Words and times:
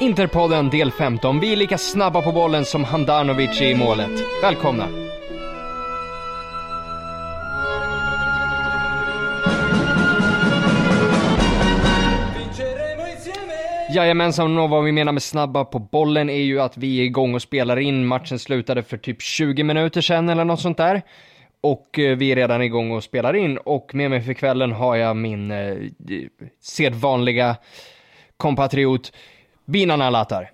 Interpodden 0.00 0.70
del 0.70 0.90
15. 0.90 1.40
Vi 1.40 1.52
är 1.52 1.56
lika 1.56 1.78
snabba 1.78 2.22
på 2.22 2.32
bollen 2.32 2.64
som 2.64 2.84
Handanovic 2.84 3.60
i 3.60 3.74
målet. 3.74 4.10
Välkomna! 4.42 4.88
Jajamensan, 13.94 14.58
och 14.58 14.70
vad 14.70 14.84
vi 14.84 14.92
menar 14.92 15.12
med 15.12 15.22
snabba 15.22 15.64
på 15.64 15.78
bollen 15.78 16.30
är 16.30 16.42
ju 16.42 16.60
att 16.60 16.76
vi 16.76 17.00
är 17.00 17.04
igång 17.04 17.34
och 17.34 17.42
spelar 17.42 17.76
in. 17.76 18.06
Matchen 18.06 18.38
slutade 18.38 18.82
för 18.82 18.96
typ 18.96 19.22
20 19.22 19.62
minuter 19.62 20.00
sedan 20.00 20.28
eller 20.28 20.44
något 20.44 20.60
sånt 20.60 20.76
där. 20.76 21.02
Och 21.60 21.98
eh, 21.98 22.16
vi 22.16 22.32
är 22.32 22.36
redan 22.36 22.62
igång 22.62 22.90
och 22.90 23.04
spelar 23.04 23.36
in 23.36 23.56
och 23.56 23.94
med 23.94 24.10
mig 24.10 24.20
för 24.20 24.32
kvällen 24.34 24.72
har 24.72 24.96
jag 24.96 25.16
min 25.16 25.50
eh, 25.50 25.76
sedvanliga 26.60 27.56
kompatriot 28.36 29.12
Binan 29.66 30.02
Alatar. 30.02 30.50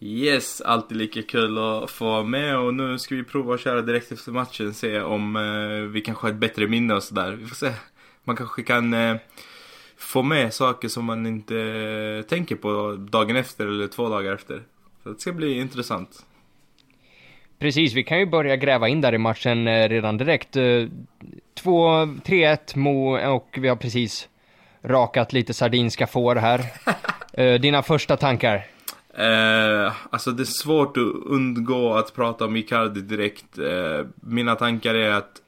Yes, 0.00 0.60
alltid 0.60 0.96
lika 0.96 1.22
kul 1.22 1.58
att 1.58 1.90
få 1.90 2.04
vara 2.04 2.22
med 2.22 2.58
och 2.58 2.74
nu 2.74 2.98
ska 2.98 3.14
vi 3.14 3.24
prova 3.24 3.54
att 3.54 3.60
köra 3.60 3.82
direkt 3.82 4.12
efter 4.12 4.32
matchen. 4.32 4.74
Se 4.74 5.00
om 5.00 5.36
eh, 5.36 5.92
vi 5.92 6.00
kanske 6.00 6.26
har 6.26 6.32
ett 6.32 6.40
bättre 6.40 6.66
minne 6.66 6.94
och 6.94 7.02
sådär. 7.02 7.32
Vi 7.32 7.46
får 7.46 7.56
se. 7.56 7.72
Man 8.24 8.36
kanske 8.36 8.62
kan 8.62 8.94
eh, 8.94 9.16
få 9.96 10.22
med 10.22 10.54
saker 10.54 10.88
som 10.88 11.04
man 11.04 11.26
inte 11.26 11.56
eh, 11.56 12.22
tänker 12.28 12.56
på 12.56 12.96
dagen 13.10 13.36
efter 13.36 13.66
eller 13.66 13.86
två 13.86 14.08
dagar 14.08 14.32
efter. 14.34 14.62
Så 15.02 15.08
det 15.08 15.20
ska 15.20 15.32
bli 15.32 15.60
intressant. 15.60 16.26
Precis, 17.58 17.94
vi 17.94 18.04
kan 18.04 18.18
ju 18.18 18.26
börja 18.26 18.56
gräva 18.56 18.88
in 18.88 19.00
där 19.00 19.14
i 19.14 19.18
matchen 19.18 19.68
eh, 19.68 19.88
redan 19.88 20.16
direkt. 20.16 20.52
2, 20.52 22.04
3-1 22.04 22.76
Mo 22.78 23.18
och 23.34 23.58
vi 23.60 23.68
har 23.68 23.76
precis 23.76 24.28
rakat 24.82 25.32
lite 25.32 25.54
sardinska 25.54 26.06
får 26.06 26.36
här. 26.36 26.64
Eh, 27.32 27.60
dina 27.60 27.82
första 27.82 28.16
tankar? 28.16 28.66
Eh, 29.14 29.92
alltså 30.10 30.30
det 30.30 30.42
är 30.42 30.62
svårt 30.62 30.96
att 30.96 31.14
undgå 31.26 31.94
att 31.94 32.14
prata 32.14 32.44
om 32.44 32.56
Icardi 32.56 33.00
direkt. 33.00 33.58
Eh, 33.58 34.06
mina 34.14 34.54
tankar 34.54 34.94
är 34.94 35.10
att, 35.10 35.42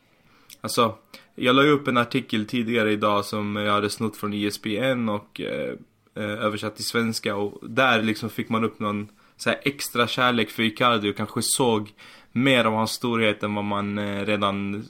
alltså, 0.60 0.94
jag 1.34 1.56
la 1.56 1.62
ju 1.62 1.70
upp 1.70 1.88
en 1.88 1.96
artikel 1.96 2.46
tidigare 2.46 2.92
idag 2.92 3.24
som 3.24 3.56
jag 3.56 3.72
hade 3.72 3.90
snott 3.90 4.16
från 4.16 4.34
ESPN 4.34 5.08
och 5.08 5.40
eh, 5.40 5.74
eh, 6.14 6.44
översatt 6.44 6.76
till 6.76 6.84
svenska 6.84 7.36
och 7.36 7.70
där 7.70 8.02
liksom 8.02 8.30
fick 8.30 8.48
man 8.48 8.64
upp 8.64 8.78
någon 8.78 9.08
så 9.36 9.50
extra 9.62 10.06
kärlek 10.06 10.50
för 10.50 10.62
Icardi 10.62 11.10
och 11.10 11.16
kanske 11.16 11.40
såg 11.42 11.92
mer 12.32 12.64
av 12.64 12.72
hans 12.72 12.90
storhet 12.90 13.42
än 13.42 13.54
vad 13.54 13.64
man 13.64 13.98
eh, 13.98 14.26
redan 14.26 14.84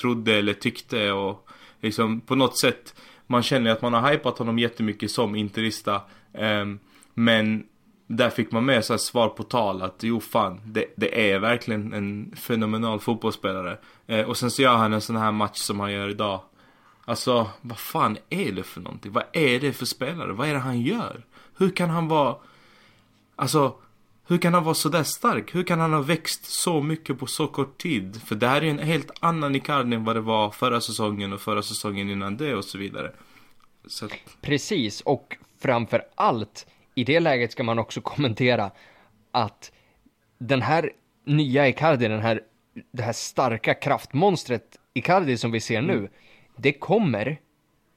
trodde 0.00 0.34
eller 0.34 0.52
tyckte 0.52 1.12
och 1.12 1.48
liksom 1.80 2.20
på 2.20 2.34
något 2.34 2.58
sätt 2.58 2.94
man 3.26 3.42
känner 3.42 3.70
att 3.70 3.82
man 3.82 3.94
har 3.94 4.10
hypat 4.10 4.38
honom 4.38 4.58
jättemycket 4.58 5.10
som 5.10 5.34
interista 5.34 6.00
Ehm, 6.34 6.78
men 7.14 7.66
där 8.06 8.30
fick 8.30 8.52
man 8.52 8.64
med 8.64 8.84
så 8.84 8.98
svar 8.98 9.28
på 9.28 9.42
tal 9.42 9.82
att 9.82 10.02
jo 10.02 10.20
fan, 10.20 10.60
det, 10.64 10.84
det 10.96 11.30
är 11.30 11.38
verkligen 11.38 11.92
en 11.92 12.36
fenomenal 12.36 13.00
fotbollsspelare. 13.00 13.78
Ehm, 14.06 14.28
och 14.28 14.36
sen 14.36 14.50
så 14.50 14.62
gör 14.62 14.76
han 14.76 14.92
en 14.92 15.00
sån 15.00 15.16
här 15.16 15.32
match 15.32 15.58
som 15.58 15.80
han 15.80 15.92
gör 15.92 16.08
idag. 16.08 16.40
Alltså, 17.04 17.50
vad 17.60 17.78
fan 17.78 18.18
är 18.28 18.52
det 18.52 18.62
för 18.62 18.80
någonting? 18.80 19.12
Vad 19.12 19.24
är 19.32 19.60
det 19.60 19.72
för 19.72 19.86
spelare? 19.86 20.32
Vad 20.32 20.48
är 20.48 20.52
det 20.52 20.60
han 20.60 20.80
gör? 20.80 21.24
Hur 21.56 21.70
kan 21.70 21.90
han 21.90 22.08
vara... 22.08 22.36
Alltså, 23.36 23.74
hur 24.26 24.38
kan 24.38 24.54
han 24.54 24.64
vara 24.64 24.74
sådär 24.74 25.02
stark? 25.02 25.54
Hur 25.54 25.62
kan 25.62 25.80
han 25.80 25.92
ha 25.92 26.02
växt 26.02 26.44
så 26.44 26.80
mycket 26.80 27.18
på 27.18 27.26
så 27.26 27.46
kort 27.46 27.78
tid? 27.78 28.22
För 28.22 28.34
det 28.34 28.48
här 28.48 28.56
är 28.56 28.64
ju 28.64 28.70
en 28.70 28.78
helt 28.78 29.10
annan 29.20 29.54
Icardi 29.54 29.96
än 29.96 30.04
vad 30.04 30.16
det 30.16 30.20
var 30.20 30.50
förra 30.50 30.80
säsongen 30.80 31.32
och 31.32 31.40
förra 31.40 31.62
säsongen 31.62 32.10
innan 32.10 32.36
det 32.36 32.54
och 32.54 32.64
så 32.64 32.78
vidare. 32.78 33.12
Så... 33.86 34.08
Precis, 34.40 35.00
och 35.00 35.36
framför 35.60 36.04
allt 36.14 36.66
i 36.94 37.04
det 37.04 37.20
läget 37.20 37.52
ska 37.52 37.62
man 37.62 37.78
också 37.78 38.00
kommentera 38.00 38.70
att 39.30 39.72
den 40.38 40.62
här 40.62 40.90
nya 41.24 41.68
Icardi, 41.68 42.08
den 42.08 42.20
här, 42.20 42.40
det 42.92 43.02
här 43.02 43.12
starka 43.12 43.74
kraftmonstret 43.74 44.78
Icardi 44.94 45.36
som 45.36 45.50
vi 45.50 45.60
ser 45.60 45.82
nu, 45.82 45.96
mm. 45.96 46.10
det 46.56 46.72
kommer 46.72 47.40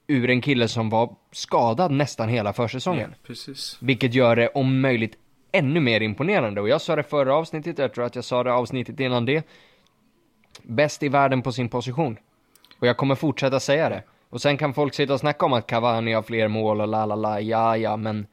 ur 0.08 0.30
en 0.30 0.42
kille 0.42 0.68
som 0.68 0.90
var 0.90 1.16
skadad 1.32 1.92
nästan 1.92 2.30
hela 2.30 2.54
försäsongen. 2.54 3.16
Ja. 3.28 3.36
Vilket 3.82 4.14
gör 4.14 4.36
det 4.36 4.48
om 4.48 4.82
möjligt 4.82 5.18
ännu 5.52 5.80
mer 5.80 6.02
imponerande. 6.02 6.62
Och 6.62 6.70
jag 6.70 6.82
sa 6.82 6.96
det 6.96 7.04
förra 7.04 7.36
avsnittet, 7.36 7.78
jag 7.78 7.94
tror 7.94 8.06
att 8.06 8.16
jag 8.16 8.24
sa 8.24 8.44
det 8.44 8.54
avsnittet 8.54 9.00
innan 9.00 9.26
det. 9.26 9.48
Bäst 10.64 11.04
i 11.04 11.10
världen 11.10 11.42
på 11.42 11.52
sin 11.52 11.70
position. 11.70 12.18
Och 12.80 12.88
jag 12.88 12.98
kommer 12.98 13.16
fortsätta 13.16 13.60
säga 13.60 13.90
det. 13.90 14.04
Och 14.34 14.42
sen 14.42 14.58
kan 14.58 14.74
folk 14.74 14.94
sitta 14.94 15.14
och 15.14 15.20
snacka 15.20 15.46
om 15.46 15.54
att 15.54 15.68
Cavani 15.68 16.14
har 16.14 16.22
fler 16.22 16.48
mål 16.48 16.82
och 16.82 16.88
la 16.88 17.06
la 17.06 17.16
la, 17.16 17.42
ja 17.42 17.78
ja, 17.78 17.98
men... 17.98 18.28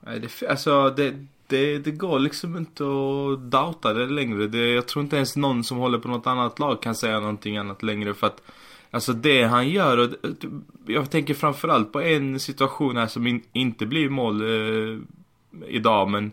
Nej, 0.00 0.20
det, 0.20 0.48
alltså 0.48 0.90
det, 0.90 1.14
det, 1.46 1.78
det 1.78 1.90
går 1.90 2.18
liksom 2.18 2.56
inte 2.56 2.82
att 2.84 3.50
doubta 3.50 3.92
det 3.92 4.06
längre. 4.06 4.46
Det, 4.46 4.74
jag 4.74 4.88
tror 4.88 5.02
inte 5.02 5.16
ens 5.16 5.36
någon 5.36 5.64
som 5.64 5.78
håller 5.78 5.98
på 5.98 6.08
något 6.08 6.26
annat 6.26 6.58
lag 6.58 6.82
kan 6.82 6.94
säga 6.94 7.20
någonting 7.20 7.56
annat 7.56 7.82
längre 7.82 8.14
för 8.14 8.26
att 8.26 8.42
Alltså 8.90 9.12
det 9.12 9.42
han 9.42 9.68
gör 9.68 9.98
och 9.98 10.04
eh, 10.04 10.30
jag 10.86 11.10
tänker 11.10 11.34
framförallt 11.34 11.92
på 11.92 12.02
en 12.02 12.40
situation 12.40 12.96
här 12.96 13.06
som 13.06 13.26
in, 13.26 13.42
inte 13.52 13.86
blir 13.86 14.08
mål 14.08 14.42
eh, 14.42 14.98
idag 15.68 16.10
men 16.10 16.32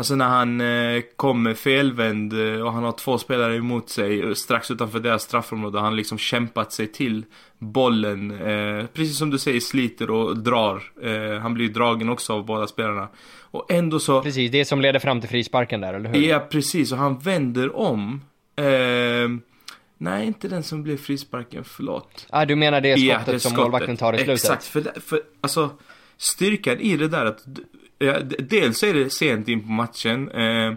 Alltså 0.00 0.14
när 0.14 0.28
han 0.28 0.60
eh, 0.60 1.02
kommer 1.16 1.54
felvänd 1.54 2.32
eh, 2.32 2.60
och 2.60 2.72
han 2.72 2.84
har 2.84 2.92
två 2.92 3.18
spelare 3.18 3.56
emot 3.56 3.88
sig 3.88 4.20
eh, 4.20 4.32
strax 4.32 4.70
utanför 4.70 5.00
deras 5.00 5.22
straffområde. 5.22 5.80
Han 5.80 5.96
liksom 5.96 6.18
kämpat 6.18 6.72
sig 6.72 6.86
till 6.86 7.24
bollen. 7.58 8.30
Eh, 8.30 8.86
precis 8.86 9.18
som 9.18 9.30
du 9.30 9.38
säger, 9.38 9.60
sliter 9.60 10.10
och 10.10 10.38
drar. 10.38 10.82
Eh, 11.02 11.40
han 11.40 11.54
blir 11.54 11.68
dragen 11.68 12.08
också 12.08 12.32
av 12.32 12.44
båda 12.46 12.66
spelarna. 12.66 13.08
Och 13.40 13.72
ändå 13.72 13.98
så... 13.98 14.22
Precis, 14.22 14.50
det 14.50 14.64
som 14.64 14.80
leder 14.80 14.98
fram 14.98 15.20
till 15.20 15.30
frisparken 15.30 15.80
där, 15.80 15.94
eller 15.94 16.10
hur? 16.10 16.20
Ja, 16.20 16.38
precis. 16.50 16.92
Och 16.92 16.98
han 16.98 17.18
vänder 17.18 17.76
om. 17.76 18.20
Eh, 18.56 18.64
nej, 19.98 20.26
inte 20.26 20.48
den 20.48 20.62
som 20.62 20.82
blev 20.82 20.96
frisparken, 20.96 21.64
förlåt. 21.64 22.26
Ah, 22.30 22.44
du 22.44 22.56
menar 22.56 22.80
det 22.80 22.96
skottet 22.96 23.22
ja, 23.26 23.32
det 23.32 23.40
som 23.40 23.56
målvakten 23.56 23.96
tar 23.96 24.12
i 24.12 24.16
slutet? 24.16 24.34
Exakt, 24.34 24.64
för, 24.64 25.00
för 25.00 25.22
alltså 25.40 25.70
styrkan 26.16 26.80
i 26.80 26.96
det 26.96 27.08
där 27.08 27.26
att 27.26 27.44
dels 28.38 28.82
är 28.82 28.94
det 28.94 29.10
sent 29.10 29.48
in 29.48 29.60
på 29.60 29.70
matchen. 29.70 30.30
Eh, 30.30 30.74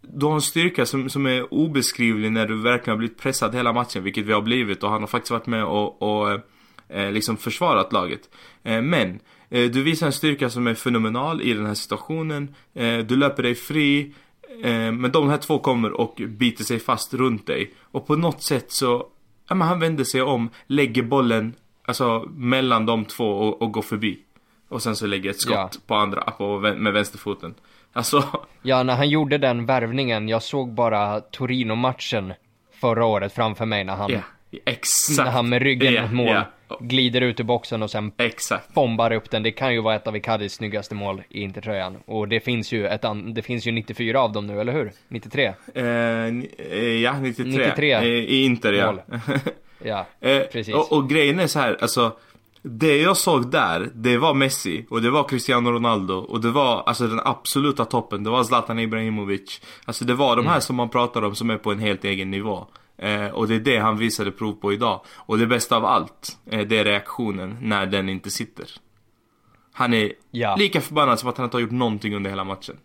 du 0.00 0.26
har 0.26 0.34
en 0.34 0.40
styrka 0.40 0.86
som, 0.86 1.10
som 1.10 1.26
är 1.26 1.54
obeskrivlig 1.54 2.32
när 2.32 2.46
du 2.46 2.62
verkligen 2.62 2.92
har 2.92 2.98
blivit 2.98 3.18
pressad 3.18 3.54
hela 3.54 3.72
matchen, 3.72 4.04
vilket 4.04 4.26
vi 4.26 4.32
har 4.32 4.42
blivit. 4.42 4.82
Och 4.82 4.90
han 4.90 5.00
har 5.00 5.06
faktiskt 5.06 5.30
varit 5.30 5.46
med 5.46 5.64
och, 5.64 6.02
och 6.02 6.40
eh, 6.88 7.12
liksom 7.12 7.36
försvarat 7.36 7.92
laget. 7.92 8.20
Eh, 8.62 8.82
men 8.82 9.20
eh, 9.50 9.70
du 9.70 9.82
visar 9.82 10.06
en 10.06 10.12
styrka 10.12 10.50
som 10.50 10.66
är 10.66 10.74
fenomenal 10.74 11.42
i 11.42 11.54
den 11.54 11.66
här 11.66 11.74
situationen. 11.74 12.54
Eh, 12.74 12.98
du 12.98 13.16
löper 13.16 13.42
dig 13.42 13.54
fri. 13.54 14.14
Eh, 14.62 14.92
men 14.92 15.10
de 15.12 15.28
här 15.28 15.38
två 15.38 15.58
kommer 15.58 15.92
och 15.92 16.22
biter 16.28 16.64
sig 16.64 16.78
fast 16.78 17.14
runt 17.14 17.46
dig. 17.46 17.74
Och 17.80 18.06
på 18.06 18.16
något 18.16 18.42
sätt 18.42 18.72
så, 18.72 19.06
ja 19.48 19.54
men 19.54 19.68
han 19.68 19.80
vänder 19.80 20.04
sig 20.04 20.22
om, 20.22 20.50
lägger 20.66 21.02
bollen, 21.02 21.54
alltså 21.84 22.28
mellan 22.34 22.86
de 22.86 23.04
två 23.04 23.24
och, 23.24 23.62
och 23.62 23.72
går 23.72 23.82
förbi. 23.82 24.18
Och 24.68 24.82
sen 24.82 24.96
så 24.96 25.06
lägger 25.06 25.30
ett 25.30 25.40
skott 25.40 25.54
ja. 25.56 25.80
på 25.86 25.94
andra, 25.94 26.20
på, 26.20 26.58
med 26.58 26.92
vänsterfoten. 26.92 27.54
Alltså. 27.92 28.24
Ja, 28.62 28.82
när 28.82 28.96
han 28.96 29.08
gjorde 29.08 29.38
den 29.38 29.66
värvningen, 29.66 30.28
jag 30.28 30.42
såg 30.42 30.74
bara 30.74 31.20
Torino-matchen 31.20 32.32
förra 32.80 33.04
året 33.04 33.32
framför 33.32 33.66
mig 33.66 33.84
när 33.84 33.96
han, 33.96 34.10
yeah, 34.10 34.24
exakt. 34.64 35.18
när 35.18 35.30
han 35.30 35.48
med 35.48 35.62
ryggen 35.62 35.92
yeah, 35.92 36.04
mot 36.04 36.12
mål 36.12 36.26
yeah. 36.28 36.46
glider 36.80 37.20
ut 37.20 37.40
ur 37.40 37.44
boxen 37.44 37.82
och 37.82 37.90
sen 37.90 38.12
exakt. 38.16 38.74
bombar 38.74 39.12
upp 39.12 39.30
den. 39.30 39.42
Det 39.42 39.50
kan 39.50 39.74
ju 39.74 39.80
vara 39.80 39.94
ett 39.94 40.06
av 40.06 40.16
Icardis 40.16 40.52
snyggaste 40.52 40.94
mål 40.94 41.22
i 41.28 41.40
Intertröjan. 41.40 41.96
Och 42.06 42.28
det 42.28 42.40
finns 42.40 42.72
ju 42.72 42.86
ett 42.86 43.04
det 43.34 43.42
finns 43.42 43.66
ju 43.66 43.72
94 43.72 44.20
av 44.20 44.32
dem 44.32 44.46
nu, 44.46 44.60
eller 44.60 44.72
hur? 44.72 44.92
93? 45.08 45.52
Eh, 45.74 45.84
ja, 47.02 47.18
93. 47.20 47.52
93. 47.52 47.92
Eh, 47.92 48.04
I 48.04 48.44
Inter, 48.44 48.72
ja. 48.72 48.94
ja, 49.82 50.06
eh, 50.20 50.42
precis. 50.42 50.74
Och, 50.74 50.92
och 50.92 51.08
grejen 51.10 51.40
är 51.40 51.46
så 51.46 51.58
här, 51.58 51.78
alltså 51.80 52.12
det 52.68 52.96
jag 52.96 53.16
såg 53.16 53.50
där, 53.50 53.90
det 53.94 54.18
var 54.18 54.34
Messi 54.34 54.86
och 54.90 55.02
det 55.02 55.10
var 55.10 55.28
Cristiano 55.28 55.70
Ronaldo 55.70 56.14
och 56.14 56.40
det 56.40 56.50
var 56.50 56.82
alltså 56.82 57.06
den 57.06 57.20
absoluta 57.24 57.84
toppen. 57.84 58.24
Det 58.24 58.30
var 58.30 58.44
Zlatan 58.44 58.78
Ibrahimovic. 58.78 59.60
Alltså 59.84 60.04
det 60.04 60.14
var 60.14 60.36
de 60.36 60.46
här 60.46 60.52
mm. 60.52 60.60
som 60.60 60.76
man 60.76 60.88
pratar 60.88 61.22
om 61.22 61.34
som 61.34 61.50
är 61.50 61.58
på 61.58 61.72
en 61.72 61.78
helt 61.78 62.04
egen 62.04 62.30
nivå. 62.30 62.66
Eh, 62.98 63.26
och 63.26 63.48
det 63.48 63.54
är 63.54 63.60
det 63.60 63.78
han 63.78 63.98
visade 63.98 64.30
prov 64.30 64.52
på 64.52 64.72
idag. 64.72 65.00
Och 65.14 65.38
det 65.38 65.46
bästa 65.46 65.76
av 65.76 65.84
allt, 65.84 66.38
eh, 66.46 66.60
det 66.60 66.78
är 66.78 66.84
reaktionen 66.84 67.58
när 67.60 67.86
den 67.86 68.08
inte 68.08 68.30
sitter. 68.30 68.70
Han 69.72 69.94
är 69.94 70.12
ja. 70.30 70.56
lika 70.56 70.80
förbannad 70.80 71.18
som 71.18 71.28
att 71.28 71.36
han 71.36 71.44
inte 71.44 71.56
har 71.56 71.62
gjort 71.62 71.70
någonting 71.70 72.14
under 72.14 72.30
hela 72.30 72.44
matchen. 72.44 72.76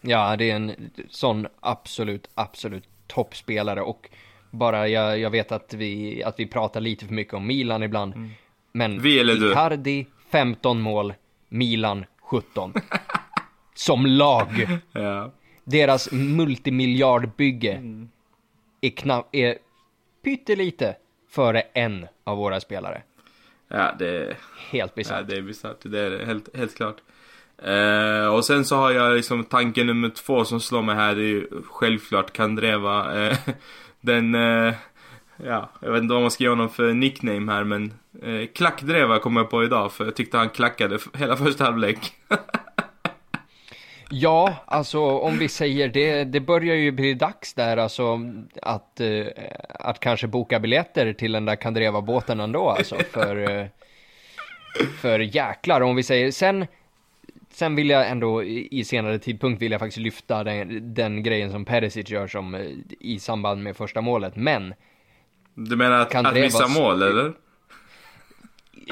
Ja, 0.00 0.36
det 0.36 0.50
är 0.50 0.56
en 0.56 0.90
sån 1.10 1.46
absolut, 1.60 2.30
absolut 2.34 2.84
toppspelare 3.06 3.82
och 3.82 4.10
bara, 4.54 4.88
jag, 4.88 5.18
jag 5.18 5.30
vet 5.30 5.52
att 5.52 5.74
vi, 5.74 6.22
att 6.24 6.38
vi 6.38 6.46
pratar 6.46 6.80
lite 6.80 7.06
för 7.06 7.14
mycket 7.14 7.34
om 7.34 7.46
Milan 7.46 7.82
ibland. 7.82 8.14
Mm. 8.14 8.30
Men 8.72 9.02
vi 9.02 9.18
eller 9.18 9.34
du? 9.34 9.50
Icardi 9.50 10.06
15 10.30 10.80
mål, 10.80 11.14
Milan 11.48 12.04
17. 12.20 12.72
Som 13.74 14.06
lag. 14.06 14.68
ja. 14.92 15.32
Deras 15.64 16.12
multimiljardbygge 16.12 17.72
mm. 17.72 18.08
är, 18.80 18.90
knapp, 18.90 19.28
är 19.32 19.58
pyttelite 20.24 20.96
före 21.30 21.60
en 21.60 22.06
av 22.24 22.36
våra 22.36 22.60
spelare. 22.60 23.02
Ja, 23.68 23.94
det 23.98 24.08
är... 24.08 24.36
Helt 24.70 24.94
bisarrt. 24.94 25.20
Ja, 25.20 25.34
det 25.34 25.36
är 25.36 25.42
bisarrt. 25.42 25.76
Det 25.82 26.00
är 26.00 26.10
det, 26.10 26.26
helt, 26.26 26.56
helt 26.56 26.76
klart. 26.76 26.96
Eh, 27.58 28.26
och 28.26 28.44
sen 28.44 28.64
så 28.64 28.76
har 28.76 28.90
jag 28.90 29.16
liksom 29.16 29.44
tanke 29.44 29.84
nummer 29.84 30.08
två 30.08 30.44
som 30.44 30.60
slår 30.60 30.82
mig 30.82 30.94
här. 30.94 31.14
Det 31.14 31.22
är 31.22 31.26
ju 31.26 31.48
självklart 31.64 32.32
Kandreva. 32.32 33.26
Eh, 33.26 33.38
den... 34.04 34.34
Eh, 34.34 34.74
ja, 35.36 35.70
jag 35.80 35.92
vet 35.92 36.02
inte 36.02 36.14
vad 36.14 36.22
man 36.22 36.30
ska 36.30 36.44
ge 36.44 36.50
honom 36.50 36.68
för 36.68 36.92
nickname 36.92 37.52
här 37.52 37.64
men... 37.64 37.92
Eh, 38.22 38.46
klackdreva 38.54 39.18
kom 39.18 39.36
jag 39.36 39.50
på 39.50 39.64
idag 39.64 39.92
för 39.92 40.04
jag 40.04 40.16
tyckte 40.16 40.38
han 40.38 40.50
klackade 40.50 40.98
hela 41.14 41.36
första 41.36 41.64
halvlek. 41.64 42.12
Ja, 44.10 44.54
alltså 44.66 45.00
om 45.00 45.38
vi 45.38 45.48
säger 45.48 45.88
det, 45.88 46.24
det 46.24 46.40
börjar 46.40 46.74
ju 46.74 46.92
bli 46.92 47.14
dags 47.14 47.54
där 47.54 47.76
alltså 47.76 48.20
att, 48.62 49.00
eh, 49.00 49.26
att 49.68 50.00
kanske 50.00 50.26
boka 50.26 50.60
biljetter 50.60 51.12
till 51.12 51.32
den 51.32 51.44
där 51.44 51.56
Kandreva-båten 51.56 52.40
ändå 52.40 52.70
alltså 52.70 52.96
för, 53.10 53.50
eh, 53.50 53.66
för 55.00 55.18
jäklar 55.18 55.80
om 55.80 55.96
vi 55.96 56.02
säger 56.02 56.30
sen 56.30 56.66
Sen 57.54 57.74
vill 57.76 57.90
jag 57.90 58.08
ändå 58.10 58.42
i 58.44 58.84
senare 58.84 59.18
tidpunkt 59.18 59.62
vill 59.62 59.72
jag 59.72 59.80
faktiskt 59.80 59.98
lyfta 59.98 60.44
den, 60.44 60.94
den 60.94 61.22
grejen 61.22 61.50
som 61.50 61.64
Perisic 61.64 62.10
gör 62.10 62.26
som 62.26 62.54
eh, 62.54 62.60
i 63.00 63.18
samband 63.18 63.62
med 63.62 63.76
första 63.76 64.00
målet, 64.00 64.36
men 64.36 64.74
Du 65.54 65.76
menar 65.76 66.00
att, 66.00 66.14
att 66.14 66.34
missa 66.34 66.68
mål 66.68 67.02
eller? 67.02 67.32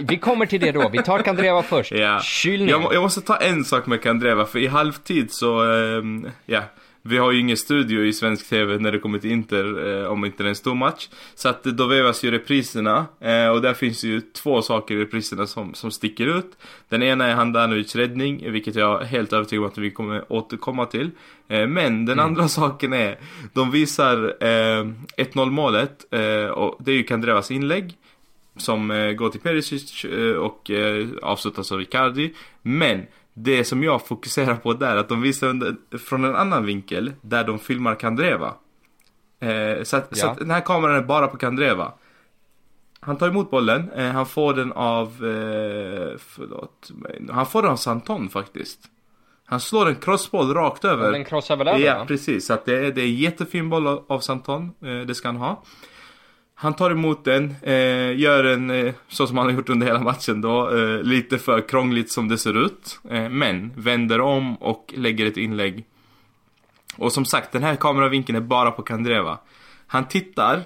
Vi 0.00 0.18
kommer 0.18 0.46
till 0.46 0.60
det 0.60 0.72
då, 0.72 0.88
vi 0.88 1.02
tar 1.02 1.18
Kandreva 1.18 1.62
först. 1.62 1.92
Ja. 1.92 2.20
Kyl 2.20 2.68
jag, 2.68 2.94
jag, 2.94 3.02
måste 3.02 3.20
ta 3.20 3.36
en 3.36 3.64
sak 3.64 3.86
med 3.86 4.02
Kandreva, 4.02 4.44
för 4.44 4.58
i 4.58 4.66
halvtid 4.66 5.32
så, 5.32 5.72
eh, 5.72 6.02
ja. 6.46 6.62
Vi 7.04 7.18
har 7.18 7.32
ju 7.32 7.40
ingen 7.40 7.56
studio 7.56 8.04
i 8.04 8.12
svensk 8.12 8.48
TV 8.48 8.78
när 8.78 8.92
det 8.92 8.98
kommer 8.98 9.18
till 9.18 9.30
Inter, 9.30 10.02
eh, 10.02 10.06
om 10.06 10.24
inte 10.24 10.42
det 10.42 10.46
är 10.46 10.48
en 10.48 10.54
stor 10.54 10.74
match. 10.74 11.08
Så 11.34 11.48
att 11.48 11.64
då 11.64 11.86
vevas 11.86 12.24
ju 12.24 12.30
repriserna, 12.30 13.06
eh, 13.20 13.48
och 13.48 13.62
där 13.62 13.74
finns 13.74 14.04
ju 14.04 14.20
två 14.20 14.62
saker 14.62 14.94
i 14.94 15.00
repriserna 15.00 15.46
som, 15.46 15.74
som 15.74 15.90
sticker 15.90 16.38
ut. 16.38 16.56
Den 16.88 17.02
ena 17.02 17.26
är 17.26 17.34
Handanovics 17.34 17.96
räddning, 17.96 18.52
vilket 18.52 18.74
jag 18.74 19.02
är 19.02 19.06
helt 19.06 19.32
övertygad 19.32 19.64
om 19.64 19.70
att 19.70 19.78
vi 19.78 19.90
kommer 19.90 20.32
återkomma 20.32 20.86
till. 20.86 21.10
Eh, 21.48 21.66
men 21.66 22.06
den 22.06 22.18
mm. 22.18 22.24
andra 22.26 22.48
saken 22.48 22.92
är, 22.92 23.18
de 23.52 23.70
visar 23.70 24.36
1-0 24.42 25.50
målet, 25.50 26.04
och 26.54 26.76
det 26.78 26.92
är 26.92 26.96
ju 26.96 27.02
Kandrevas 27.02 27.50
inlägg. 27.50 27.96
Som 28.56 28.90
eh, 28.90 29.12
går 29.12 29.30
till 29.30 29.40
Perisic 29.40 30.04
eh, 30.04 30.32
och 30.32 30.70
eh, 30.70 31.06
avslutas 31.22 31.72
av 31.72 31.82
Icardi. 31.82 32.32
Men 32.62 33.06
det 33.34 33.64
som 33.64 33.82
jag 33.82 34.06
fokuserar 34.06 34.54
på 34.54 34.72
där, 34.72 34.96
att 34.96 35.08
de 35.08 35.22
visar 35.22 35.46
under, 35.48 35.76
från 35.98 36.24
en 36.24 36.34
annan 36.34 36.66
vinkel 36.66 37.12
där 37.20 37.44
de 37.44 37.58
filmar 37.58 37.94
Kandreva. 37.94 38.54
Eh, 39.40 39.82
så, 39.82 39.96
att, 39.96 40.08
ja. 40.10 40.16
så 40.16 40.26
att 40.26 40.38
den 40.38 40.50
här 40.50 40.60
kameran 40.60 40.96
är 40.96 41.02
bara 41.02 41.28
på 41.28 41.36
Kandreva. 41.36 41.92
Han 43.00 43.16
tar 43.16 43.28
emot 43.28 43.50
bollen, 43.50 43.90
eh, 43.92 44.10
han 44.10 44.26
får 44.26 44.54
den 44.54 44.72
av, 44.72 45.06
eh, 45.08 46.18
förlåt 46.18 46.90
mig, 46.94 47.22
han 47.30 47.46
får 47.46 47.62
den 47.62 47.70
av 47.70 47.76
Santon 47.76 48.28
faktiskt. 48.28 48.78
Han 49.44 49.60
slår 49.60 49.88
en 49.88 49.94
crossboll 49.94 50.54
rakt 50.54 50.84
över. 50.84 51.12
Den 51.12 51.24
krossar 51.24 51.56
väl 51.56 51.68
över 51.68 51.78
Ja, 51.78 52.04
precis. 52.08 52.46
Så 52.46 52.52
att 52.52 52.64
det, 52.64 52.86
är, 52.86 52.92
det 52.92 53.00
är 53.00 53.06
en 53.06 53.14
jättefin 53.14 53.70
boll 53.70 53.86
av, 53.86 54.04
av 54.08 54.20
Santon, 54.20 54.72
eh, 54.84 55.00
det 55.00 55.14
ska 55.14 55.28
han 55.28 55.36
ha. 55.36 55.62
Han 56.62 56.74
tar 56.74 56.90
emot 56.90 57.24
den, 57.24 57.54
eh, 57.62 58.18
gör 58.18 58.44
en, 58.44 58.70
eh, 58.70 58.94
så 59.08 59.26
som 59.26 59.36
han 59.36 59.46
har 59.46 59.52
gjort 59.52 59.68
under 59.68 59.86
hela 59.86 60.00
matchen 60.00 60.40
då, 60.40 60.70
eh, 60.70 61.02
lite 61.02 61.38
för 61.38 61.68
krångligt 61.68 62.10
som 62.10 62.28
det 62.28 62.38
ser 62.38 62.64
ut. 62.66 63.00
Eh, 63.10 63.28
men 63.28 63.72
vänder 63.76 64.20
om 64.20 64.56
och 64.56 64.94
lägger 64.96 65.26
ett 65.26 65.36
inlägg. 65.36 65.84
Och 66.96 67.12
som 67.12 67.24
sagt, 67.24 67.52
den 67.52 67.62
här 67.62 67.76
kameravinkeln 67.76 68.36
är 68.36 68.40
bara 68.40 68.70
på 68.70 68.82
Kandreva. 68.82 69.38
Han 69.86 70.08
tittar, 70.08 70.64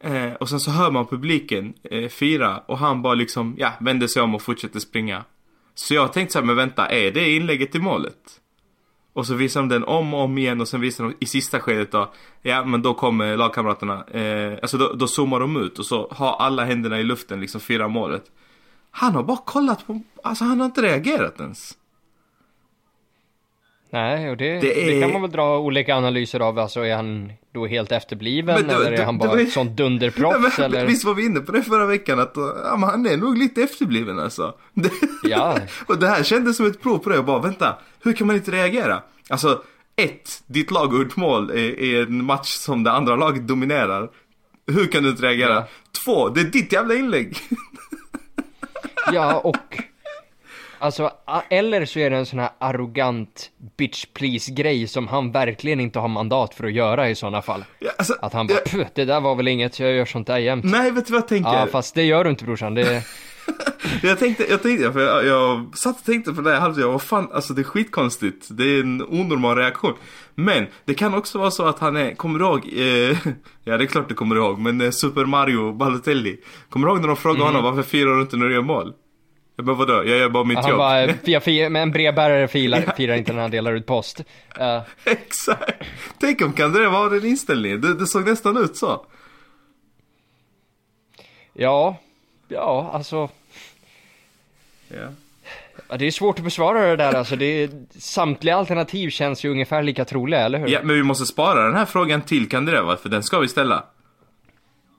eh, 0.00 0.32
och 0.32 0.48
sen 0.48 0.60
så 0.60 0.70
hör 0.70 0.90
man 0.90 1.06
publiken 1.06 1.74
eh, 1.90 2.08
fira 2.08 2.58
och 2.66 2.78
han 2.78 3.02
bara 3.02 3.14
liksom, 3.14 3.54
ja, 3.58 3.72
vänder 3.80 4.06
sig 4.06 4.22
om 4.22 4.34
och 4.34 4.42
fortsätter 4.42 4.80
springa. 4.80 5.24
Så 5.74 5.94
jag 5.94 6.12
tänkte 6.12 6.32
så 6.32 6.38
här, 6.38 6.46
men 6.46 6.56
vänta, 6.56 6.86
är 6.86 7.10
det 7.10 7.30
inlägget 7.30 7.74
i 7.74 7.78
målet? 7.78 8.40
Och 9.16 9.26
så 9.26 9.34
visar 9.34 9.60
de 9.60 9.68
den 9.68 9.84
om 9.84 10.14
och 10.14 10.20
om 10.20 10.38
igen 10.38 10.60
och 10.60 10.68
sen 10.68 10.80
visar 10.80 11.04
de 11.04 11.14
i 11.20 11.26
sista 11.26 11.60
skedet 11.60 11.92
då 11.92 12.12
Ja 12.42 12.64
men 12.64 12.82
då 12.82 12.94
kommer 12.94 13.36
lagkamraterna 13.36 14.04
eh, 14.04 14.58
Alltså 14.62 14.78
då, 14.78 14.92
då 14.92 15.08
zoomar 15.08 15.40
de 15.40 15.56
ut 15.56 15.78
och 15.78 15.86
så 15.86 16.08
har 16.10 16.36
alla 16.36 16.64
händerna 16.64 17.00
i 17.00 17.04
luften 17.04 17.40
liksom 17.40 17.60
firar 17.60 17.88
målet. 17.88 18.24
Han 18.90 19.14
har 19.14 19.22
bara 19.22 19.36
kollat 19.36 19.86
på, 19.86 20.00
alltså 20.24 20.44
han 20.44 20.60
har 20.60 20.66
inte 20.66 20.82
reagerat 20.82 21.40
ens. 21.40 21.74
Nej, 23.90 24.30
och 24.30 24.36
det, 24.36 24.60
det, 24.60 24.88
är... 24.88 24.94
det, 24.94 25.00
kan 25.00 25.12
man 25.12 25.22
väl 25.22 25.30
dra 25.30 25.58
olika 25.58 25.96
analyser 25.96 26.40
av. 26.40 26.58
Alltså 26.58 26.80
är 26.80 26.96
han 26.96 27.32
då 27.52 27.66
helt 27.66 27.92
efterbliven 27.92 28.68
då, 28.68 28.74
eller 28.74 28.92
är 28.92 29.04
han 29.04 29.18
bara 29.18 29.28
var... 29.28 29.38
ett 29.38 29.52
sånt 29.52 29.76
dunderproffs? 29.76 30.58
eller? 30.58 30.86
Visst 30.86 31.04
var 31.04 31.14
vi 31.14 31.26
inne 31.26 31.40
på 31.40 31.52
det 31.52 31.62
förra 31.62 31.86
veckan 31.86 32.20
att 32.20 32.32
ja, 32.36 32.76
men 32.78 32.88
han 32.88 33.06
är 33.06 33.16
nog 33.16 33.38
lite 33.38 33.62
efterbliven 33.62 34.18
alltså. 34.18 34.54
ja. 35.22 35.58
och 35.86 35.98
det 35.98 36.08
här 36.08 36.22
kändes 36.22 36.56
som 36.56 36.66
ett 36.66 36.82
prov 36.82 36.98
på 36.98 37.10
det. 37.10 37.16
Jag 37.16 37.24
bara 37.24 37.40
vänta, 37.40 37.76
hur 38.02 38.12
kan 38.12 38.26
man 38.26 38.36
inte 38.36 38.50
reagera? 38.50 39.02
Alltså, 39.28 39.62
ett, 39.96 40.42
ditt 40.46 40.70
lag 40.70 40.86
har 40.86 40.98
gjort 40.98 41.16
mål 41.16 41.50
i, 41.50 41.96
en 42.00 42.24
match 42.24 42.48
som 42.48 42.84
det 42.84 42.92
andra 42.92 43.16
laget 43.16 43.48
dominerar. 43.48 44.10
Hur 44.66 44.86
kan 44.86 45.02
du 45.02 45.08
inte 45.08 45.22
reagera? 45.22 45.54
Ja. 45.54 45.66
Två, 46.04 46.28
det 46.28 46.40
är 46.40 46.44
ditt 46.44 46.72
jävla 46.72 46.94
inlägg. 46.94 47.36
ja, 49.12 49.38
och 49.38 49.78
Alltså, 50.78 51.10
eller 51.50 51.84
så 51.84 51.98
är 51.98 52.10
det 52.10 52.16
en 52.16 52.26
sån 52.26 52.38
här 52.38 52.50
arrogant 52.58 53.50
bitch 53.76 54.06
please 54.14 54.52
grej 54.52 54.86
som 54.86 55.08
han 55.08 55.32
verkligen 55.32 55.80
inte 55.80 55.98
har 55.98 56.08
mandat 56.08 56.54
för 56.54 56.64
att 56.64 56.72
göra 56.72 57.10
i 57.10 57.14
sådana 57.14 57.42
fall. 57.42 57.64
Ja, 57.78 57.90
alltså, 57.98 58.14
att 58.22 58.32
han 58.32 58.46
bara, 58.46 58.58
ja. 58.72 58.84
det 58.94 59.04
där 59.04 59.20
var 59.20 59.34
väl 59.34 59.48
inget, 59.48 59.80
jag 59.80 59.92
gör 59.92 60.04
sånt 60.04 60.26
där 60.26 60.38
jämt. 60.38 60.64
Nej, 60.64 60.90
vet 60.90 61.06
du 61.06 61.12
vad 61.12 61.20
jag 61.20 61.28
tänker? 61.28 61.52
Ja, 61.52 61.66
fast 61.72 61.94
det 61.94 62.02
gör 62.02 62.24
du 62.24 62.30
inte 62.30 62.44
brorsan, 62.44 62.74
det... 62.74 63.02
jag 64.02 64.18
tänkte, 64.18 64.46
jag 64.50 64.62
tänkte, 64.62 64.92
för 64.92 65.00
jag, 65.00 65.26
jag 65.26 65.76
satt 65.78 65.98
och 65.98 66.04
tänkte 66.04 66.32
på 66.32 66.40
det 66.40 66.50
här 66.50 66.60
halvtid, 66.60 66.84
vad 66.84 67.02
fan, 67.02 67.28
alltså 67.32 67.54
det 67.54 67.62
är 67.62 67.64
skitkonstigt. 67.64 68.46
Det 68.50 68.64
är 68.64 68.80
en 68.80 69.02
onormal 69.02 69.56
reaktion. 69.56 69.94
Men 70.34 70.66
det 70.84 70.94
kan 70.94 71.14
också 71.14 71.38
vara 71.38 71.50
så 71.50 71.66
att 71.66 71.78
han 71.78 71.96
är, 71.96 72.14
kommer 72.14 72.38
du 72.38 72.44
ihåg, 72.44 72.68
eh, 72.76 73.18
ja 73.64 73.76
det 73.76 73.84
är 73.84 73.86
klart 73.86 74.08
du 74.08 74.14
kommer 74.14 74.36
ihåg, 74.36 74.58
men 74.58 74.80
eh, 74.80 74.90
Super 74.90 75.24
Mario 75.24 75.72
Balotelli. 75.72 76.40
Kommer 76.70 76.86
du 76.86 76.92
ihåg 76.92 77.00
när 77.00 77.08
de 77.08 77.16
frågade 77.16 77.42
mm. 77.42 77.54
honom 77.54 77.76
varför 77.76 77.90
firar 77.90 78.14
du 78.14 78.20
inte 78.20 78.36
när 78.36 78.46
du 78.46 78.54
gör 78.54 78.62
mål? 78.62 78.92
Bara 79.56 79.76
vadå? 79.76 79.92
Jag 79.92 80.18
gör 80.18 80.28
bara 80.28 80.44
mitt 80.44 80.58
han 80.58 80.70
jobb. 80.70 80.78
Bara, 80.78 81.06
jag 81.24 81.46
men 81.46 81.76
en 81.82 81.90
brevbärare 81.90 82.48
filar, 82.48 82.94
firar 82.96 83.14
inte 83.14 83.32
när 83.32 83.42
han 83.42 83.50
delar 83.50 83.72
ut 83.72 83.86
post. 83.86 84.24
Uh. 84.60 84.80
Exakt. 85.04 85.82
Tänk 86.18 86.42
om 86.42 86.52
kan 86.52 86.72
det 86.72 86.88
vara 86.88 87.08
den 87.08 87.26
inställningen? 87.26 87.80
Det, 87.80 87.94
det 87.94 88.06
såg 88.06 88.26
nästan 88.26 88.56
ut 88.56 88.76
så. 88.76 89.06
Ja, 91.52 91.96
ja 92.48 92.90
alltså. 92.92 93.28
Ja, 95.88 95.96
det 95.96 96.06
är 96.06 96.10
svårt 96.10 96.38
att 96.38 96.44
besvara 96.44 96.86
det 96.86 96.96
där 96.96 97.14
alltså. 97.14 97.36
Det 97.36 97.62
är, 97.62 97.70
samtliga 97.98 98.56
alternativ 98.56 99.10
känns 99.10 99.44
ju 99.44 99.50
ungefär 99.50 99.82
lika 99.82 100.04
troliga, 100.04 100.40
eller 100.40 100.58
hur? 100.58 100.68
Ja, 100.68 100.80
men 100.82 100.96
vi 100.96 101.02
måste 101.02 101.26
spara 101.26 101.64
den 101.64 101.74
här 101.74 101.84
frågan 101.84 102.22
till 102.22 102.48
Kandreva, 102.48 102.96
för 102.96 103.08
den 103.08 103.22
ska 103.22 103.38
vi 103.38 103.48
ställa. 103.48 103.84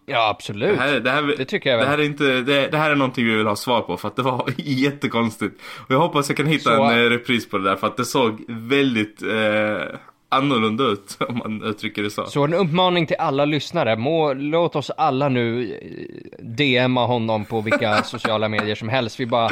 Ja, 0.10 0.30
absolut. 0.30 0.78
Det, 0.78 0.84
här, 0.84 1.00
det, 1.00 1.12
här, 1.12 1.36
det 1.38 1.46
tycker 1.46 1.70
jag 1.70 1.78
väl. 1.78 1.86
Det 1.86 1.92
här, 1.92 1.98
är 1.98 2.04
inte, 2.04 2.24
det, 2.24 2.68
det, 2.68 2.78
här 2.78 2.92
är 2.92 2.96
någonting 2.96 3.26
vi 3.26 3.36
vill 3.36 3.48
ha 3.48 3.56
svar 3.56 3.82
på 3.82 3.98
för 3.98 4.08
att 4.08 4.16
det 4.16 4.22
var 4.22 4.54
jättekonstigt. 4.58 5.62
Och 5.88 5.92
jag 5.92 6.00
hoppas 6.00 6.30
jag 6.30 6.38
kan 6.38 6.46
hitta 6.46 6.78
Så... 6.78 6.84
en 6.84 7.00
eh, 7.00 7.10
repris 7.10 7.50
på 7.50 7.58
det 7.58 7.64
där 7.70 7.76
för 7.76 7.88
att 7.88 7.98
det 7.98 8.06
såg 8.06 8.44
väldigt 8.48 9.22
eh, 9.22 9.98
annorlunda 10.30 10.84
ut 10.84 11.18
om 11.30 11.38
man 11.38 11.64
uttrycker 11.64 12.04
det 12.04 12.10
så. 12.10 12.26
Så 12.26 12.44
en 12.44 12.54
uppmaning 12.54 13.08
till 13.08 13.16
alla 13.20 13.46
lyssnare. 13.46 13.96
Må, 13.96 14.34
låt 14.34 14.76
oss 14.76 14.92
alla 14.98 15.30
nu 15.30 15.74
eh, 15.74 16.46
DMa 16.46 17.06
honom 17.06 17.46
på 17.46 17.62
vilka 17.62 18.04
sociala 18.04 18.50
medier 18.50 18.76
som 18.76 18.90
helst. 18.90 19.20
Vi 19.20 19.26
bara 19.26 19.50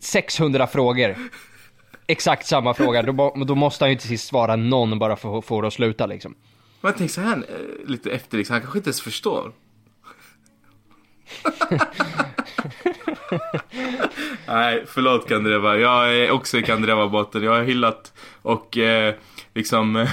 600 0.00 0.66
frågor. 0.66 1.16
Exakt 2.06 2.46
samma 2.46 2.74
fråga. 2.74 3.02
Då, 3.02 3.34
då 3.46 3.54
måste 3.54 3.84
han 3.84 3.90
ju 3.90 3.96
till 3.96 4.08
sist 4.08 4.28
svara 4.28 4.56
någon 4.56 4.98
bara 4.98 5.16
för 5.16 5.38
att 5.38 5.44
få 5.44 5.60
det 5.60 5.66
att 5.66 5.74
sluta 5.74 6.06
liksom. 6.06 6.34
Men 6.80 6.92
tänker 6.92 7.14
så 7.14 7.20
här 7.20 7.36
eh, 7.36 7.90
lite 7.90 8.10
efter 8.10 8.38
liksom, 8.38 8.54
han 8.54 8.60
kanske 8.60 8.78
inte 8.78 8.88
ens 8.88 9.00
förstår. 9.00 9.52
Nej, 14.46 14.84
förlåt 14.86 15.28
Kandreva. 15.28 15.76
Jag 15.76 16.16
är 16.16 16.30
också 16.30 16.58
i 16.58 16.62
Kandreva-botten. 16.62 17.42
Jag 17.42 17.52
har 17.52 17.62
hyllat 17.62 18.12
och 18.42 18.78
eh, 18.78 19.14
liksom 19.54 19.96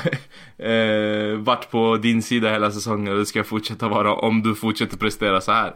eh, 0.57 1.37
varit 1.37 1.71
på 1.71 1.97
din 1.97 2.21
sida 2.21 2.49
hela 2.51 2.71
säsongen 2.71 3.13
och 3.13 3.19
det 3.19 3.25
ska 3.25 3.39
jag 3.39 3.47
fortsätta 3.47 3.87
vara 3.87 4.13
om 4.13 4.43
du 4.43 4.55
fortsätter 4.55 4.97
prestera 4.97 5.41
så 5.41 5.51
här. 5.51 5.73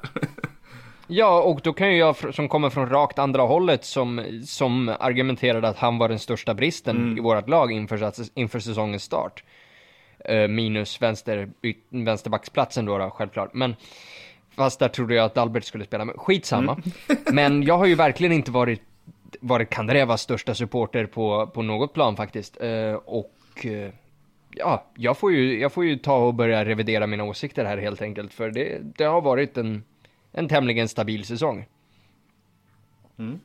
ja, 1.07 1.41
och 1.41 1.59
då 1.63 1.73
kan 1.73 1.91
ju 1.91 1.97
jag 1.97 2.35
som 2.35 2.49
kommer 2.49 2.69
från 2.69 2.89
rakt 2.89 3.19
andra 3.19 3.41
hållet 3.41 3.85
som, 3.85 4.41
som 4.45 4.95
argumenterade 4.99 5.67
att 5.67 5.77
han 5.77 5.97
var 5.97 6.09
den 6.09 6.19
största 6.19 6.53
bristen 6.53 6.97
mm. 6.97 7.17
i 7.17 7.21
vårt 7.21 7.49
lag 7.49 7.71
inför, 7.71 8.11
inför 8.35 8.59
säsongens 8.59 9.03
start. 9.03 9.43
Eh, 10.25 10.47
minus 10.47 11.01
vänster, 11.01 11.49
vänsterbacksplatsen 11.89 12.85
då, 12.85 12.97
då 12.97 13.09
självklart. 13.09 13.53
Men 13.53 13.75
Fast 14.55 14.79
där 14.79 14.87
trodde 14.87 15.15
jag 15.15 15.25
att 15.25 15.37
Albert 15.37 15.63
skulle 15.63 15.85
spela, 15.85 16.05
men 16.05 16.17
skitsamma. 16.17 16.73
Mm. 16.73 17.21
men 17.33 17.63
jag 17.63 17.77
har 17.77 17.85
ju 17.85 17.95
verkligen 17.95 18.33
inte 18.33 18.51
varit, 18.51 18.81
varit 19.39 19.69
Kandrevas 19.69 20.21
största 20.21 20.55
supporter 20.55 21.05
på, 21.05 21.47
på 21.47 21.61
något 21.61 21.93
plan 21.93 22.15
faktiskt. 22.15 22.63
Uh, 22.63 22.93
och 22.93 23.65
uh, 23.65 23.89
ja, 24.55 24.85
jag 24.95 25.17
får, 25.17 25.31
ju, 25.31 25.59
jag 25.59 25.73
får 25.73 25.85
ju 25.85 25.97
ta 25.97 26.15
och 26.15 26.33
börja 26.33 26.65
revidera 26.65 27.07
mina 27.07 27.23
åsikter 27.23 27.65
här 27.65 27.77
helt 27.77 28.01
enkelt. 28.01 28.33
För 28.33 28.51
det, 28.51 28.79
det 28.97 29.03
har 29.03 29.21
varit 29.21 29.57
en, 29.57 29.83
en 30.31 30.47
tämligen 30.47 30.87
stabil 30.87 31.25
säsong. 31.25 31.65
Mm. 33.17 33.39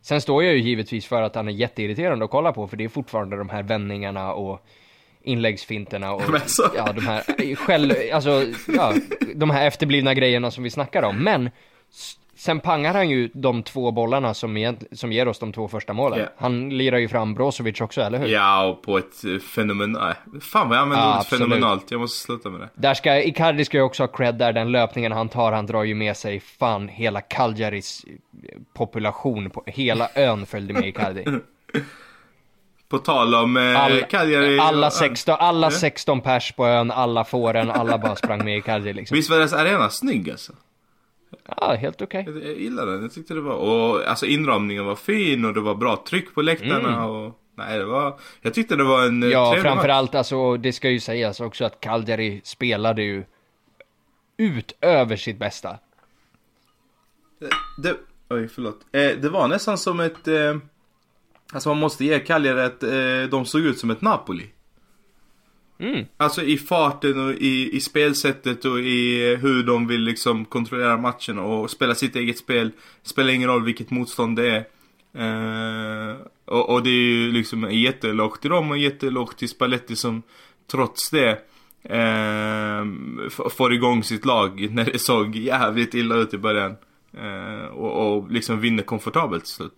Sen 0.00 0.20
står 0.20 0.44
jag 0.44 0.54
ju 0.54 0.60
givetvis 0.60 1.06
för 1.06 1.22
att 1.22 1.34
han 1.34 1.48
är 1.48 1.52
jätteirriterande 1.52 2.24
att 2.24 2.30
kolla 2.30 2.52
på, 2.52 2.68
för 2.68 2.76
det 2.76 2.84
är 2.84 2.88
fortfarande 2.88 3.36
de 3.36 3.48
här 3.48 3.62
vändningarna 3.62 4.32
och 4.32 4.66
inläggsfinterna 5.24 6.12
och 6.12 6.22
ja, 6.76 6.92
de 6.92 7.06
här 7.06 7.54
själv, 7.54 7.92
alltså, 8.12 8.44
ja, 8.68 8.92
de 9.34 9.50
här 9.50 9.66
efterblivna 9.66 10.14
grejerna 10.14 10.50
som 10.50 10.64
vi 10.64 10.70
snackar 10.70 11.02
om. 11.02 11.24
Men 11.24 11.50
sen 12.36 12.60
pangar 12.60 12.94
han 12.94 13.10
ju 13.10 13.30
de 13.34 13.62
två 13.62 13.90
bollarna 13.90 14.34
som, 14.34 14.56
egent, 14.56 14.84
som 14.92 15.12
ger 15.12 15.28
oss 15.28 15.38
de 15.38 15.52
två 15.52 15.68
första 15.68 15.92
målen. 15.92 16.18
Ja. 16.18 16.26
Han 16.36 16.68
lirar 16.68 16.98
ju 16.98 17.08
fram 17.08 17.34
Brozovic 17.34 17.80
också, 17.80 18.00
eller 18.00 18.18
hur? 18.18 18.26
Ja, 18.26 18.64
och 18.66 18.82
på 18.82 18.98
ett 18.98 19.24
eh, 19.24 19.38
fenomenalt... 19.38 20.16
Fan 20.40 20.68
vad 20.68 20.78
jag 20.78 20.82
använder 20.82 21.04
Ja, 21.04 21.10
ordet 21.10 21.20
absolut. 21.20 21.42
fenomenalt. 21.44 21.90
Jag 21.90 22.00
måste 22.00 22.24
sluta 22.24 22.50
med 22.50 22.60
det. 22.60 22.68
Där 22.74 22.94
ska, 22.94 23.22
Icardi 23.22 23.64
ska 23.64 23.76
ju 23.76 23.82
också 23.82 24.02
ha 24.02 24.08
cred 24.08 24.34
där, 24.34 24.52
den 24.52 24.72
löpningen 24.72 25.12
han 25.12 25.28
tar, 25.28 25.52
han 25.52 25.66
drar 25.66 25.84
ju 25.84 25.94
med 25.94 26.16
sig 26.16 26.40
fan 26.40 26.88
hela 26.88 27.20
Calgaris 27.20 28.04
eh, 28.04 28.58
population, 28.74 29.50
på, 29.50 29.62
hela 29.66 30.08
ön 30.14 30.46
följde 30.46 30.74
med 30.74 30.88
Icardi. 30.88 31.24
På 32.92 32.98
tal 32.98 33.34
om 33.34 33.56
eh, 33.56 33.84
All, 33.84 34.02
Cagliari... 34.02 34.58
alla 34.58 34.86
och- 34.86 34.92
16, 34.92 35.36
alla 35.38 35.66
Ja. 35.66 35.70
16 35.70 36.20
pers 36.20 36.52
på 36.52 36.66
ön, 36.66 36.90
alla 36.90 37.24
fåren, 37.24 37.70
alla 37.70 37.98
bara 37.98 38.16
sprang 38.16 38.44
med 38.44 38.58
Icardi 38.58 38.92
liksom. 38.92 39.14
Visst 39.14 39.30
var 39.30 39.36
deras 39.36 39.52
arena 39.52 39.90
snygg 39.90 40.30
alltså? 40.30 40.52
Ja, 41.56 41.74
helt 41.74 42.02
okej. 42.02 42.24
Jag, 42.26 42.36
jag 42.36 42.58
gillar 42.60 42.86
den, 42.86 43.02
jag 43.02 43.12
tyckte 43.12 43.34
det 43.34 43.40
var... 43.40 43.54
Och 43.54 44.06
alltså 44.06 44.26
inramningen 44.26 44.84
var 44.84 44.96
fin 44.96 45.44
och 45.44 45.54
det 45.54 45.60
var 45.60 45.74
bra 45.74 46.04
tryck 46.08 46.34
på 46.34 46.42
läktarna 46.42 47.06
och... 47.06 47.38
Nej, 47.54 47.78
det 47.78 47.84
var... 47.84 48.18
Jag 48.42 48.54
tyckte 48.54 48.76
det 48.76 48.84
var 48.84 49.04
en 49.06 49.22
eh, 49.22 49.28
Ja, 49.28 49.56
framförallt 49.62 50.14
alltså, 50.14 50.56
det 50.56 50.72
ska 50.72 50.90
ju 50.90 51.00
sägas 51.00 51.40
också 51.40 51.64
att 51.64 51.80
Cagliari 51.80 52.40
spelade 52.44 53.02
ju 53.02 53.24
utöver 54.36 55.16
sitt 55.16 55.38
bästa. 55.38 55.78
Det, 57.78 57.94
oj, 58.30 58.48
förlåt. 58.48 58.80
Eh, 58.92 59.00
det 59.20 59.28
var 59.28 59.48
nästan 59.48 59.78
som 59.78 60.00
ett... 60.00 60.28
Eh, 60.28 60.56
alltså 61.52 61.68
man 61.68 61.78
måste 61.78 62.04
ge 62.04 62.18
Cagliari 62.18 62.62
att 62.62 62.82
eh, 62.82 63.30
de 63.30 63.46
såg 63.46 63.60
ut 63.60 63.78
som 63.78 63.90
ett 63.90 64.00
Napoli. 64.00 64.46
Mm. 65.78 66.04
Alltså 66.16 66.42
i 66.42 66.58
farten 66.58 67.26
och 67.26 67.34
i, 67.34 67.76
i 67.76 67.80
spelsättet 67.80 68.64
och 68.64 68.80
i 68.80 69.36
hur 69.36 69.62
de 69.62 69.86
vill 69.86 70.00
liksom 70.00 70.44
kontrollera 70.44 70.96
matchen 70.96 71.38
och 71.38 71.70
spela 71.70 71.94
sitt 71.94 72.16
eget 72.16 72.38
spel. 72.38 72.70
Spelar 73.02 73.30
ingen 73.30 73.48
roll 73.48 73.64
vilket 73.64 73.90
motstånd 73.90 74.36
det 74.36 74.50
är. 74.50 74.64
Eh, 75.14 76.16
och, 76.44 76.70
och 76.70 76.82
det 76.82 76.90
är 76.90 76.92
ju 76.92 77.32
liksom 77.32 77.70
jättelågt 77.70 78.40
till 78.40 78.50
dem 78.50 78.70
och 78.70 78.78
jättelågt 78.78 79.38
till 79.38 79.48
Spalletti 79.48 79.96
som 79.96 80.22
trots 80.70 81.10
det 81.10 81.30
eh, 81.82 82.84
får 83.50 83.72
igång 83.72 84.04
sitt 84.04 84.24
lag 84.24 84.68
när 84.74 84.84
det 84.84 84.98
såg 84.98 85.36
jävligt 85.36 85.94
illa 85.94 86.14
ut 86.14 86.34
i 86.34 86.38
början. 86.38 86.76
Eh, 87.18 87.66
och, 87.66 88.16
och 88.16 88.30
liksom 88.30 88.60
vinner 88.60 88.82
komfortabelt 88.82 89.44
till 89.44 89.54
slut. 89.54 89.76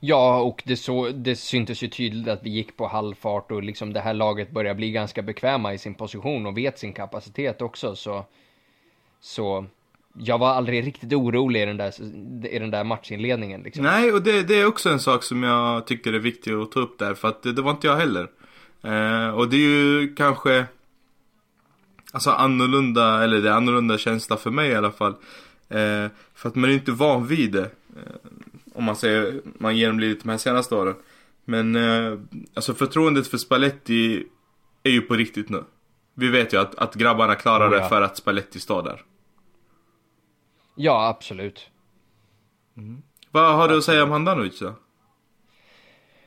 Ja, 0.00 0.40
och 0.40 0.62
det, 0.66 0.76
så, 0.76 1.08
det 1.08 1.36
syntes 1.36 1.82
ju 1.82 1.88
tydligt 1.88 2.28
att 2.28 2.42
vi 2.42 2.50
gick 2.50 2.76
på 2.76 2.86
halvfart 2.86 3.50
och 3.50 3.62
liksom 3.62 3.92
det 3.92 4.00
här 4.00 4.14
laget 4.14 4.50
börjar 4.50 4.74
bli 4.74 4.90
ganska 4.90 5.22
bekväma 5.22 5.74
i 5.74 5.78
sin 5.78 5.94
position 5.94 6.46
och 6.46 6.56
vet 6.56 6.78
sin 6.78 6.92
kapacitet 6.92 7.62
också, 7.62 7.96
så... 7.96 8.24
Så... 9.20 9.66
Jag 10.16 10.38
var 10.38 10.48
aldrig 10.48 10.86
riktigt 10.86 11.12
orolig 11.12 11.62
i 11.62 11.66
den 11.66 11.76
där, 11.76 11.92
i 12.46 12.58
den 12.58 12.70
där 12.70 12.84
matchinledningen 12.84 13.62
liksom. 13.62 13.84
Nej, 13.84 14.12
och 14.12 14.22
det, 14.22 14.42
det 14.42 14.54
är 14.54 14.66
också 14.66 14.90
en 14.90 15.00
sak 15.00 15.22
som 15.22 15.42
jag 15.42 15.86
tycker 15.86 16.12
är 16.12 16.18
viktig 16.18 16.52
att 16.52 16.72
ta 16.72 16.80
upp 16.80 16.98
där, 16.98 17.14
för 17.14 17.28
att 17.28 17.42
det, 17.42 17.52
det 17.52 17.62
var 17.62 17.70
inte 17.70 17.86
jag 17.86 17.96
heller. 17.96 18.28
Eh, 18.82 19.28
och 19.28 19.48
det 19.48 19.56
är 19.56 19.60
ju 19.60 20.14
kanske 20.14 20.66
Alltså 22.14 22.30
annorlunda, 22.30 23.24
eller 23.24 23.40
det 23.40 23.48
är 23.48 23.52
annorlunda 23.52 23.98
känsla 23.98 24.36
för 24.36 24.50
mig 24.50 24.70
i 24.70 24.74
alla 24.74 24.90
fall. 24.90 25.14
Eh, 25.68 26.06
för 26.34 26.48
att 26.48 26.54
man 26.54 26.70
är 26.70 26.74
inte 26.74 26.92
van 26.92 27.26
vid 27.26 27.52
det. 27.52 27.70
Eh, 27.96 28.30
om 28.74 28.84
man 28.84 28.96
säger, 28.96 29.40
man 29.44 29.76
genomlidit 29.76 30.22
de 30.22 30.28
här 30.30 30.38
senaste 30.38 30.74
åren. 30.74 30.94
Men 31.44 31.76
eh, 31.76 32.18
alltså 32.54 32.74
förtroendet 32.74 33.26
för 33.26 33.38
Spalletti 33.38 34.24
är 34.82 34.90
ju 34.90 35.00
på 35.00 35.14
riktigt 35.14 35.48
nu. 35.48 35.64
Vi 36.14 36.28
vet 36.28 36.52
ju 36.52 36.60
att, 36.60 36.74
att 36.74 36.94
grabbarna 36.94 37.34
klarar 37.34 37.66
Oh, 37.66 37.70
det 37.70 37.78
ja. 37.78 37.88
för 37.88 38.02
att 38.02 38.16
Spalletti 38.16 38.60
står 38.60 38.82
där. 38.82 39.00
Ja, 40.76 41.08
absolut. 41.08 41.70
Vad 43.30 43.56
har 43.56 43.68
du 43.68 43.78
att 43.78 43.84
säga 43.84 44.02
om 44.02 44.10
Handanovic 44.10 44.58
då? 44.60 44.72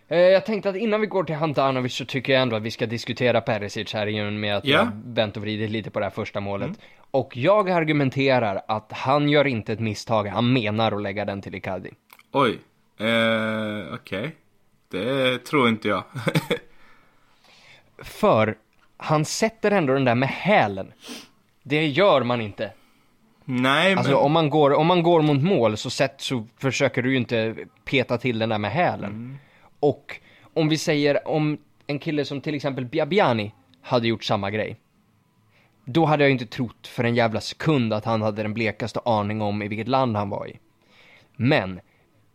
Eh, 0.07 0.17
Jag 0.19 0.45
tänkte 0.45 0.69
att 0.69 0.75
innan 0.75 1.01
vi 1.01 1.07
går 1.07 1.23
till 1.23 1.35
Handanovic 1.35 1.93
så 1.93 2.05
tycker 2.05 2.33
jag 2.33 2.41
ändå 2.41 2.55
att 2.55 2.63
vi 2.63 2.71
ska 2.71 2.85
diskutera 2.85 3.41
Perisic 3.41 3.93
här 3.93 4.07
i 4.07 4.29
och 4.29 4.33
med 4.33 4.57
att 4.57 4.65
Ja. 4.65 4.77
jag 4.77 5.13
vänt 5.13 5.37
och 5.37 5.43
vridit 5.43 5.69
lite 5.71 5.91
på 5.91 5.99
det 5.99 6.05
här 6.05 6.11
första 6.11 6.39
målet. 6.39 6.79
Och 7.11 7.37
jag 7.37 7.69
argumenterar 7.69 8.61
att 8.67 8.91
han 8.91 9.29
gör 9.29 9.47
inte 9.47 9.73
ett 9.73 9.79
misstag, 9.79 10.27
han 10.27 10.53
menar 10.53 10.91
att 10.91 11.01
lägga 11.01 11.25
den 11.25 11.41
till 11.41 11.55
Icardi. 11.55 11.89
Oj. 12.31 12.59
Eh, 12.97 13.93
okej. 13.93 14.35
Det 14.91 15.37
tror 15.37 15.69
inte 15.69 15.87
jag. 15.87 16.03
För 17.97 18.57
han 18.97 19.25
sätter 19.25 19.71
ändå 19.71 19.93
den 19.93 20.05
där 20.05 20.15
med 20.15 20.29
hälen. 20.29 20.93
Det 21.63 21.87
gör 21.87 22.23
man 22.23 22.41
inte. 22.41 22.71
Nej, 23.45 23.89
men... 23.89 23.97
Alltså 23.97 24.15
om 24.15 24.31
man 24.31 24.49
går, 24.49 24.73
om 24.73 24.87
man 24.87 25.03
går 25.03 25.21
mot 25.21 25.43
mål 25.43 25.77
så, 25.77 25.89
sätt, 25.89 26.15
så 26.17 26.47
försöker 26.57 27.01
du 27.01 27.11
ju 27.11 27.17
inte 27.17 27.55
peta 27.85 28.17
till 28.17 28.39
den 28.39 28.49
där 28.49 28.57
med 28.57 28.71
hälen. 28.71 29.39
Och 29.79 30.19
om 30.53 30.69
vi 30.69 30.77
säger 30.77 31.27
om 31.27 31.57
en 31.87 31.99
kille 31.99 32.25
som 32.25 32.41
till 32.41 32.55
exempel 32.55 32.85
Biabiani 32.85 33.53
hade 33.81 34.07
gjort 34.07 34.23
samma 34.23 34.51
grej. 34.51 34.77
Då 35.85 36.05
hade 36.05 36.23
jag 36.23 36.31
inte 36.31 36.45
trott 36.45 36.87
för 36.87 37.03
en 37.03 37.15
jävla 37.15 37.41
sekund 37.41 37.93
att 37.93 38.05
han 38.05 38.21
hade 38.21 38.41
den 38.41 38.53
blekaste 38.53 38.99
aning 39.05 39.41
om 39.41 39.61
i 39.61 39.67
vilket 39.67 39.87
land 39.87 40.17
han 40.17 40.29
var 40.29 40.47
i. 40.47 40.59
Men 41.35 41.79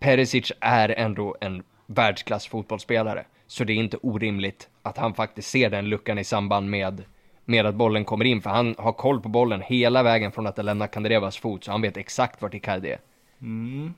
Perisic 0.03 0.53
är 0.61 0.89
ändå 0.89 1.37
en 1.41 1.63
världsklass 1.87 2.47
fotbollsspelare. 2.47 3.25
Så 3.47 3.65
det 3.65 3.73
är 3.73 3.77
inte 3.77 3.97
orimligt 4.03 4.69
att 4.83 4.99
han 4.99 5.15
faktiskt 5.15 5.51
ser 5.51 5.71
den 5.71 5.89
luckan 5.89 6.19
i 6.19 6.25
samband 6.25 6.71
med, 6.71 7.05
med 7.45 7.67
att 7.67 7.75
bollen 7.75 8.05
kommer 8.05 8.25
in. 8.25 8.43
För 8.43 8.51
han 8.51 8.75
har 8.79 8.93
koll 8.93 9.21
på 9.21 9.29
bollen 9.29 9.61
hela 9.61 10.03
vägen 10.03 10.33
från 10.33 10.47
att 10.47 10.57
den 10.57 10.67
lämnar 10.67 10.87
Kandrevas 10.87 11.39
fot. 11.39 11.65
Så 11.65 11.71
han 11.71 11.83
vet 11.83 11.97
exakt 11.97 12.43
vart 12.43 12.55
Icardi 12.55 12.91
är. 12.91 12.99
Mm. 13.41 13.95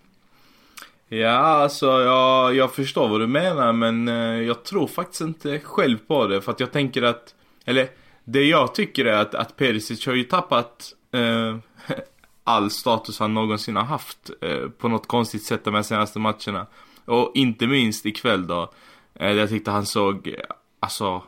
Ja, 1.09 1.39
alltså 1.39 1.87
jag, 1.87 2.55
jag 2.55 2.75
förstår 2.75 3.09
vad 3.09 3.21
du 3.21 3.27
menar 3.27 3.73
men 3.73 4.09
eh, 4.09 4.47
jag 4.47 4.65
tror 4.65 4.87
faktiskt 4.87 5.21
inte 5.21 5.59
själv 5.59 5.99
på 6.07 6.27
det 6.27 6.43
för 6.43 6.53
att 6.53 6.61
jag 6.61 6.73
tänker 6.73 7.03
att, 7.03 7.35
eller 7.65 7.89
det 8.25 8.45
jag 8.45 8.75
tycker 8.75 9.05
är 9.05 9.17
att, 9.17 9.35
att 9.35 9.57
Perisic 9.57 10.07
har 10.07 10.15
ju 10.15 10.25
tappat 10.25 10.93
eh, 11.13 11.57
all 12.45 12.71
status 12.71 13.19
han 13.19 13.35
någonsin 13.35 13.77
har 13.77 13.85
haft 13.85 14.31
eh, 14.41 14.69
på 14.69 14.89
något 14.89 15.07
konstigt 15.07 15.43
sätt 15.43 15.65
de 15.65 15.75
här 15.75 15.83
senaste 15.83 16.19
matcherna. 16.19 16.67
Och 17.05 17.33
inte 17.35 17.67
minst 17.67 18.07
ikväll 18.07 18.47
då. 18.47 18.73
Eh, 19.15 19.33
jag 19.33 19.49
tyckte 19.49 19.71
han 19.71 19.87
såg, 19.87 20.29
eh, 20.29 20.35
alltså, 20.81 21.23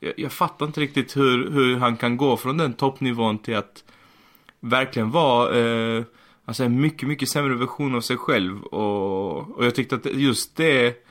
jag, 0.00 0.12
jag 0.16 0.32
fattar 0.32 0.66
inte 0.66 0.80
riktigt 0.80 1.16
hur, 1.16 1.50
hur 1.50 1.76
han 1.76 1.96
kan 1.96 2.16
gå 2.16 2.36
från 2.36 2.56
den 2.56 2.72
toppnivån 2.72 3.38
till 3.38 3.56
att 3.56 3.84
verkligen 4.60 5.10
vara 5.10 5.58
eh, 5.58 6.04
alltså 6.44 6.64
en 6.64 6.80
mycket, 6.80 7.08
mycket 7.08 7.28
sämre 7.28 7.54
version 7.54 7.94
av 7.94 8.00
sig 8.00 8.16
själv. 8.16 8.62
Och, 8.62 9.56
och 9.56 9.66
jag 9.66 9.74
tyckte 9.74 9.94
att 9.94 10.06
just 10.06 10.56
det 10.56 11.06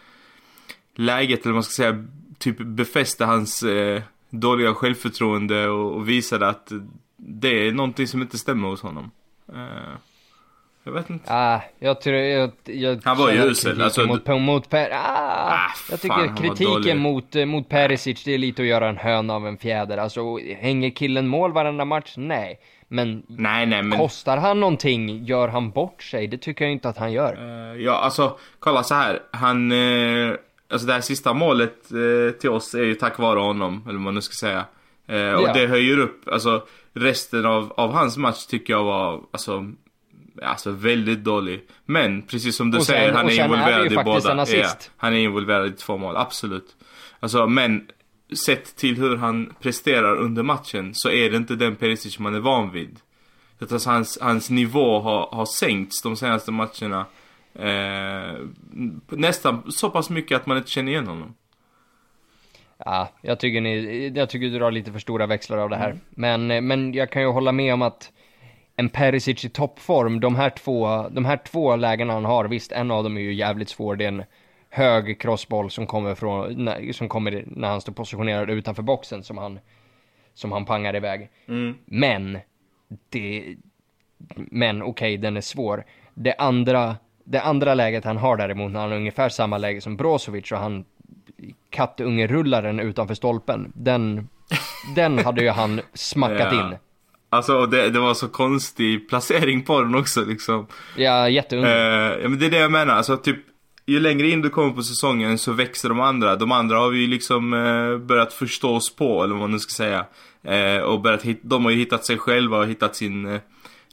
läget, 0.96 1.40
eller 1.40 1.52
vad 1.52 1.56
man 1.56 1.64
ska 1.64 1.84
säga, 1.84 2.06
typ 2.38 2.58
befäste 2.58 3.26
hans 3.26 3.64
eh, 3.64 4.02
dåliga 4.30 4.74
självförtroende 4.74 5.70
och, 5.70 5.96
och 5.96 6.10
visade 6.10 6.48
att 6.48 6.72
det 7.18 7.68
är 7.68 7.72
någonting 7.72 8.08
som 8.08 8.22
inte 8.22 8.38
stämmer 8.38 8.68
hos 8.68 8.82
honom. 8.82 9.12
Eh, 9.54 9.94
jag 10.84 10.92
vet 10.92 11.10
inte. 11.10 11.34
Ah, 11.34 11.62
jag 11.80 12.02
tror, 12.02 12.16
jag, 12.16 12.52
jag 12.64 13.02
Han 13.06 13.18
var 13.18 13.32
ju 13.32 13.38
usel, 13.38 13.72
kritiken 13.72 13.82
alltså, 13.84 14.06
mot, 14.06 14.28
mot 14.42 14.70
Per, 14.70 14.90
ah, 14.92 14.98
Ah, 15.54 15.68
jag 15.90 16.00
fan, 16.00 16.00
tycker 16.00 16.16
dålig. 16.18 16.58
kritiken 16.58 16.98
mot, 17.00 17.36
mot 17.48 17.70
Perisic, 17.70 18.24
det 18.24 18.34
är 18.34 18.38
lite 18.38 18.62
att 18.62 18.68
göra 18.68 18.90
en 18.90 18.98
höna 18.98 19.34
av 19.34 19.48
en 19.48 19.58
fjäder. 19.58 19.98
Alltså, 19.98 20.38
hänger 20.60 20.90
killen 20.90 21.28
mål 21.28 21.54
varenda 21.54 21.86
match? 21.86 22.14
Nej. 22.18 22.60
Men 22.88 23.24
Nej, 23.28 23.66
nej, 23.66 23.84
men... 23.84 24.00
kostar 24.00 24.38
han 24.38 24.60
någonting, 24.60 25.26
gör 25.26 25.48
han 25.48 25.72
bort 25.72 26.04
sig? 26.04 26.28
Det 26.28 26.38
tycker 26.38 26.66
jag 26.66 26.72
inte 26.72 26.90
att 26.90 26.98
han 26.98 27.12
gör. 27.12 27.34
Eh, 27.74 27.82
ja, 27.82 27.94
alltså, 27.94 28.38
kolla 28.60 28.84
så 28.84 28.96
här. 28.96 29.20
Han, 29.32 29.72
eh, 29.72 30.34
alltså 30.72 30.88
det 30.88 30.94
här 30.94 31.02
sista 31.02 31.34
målet 31.34 31.92
eh, 31.92 32.32
till 32.40 32.50
oss 32.50 32.74
är 32.74 32.84
ju 32.84 32.96
tack 32.96 33.18
vare 33.20 33.40
honom, 33.40 33.82
eller 33.84 33.94
vad 33.94 34.02
man 34.02 34.16
nu 34.16 34.22
ska 34.22 34.34
säga. 34.48 34.66
Och 35.08 35.48
Ja. 35.48 35.54
det 35.54 35.68
höjer 35.68 36.00
upp, 36.00 36.28
alltså 36.32 36.64
resten 36.94 37.46
av, 37.46 37.74
av 37.78 37.92
hans 37.92 38.18
match 38.18 38.46
tycker 38.46 38.74
jag 38.74 38.84
var, 38.84 39.22
alltså, 39.32 39.72
alltså 40.44 40.72
väldigt 40.72 41.24
dålig. 41.24 41.68
Men 41.86 42.22
precis 42.22 42.56
som 42.56 42.72
du 42.72 42.78
sen- 42.78 42.86
säger, 42.86 43.14
han 43.14 43.26
är 43.26 43.32
är 43.32 43.44
involverad 43.44 43.92
ju 43.92 44.00
i 44.00 44.04
båda. 44.04 44.46
Ja, 44.58 44.68
han 44.98 45.14
är 45.14 45.18
involverad 45.18 45.68
i 45.68 45.72
två 45.72 45.98
mål, 45.98 46.18
absolut. 46.18 46.76
Alltså, 47.20 47.48
men 47.48 47.88
sett 48.46 48.76
till 48.76 48.96
hur 48.98 49.18
han 49.18 49.54
presterar 49.60 50.16
under 50.16 50.44
matchen 50.44 50.92
så 50.94 51.10
är 51.10 51.30
det 51.30 51.38
inte 51.38 51.56
den 51.56 51.76
Perisic 51.76 52.20
man 52.20 52.36
är 52.36 52.40
van 52.40 52.72
vid. 52.72 53.00
Alltså 53.62 53.90
hans, 53.90 54.18
hans 54.22 54.50
nivå 54.50 55.00
har, 55.00 55.28
har 55.32 55.46
sänkts 55.46 56.02
de 56.02 56.16
senaste 56.16 56.52
matcherna. 56.52 57.06
Eh, 57.54 58.40
nästan 59.10 59.72
så 59.72 59.90
pass 59.90 60.10
mycket 60.10 60.36
att 60.36 60.46
man 60.46 60.58
inte 60.58 60.70
känner 60.70 60.92
igen 60.92 61.08
honom. 61.08 61.34
Ja, 62.86 63.08
jag 63.22 63.40
tycker 63.40 63.62
ni, 63.62 64.12
jag 64.16 64.30
tycker 64.30 64.48
du 64.48 64.60
drar 64.60 64.72
lite 64.72 64.92
för 64.92 65.00
stora 65.00 65.26
växlar 65.26 65.58
av 65.58 65.70
det 65.70 65.76
här. 65.76 65.98
Men, 66.10 66.52
eh, 66.52 66.62
men 66.62 66.94
jag 66.94 67.10
kan 67.10 67.22
ju 67.22 67.28
hålla 67.28 67.52
med 67.52 67.74
om 67.74 67.82
att 67.82 68.12
en 68.76 68.90
Perisic 68.90 69.46
i 69.46 69.50
toppform, 69.50 70.20
de 70.20 70.36
här 70.36 70.50
två, 70.50 71.10
de 71.10 71.26
här 71.26 71.38
två 71.38 71.76
lägena 71.76 72.14
han 72.14 72.26
har, 72.26 72.46
visst 72.46 72.72
en 72.72 72.92
av 72.92 73.04
dem 73.04 73.18
är 73.18 73.22
ju 73.22 73.34
jävligt 73.34 73.70
svår, 73.70 73.96
det 73.96 74.04
är 74.04 74.08
en 74.08 74.24
hög 74.70 75.22
crossboll 75.22 75.72
som 75.72 75.88
kommer 75.88 76.16
från, 76.16 76.70
som 76.94 77.10
kommer 77.10 77.44
när 77.48 77.68
han 77.68 77.82
står 77.82 77.94
positionerad 77.94 78.50
utanför 78.50 78.84
boxen 78.84 79.24
som 79.24 79.38
han, 79.38 79.60
som 80.34 80.52
han 80.52 80.66
pangar 80.66 80.96
iväg. 80.96 81.30
Mm. 81.48 81.78
Men, 81.86 82.40
det, 83.10 83.56
men 84.36 84.82
okej, 84.82 84.90
okay, 84.90 85.18
den 85.18 85.38
är 85.38 85.42
svår. 85.42 85.86
Det 86.14 86.34
andra, 86.34 86.96
det 87.24 87.42
andra 87.42 87.74
läget 87.74 88.06
han 88.06 88.18
har 88.18 88.38
däremot, 88.38 88.72
när 88.72 88.80
han 88.80 88.90
har 88.90 88.98
ungefär 88.98 89.30
samma 89.30 89.58
läge 89.58 89.82
som 89.82 89.98
Brozovic 89.98 90.52
och 90.52 90.58
han 90.58 90.86
kattungerullaren 91.72 92.80
utanför 92.80 93.14
stolpen, 93.14 93.72
den, 93.76 94.28
den 94.96 95.20
hade 95.20 95.42
ju 95.42 95.50
han 95.50 95.82
smackat 95.94 96.40
ja. 96.54 96.72
in. 96.72 96.78
Alltså 97.30 97.66
det, 97.66 97.90
det 97.90 98.00
var 98.00 98.14
så 98.14 98.28
konstig 98.28 99.10
placering 99.10 99.64
på 99.64 99.82
den 99.82 99.96
också 99.96 100.26
liksom. 100.26 100.68
Ja, 100.98 101.30
jätteunderligt. 101.30 102.18
Uh, 102.18 102.24
ja 102.24 102.30
men 102.30 102.40
det 102.40 102.46
är 102.46 102.50
det 102.50 102.58
jag 102.58 102.72
menar, 102.72 102.94
alltså 102.94 103.18
typ 103.18 103.38
ju 103.86 104.00
längre 104.00 104.30
in 104.30 104.42
du 104.42 104.50
kommer 104.50 104.72
på 104.72 104.84
säsongen 104.84 105.38
så 105.38 105.52
växer 105.52 105.90
de 105.90 106.00
andra. 106.00 106.36
De 106.36 106.52
andra 106.52 106.78
har 106.78 106.90
vi 106.90 107.00
ju 107.00 107.08
liksom 107.08 107.54
uh, 107.54 107.98
börjat 107.98 108.34
förstå 108.34 108.76
oss 108.76 108.96
på, 108.96 109.24
eller 109.24 109.34
vad 109.34 109.42
man 109.42 109.52
nu 109.52 109.60
ska 109.60 109.72
säga. 109.72 110.06
Uh, 110.48 110.84
och 110.84 111.02
börjat 111.02 111.24
hit, 111.24 111.40
de 111.44 111.64
har 111.64 111.72
ju 111.72 111.78
hittat 111.78 112.06
sig 112.06 112.18
själva 112.18 112.58
och 112.58 112.68
hittat 112.68 112.96
sin, 112.96 113.26
uh, 113.26 113.40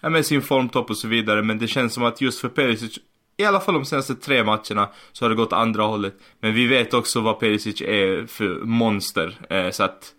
ja, 0.02 0.08
men 0.08 0.24
sin 0.24 0.42
formtopp 0.42 0.90
och 0.90 0.96
så 0.96 1.08
vidare. 1.08 1.42
Men 1.42 1.58
det 1.58 1.68
känns 1.68 1.94
som 1.94 2.04
att 2.04 2.20
just 2.20 2.40
för 2.40 2.48
Perisic, 2.48 2.98
i 3.38 3.44
alla 3.44 3.60
fall 3.60 3.74
de 3.74 3.84
senaste 3.84 4.14
tre 4.14 4.44
matcherna, 4.44 4.88
så 5.12 5.24
har 5.24 5.30
det 5.30 5.36
gått 5.36 5.52
andra 5.52 5.82
hållet. 5.82 6.14
Men 6.40 6.54
vi 6.54 6.66
vet 6.66 6.94
också 6.94 7.20
vad 7.20 7.40
Perisic 7.40 7.80
är 7.80 8.26
för 8.26 8.64
monster. 8.64 9.38
så 9.70 9.82
att 9.84 10.14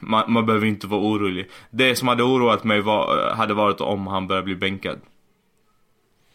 man, 0.00 0.32
man 0.32 0.46
behöver 0.46 0.66
inte 0.66 0.86
vara 0.86 1.00
orolig. 1.00 1.50
Det 1.70 1.96
som 1.96 2.08
hade 2.08 2.22
oroat 2.22 2.64
mig 2.64 2.80
var, 2.80 3.34
hade 3.34 3.54
varit 3.54 3.80
om 3.80 4.06
han 4.06 4.26
började 4.26 4.44
bli 4.44 4.56
bänkad. 4.56 5.00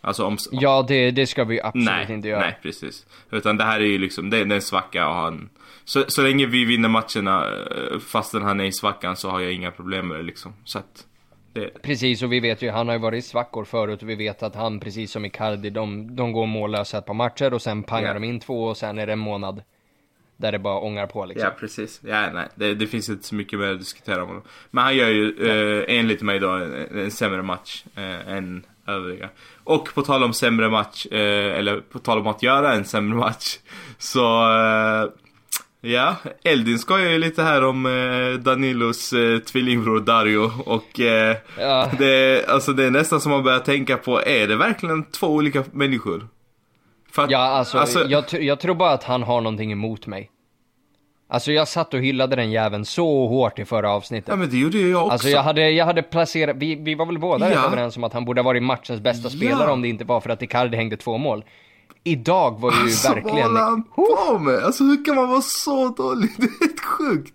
Alltså 0.01 0.25
om... 0.25 0.37
Ja, 0.51 0.85
det, 0.87 1.11
det 1.11 1.27
ska 1.27 1.43
vi 1.43 1.61
absolut 1.61 1.85
nej, 1.85 2.13
inte 2.13 2.27
göra. 2.27 2.39
Nej, 2.39 2.59
precis. 2.61 3.05
Utan 3.31 3.57
det 3.57 3.63
här 3.63 3.79
är 3.79 3.85
ju 3.85 3.97
liksom, 3.97 4.29
det, 4.29 4.43
det 4.43 4.53
är 4.53 4.55
en 4.55 4.61
svacka 4.61 5.07
och 5.07 5.15
han... 5.15 5.49
Så, 5.83 6.03
så 6.07 6.21
länge 6.21 6.45
vi 6.45 6.65
vinner 6.65 6.89
matcherna 6.89 7.47
eh, 7.47 7.99
fastän 7.99 8.41
han 8.41 8.59
är 8.59 8.65
i 8.65 8.71
svackan 8.71 9.15
så 9.15 9.29
har 9.29 9.39
jag 9.39 9.53
inga 9.53 9.71
problem 9.71 10.07
med 10.07 10.17
det 10.17 10.23
liksom. 10.23 10.53
Så 10.63 10.79
att... 10.79 11.05
Det... 11.59 11.81
Precis, 11.81 12.23
och 12.23 12.33
vi 12.33 12.39
vet 12.39 12.61
ju, 12.61 12.69
han 12.69 12.87
har 12.87 12.95
ju 12.95 13.01
varit 13.01 13.23
i 13.23 13.27
svackor 13.27 13.65
förut 13.65 14.01
och 14.01 14.09
vi 14.09 14.15
vet 14.15 14.43
att 14.43 14.55
han, 14.55 14.79
precis 14.79 15.11
som 15.11 15.25
Icardi, 15.25 15.69
de, 15.69 16.15
de 16.15 16.31
går 16.31 16.45
mållösa 16.45 16.97
ett 16.97 17.05
par 17.05 17.13
matcher 17.13 17.53
och 17.53 17.61
sen 17.61 17.83
pangar 17.83 18.03
yeah. 18.03 18.21
de 18.21 18.23
in 18.23 18.39
två 18.39 18.63
och 18.63 18.77
sen 18.77 18.99
är 18.99 19.07
det 19.07 19.13
en 19.13 19.19
månad 19.19 19.61
där 20.37 20.51
det 20.51 20.59
bara 20.59 20.79
ångar 20.79 21.07
på 21.07 21.25
liksom. 21.25 21.45
Ja, 21.45 21.59
precis. 21.59 22.01
Ja, 22.03 22.31
nej. 22.33 22.47
Det, 22.55 22.73
det 22.73 22.87
finns 22.87 23.09
inte 23.09 23.27
så 23.27 23.35
mycket 23.35 23.59
mer 23.59 23.71
att 23.71 23.79
diskutera 23.79 24.23
om 24.23 24.27
honom. 24.27 24.43
Men 24.71 24.83
han 24.83 24.95
gör 24.95 25.09
ju, 25.09 25.49
eh, 25.49 25.97
enligt 25.97 26.21
mig 26.21 26.39
då, 26.39 26.49
en, 26.49 26.99
en 26.99 27.11
sämre 27.11 27.41
match 27.41 27.83
eh, 27.95 28.33
än 28.33 28.65
övriga. 28.87 29.29
Och 29.63 29.93
på 29.93 30.01
tal 30.01 30.23
om 30.23 30.33
sämre 30.33 30.69
match, 30.69 31.05
eh, 31.05 31.57
eller 31.57 31.79
på 31.79 31.99
tal 31.99 32.19
om 32.19 32.27
att 32.27 32.43
göra 32.43 32.73
en 32.73 32.85
sämre 32.85 33.17
match. 33.17 33.57
Så, 33.97 34.51
eh, 34.51 35.09
ja. 35.81 36.15
Eldin 36.43 36.79
skojar 36.79 37.11
ju 37.11 37.19
lite 37.19 37.43
här 37.43 37.63
om 37.63 37.85
eh, 37.85 38.39
Danilos 38.39 39.13
eh, 39.13 39.39
tvillingbror 39.39 39.99
Dario. 39.99 40.51
Och 40.65 40.99
eh, 40.99 41.37
ja. 41.59 41.91
det, 41.99 42.45
alltså 42.49 42.73
det 42.73 42.85
är 42.85 42.91
nästan 42.91 43.21
som 43.21 43.31
man 43.31 43.43
börjar 43.43 43.59
tänka 43.59 43.97
på, 43.97 44.21
är 44.25 44.47
det 44.47 44.55
verkligen 44.55 45.03
två 45.03 45.27
olika 45.27 45.63
människor? 45.71 46.27
Att, 47.15 47.31
ja, 47.31 47.39
alltså, 47.39 47.77
alltså... 47.77 48.05
Jag, 48.07 48.23
jag, 48.31 48.59
tror 48.59 48.75
bara 48.75 48.91
att 48.91 49.03
han 49.03 49.23
har 49.23 49.41
någonting 49.41 49.71
emot 49.71 50.07
mig. 50.07 50.31
Alltså 51.31 51.51
jag 51.51 51.67
satt 51.67 51.93
och 51.93 51.99
hyllade 51.99 52.35
den 52.35 52.51
jäveln 52.51 52.85
så 52.85 53.27
hårt 53.27 53.59
i 53.59 53.65
förra 53.65 53.91
avsnittet. 53.91 54.27
Ja 54.27 54.35
men 54.35 54.49
det 54.49 54.57
gjorde 54.57 54.77
jag 54.77 55.01
också. 55.01 55.11
Alltså 55.11 55.29
jag 55.29 55.43
hade, 55.43 55.69
jag 55.69 55.85
hade 55.85 56.01
placerat, 56.01 56.55
vi, 56.55 56.75
vi 56.75 56.95
var 56.95 57.05
väl 57.05 57.19
båda 57.19 57.53
ja. 57.53 57.65
överens 57.65 57.97
om 57.97 58.03
att 58.03 58.13
han 58.13 58.25
borde 58.25 58.41
ha 58.41 58.45
varit 58.45 58.63
matchens 58.63 59.01
bästa 59.01 59.29
spelare 59.29 59.67
ja. 59.67 59.71
om 59.71 59.81
det 59.81 59.87
inte 59.87 60.03
var 60.03 60.21
för 60.21 60.29
att 60.29 60.41
Icardi 60.41 60.77
hängde 60.77 60.97
två 60.97 61.17
mål. 61.17 61.43
Idag 62.09 62.59
var 62.59 62.71
ju 62.71 62.81
alltså, 62.81 63.13
verkligen... 63.13 63.53
Vad 63.53 63.63
han 63.63 63.83
på 63.83 64.39
med? 64.39 64.63
Alltså 64.63 64.83
hur 64.83 65.05
kan 65.05 65.15
man 65.15 65.29
vara 65.29 65.41
så 65.41 65.89
dålig? 65.89 66.29
Det 66.37 66.45
är 66.45 66.59
helt 66.59 66.79
sjukt. 66.79 67.33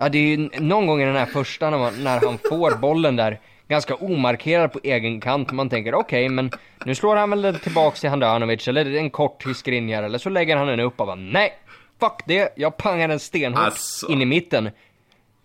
Ja 0.00 0.08
det 0.08 0.18
är 0.18 0.36
ju 0.36 0.48
någon 0.60 0.86
gång 0.86 1.02
i 1.02 1.04
den 1.04 1.16
här 1.16 1.26
första 1.26 1.70
när, 1.70 1.78
man, 1.78 2.04
när 2.04 2.20
han 2.20 2.38
får 2.48 2.76
bollen 2.76 3.16
där 3.16 3.40
ganska 3.68 3.94
omarkerad 3.94 4.72
på 4.72 4.80
egen 4.82 5.20
kant. 5.20 5.52
Man 5.52 5.68
tänker 5.68 5.94
okej, 5.94 6.26
okay, 6.26 6.34
men 6.34 6.50
nu 6.84 6.94
slår 6.94 7.16
han 7.16 7.30
väl 7.30 7.58
tillbaks 7.58 8.00
till 8.00 8.10
Handanovic 8.10 8.68
eller 8.68 8.94
en 8.94 9.10
kort 9.10 9.46
Hysgrinjar 9.46 10.02
eller 10.02 10.18
så 10.18 10.28
lägger 10.28 10.56
han 10.56 10.66
den 10.66 10.80
upp 10.80 11.00
och 11.00 11.06
bara 11.06 11.16
nej, 11.16 11.52
fuck 12.00 12.22
det, 12.26 12.52
jag 12.56 12.76
pangar 12.76 13.08
den 13.08 13.20
stenhårt 13.20 13.64
alltså. 13.64 14.08
in 14.08 14.22
i 14.22 14.24
mitten 14.24 14.70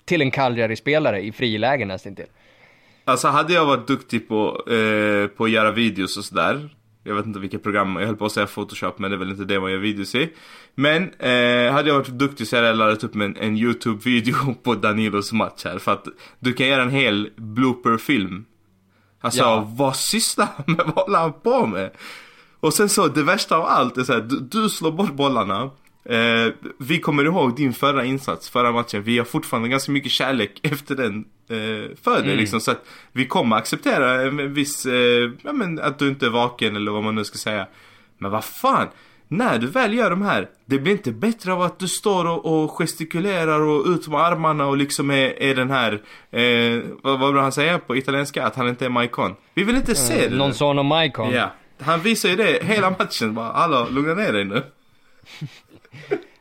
till 0.06 0.22
en 0.22 0.32
Cagliari-spelare 0.32 1.22
i 1.22 1.32
friläge 1.32 1.86
nästintill. 1.86 2.28
Alltså 3.06 3.28
hade 3.28 3.54
jag 3.54 3.66
varit 3.66 3.88
duktig 3.88 4.28
på, 4.28 4.64
eh, 4.72 5.28
på 5.28 5.44
att 5.44 5.52
göra 5.52 5.72
videos 5.72 6.18
och 6.18 6.26
sådär 6.26 6.70
jag 7.08 7.16
vet 7.16 7.26
inte 7.26 7.40
vilket 7.40 7.64
program, 7.64 7.96
jag 7.96 8.06
höll 8.06 8.16
på 8.16 8.26
att 8.26 8.32
säga 8.32 8.48
photoshop 8.48 9.00
men 9.00 9.12
det 9.12 9.16
är 9.16 9.20
väl 9.20 9.32
inte 9.32 9.46
det 9.46 9.60
man 9.60 9.72
gör 9.72 9.78
videos 9.78 10.16
i. 10.16 10.34
Men 10.76 11.04
eh, 11.04 11.74
hade 11.74 11.90
jag 11.90 11.94
varit 11.96 12.08
duktig 12.08 12.48
så 12.48 12.56
hade 12.56 12.68
jag 12.68 12.78
laddat 12.78 13.04
upp 13.04 13.16
en, 13.16 13.38
en 13.38 13.58
YouTube-video 13.58 14.54
på 14.64 14.76
Danilos 14.76 15.32
match 15.32 15.66
här. 15.66 15.80
För 15.80 15.94
att 15.94 16.08
du 16.40 16.54
kan 16.54 16.68
göra 16.68 16.82
en 16.82 16.90
hel 16.90 17.30
blooper-film. 17.36 18.46
Alltså 19.22 19.42
ja. 19.42 19.74
vad 19.76 19.96
sysslar 19.96 20.48
han 20.56 20.76
med? 20.76 20.86
Vad 20.86 20.96
håller 20.96 21.20
han 21.20 21.34
på 21.34 21.66
med? 21.66 21.92
Och 22.60 22.74
sen 22.74 22.90
så, 22.90 23.08
det 23.08 23.24
värsta 23.24 23.58
av 23.58 23.66
allt 23.66 23.98
är 23.98 24.04
så 24.04 24.14
här, 24.14 24.22
du, 24.22 24.40
du 24.40 24.70
slår 24.70 24.92
bort 24.92 25.14
bollarna. 25.14 25.72
Eh, 26.10 26.54
vi 26.78 27.00
kommer 27.00 27.26
ihåg 27.26 27.56
din 27.56 27.74
förra 27.74 28.06
insats, 28.06 28.50
förra 28.50 28.72
matchen. 28.72 29.04
Vi 29.04 29.18
har 29.18 29.26
fortfarande 29.26 29.70
ganska 29.70 29.92
mycket 29.92 30.12
kärlek 30.12 30.60
efter 30.64 30.96
den 30.96 31.26
eh, 31.50 31.96
för 32.04 32.16
dig 32.16 32.26
mm. 32.26 32.38
liksom. 32.38 32.60
Så 32.60 32.72
att 32.72 32.86
vi 33.12 33.26
kommer 33.26 33.56
acceptera 33.56 34.22
en 34.22 34.54
viss, 34.54 34.86
eh, 34.86 35.32
ja 35.42 35.54
men 35.54 35.80
att 35.80 36.00
du 36.00 36.08
inte 36.08 36.26
är 36.26 36.30
vaken 36.30 36.76
eller 36.76 36.92
vad 36.92 37.04
man 37.04 37.16
nu 37.16 37.24
ska 37.24 37.38
säga. 37.38 37.68
Men 38.18 38.32
vad 38.32 38.46
fan. 38.46 38.88
När 39.30 39.58
du 39.58 39.68
väl 39.68 39.94
gör 39.94 40.10
de 40.10 40.22
här, 40.22 40.50
det 40.66 40.80
blir 40.80 40.92
inte 40.92 41.12
bättre 41.12 41.54
av 41.54 41.62
att 41.62 41.80
du 41.80 41.88
står 41.88 42.26
och, 42.26 42.64
och 42.64 42.72
gestikulerar 42.72 43.60
och 43.60 43.86
ut 43.86 44.08
med 44.08 44.20
armarna 44.20 44.66
och 44.66 44.78
liksom 44.78 45.12
är, 45.12 45.44
är 45.44 45.56
den 45.56 45.70
här, 45.70 46.02
eh, 46.32 46.84
vad, 47.04 47.20
vad 47.20 47.36
han 47.36 47.52
säga 47.52 47.80
på 47.80 47.96
italienska? 47.96 48.46
Att 48.46 48.56
han 48.56 48.68
inte 48.68 48.86
är 48.86 48.90
Maikon. 48.90 49.36
Vi 49.54 49.64
vill 49.64 49.76
inte 49.76 49.96
se 49.96 50.20
mm, 50.20 50.32
det. 50.32 50.38
Någon 50.38 50.54
sån 50.54 50.80
om 50.80 50.88
Maikon. 50.88 51.32
Ja. 51.32 51.52
Han 51.80 52.02
visar 52.02 52.30
ju 52.30 52.36
det 52.36 52.64
hela 52.64 52.90
matchen 52.90 53.34
bara, 53.34 53.52
hallå, 53.52 53.88
lugna 53.92 54.14
ner 54.14 54.34
dig 54.34 54.46
nu. 54.46 54.64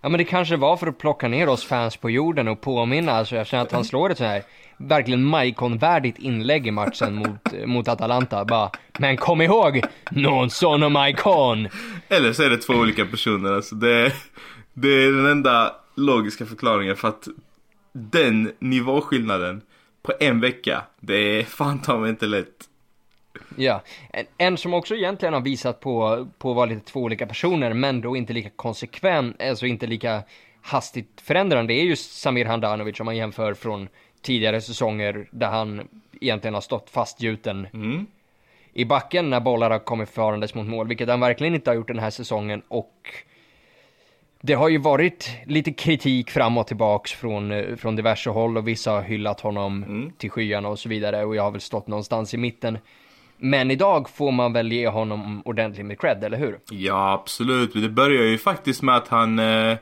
Ja 0.01 0.09
men 0.09 0.19
det 0.19 0.25
kanske 0.25 0.57
var 0.57 0.77
för 0.77 0.87
att 0.87 0.99
plocka 0.99 1.29
ner 1.29 1.49
oss 1.49 1.65
fans 1.65 1.97
på 1.97 2.11
jorden 2.11 2.49
och 2.49 2.61
påminna, 2.61 3.13
alltså 3.13 3.37
jag 3.37 3.47
känner 3.47 3.65
att 3.65 3.73
han 3.73 3.85
slår 3.85 4.11
ett 4.11 4.19
så 4.19 4.25
här 4.25 4.43
verkligen 4.77 5.25
Maikon-värdigt 5.25 6.19
inlägg 6.19 6.67
i 6.67 6.71
matchen 6.71 7.15
mot, 7.15 7.53
eh, 7.53 7.67
mot 7.67 7.89
Atalanta. 7.89 8.45
Bara, 8.45 8.71
men 8.99 9.17
kom 9.17 9.43
ihåg, 9.43 9.83
non 10.11 10.51
sono 10.51 10.89
Maikon! 10.89 11.69
Eller 12.09 12.33
så 12.33 12.43
är 12.43 12.51
det 12.51 12.59
två 12.59 12.75
olika 12.75 13.05
personer, 13.05 13.53
alltså 13.53 13.75
det, 13.75 14.13
det 14.73 14.89
är 14.89 15.13
den 15.13 15.27
enda 15.27 15.75
logiska 15.95 16.47
förklaringen 16.47 16.97
för 16.97 17.09
att 17.09 17.29
den 17.93 18.53
nivåskillnaden 18.59 19.63
på 20.03 20.13
en 20.21 20.41
vecka, 20.41 20.83
det 21.01 21.15
är 21.15 21.43
fan 21.43 21.83
ta 21.83 21.99
mig 21.99 22.11
inte 22.11 22.27
lätt. 22.27 22.69
Ja, 23.57 23.83
en, 24.11 24.27
en, 24.39 24.57
som 24.57 24.75
också 24.75 24.95
egentligen 24.95 25.35
har 25.35 25.41
visat 25.41 25.81
på, 25.81 26.27
på 26.39 26.51
att 26.51 26.57
vara 26.57 26.67
lite 26.67 26.81
två 26.81 27.01
olika 27.01 27.27
personer, 27.27 27.73
men 27.73 28.01
då 28.01 28.17
inte 28.17 28.33
lika 28.33 28.51
konsekvent, 28.51 29.43
alltså 29.43 29.67
inte 29.67 29.87
lika 29.87 30.23
hastigt 30.63 31.21
förändrande, 31.21 31.73
det 31.73 31.81
är 31.81 31.85
ju 31.85 31.97
Samir 31.97 32.45
Handanovic 32.45 33.01
om 33.01 33.05
man 33.05 33.17
jämför 33.17 33.55
från 33.55 33.89
tidigare 34.23 34.61
säsonger 34.61 35.29
där 35.31 35.47
han 35.47 35.89
egentligen 36.21 36.55
har 36.55 36.61
stått 36.61 36.91
fastgjuten 36.91 37.67
mm. 37.73 38.07
i 38.73 38.85
backen 38.85 39.31
när 39.31 39.41
bollar 39.41 39.71
har 39.71 39.79
kommit 39.79 40.09
farandes 40.09 40.55
mot 40.55 40.67
mål, 40.67 40.89
vilket 40.89 41.09
han 41.09 41.21
verkligen 41.21 41.55
inte 41.55 41.71
har 41.71 41.75
gjort 41.75 41.89
den 41.89 41.99
här 41.99 42.11
säsongen 42.11 42.63
och 42.69 42.93
det 44.41 44.55
har 44.55 44.69
ju 44.69 44.79
varit 44.79 45.31
lite 45.47 45.73
kritik 45.73 46.31
fram 46.31 46.59
och 46.59 46.67
tillbaks 46.67 47.13
från, 47.13 47.77
från 47.77 47.97
diverse 47.97 48.31
håll 48.31 48.57
och 48.57 48.69
vissa 48.69 48.91
har 48.91 49.03
hyllat 49.03 49.41
honom 49.41 49.83
mm. 49.83 50.13
till 50.19 50.31
skyarna 50.31 50.69
och 50.69 50.79
så 50.79 50.89
vidare 50.89 51.25
och 51.25 51.37
jag 51.37 51.43
har 51.43 51.51
väl 51.51 51.61
stått 51.61 51.87
någonstans 51.87 52.35
i 52.35 52.37
mitten. 52.37 52.79
Men 53.39 53.71
idag 53.71 54.09
får 54.11 54.33
man 54.33 54.53
väl 54.53 54.73
ge 54.73 54.89
honom 54.89 55.43
ordentligt 55.45 55.87
med 55.87 56.01
cred, 56.01 56.25
eller 56.25 56.39
hur? 56.39 56.59
Ja, 56.71 57.13
absolut. 57.13 57.73
Det 57.75 57.89
börjar 57.89 58.23
ju 58.23 58.39
faktiskt 58.39 58.83
med 58.83 58.97
att 58.97 59.09
han 59.09 59.39
eh, 59.39 59.77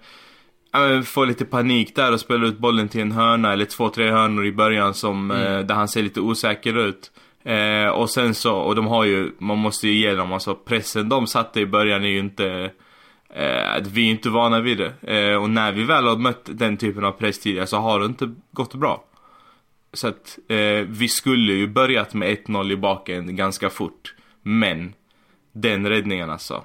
får 1.05 1.27
lite 1.27 1.45
panik 1.45 1.97
där 1.97 2.13
och 2.13 2.21
spelar 2.21 2.47
ut 2.47 2.59
bollen 2.59 2.89
till 2.89 3.01
en 3.01 3.13
hörna 3.13 3.53
eller 3.53 3.65
två, 3.65 3.89
tre 3.89 4.11
hörnor 4.11 4.47
i 4.47 4.53
början 4.53 4.95
som, 4.95 5.31
mm. 5.31 5.53
eh, 5.53 5.67
där 5.67 5.75
han 5.75 5.89
ser 5.89 6.03
lite 6.03 6.21
osäker 6.21 6.79
ut. 6.79 7.11
Eh, 7.45 7.89
och 7.89 8.11
sen 8.11 8.35
så, 8.35 8.57
och 8.57 8.75
de 8.75 8.87
har 8.87 9.05
ju, 9.05 9.33
man 9.39 9.59
måste 9.59 9.89
ju 9.89 9.95
ge 9.95 10.15
dem, 10.15 10.33
alltså 10.33 10.55
pressen 10.55 11.09
de 11.09 11.27
satte 11.27 11.61
i 11.61 11.67
början 11.67 12.05
är 12.05 12.09
ju 12.09 12.19
inte 12.19 12.71
eh, 13.35 13.83
vi 13.91 14.07
är 14.07 14.11
inte 14.11 14.31
vana 14.31 14.61
vid 14.61 14.79
det. 14.79 15.17
Eh, 15.17 15.43
och 15.43 15.51
när 15.51 15.73
vi 15.73 15.85
väl 15.85 16.07
har 16.07 16.17
mött 16.17 16.43
den 16.45 16.77
typen 16.77 17.05
av 17.05 17.13
press 17.13 17.41
tidigare 17.41 17.67
så 17.67 17.77
har 17.77 18.01
det 18.01 18.07
inte 18.07 18.35
gått 18.53 18.75
bra. 18.75 19.05
Så 19.95 20.09
att 20.09 20.39
eh, 20.49 20.87
vi 20.87 21.09
skulle 21.09 21.53
ju 21.53 21.67
börjat 21.67 22.15
med 22.15 22.29
1-0 22.29 22.73
i 22.73 22.77
baken 22.77 23.37
ganska 23.37 23.71
fort. 23.71 24.15
Men 24.43 24.95
den 25.53 25.89
räddningen 25.89 26.31
alltså. 26.31 26.65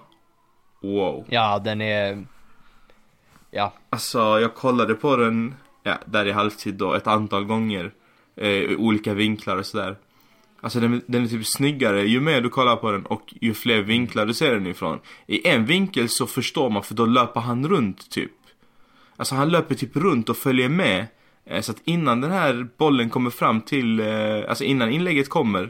Wow. 0.82 1.26
Ja, 1.30 1.60
den 1.60 1.82
är... 1.82 2.26
Ja. 3.52 3.74
Alltså, 3.90 4.20
jag 4.20 4.56
kollade 4.56 4.94
på 4.94 5.16
den 5.16 5.56
ja, 5.84 5.98
där 6.06 6.26
i 6.26 6.32
halvtid 6.32 6.74
då 6.74 6.94
ett 6.94 7.08
antal 7.08 7.46
gånger. 7.46 7.92
Eh, 8.36 8.78
olika 8.78 9.14
vinklar 9.14 9.58
och 9.58 9.66
sådär. 9.66 9.96
Alltså 10.62 10.80
den, 10.80 11.02
den 11.08 11.24
är 11.24 11.28
typ 11.28 11.46
snyggare 11.46 12.04
ju 12.04 12.22
mer 12.22 12.42
du 12.42 12.50
kollar 12.50 12.76
på 12.76 12.92
den 12.92 13.06
och 13.06 13.34
ju 13.42 13.54
fler 13.54 13.82
vinklar 13.82 14.26
du 14.26 14.34
ser 14.34 14.54
den 14.54 14.68
ifrån. 14.68 15.00
I 15.28 15.48
en 15.48 15.66
vinkel 15.66 16.10
så 16.10 16.28
förstår 16.28 16.70
man 16.70 16.84
för 16.84 16.94
då 16.94 17.06
löper 17.06 17.40
han 17.40 17.68
runt 17.68 18.10
typ. 18.10 18.32
Alltså 19.16 19.36
han 19.36 19.50
löper 19.50 19.76
typ 19.76 19.96
runt 19.96 20.30
och 20.30 20.38
följer 20.38 20.70
med. 20.70 21.08
Eh, 21.50 21.62
så 21.62 21.72
att 21.72 21.82
innan 21.86 22.22
den 22.22 22.32
här 22.32 22.68
bollen 22.78 23.10
kommer 23.10 23.30
fram 23.30 23.62
till, 23.62 24.00
eh, 24.00 24.50
alltså 24.50 24.64
innan 24.64 24.90
inlägget 24.90 25.30
kommer. 25.30 25.70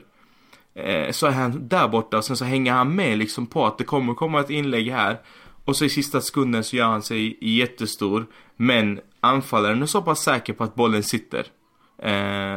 Eh, 0.76 1.12
så 1.12 1.28
är 1.28 1.32
han 1.32 1.68
där 1.68 1.88
borta 1.88 2.18
och 2.18 2.26
sen 2.26 2.38
så 2.38 2.46
hänger 2.46 2.74
han 2.74 2.96
med 2.96 3.18
liksom 3.18 3.48
på 3.48 3.66
att 3.66 3.78
det 3.78 3.84
kommer 3.84 4.14
komma 4.14 4.40
ett 4.40 4.50
inlägg 4.50 4.92
här. 4.92 5.18
Och 5.66 5.76
så 5.76 5.86
i 5.86 5.90
sista 5.90 6.22
sekunden 6.22 6.64
så 6.64 6.76
gör 6.76 6.86
han 6.86 7.02
sig 7.02 7.38
jättestor. 7.42 8.26
Men 8.56 9.00
anfallaren 9.20 9.82
är 9.82 9.86
så 9.86 10.02
pass 10.02 10.24
säker 10.24 10.54
på 10.54 10.64
att 10.64 10.76
bollen 10.76 11.04
sitter. 11.04 11.46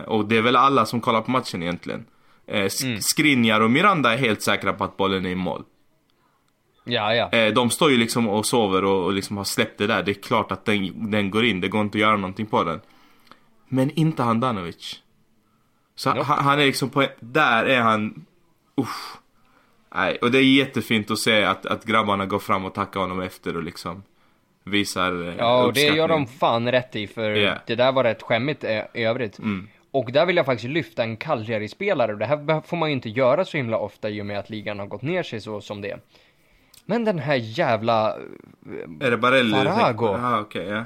och 0.07 0.29
det 0.29 0.37
är 0.37 0.43
väl 0.43 0.57
alla 0.57 0.87
som 0.87 1.01
kollar 1.01 1.21
på 1.21 1.31
matchen 1.31 1.63
egentligen. 1.63 2.05
mm. 2.49 3.01
Skriniar 3.01 3.61
och 3.61 3.71
Miranda 3.71 4.13
är 4.13 4.17
helt 4.17 4.43
säkra 4.43 4.73
på 4.73 4.85
att 4.85 4.97
bollen 4.97 5.27
är 5.27 5.31
i 5.31 5.35
mål. 5.35 5.65
Ja, 6.85 7.15
ja. 7.15 7.31
Eh, 7.31 7.53
de 7.53 7.71
står 7.71 7.91
ju 7.91 7.97
liksom 7.97 8.29
och 8.29 8.47
sover 8.47 8.85
och, 8.85 9.05
och 9.05 9.13
liksom 9.13 9.37
har 9.37 9.45
släppt 9.45 9.79
det 9.79 9.87
där. 9.87 10.03
Det 10.03 10.11
är 10.13 10.23
klart 10.23 10.53
att 10.53 10.65
den, 10.65 11.11
den 11.11 11.31
går 11.31 11.45
in. 11.45 11.61
Det 11.61 11.69
går 11.69 11.81
inte 11.81 11.99
att 11.99 12.03
göra 12.03 12.17
någonting 12.17 12.47
på 12.47 12.65
den. 12.65 12.81
Men 13.73 13.91
inte 13.91 14.23
Handanovic. 14.23 15.03
Så 15.95 16.09
nope. 16.09 16.23
han, 16.23 16.45
han, 16.45 16.61
är 16.61 16.67
liksom 16.67 16.91
på, 16.91 17.07
där 17.21 17.65
är 17.65 17.81
han, 17.81 18.27
usch. 18.81 19.17
Nej, 19.95 20.17
och 20.17 20.31
det 20.31 20.39
är 20.39 20.43
jättefint 20.43 21.11
att 21.11 21.19
se 21.19 21.45
att, 21.45 21.67
att 21.67 21.85
grabbarna 21.85 22.27
går 22.27 22.39
fram 22.39 22.65
och 22.65 22.75
tackar 22.75 23.01
honom 23.01 23.21
efter 23.21 23.57
och 23.57 23.63
liksom 23.63 24.03
visar 24.65 25.29
eh, 25.29 25.35
Ja, 25.39 25.65
och 25.65 25.73
det 25.73 25.81
gör 25.81 26.09
de 26.09 26.27
fan 26.27 26.73
rätt 26.73 26.97
i 26.97 27.07
för 27.07 27.37
yeah. 27.37 27.59
det 27.67 27.75
där 27.75 27.93
var 27.93 28.05
rätt 28.05 28.23
skämmigt 28.23 28.65
i 28.65 29.05
övrigt. 29.05 29.39
Mm. 29.39 29.69
Och 29.91 30.13
där 30.13 30.27
vill 30.27 30.37
jag 30.37 30.47
faktiskt 30.47 30.73
lyfta 30.73 31.03
en 31.03 31.17
Cagliari-spelare 31.17 32.13
och 32.13 32.19
det 32.19 32.27
här 32.27 32.61
får 32.61 32.77
man 32.77 32.89
ju 32.89 32.95
inte 32.95 33.09
göra 33.09 33.45
så 33.45 33.57
himla 33.57 33.79
ofta 33.79 34.11
i 34.11 34.23
och 34.23 34.27
med 34.27 34.39
att 34.39 34.51
ligan 34.51 34.79
har 34.79 34.87
gått 34.87 35.03
ner 35.03 35.23
sig 35.23 35.41
så 35.41 35.61
som 35.61 35.81
det 35.81 35.91
är. 35.91 36.01
Men 36.87 37.05
den 37.05 37.19
här 37.19 37.37
jävla... 37.37 38.17
Är 39.01 39.11
det 39.11 39.17
Barelli? 39.17 39.53
Farago. 39.53 40.41
Okej, 40.41 40.63
okay, 40.63 40.77
ja. 40.77 40.85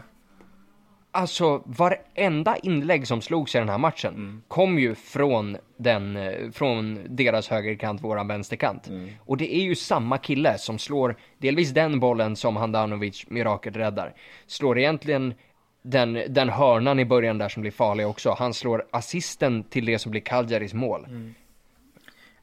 Alltså, 1.17 1.63
varenda 1.67 2.57
inlägg 2.57 3.07
som 3.07 3.23
slogs 3.23 3.55
i 3.55 3.59
den 3.59 3.69
här 3.69 3.79
matchen 3.79 4.15
mm. 4.15 4.43
kom 4.49 4.79
ju 4.79 4.95
från 4.95 5.57
den, 5.77 6.19
från 6.53 7.01
deras 7.09 7.49
högerkant, 7.49 8.05
våran 8.05 8.29
vänsterkant. 8.29 8.89
Mm. 8.89 9.09
Och 9.21 9.37
det 9.37 9.57
är 9.57 9.63
ju 9.63 9.75
samma 9.75 10.19
kille 10.19 10.59
som 10.59 10.79
slår 10.79 11.17
delvis 11.39 11.71
den 11.71 12.01
bollen 12.01 12.37
som 12.37 12.57
Handanovic 12.57 13.25
mirakelt 13.31 13.77
räddar. 13.77 14.15
Slår 14.47 14.79
egentligen 14.79 15.35
den, 15.83 16.23
den 16.29 16.49
hörnan 16.49 16.99
i 16.99 17.05
början 17.05 17.39
där 17.39 17.49
som 17.49 17.61
blir 17.61 17.73
farlig 17.73 18.07
också. 18.07 18.37
Han 18.39 18.55
slår 18.55 18.87
assisten 18.91 19.65
till 19.65 19.87
det 19.87 19.99
som 19.99 20.11
blir 20.11 20.21
Calgaris 20.21 20.75
mål. 20.75 21.05
Mm. 21.05 21.35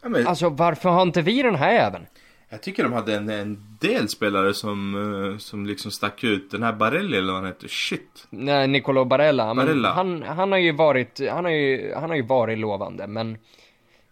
Ja, 0.01 0.09
men... 0.09 0.27
Alltså 0.27 0.49
varför 0.49 0.89
har 0.89 1.01
inte 1.01 1.21
vi 1.21 1.41
den 1.41 1.55
här 1.55 1.73
även? 1.73 2.05
Jag 2.53 2.61
tycker 2.61 2.83
de 2.83 2.93
hade 2.93 3.15
en, 3.15 3.29
en 3.29 3.77
del 3.79 4.09
spelare 4.09 4.53
som, 4.53 4.95
uh, 4.95 5.37
som 5.37 5.65
liksom 5.65 5.91
stack 5.91 6.23
ut. 6.23 6.51
Den 6.51 6.63
här 6.63 6.73
Barelli 6.73 7.17
eller 7.17 7.33
vad 7.33 7.41
han 7.41 7.51
heter, 7.51 7.67
shit. 7.67 8.27
Nej, 8.29 8.67
Nicolo 8.67 9.05
Barella. 9.05 9.55
Barella. 9.55 9.93
Han, 9.93 10.23
han 10.23 10.51
har 10.51 10.59
ju 10.59 10.71
varit, 10.71 11.21
han 11.31 11.45
har 11.45 11.51
ju, 11.51 11.93
han 11.93 12.09
har 12.09 12.17
ju 12.17 12.21
varit 12.21 12.59
lovande 12.59 13.07
men 13.07 13.37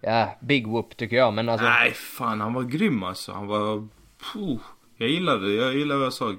Ja, 0.01 0.37
big 0.39 0.67
whoop 0.67 0.97
tycker 0.97 1.15
jag 1.15 1.33
men 1.33 1.49
alltså 1.49 1.65
Nej 1.65 1.91
fan 1.91 2.41
han 2.41 2.53
var 2.53 2.63
grym 2.63 3.03
alltså. 3.03 3.31
Han 3.31 3.47
var, 3.47 3.87
puh. 4.33 4.59
Jag 4.97 5.09
gillade 5.09 5.47
det, 5.47 5.53
jag 5.53 5.73
gillade 5.75 5.97
vad 5.97 6.05
jag 6.05 6.13
såg. 6.13 6.35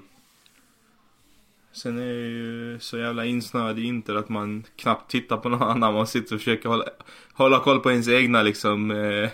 Sen 1.71 1.97
är 1.97 2.05
jag 2.05 2.15
ju 2.15 2.79
så 2.79 2.97
jävla 2.97 3.25
insnöad 3.25 3.79
i 3.79 3.83
Inter 3.83 4.15
att 4.15 4.29
man 4.29 4.63
knappt 4.75 5.11
tittar 5.11 5.37
på 5.37 5.49
någon 5.49 5.69
annan. 5.69 5.93
Man 5.93 6.07
sitter 6.07 6.35
och 6.35 6.41
försöker 6.41 6.69
hålla, 6.69 6.85
hålla 7.33 7.59
koll 7.59 7.79
på 7.79 7.91
ens 7.91 8.07
egna 8.07 8.41
liksom. 8.41 8.91
eh, 8.91 9.29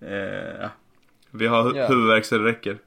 eh 0.10 0.68
vi 1.34 1.46
har 1.46 1.74
ja. 1.74 1.86
huvudvärk 1.86 2.24
så 2.24 2.38
det 2.38 2.44
räcker. 2.44 2.78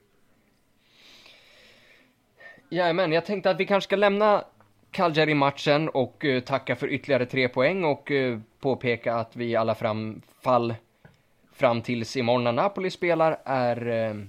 Jajamän, 2.70 3.12
jag 3.12 3.26
tänkte 3.26 3.50
att 3.50 3.60
vi 3.60 3.66
kanske 3.66 3.88
ska 3.88 3.96
lämna 3.96 4.44
Cagliari-matchen 4.92 5.90
och 5.90 6.24
uh, 6.24 6.40
tacka 6.40 6.76
för 6.76 6.88
ytterligare 6.88 7.26
tre 7.26 7.50
poäng 7.50 7.84
och 7.84 8.12
uh, 8.12 8.40
påpeka 8.60 9.16
att 9.16 9.36
vi 9.36 9.46
i 9.46 9.56
alla 9.56 9.76
fram, 9.76 10.22
fall 10.44 10.76
fram 11.56 11.82
tills 11.82 12.18
imorgon 12.18 12.44
när 12.44 12.52
Napoli 12.52 12.92
spelar 12.92 13.40
är, 13.46 13.88
uh, 13.88 14.24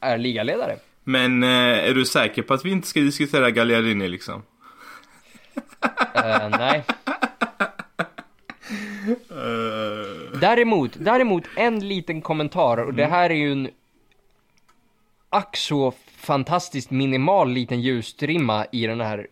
är 0.00 0.18
ligaledare. 0.18 0.76
Men 1.04 1.42
är 1.42 1.94
du 1.94 2.04
säker 2.04 2.42
på 2.42 2.54
att 2.54 2.64
vi 2.64 2.70
inte 2.70 2.88
ska 2.88 3.00
diskutera 3.00 3.50
Gagliardini 3.50 4.08
liksom? 4.08 4.42
nej. 6.50 6.84
Däremot, 10.40 10.90
däremot 10.98 11.44
en 11.56 11.88
liten 11.88 12.22
kommentar 12.22 12.76
och 12.76 12.94
det 12.94 13.04
mm. 13.04 13.12
här 13.12 13.30
är 13.30 13.34
ju 13.34 13.52
en 13.52 13.70
ack 15.30 15.56
så 15.56 15.92
fantastiskt 16.16 16.90
minimal 16.90 17.50
liten 17.50 17.80
ljusstrimma 17.80 18.66
i 18.72 18.86
den 18.86 19.00
här, 19.00 19.26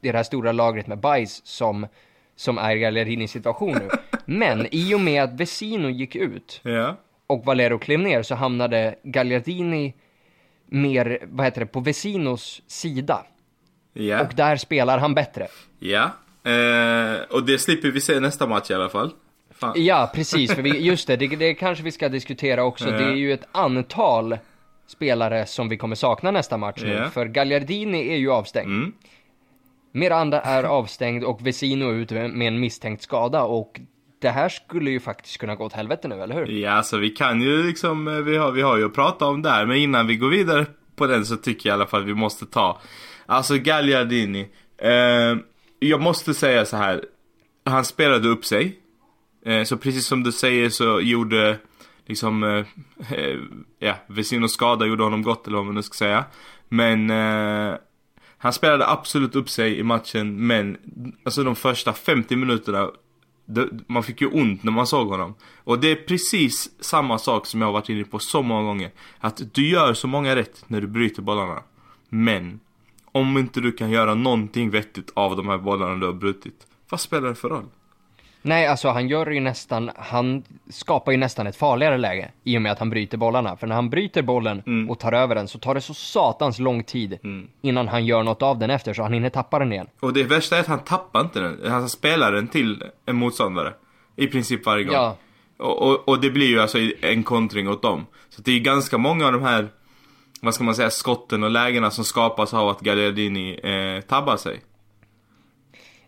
det 0.00 0.12
här 0.12 0.22
stora 0.22 0.52
lagret 0.52 0.86
med 0.86 0.98
bajs 0.98 1.40
som, 1.44 1.86
som 2.36 2.58
är 2.58 2.76
Gallerini 2.76 3.28
situation 3.28 3.72
nu. 3.72 3.88
Men 4.24 4.66
i 4.70 4.94
och 4.94 5.00
med 5.00 5.22
att 5.22 5.32
Vesino 5.32 5.88
gick 5.88 6.16
ut 6.16 6.60
ja. 6.62 6.96
och 7.26 7.44
Valero 7.44 7.78
klev 7.78 8.00
ner 8.00 8.22
så 8.22 8.34
hamnade 8.34 8.94
Gagliardini 9.02 9.94
mer, 10.66 11.18
vad 11.22 11.46
heter 11.46 11.60
det, 11.60 11.66
på 11.66 11.80
Vesinos 11.80 12.62
sida. 12.66 13.26
Ja. 13.92 14.20
Och 14.20 14.34
där 14.34 14.56
spelar 14.56 14.98
han 14.98 15.14
bättre. 15.14 15.48
Ja, 15.78 16.10
eh, 16.50 17.20
och 17.30 17.46
det 17.46 17.58
slipper 17.58 17.90
vi 17.90 18.00
se 18.00 18.20
nästa 18.20 18.46
match 18.46 18.70
i 18.70 18.74
alla 18.74 18.88
fall. 18.88 19.10
Ja, 19.74 20.10
precis. 20.14 20.54
För 20.54 20.62
vi, 20.62 20.80
just 20.80 21.06
det, 21.06 21.16
det, 21.16 21.26
det 21.26 21.54
kanske 21.54 21.84
vi 21.84 21.92
ska 21.92 22.08
diskutera 22.08 22.64
också. 22.64 22.84
Det 22.84 23.04
är 23.04 23.14
ju 23.14 23.32
ett 23.32 23.48
antal 23.52 24.38
spelare 24.86 25.46
som 25.46 25.68
vi 25.68 25.76
kommer 25.76 25.96
sakna 25.96 26.30
nästa 26.30 26.56
match 26.56 26.82
nu. 26.82 27.08
För 27.12 27.26
Gagliardini 27.26 28.08
är 28.08 28.16
ju 28.16 28.30
avstängd. 28.30 28.68
Mm. 28.68 28.92
Miranda 29.92 30.40
är 30.40 30.64
avstängd 30.64 31.24
och 31.24 31.46
Vesino 31.46 31.92
ute 31.92 32.28
med 32.28 32.48
en 32.48 32.60
misstänkt 32.60 33.02
skada 33.02 33.42
och 33.42 33.80
det 34.22 34.30
här 34.30 34.48
skulle 34.48 34.90
ju 34.90 35.00
faktiskt 35.00 35.38
kunna 35.38 35.54
gå 35.54 35.64
åt 35.64 35.72
helvete 35.72 36.08
nu, 36.08 36.22
eller 36.22 36.34
hur? 36.34 36.46
Ja, 36.46 36.70
alltså 36.70 36.96
vi 36.96 37.10
kan 37.10 37.40
ju 37.40 37.62
liksom, 37.62 38.08
eh, 38.08 38.14
vi 38.14 38.36
har, 38.36 38.52
vi 38.52 38.62
har 38.62 38.76
ju 38.76 38.86
att 38.86 38.94
prata 38.94 39.26
om 39.26 39.42
där, 39.42 39.66
men 39.66 39.76
innan 39.76 40.06
vi 40.06 40.16
går 40.16 40.28
vidare 40.28 40.66
på 40.96 41.06
den 41.06 41.26
så 41.26 41.36
tycker 41.36 41.68
jag 41.68 41.74
i 41.74 41.76
alla 41.76 41.86
fall 41.86 42.04
vi 42.04 42.14
måste 42.14 42.46
ta, 42.46 42.80
alltså 43.26 43.54
Gagliardini, 43.58 44.48
eh, 44.78 45.36
jag 45.78 46.00
måste 46.00 46.34
säga 46.34 46.64
så 46.64 46.76
här, 46.76 47.04
han 47.64 47.84
spelade 47.84 48.28
upp 48.28 48.44
sig, 48.44 48.78
Eh, 49.46 49.64
så 49.64 49.76
precis 49.76 50.06
som 50.06 50.22
du 50.22 50.32
säger 50.32 50.70
så 50.70 51.00
gjorde 51.00 51.58
liksom, 52.06 52.42
eh, 52.42 52.66
eh, 53.18 53.38
ja, 53.78 53.94
Vesinos 54.06 54.52
skada 54.52 54.86
gjorde 54.86 55.04
honom 55.04 55.22
gott 55.22 55.46
eller 55.46 55.56
vad 55.56 55.66
man 55.66 55.74
nu 55.74 55.82
ska 55.82 55.94
säga. 55.94 56.24
Men 56.68 57.10
eh, 57.10 57.76
han 58.38 58.52
spelade 58.52 58.88
absolut 58.88 59.36
upp 59.36 59.50
sig 59.50 59.78
i 59.78 59.82
matchen 59.82 60.46
men 60.46 60.76
alltså 61.24 61.44
de 61.44 61.56
första 61.56 61.92
50 61.92 62.36
minuterna 62.36 62.90
det, 63.44 63.68
man 63.86 64.02
fick 64.02 64.20
ju 64.20 64.26
ont 64.26 64.62
när 64.62 64.72
man 64.72 64.86
såg 64.86 65.08
honom. 65.08 65.34
Och 65.64 65.78
det 65.78 65.90
är 65.90 65.96
precis 65.96 66.70
samma 66.80 67.18
sak 67.18 67.46
som 67.46 67.60
jag 67.60 67.68
har 67.68 67.72
varit 67.72 67.88
inne 67.88 68.04
på 68.04 68.18
så 68.18 68.42
många 68.42 68.62
gånger. 68.62 68.90
Att 69.18 69.54
du 69.54 69.68
gör 69.68 69.94
så 69.94 70.06
många 70.06 70.36
rätt 70.36 70.64
när 70.66 70.80
du 70.80 70.86
bryter 70.86 71.22
bollarna. 71.22 71.62
Men 72.08 72.60
om 73.12 73.38
inte 73.38 73.60
du 73.60 73.72
kan 73.72 73.90
göra 73.90 74.14
någonting 74.14 74.70
vettigt 74.70 75.10
av 75.14 75.36
de 75.36 75.48
här 75.48 75.58
bollarna 75.58 75.96
du 75.96 76.06
har 76.06 76.12
brutit. 76.12 76.66
Vad 76.88 77.00
spelar 77.00 77.28
det 77.28 77.34
för 77.34 77.48
roll? 77.48 77.66
Nej, 78.42 78.66
alltså 78.66 78.88
han 78.88 79.08
gör 79.08 79.30
ju 79.30 79.40
nästan, 79.40 79.90
han 79.96 80.42
skapar 80.70 81.12
ju 81.12 81.18
nästan 81.18 81.46
ett 81.46 81.56
farligare 81.56 81.98
läge 81.98 82.30
i 82.44 82.58
och 82.58 82.62
med 82.62 82.72
att 82.72 82.78
han 82.78 82.90
bryter 82.90 83.18
bollarna. 83.18 83.56
För 83.56 83.66
när 83.66 83.74
han 83.74 83.90
bryter 83.90 84.22
bollen 84.22 84.62
mm. 84.66 84.90
och 84.90 84.98
tar 84.98 85.12
över 85.12 85.34
den 85.34 85.48
så 85.48 85.58
tar 85.58 85.74
det 85.74 85.80
så 85.80 85.94
satans 85.94 86.58
lång 86.58 86.84
tid 86.84 87.18
mm. 87.24 87.48
innan 87.62 87.88
han 87.88 88.06
gör 88.06 88.22
något 88.22 88.42
av 88.42 88.58
den 88.58 88.70
efter 88.70 88.94
så 88.94 89.02
han 89.02 89.12
hinner 89.12 89.30
tappa 89.30 89.58
den 89.58 89.72
igen. 89.72 89.86
Och 90.00 90.12
det 90.12 90.24
värsta 90.24 90.56
är 90.56 90.60
att 90.60 90.66
han 90.66 90.84
tappar 90.84 91.20
inte 91.20 91.40
den, 91.40 91.70
han 91.70 91.88
spelar 91.88 92.32
den 92.32 92.48
till 92.48 92.84
en 93.06 93.16
motståndare. 93.16 93.74
I 94.16 94.26
princip 94.26 94.66
varje 94.66 94.84
gång. 94.84 94.94
Ja. 94.94 95.16
Och, 95.56 95.82
och, 95.82 96.08
och 96.08 96.20
det 96.20 96.30
blir 96.30 96.46
ju 96.46 96.60
alltså 96.60 96.78
en 97.00 97.22
kontring 97.22 97.68
åt 97.68 97.82
dem. 97.82 98.06
Så 98.28 98.42
det 98.42 98.52
är 98.52 98.58
ganska 98.60 98.98
många 98.98 99.26
av 99.26 99.32
de 99.32 99.42
här, 99.42 99.68
vad 100.40 100.54
ska 100.54 100.64
man 100.64 100.74
säga, 100.74 100.90
skotten 100.90 101.42
och 101.42 101.50
lägena 101.50 101.90
som 101.90 102.04
skapas 102.04 102.54
av 102.54 102.68
att 102.68 102.80
Galliardini 102.80 103.60
eh, 103.62 104.00
tabbar 104.00 104.36
sig. 104.36 104.60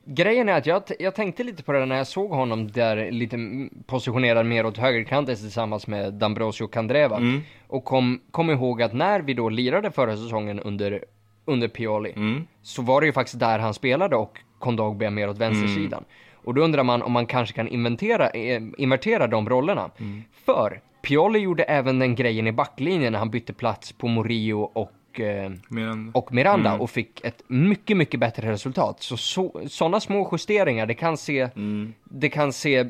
Grejen 0.07 0.49
är 0.49 0.53
att 0.53 0.67
jag, 0.67 0.83
jag 0.99 1.15
tänkte 1.15 1.45
lite 1.45 1.63
på 1.63 1.73
det 1.73 1.87
när 1.87 1.97
jag 1.97 2.07
såg 2.07 2.31
honom 2.31 2.71
där 2.71 3.11
lite 3.11 3.39
positionerad 3.87 4.47
mer 4.47 4.67
åt 4.67 4.79
högerkanten 4.79 5.37
tillsammans 5.37 5.87
med 5.87 6.15
Dambrosio 6.15 6.67
Candreva. 6.67 7.17
Mm. 7.17 7.41
Och 7.67 7.85
kom, 7.85 8.21
kom 8.31 8.51
ihåg 8.51 8.83
att 8.83 8.93
när 8.93 9.21
vi 9.21 9.35
då 9.35 9.49
lirade 9.49 9.91
förra 9.91 10.17
säsongen 10.17 10.61
under, 10.61 11.05
under 11.45 11.69
Pioli 11.69 12.13
mm. 12.17 12.47
så 12.63 12.83
var 12.83 13.01
det 13.01 13.07
ju 13.07 13.13
faktiskt 13.13 13.39
där 13.39 13.59
han 13.59 13.75
spelade 13.75 14.17
och 14.17 14.39
Kondogbia 14.59 15.11
mer 15.11 15.29
åt 15.29 15.39
vänstersidan. 15.39 15.99
Mm. 15.99 16.05
Och 16.45 16.55
då 16.55 16.63
undrar 16.63 16.83
man 16.83 17.03
om 17.03 17.13
man 17.13 17.27
kanske 17.27 17.55
kan 17.55 17.69
inventera, 17.69 18.31
eh, 18.31 18.63
invertera 18.79 19.27
de 19.27 19.49
rollerna. 19.49 19.91
Mm. 20.01 20.23
För 20.45 20.81
Pioli 21.03 21.39
gjorde 21.39 21.63
även 21.63 21.99
den 21.99 22.15
grejen 22.15 22.47
i 22.47 22.53
backlinjen 22.53 23.13
när 23.13 23.19
han 23.19 23.31
bytte 23.31 23.53
plats 23.53 23.93
på 23.93 24.09
Morio 24.09 24.55
och 24.55 24.91
och, 25.15 25.21
eh, 25.21 25.53
Miranda, 25.69 26.19
och, 26.19 26.33
Miranda 26.33 26.71
mm. 26.71 26.81
och 26.81 26.91
fick 26.91 27.25
ett 27.25 27.43
mycket, 27.47 27.97
mycket 27.97 28.21
bättre 28.21 28.53
resultat. 28.53 29.03
Så, 29.03 29.17
så 29.17 29.63
sådana 29.67 30.01
små 30.01 30.29
justeringar, 30.33 30.87
det 30.87 30.95
kan 30.95 31.17
se, 31.17 31.49
mm. 31.57 31.95
det 32.05 32.29
kan 32.29 32.53
se 32.53 32.87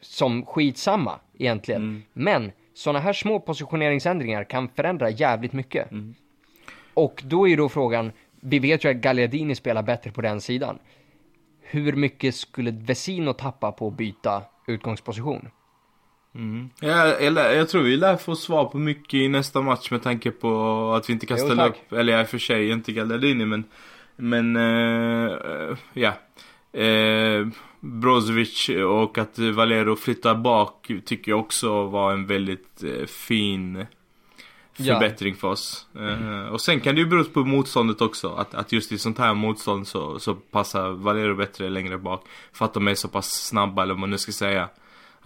som 0.00 0.46
skitsamma 0.46 1.20
egentligen. 1.38 1.82
Mm. 1.82 2.02
Men 2.12 2.52
sådana 2.74 2.98
här 2.98 3.12
små 3.12 3.40
positioneringsändringar 3.40 4.44
kan 4.44 4.68
förändra 4.68 5.10
jävligt 5.10 5.52
mycket. 5.52 5.88
Och 6.94 7.22
då 7.26 7.46
är 7.46 7.50
ju 7.50 7.56
då 7.56 7.68
frågan, 7.68 8.12
vi 8.40 8.58
vet 8.58 8.84
ju 8.84 8.88
att 8.88 8.96
Gagliardini 8.96 9.54
spelar 9.54 9.82
bättre 9.82 10.10
på 10.10 10.20
den 10.20 10.40
sidan. 10.40 10.78
Hur 11.60 11.92
mycket 11.92 12.34
skulle 12.34 12.70
Vesino 12.70 13.32
tappa 13.32 13.72
på 13.72 13.88
att 13.88 13.96
byta 13.96 14.42
utgångsposition? 14.66 15.48
Ja, 16.80 17.06
jag, 17.20 17.32
lär- 17.32 17.52
jag 17.52 17.68
tror 17.68 17.82
vi 17.82 17.96
lär 17.96 18.16
få 18.16 18.36
svar 18.36 18.64
på 18.64 18.78
mycket 18.78 19.14
i 19.14 19.28
nästa 19.28 19.62
match 19.62 19.90
med 19.90 20.02
tanke 20.02 20.30
på 20.30 20.92
att 20.96 21.08
vi 21.08 21.12
inte 21.12 21.26
kan 21.26 21.38
ställa 21.38 21.68
upp, 21.68 21.92
eller 21.92 22.12
ja, 22.12 22.20
i 22.20 22.24
och 22.24 22.28
för 22.28 22.38
sig 22.38 22.70
inte 22.70 22.92
Gallardini 22.92 23.44
men, 23.46 23.64
men, 24.16 24.56
eh, 24.56 25.76
ja. 25.92 26.12
Eh, 26.80 27.46
Brozovic 27.80 28.68
och 28.88 29.18
att 29.18 29.38
Valero 29.38 29.96
flyttar 29.96 30.34
bak 30.34 30.90
tycker 31.04 31.32
jag 31.32 31.40
också 31.40 31.84
var 31.86 32.12
en 32.12 32.26
väldigt 32.26 32.84
eh, 32.84 33.06
fin 33.06 33.86
Ja. 34.80 34.94
förbättring 34.94 35.34
för 35.34 35.48
oss. 35.48 35.86
Eh, 35.98 36.48
och 36.48 36.60
sen 36.60 36.80
kan 36.80 36.94
det 36.94 37.00
ju 37.00 37.06
bero 37.06 37.24
på 37.24 37.44
motståndet 37.44 38.00
också. 38.00 38.28
Att, 38.34 38.54
att 38.54 38.72
just 38.72 38.92
i 38.92 38.98
sånt 38.98 39.18
här 39.18 39.34
motstånd 39.34 39.86
så, 39.86 40.18
så 40.18 40.34
passar 40.34 40.90
Valero 40.90 41.34
bättre 41.34 41.68
längre 41.68 41.98
bak. 41.98 42.24
För 42.52 42.64
att 42.64 42.74
de 42.74 42.88
är 42.88 42.94
så 42.94 43.08
pass 43.08 43.30
snabba 43.30 43.82
eller 43.82 43.94
vad 43.94 44.00
man 44.00 44.10
nu 44.10 44.18
ska 44.18 44.32
säga. 44.32 44.68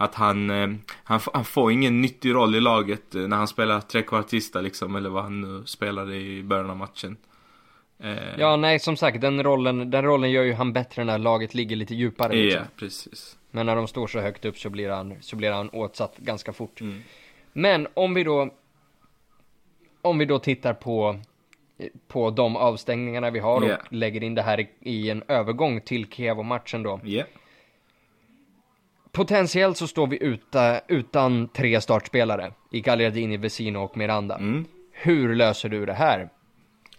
Att 0.03 0.15
han, 0.15 0.49
eh, 0.49 0.69
han, 1.03 1.19
han 1.33 1.45
får 1.45 1.71
ingen 1.71 2.01
nyttig 2.01 2.33
roll 2.33 2.55
i 2.55 2.59
laget 2.61 3.15
eh, 3.15 3.21
när 3.21 3.37
han 3.37 3.47
spelar 3.47 3.81
trekvartista 3.81 4.61
liksom. 4.61 4.95
Eller 4.95 5.09
vad 5.09 5.23
han 5.23 5.41
nu 5.41 5.65
spelade 5.65 6.15
i 6.15 6.43
början 6.43 6.69
av 6.69 6.77
matchen. 6.77 7.17
Eh, 7.99 8.39
Ja, 8.39 8.55
nej, 8.55 8.79
som 8.79 8.97
sagt, 8.97 9.21
den 9.21 9.43
rollen, 9.43 9.91
den 9.91 10.03
rollen 10.03 10.31
gör 10.31 10.43
ju 10.43 10.53
han 10.53 10.73
bättre 10.73 11.03
när 11.03 11.17
laget 11.17 11.53
ligger 11.53 11.75
lite 11.75 11.95
djupare. 11.95 12.35
ja, 12.37 12.43
Liksom. 12.43 12.65
precis. 12.77 13.37
Men 13.51 13.65
när 13.65 13.75
de 13.75 13.87
står 13.87 14.07
så 14.07 14.19
högt 14.19 14.45
upp 14.45 14.57
så 14.57 14.69
blir 14.69 14.89
han, 14.89 15.13
så 15.21 15.35
blir 15.35 15.51
han 15.51 15.69
åtsatt 15.69 16.17
ganska 16.17 16.53
fort. 16.53 16.81
Mm. 16.81 17.01
Men 17.53 17.87
om 17.93 18.13
vi 18.13 18.23
då, 18.23 18.49
om 20.01 20.17
vi 20.17 20.25
då 20.25 20.39
tittar 20.39 20.73
på, 20.73 21.19
på 22.07 22.29
de 22.31 22.55
avstängningarna 22.55 23.29
vi 23.31 23.39
har 23.39 23.61
och 23.61 23.77
lägger 23.93 24.23
in 24.23 24.35
det 24.35 24.41
här 24.41 24.59
i, 24.59 24.69
i 24.79 25.09
en 25.09 25.23
övergång 25.27 25.81
till 25.81 26.05
Kiev-matchen 26.11 26.83
då. 26.83 26.99
Ja. 27.03 27.23
Potentiellt 29.13 29.77
så 29.77 29.87
står 29.87 30.07
vi 30.07 30.23
uta, 30.23 30.79
utan 30.87 31.47
tre 31.47 31.81
startspelare 31.81 32.53
i 32.71 32.81
Gagliardini, 32.81 33.37
Vesino 33.37 33.77
och 33.77 33.97
Miranda. 33.97 34.35
Mm. 34.35 34.65
Hur 34.91 35.35
löser 35.35 35.69
du 35.69 35.85
det 35.85 35.93
här? 35.93 36.29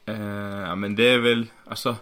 Eh, 0.06 0.68
ja 0.68 0.74
men 0.74 0.94
det 0.94 1.08
är 1.08 1.18
väl, 1.18 1.46
alltså 1.68 1.96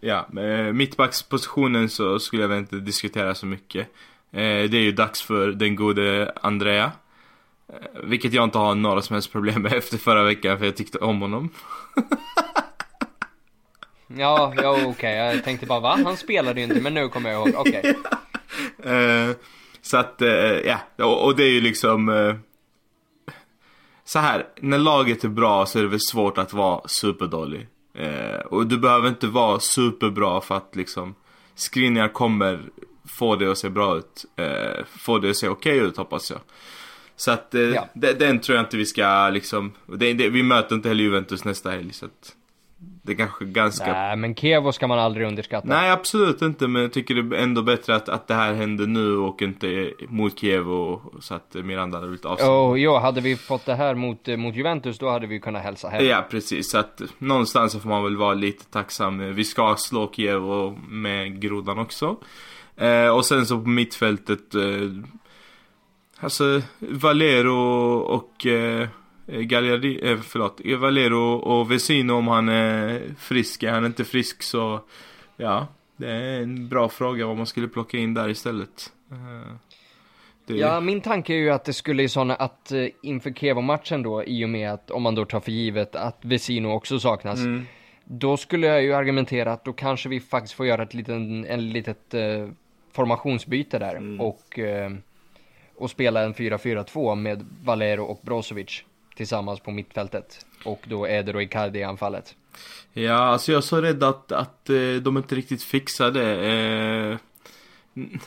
Ja, 0.00 0.26
mittbackspositionen 0.72 1.88
så 1.88 2.18
skulle 2.18 2.42
jag 2.42 2.48
väl 2.48 2.58
inte 2.58 2.76
diskutera 2.76 3.34
så 3.34 3.46
mycket. 3.46 3.88
Eh, 4.32 4.40
det 4.40 4.76
är 4.76 4.82
ju 4.82 4.92
dags 4.92 5.22
för 5.22 5.48
den 5.48 5.76
gode 5.76 6.32
Andrea. 6.40 6.92
Eh, 7.68 8.00
vilket 8.02 8.32
jag 8.32 8.44
inte 8.44 8.58
har 8.58 8.74
några 8.74 9.02
som 9.02 9.14
helst 9.14 9.32
problem 9.32 9.62
med 9.62 9.72
efter 9.76 9.98
förra 9.98 10.24
veckan 10.24 10.58
för 10.58 10.64
jag 10.64 10.76
tyckte 10.76 10.98
om 10.98 11.20
honom. 11.20 11.50
Ja, 14.16 14.54
ja 14.56 14.78
okej, 14.86 15.16
jag 15.16 15.44
tänkte 15.44 15.66
bara 15.66 15.80
va? 15.80 15.98
Han 16.04 16.16
spelade 16.16 16.60
ju 16.60 16.66
inte, 16.66 16.80
men 16.80 16.94
nu 16.94 17.08
kommer 17.08 17.30
jag 17.30 17.48
ihåg, 17.48 17.54
okej. 17.58 17.96
Eh, 18.84 19.30
så 19.82 19.96
att, 19.96 20.22
eh, 20.22 20.28
ja, 20.58 20.78
och, 20.96 21.24
och 21.24 21.36
det 21.36 21.44
är 21.44 21.50
ju 21.50 21.60
liksom 21.60 22.08
eh, 22.08 22.34
Så 24.04 24.18
här, 24.18 24.46
när 24.60 24.78
laget 24.78 25.24
är 25.24 25.28
bra 25.28 25.66
så 25.66 25.78
är 25.78 25.82
det 25.82 25.88
väl 25.88 26.00
svårt 26.00 26.38
att 26.38 26.52
vara 26.52 26.88
superdålig. 26.88 27.66
Eh, 27.94 28.40
och 28.46 28.66
du 28.66 28.78
behöver 28.78 29.08
inte 29.08 29.26
vara 29.26 29.60
superbra 29.60 30.40
för 30.40 30.56
att 30.56 30.76
liksom 30.76 31.14
Skriniar 31.54 32.08
kommer 32.08 32.60
få 33.18 33.36
det 33.36 33.50
att 33.50 33.58
se 33.58 33.68
bra 33.70 33.96
ut. 33.96 34.24
Eh, 34.36 34.84
få 34.86 35.18
det 35.18 35.30
att 35.30 35.36
se 35.36 35.48
okej 35.48 35.78
ut 35.78 35.96
hoppas 35.96 36.30
jag. 36.30 36.40
Så 37.16 37.30
att 37.30 37.54
eh, 37.54 37.60
Ja. 37.62 37.88
de- 37.94 38.12
den 38.12 38.40
tror 38.40 38.56
jag 38.56 38.64
inte 38.66 38.76
vi 38.76 38.86
ska 38.86 39.28
liksom, 39.30 39.72
det, 39.86 40.12
det, 40.12 40.28
vi 40.28 40.42
möter 40.42 40.74
inte 40.76 40.88
heller 40.88 41.04
Juventus 41.04 41.44
nästa 41.44 41.70
helg 41.70 41.92
så 41.92 42.06
att 42.06 42.32
Det 43.06 43.12
är 43.12 43.16
kanske 43.16 43.44
ganska 43.44 43.92
Nej, 43.92 44.16
men 44.16 44.34
Kevo 44.34 44.72
ska 44.72 44.86
man 44.86 44.98
aldrig 44.98 45.26
underskatta. 45.26 45.68
Nej 45.68 45.90
absolut 45.90 46.42
inte 46.42 46.68
men 46.68 46.82
jag 46.82 46.92
tycker 46.92 47.14
det 47.14 47.36
är 47.36 47.42
ändå 47.42 47.62
bättre 47.62 47.96
att, 47.96 48.08
att 48.08 48.28
det 48.28 48.34
här 48.34 48.54
händer 48.54 48.86
nu 48.86 49.16
och 49.16 49.42
inte 49.42 49.92
mot 50.08 50.38
Kiev 50.38 50.70
och, 50.70 51.14
så 51.20 51.34
att 51.34 51.54
Miranda 51.54 51.96
hade 51.96 52.08
blivit 52.08 52.24
avstängd. 52.24 52.50
Och 52.50 52.78
jo, 52.78 52.96
hade 52.96 53.20
vi 53.20 53.36
fått 53.36 53.66
det 53.66 53.74
här 53.74 53.94
mot, 53.94 54.28
eh, 54.28 54.36
mot 54.36 54.54
Juventus, 54.54 54.98
då 54.98 55.10
hade 55.10 55.26
vi 55.26 55.40
kunnat 55.40 55.62
hälsa 55.62 55.88
hem. 55.88 56.04
Ja 56.06 56.26
precis, 56.30 56.70
så 56.70 56.78
att 56.78 57.02
någonstans 57.18 57.72
så 57.72 57.80
får 57.80 57.88
man 57.88 58.04
väl 58.04 58.16
vara 58.16 58.34
lite 58.34 58.64
tacksam. 58.64 59.34
Vi 59.34 59.44
ska 59.44 59.76
slå 59.78 60.12
Kiev 60.12 60.50
och 60.50 60.78
med 60.88 61.40
grodan 61.40 61.78
också. 61.78 62.16
Eh, 62.76 63.08
och 63.08 63.24
sen 63.24 63.46
så 63.46 63.60
på 63.60 63.68
mittfältet 63.68 64.54
eh, 64.54 64.60
Alltså 66.20 66.62
Valero 66.78 67.98
och 67.98 68.46
eh, 68.46 68.88
Gagliardi, 69.26 70.00
eh, 70.10 70.18
förlåt, 70.20 70.60
Valero 70.80 71.34
och 71.34 71.70
Vesino 71.70 72.12
om 72.12 72.28
han 72.28 72.48
är 72.48 73.02
frisk. 73.18 73.62
Är 73.62 73.70
han 73.72 73.86
inte 73.86 74.04
frisk 74.04 74.42
så 74.42 74.80
Ja, 75.36 75.66
det 75.96 76.10
är 76.10 76.40
en 76.42 76.68
bra 76.68 76.88
fråga 76.88 77.26
vad 77.26 77.36
man 77.36 77.46
skulle 77.46 77.68
plocka 77.68 77.98
in 77.98 78.14
där 78.14 78.28
istället. 78.28 78.92
Eh, 79.10 79.52
det, 80.46 80.54
Ja, 80.54 80.80
min 80.80 81.00
tanke 81.00 81.32
är 81.32 81.36
ju 81.36 81.50
att 81.50 81.64
det 81.64 81.72
skulle 81.72 82.02
i 82.02 82.08
såna 82.08 82.34
att 82.34 82.72
eh, 82.72 82.86
inför 83.02 83.30
Kevo-matchen 83.30 84.02
då, 84.02 84.24
i 84.24 84.44
och 84.44 84.48
med 84.48 84.72
att 84.72 84.90
om 84.90 85.02
man 85.02 85.14
då 85.14 85.24
tar 85.24 85.40
för 85.40 85.52
givet 85.52 85.96
att 85.96 86.18
Vesino 86.22 86.68
också 86.68 87.00
saknas, 87.00 87.38
Mm. 87.40 87.66
då 88.04 88.36
skulle 88.36 88.66
jag 88.66 88.82
ju 88.82 88.94
argumentera 88.94 89.52
att 89.52 89.64
då 89.64 89.72
kanske 89.72 90.08
vi 90.08 90.20
faktiskt 90.20 90.54
får 90.54 90.66
göra 90.66 90.82
ett 90.82 90.94
liten, 90.94 91.44
en 91.46 91.70
litet 91.72 92.14
eh, 92.14 92.48
formationsbyte 92.92 93.78
där 93.78 93.94
Mm. 93.96 94.20
och, 94.20 94.58
eh, 94.58 94.90
och 95.76 95.90
spela 95.90 96.22
en 96.22 96.34
4-4-2 96.34 97.14
med 97.14 97.46
Valero 97.64 98.04
och 98.04 98.20
Brozovic 98.22 98.84
tillsammans 99.14 99.60
på 99.60 99.70
mittfältet. 99.70 100.46
Och 100.64 100.80
då 100.88 101.08
Eder 101.08 101.36
och 101.36 101.42
Icardi 101.42 101.78
i 101.78 101.82
anfallet. 101.82 102.34
Ja, 102.92 103.14
alltså 103.14 103.52
jag 103.52 103.58
är 103.58 103.62
så 103.62 103.80
rädd 103.80 104.02
att, 104.02 104.32
att 104.32 104.70
eh, 104.70 104.94
de 105.02 105.16
inte 105.16 105.34
riktigt 105.34 105.62
fixar 105.62 106.10
det. 106.10 106.46
Eh, 106.52 107.16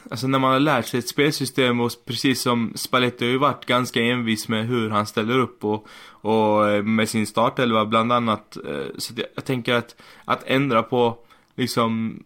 alltså 0.09 0.27
när 0.27 0.39
man 0.39 0.51
har 0.51 0.59
lärt 0.59 0.85
sig 0.85 0.99
ett 0.99 1.07
spelsystem 1.07 1.79
och 1.79 1.91
precis 2.05 2.41
som 2.41 2.73
Spalletti 2.75 3.25
har 3.25 3.31
ju 3.31 3.37
varit 3.37 3.65
ganska 3.65 4.01
envis 4.01 4.47
med 4.47 4.67
hur 4.67 4.89
han 4.89 5.05
ställer 5.05 5.39
upp 5.39 5.63
och, 5.63 5.87
och 6.07 6.69
eh, 6.69 6.83
med 6.83 7.09
sin 7.09 7.27
startelva 7.27 7.85
bland 7.85 8.11
annat. 8.11 8.57
Eh, 8.57 8.85
så 8.97 9.13
jag, 9.15 9.27
jag 9.35 9.45
tänker 9.45 9.73
att, 9.73 9.95
att 10.25 10.43
ändra 10.45 10.83
på 10.83 11.17
liksom 11.55 12.19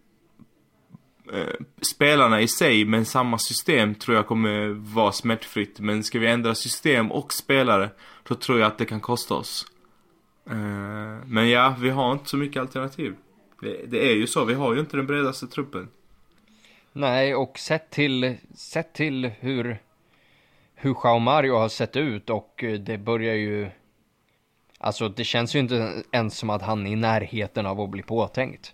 Eh, 1.33 1.53
spelarna 1.95 2.41
i 2.41 2.47
sig 2.47 2.85
men 2.85 3.05
samma 3.05 3.37
system 3.37 3.95
tror 3.95 4.15
jag 4.17 4.27
kommer 4.27 4.67
vara 4.93 5.11
smärtfritt. 5.11 5.79
Men 5.79 6.03
ska 6.03 6.19
vi 6.19 6.27
ändra 6.27 6.55
system 6.55 7.11
och 7.11 7.33
spelare 7.33 7.89
då 8.27 8.35
tror 8.35 8.59
jag 8.59 8.67
att 8.67 8.77
det 8.77 8.85
kan 8.85 8.99
kosta 8.99 9.33
oss. 9.33 9.65
Eh, 10.49 10.55
men 11.25 11.49
ja, 11.49 11.75
vi 11.79 11.89
har 11.89 12.11
inte 12.11 12.29
så 12.29 12.37
mycket 12.37 12.61
alternativ. 12.61 13.15
Det, 13.87 14.11
är 14.11 14.15
ju 14.15 14.27
så, 14.27 14.45
vi 14.45 14.53
har 14.53 14.73
ju 14.73 14.79
inte 14.79 14.97
den 14.97 15.07
bredaste 15.07 15.47
truppen. 15.47 15.87
Nej, 16.93 17.35
och 17.35 17.59
sett 17.59 17.89
till, 17.89 18.37
sett 18.55 18.93
till 18.93 19.31
hur, 19.39 19.77
hur 20.75 20.95
Jao 21.03 21.19
Mario 21.19 21.55
har 21.55 21.69
sett 21.69 21.95
ut 21.95 22.29
och 22.29 22.63
eh, 22.63 22.79
det 22.79 22.97
börjar 22.97 23.35
ju... 23.35 23.69
Alltså 24.77 25.09
det 25.09 25.23
känns 25.23 25.55
ju 25.55 25.59
inte 25.59 26.03
ens 26.11 26.37
som 26.37 26.49
att 26.49 26.61
han 26.61 26.87
är 26.87 26.91
i 26.91 26.95
närheten 26.95 27.65
av 27.65 27.81
att 27.81 27.89
bli 27.89 28.01
påtänkt. 28.01 28.73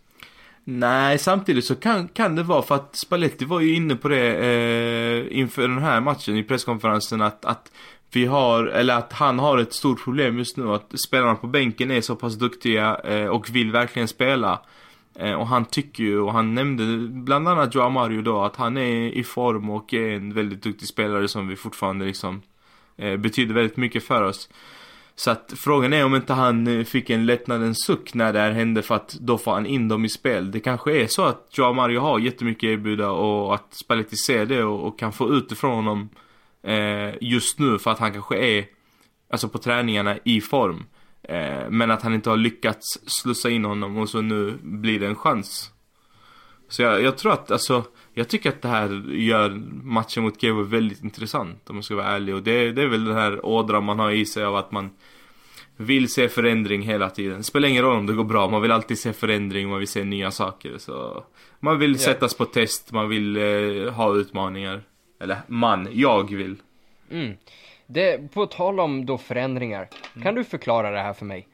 Nej, 0.70 1.18
samtidigt 1.18 1.66
så 1.66 1.76
kan, 1.76 2.08
kan 2.08 2.36
det 2.36 2.44
vara 2.44 2.62
för 2.62 2.76
att 2.76 2.96
Spalletti 2.96 3.46
var 3.46 3.60
ju 3.60 3.76
inne 3.76 3.96
på 3.96 4.08
det 4.08 4.36
eh, 4.36 5.38
inför 5.40 5.62
den 5.62 5.78
här 5.78 6.02
matchen 6.02 6.38
i 6.38 6.44
presskonferensen 6.44 7.22
att, 7.22 7.46
att 7.46 7.72
vi 8.12 8.26
har, 8.26 8.66
eller 8.66 8.98
att 8.98 9.14
han 9.14 9.40
har 9.40 9.58
ett 9.58 9.74
stort 9.74 10.04
problem 10.04 10.38
just 10.38 10.58
nu 10.58 10.74
att 10.74 11.00
spelarna 11.00 11.36
på 11.36 11.48
bänken 11.48 11.92
är 11.92 12.02
så 12.02 12.16
pass 12.16 12.36
duktiga 12.36 12.96
eh, 12.96 13.28
och 13.28 13.50
vill 13.50 13.72
verkligen 13.72 14.08
spela. 14.08 14.62
Eh, 15.16 15.34
och 15.34 15.48
han 15.48 15.66
tycker 15.66 16.04
ju, 16.04 16.20
och 16.20 16.34
han 16.34 16.56
nämnde 16.56 17.08
bland 17.08 17.48
annat 17.48 17.76
Joao 17.76 17.90
Mario 17.90 18.22
då, 18.22 18.42
att 18.42 18.56
han 18.56 18.78
är 18.78 19.12
i 19.12 19.24
form 19.24 19.70
och 19.70 19.94
är 19.94 20.16
en 20.16 20.34
väldigt 20.34 20.64
duktig 20.64 20.88
spelare 20.88 21.28
som 21.28 21.48
vi 21.48 21.56
fortfarande 21.56 22.06
liksom 22.06 22.42
eh, 22.98 23.18
betyder 23.18 23.54
väldigt 23.54 23.78
mycket 23.78 24.04
för 24.04 24.24
oss. 24.24 24.50
Så 25.20 25.32
att 25.32 25.54
frågan 25.56 25.94
är 25.94 26.06
om 26.06 26.16
inte 26.16 26.34
han 26.34 26.68
eh, 26.68 26.84
fick 26.84 27.10
en 27.10 27.26
lättnadens 27.26 27.86
suck 27.86 28.14
när 28.14 28.34
det 28.34 28.40
här 28.40 28.52
hände 28.52 28.82
för 28.82 28.96
att 28.96 29.18
då 29.20 29.38
får 29.38 29.52
han 29.52 29.66
in 29.66 29.88
dem 29.88 30.06
i 30.06 30.10
spel. 30.10 30.52
Det 30.52 30.60
kanske 30.60 31.02
är 31.02 31.08
så 31.08 31.26
att 31.26 31.50
Joao 31.58 31.74
Mario 31.74 32.00
har 32.00 32.20
jättemycket 32.20 32.68
att 32.68 32.72
erbjuda 32.72 33.10
och 33.10 33.56
att 33.56 33.74
Spalletti 33.74 34.16
ser 34.16 34.46
det 34.46 34.64
och, 34.64 34.88
och 34.88 35.00
kan 35.00 35.14
få 35.14 35.34
ut 35.34 35.50
det 35.50 35.56
från 35.56 35.76
honom 35.76 36.10
eh, 36.64 37.16
just 37.22 37.60
nu 37.60 37.80
för 37.80 37.92
att 37.92 38.00
han 38.00 38.14
kanske 38.14 38.38
är, 38.38 38.66
alltså 39.30 39.50
på 39.50 39.58
träningarna, 39.58 40.18
i 40.24 40.42
form. 40.42 40.86
Eh, 41.24 41.70
men 41.70 41.92
att 41.92 42.02
han 42.02 42.14
inte 42.14 42.30
har 42.30 42.38
lyckats 42.38 43.00
slussa 43.06 43.50
in 43.50 43.66
honom 43.66 43.98
och 43.98 44.10
så 44.10 44.22
nu 44.22 44.58
blir 44.62 45.00
det 45.00 45.08
en 45.08 45.16
chans. 45.16 45.72
Så 46.70 46.82
jag, 46.82 47.02
jag 47.02 47.18
tror 47.18 47.34
att, 47.34 47.52
alltså, 47.52 47.84
jag 48.18 48.28
tycker 48.28 48.50
att 48.50 48.62
det 48.62 48.68
här 48.68 49.12
gör 49.12 49.50
matchen 49.84 50.24
mot 50.24 50.42
Kevo 50.42 50.62
väldigt 50.64 51.04
intressant 51.04 51.70
om 51.70 51.76
man 51.76 51.84
ska 51.84 51.96
vara 51.96 52.06
ärlig. 52.08 52.36
Och 52.36 52.44
det, 52.44 52.72
det 52.72 52.82
är 52.82 52.88
väl 52.88 53.06
den 53.06 53.16
här 53.16 53.46
ådran 53.46 53.84
man 53.84 54.00
har 54.00 54.12
i 54.12 54.26
sig 54.26 54.44
av 54.44 54.56
att 54.56 54.72
man 54.72 54.90
vill 55.78 56.10
se 56.10 56.30
förändring 56.30 56.82
hela 56.82 57.10
tiden. 57.10 57.38
Det 57.38 57.44
spelar 57.44 57.68
ingen 57.70 57.84
roll 57.84 57.98
om 57.98 58.06
det 58.06 58.14
går 58.14 58.24
bra, 58.24 58.50
man 58.50 58.62
vill 58.62 58.72
alltid 58.72 59.00
se 59.00 59.14
förändring, 59.14 59.70
man 59.70 59.80
vill 59.80 59.88
se 59.88 60.04
nya 60.04 60.32
saker. 60.32 60.78
Så 60.78 61.24
man 61.60 61.80
vill 61.80 61.92
Ja. 61.92 61.98
sättas 61.98 62.38
på 62.38 62.46
test, 62.46 62.92
man 62.92 63.10
vill 63.10 63.38
eh, 63.38 63.94
ha 63.94 64.16
utmaningar. 64.16 64.82
Eller 65.20 65.38
man, 65.48 65.88
jag 65.92 66.36
vill. 66.36 66.56
Mm. 67.12 67.34
Det, 67.88 68.34
på 68.34 68.46
tal 68.46 68.80
om 68.80 69.06
då 69.06 69.18
förändringar, 69.18 69.90
kan 70.24 70.36
du 70.36 70.44
förklara 70.44 70.92
det 70.92 71.00
här 71.00 71.14
för 71.14 71.26
mig? 71.26 71.48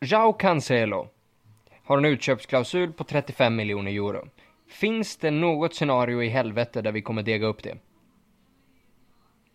Jao 0.00 0.32
Cancelo 0.32 1.08
har 1.84 1.98
en 1.98 2.04
utköpsklausul 2.04 2.92
på 2.92 3.04
35 3.04 3.56
miljoner 3.56 3.90
euro. 3.90 4.28
Finns 4.68 5.16
det 5.16 5.30
något 5.30 5.74
scenario 5.74 6.22
i 6.22 6.28
helvete 6.28 6.82
där 6.82 6.92
vi 6.92 7.02
kommer 7.02 7.22
dega 7.22 7.46
upp 7.46 7.62
det? 7.62 7.78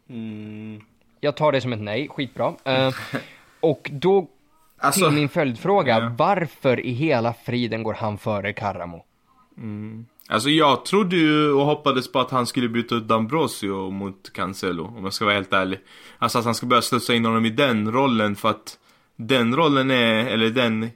Mm. 0.10 0.82
Jag 1.20 1.38
tar 1.38 1.52
det 1.52 1.62
som 1.62 1.74
ett 1.74 1.82
nej, 1.82 2.08
skitbra. 2.10 2.56
Eh, 2.64 2.94
och 3.60 3.90
då 3.94 4.28
Alltså, 4.84 5.06
till 5.06 5.16
min 5.16 5.30
följdfråga, 5.30 6.00
ja. 6.00 6.12
varför 6.18 6.86
i 6.86 6.92
hela 6.92 7.34
friden 7.34 7.84
går 7.84 7.94
han 7.94 8.18
före 8.18 8.54
Karamo? 8.54 9.06
alltså 10.28 10.50
jag 10.50 10.86
trodde 10.86 11.16
ju 11.16 11.52
och 11.52 11.66
hoppades 11.66 12.12
på 12.12 12.20
att 12.20 12.32
han 12.32 12.48
skulle 12.48 12.70
byta 12.70 12.96
ut 12.96 13.08
Dambrosio 13.08 13.90
mot 13.92 14.34
Cancelo, 14.34 14.86
om 14.98 15.04
jag 15.04 15.14
ska 15.14 15.26
vara 15.26 15.36
helt 15.36 15.54
ärlig. 15.54 15.80
Alltså 16.18 16.40
att 16.40 16.46
han 16.46 16.56
ska 16.56 16.66
börja 16.66 16.82
slussa 16.82 17.14
in 17.14 17.26
honom 17.26 17.46
i 17.46 17.50
den 17.50 17.92
rollen 17.92 18.36
för 18.36 18.50
att 18.50 18.80
den 19.16 19.56
rollen 19.56 19.92
är, 19.92 20.26
eller 20.26 20.50
den 20.50 20.90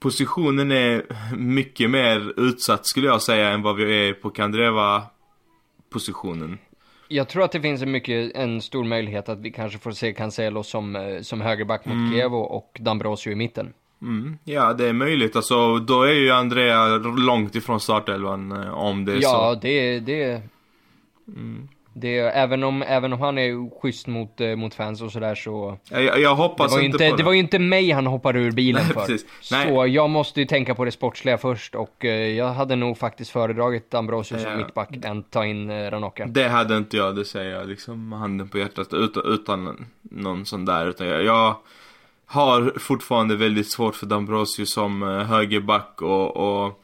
positionen 0.00 0.70
är 0.72 1.02
mycket 1.36 1.90
mer 1.90 2.32
utsatt 2.40 2.86
skulle 2.86 3.06
jag 3.06 3.22
säga 3.22 3.48
än 3.48 3.62
vad 3.62 3.76
vi 3.76 4.08
är 4.08 4.12
på 4.12 4.30
Kandreva 4.30 5.02
positionen. 5.92 6.58
Jag 7.08 7.28
tror 7.28 7.42
att 7.42 7.52
det 7.52 7.60
finns 7.60 7.82
en, 7.82 7.90
mycket, 7.92 8.36
en 8.36 8.62
stor 8.62 8.84
möjlighet 8.84 9.28
att 9.28 9.38
vi 9.40 9.50
kanske 9.50 9.78
får 9.78 9.90
se 9.92 10.12
Cancelo 10.12 10.62
som, 10.62 10.96
eh, 10.96 11.20
som 11.20 11.40
högerback 11.40 11.84
mot 11.86 11.94
Mm. 11.94 12.12
Kevo 12.12 12.36
och 12.36 12.76
Dambrosio 12.80 13.32
i 13.32 13.34
mitten. 13.34 13.72
Mm, 14.02 14.38
ja, 14.44 14.72
det 14.72 14.88
är 14.88 14.92
möjligt. 14.92 15.36
Alltså, 15.36 15.78
då 15.78 16.02
är 16.02 16.12
ju 16.12 16.30
Andrea 16.30 16.86
långt 16.98 17.54
ifrån 17.54 17.80
startelvan 17.80 18.52
eh, 18.52 18.70
om 18.74 19.04
det 19.04 19.12
är 19.12 19.22
Ja, 19.22 19.52
så. 19.54 19.60
det, 19.60 20.00
det, 20.00 20.42
Mm. 21.28 21.68
Det, 21.98 22.18
även 22.18 22.64
om, 22.64 22.82
även 22.82 23.12
om 23.12 23.20
han 23.20 23.38
är 23.38 23.80
schysst 23.80 24.06
mot, 24.06 24.40
eh, 24.40 24.56
mot 24.56 24.74
fans 24.74 25.02
och 25.02 25.12
sådär 25.12 25.34
så. 25.34 25.78
Jag, 25.90 26.02
jag 26.04 26.20
Det 26.20 26.28
hoppas 26.28 26.72
var, 26.72 26.78
ju 26.78 26.84
inte 26.86 27.04
inte, 27.04 27.10
på 27.10 27.16
det 27.16 27.22
var 27.22 27.32
ju 27.32 27.38
inte 27.38 27.58
mig 27.58 27.90
han 27.90 28.06
hoppade 28.06 28.38
ur 28.38 28.50
bilen 28.52 28.82
Nej, 28.84 28.92
för. 28.92 29.00
precis. 29.00 29.26
Nej. 29.50 29.68
Så 29.68 29.86
jag 29.86 30.10
måste 30.10 30.40
ju 30.40 30.46
tänka 30.46 30.74
på 30.74 30.84
det 30.84 30.90
sportsliga 30.92 31.38
först 31.38 31.74
och 31.74 32.04
eh, 32.04 32.10
jag 32.10 32.48
hade 32.48 32.76
nog 32.76 32.98
faktiskt 32.98 33.30
föredragit 33.30 33.90
Dambrosio 33.90 34.38
som 34.38 34.50
Ja. 34.50 34.56
mittback 34.56 34.88
än 35.04 35.22
ta 35.22 35.44
in 35.46 35.70
eh, 35.70 35.90
Ranocka. 35.90 36.26
Det 36.26 36.48
hade 36.48 36.76
inte 36.76 36.96
jag, 36.96 37.16
det 37.16 37.24
säger 37.24 37.50
jag 37.50 37.68
liksom 37.68 38.12
handen 38.12 38.48
på 38.48 38.58
hjärtat 38.58 38.92
utan, 38.92 39.22
utan 39.26 39.86
någon 40.02 40.46
sån 40.46 40.64
där. 40.64 40.86
Utan 40.86 41.06
jag, 41.06 41.24
jag 41.24 41.56
har 42.26 42.72
fortfarande 42.78 43.36
väldigt 43.36 43.70
svårt 43.72 43.94
för 43.94 44.06
Dambrosio 44.06 44.64
som 44.66 45.02
högerback 45.02 46.02
och, 46.02 46.36
och 46.36 46.82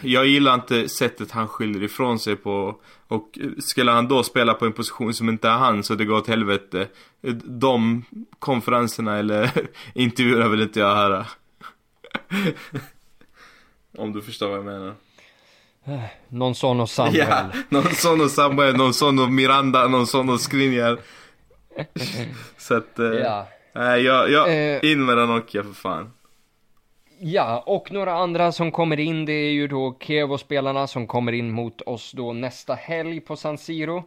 jag 0.00 0.26
gillar 0.26 0.54
inte 0.54 0.88
sättet 0.88 1.30
han 1.30 1.48
skyller 1.48 1.82
ifrån 1.82 2.18
sig 2.18 2.36
på. 2.36 2.76
Och 3.08 3.38
eh, 3.40 3.48
skulle 3.58 3.90
han 3.90 4.08
då 4.08 4.22
spela 4.22 4.54
på 4.54 4.66
en 4.66 4.72
position 4.72 5.14
som 5.14 5.28
inte 5.28 5.48
är 5.48 5.52
han 5.56 5.82
så 5.84 5.94
det 5.94 6.04
går 6.04 6.16
åt 6.16 6.26
helvete. 6.28 6.88
eh, 7.22 7.32
De 7.34 8.04
konferenserna 8.38 9.16
eller 9.18 9.50
intervjuerna 9.94 10.48
vill 10.48 10.62
inte 10.62 10.80
jag 10.80 10.94
höra. 10.96 11.26
Om 13.98 14.12
du 14.12 14.22
förstår 14.22 14.48
vad 14.48 14.58
jag 14.58 14.64
menar. 14.64 14.94
Någon 16.28 16.54
sån 16.54 16.80
och 16.80 16.90
Samuel. 16.90 17.16
Ja, 17.28 17.50
någon 17.68 17.94
sån 17.94 18.20
och 18.20 18.30
Samuel, 18.30 18.76
någon 18.76 18.94
sån 18.94 19.18
och 19.18 19.32
Miranda, 19.32 19.88
någon 19.88 20.06
sån 20.06 20.28
och 20.30 20.40
Skriniar. 20.40 20.98
Så 22.58 22.74
att, 22.74 22.98
eh, 22.98 23.06
Ja. 23.06 23.48
nej 23.74 24.02
jag, 24.02 24.30
jag, 24.30 24.74
Eh. 24.74 24.90
in 24.92 25.04
med 25.04 25.16
den 25.16 25.28
Nokia 25.28 25.62
för 25.62 25.72
fan. 25.72 26.10
Ja, 27.26 27.62
och 27.66 27.92
några 27.92 28.14
andra 28.14 28.52
som 28.52 28.72
kommer 28.72 29.00
in, 29.00 29.24
det 29.24 29.32
är 29.32 29.52
ju 29.52 29.68
då 29.68 29.96
Kevo-spelarna 30.00 30.86
som 30.86 31.06
kommer 31.06 31.32
in 31.32 31.50
mot 31.50 31.80
oss 31.80 32.12
då 32.12 32.32
nästa 32.32 32.74
helg 32.74 33.20
på 33.20 33.36
San 33.36 33.58
Siro. 33.58 34.04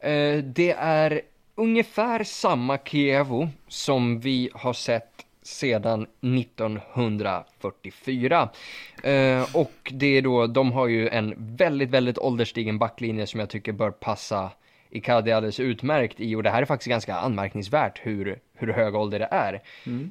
Eh, 0.00 0.36
det 0.36 0.74
är 0.78 1.20
ungefär 1.54 2.24
samma 2.24 2.78
Kevo 2.78 3.48
som 3.68 4.20
vi 4.20 4.50
har 4.54 4.72
sett 4.72 5.26
sedan 5.42 6.06
1944. 6.20 8.48
Eh, 9.02 9.56
och 9.56 9.92
det 9.92 10.06
är 10.06 10.22
då, 10.22 10.46
de 10.46 10.72
har 10.72 10.86
ju 10.86 11.08
en 11.08 11.34
väldigt, 11.36 11.90
väldigt 11.90 12.18
ålderstigen 12.18 12.78
backlinje 12.78 13.26
som 13.26 13.40
jag 13.40 13.48
tycker 13.48 13.72
bör 13.72 13.90
passa 13.90 14.50
Icardi 14.90 15.32
alldeles 15.32 15.60
utmärkt 15.60 16.20
i 16.20 16.34
och 16.34 16.42
det 16.42 16.50
här 16.50 16.62
är 16.62 16.66
faktiskt 16.66 16.88
ganska 16.88 17.14
anmärkningsvärt 17.14 18.00
hur, 18.02 18.38
hur 18.66 18.74
hög 18.74 18.94
ålder 18.94 19.18
det 19.18 19.28
är. 19.30 19.60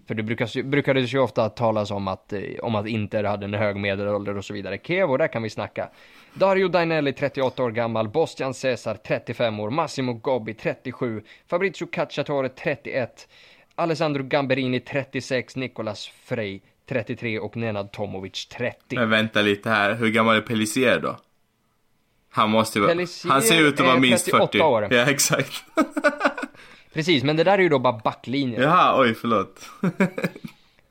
För 0.07 0.15
det 0.15 0.23
brukas, 0.23 0.55
ju- 0.55 0.63
brukades 0.63 1.13
ju 1.13 1.19
ofta 1.19 1.49
talas 1.49 1.91
om 1.91 2.07
att, 2.07 2.33
eh, 2.33 2.41
om 2.61 2.75
att 2.75 2.87
Inter 2.87 3.23
hade 3.23 3.45
en 3.45 3.53
hög 3.53 3.75
medelålder 3.75 4.37
och 4.37 4.45
så 4.45 4.53
vidare. 4.53 4.77
Kevo, 4.83 5.17
där 5.17 5.27
kan 5.27 5.43
vi 5.43 5.49
snacka. 5.49 5.89
Dario 6.33 6.67
Dainelli 6.67 7.13
38 7.13 7.63
år 7.63 7.71
gammal, 7.71 8.09
Bostian 8.09 8.53
Cesar 8.53 8.95
35 9.07 9.59
år, 9.59 9.69
Massimo 9.69 10.13
Gobbi 10.13 10.53
37, 10.53 11.21
Fabrizio 11.49 11.85
Cacciatore 11.91 12.49
31, 12.49 13.27
Alessandro 13.75 14.23
Gamberini 14.23 14.79
36, 14.79 15.55
Nicolas 15.55 16.07
Frey 16.07 16.61
33 16.89 17.39
och 17.39 17.57
Nenad 17.57 17.91
Tomovic 17.91 18.45
30. 18.47 18.95
Men 18.95 19.09
vänta 19.09 19.41
lite 19.41 19.69
här, 19.69 19.93
hur 19.93 20.09
gammal 20.09 20.35
är 20.35 20.41
Pellissier 20.41 20.99
då? 20.99 21.17
Han 22.29 22.49
måste 22.49 22.79
ju 22.79 22.85
vara, 22.85 23.05
han 23.29 23.41
ser 23.41 23.61
ut 23.61 23.79
att 23.79 23.85
vara 23.85 23.99
minst 23.99 24.25
38 24.25 24.45
40. 24.47 24.61
år. 24.61 24.87
Ja, 24.91 25.09
exakt. 25.09 25.63
Precis, 26.93 27.23
men 27.23 27.35
det 27.35 27.43
där 27.43 27.57
är 27.57 27.61
ju 27.61 27.69
då 27.69 27.79
bara 27.79 27.99
backlinjen. 28.03 28.61
Jaha, 28.61 29.01
oj 29.01 29.13
förlåt. 29.13 29.69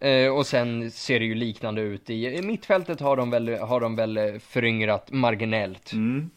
Eh, 0.03 0.35
och 0.35 0.47
sen 0.47 0.91
ser 0.91 1.21
det 1.21 1.25
ju 1.25 1.35
liknande 1.35 1.81
ut 1.81 2.11
i, 2.11 2.27
i 2.27 2.43
mittfältet 2.43 3.01
har 3.01 3.17
de 3.17 3.31
väl, 3.31 3.59
har 3.59 3.81
de 3.81 3.97
väl 3.97 4.17
eh, 4.17 4.39
föryngrat 4.39 5.13
marginellt. 5.13 5.93
Mm. 5.93 6.31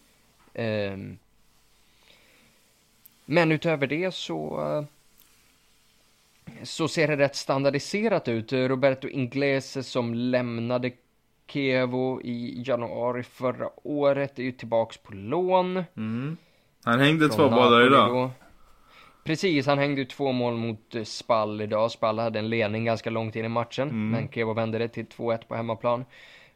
Ehm, 0.53 1.17
men 3.25 3.51
utöver 3.51 3.87
det 3.87 4.13
så 4.13 4.61
eh, 4.61 4.85
så 6.63 6.87
ser 6.87 7.07
det 7.07 7.17
rätt 7.17 7.35
standardiserat 7.35 8.27
ut. 8.27 8.53
Eh, 8.53 8.59
Roberto 8.59 9.07
Inglese 9.07 9.83
som 9.83 10.13
lämnade 10.13 10.91
Kevo 11.47 12.21
i 12.21 12.63
januari 12.65 13.23
förra 13.23 13.69
året 13.83 14.39
är 14.39 14.43
ju 14.43 14.51
tillbaks 14.51 14.97
på 14.97 15.13
lån. 15.13 15.83
Mm. 15.97 16.37
Han 16.83 16.99
hängde 16.99 17.29
från 17.29 17.37
två 17.37 17.55
bollar 17.55 17.87
idag. 17.87 18.31
Precis, 19.25 19.65
han 19.67 19.77
hängde 19.79 20.01
ju 20.01 20.05
två 20.05 20.31
mål 20.31 20.53
mot 20.53 20.95
eh, 20.95 21.03
Spall 21.03 21.61
idag. 21.61 21.91
Spall 21.91 22.19
hade 22.19 22.39
en 22.39 22.49
ledning 22.49 22.85
ganska 22.85 23.09
långt 23.09 23.35
in 23.35 23.45
i 23.45 23.49
matchen, 23.49 23.89
Mm. 23.89 24.09
men 24.09 24.29
Kevo 24.31 24.53
vände 24.53 24.77
det 24.77 24.87
till 24.87 25.05
2-1 25.05 25.47
på 25.47 25.55
hemmaplan. 25.55 26.05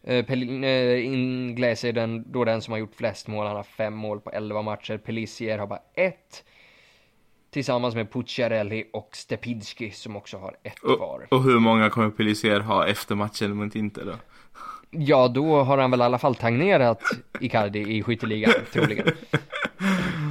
Uh, 0.09 0.23
Pel- 0.25 0.63
eh, 0.65 1.05
Inglese 1.05 1.87
är 1.87 1.93
den, 1.93 2.31
då 2.31 2.43
den 2.45 2.61
som 2.61 2.71
har 2.71 2.79
gjort 2.79 2.95
flest 2.95 3.27
mål. 3.27 3.47
Han 3.47 3.55
har 3.55 3.63
fem 3.63 3.93
mål 3.93 4.19
på 4.19 4.29
11 4.31 4.61
matcher. 4.61 4.97
Pelissier 4.97 5.57
har 5.57 5.67
bara 5.67 5.81
ett. 5.93 6.43
Tillsammans 7.51 7.95
med 7.95 8.11
Pucciarelli 8.11 8.83
och 8.93 9.09
Stepinski 9.13 9.91
som 9.91 10.15
också 10.15 10.37
har 10.37 10.55
ett 10.63 10.73
var. 10.83 11.27
Och, 11.31 11.37
och 11.37 11.43
hur 11.43 11.59
många 11.59 11.89
kommer 11.89 12.09
Pellissier 12.09 12.59
ha 12.59 12.87
efter 12.87 13.15
matchen 13.15 13.55
mot 13.55 13.75
Inter 13.75 14.05
då? 14.05 14.13
Ja, 14.91 15.27
då 15.27 15.63
har 15.63 15.77
han 15.77 15.91
väl 15.91 15.99
i 15.99 16.03
alla 16.03 16.17
fall 16.17 16.35
tangerat 16.35 17.01
Icardi 17.39 17.79
i 17.97 18.03
skytteligan, 18.03 18.53
troligen. 18.73 19.07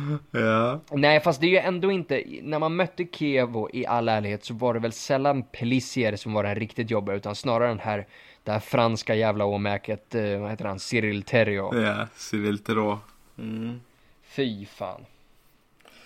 Ja. 0.31 0.81
Nej, 0.91 1.21
fast 1.21 1.41
det 1.41 1.47
är 1.47 1.51
ju 1.51 1.57
ändå 1.59 1.93
inte, 1.93 2.25
när 2.43 2.59
man 2.59 2.77
mötte 2.77 3.07
Kevo 3.13 3.69
i 3.73 3.87
all 3.87 4.09
ärlighet 4.09 4.45
så 4.45 4.55
var 4.55 4.75
det 4.75 4.81
väl 4.81 4.93
sällan 4.93 5.43
Pelissier 5.43 6.17
som 6.17 6.33
var 6.33 6.45
den 6.45 6.55
riktigt 6.55 6.91
jobbiga, 6.91 7.17
utan 7.17 7.35
snarare 7.35 7.69
den 7.69 7.79
här, 7.79 8.07
det 8.45 8.53
här 8.53 8.61
franska 8.61 9.15
jävla 9.15 9.45
åmäket, 9.45 10.15
eh, 10.15 10.39
vad 10.41 10.51
heter 10.51 10.65
han, 10.65 10.79
Cyril 10.79 11.23
Terrio. 11.23 11.83
Ja, 11.83 12.07
Cyril 12.17 12.59
Theroux. 12.59 13.03
Mm. 13.39 13.81
Fy 14.23 14.67
fan. 14.67 15.01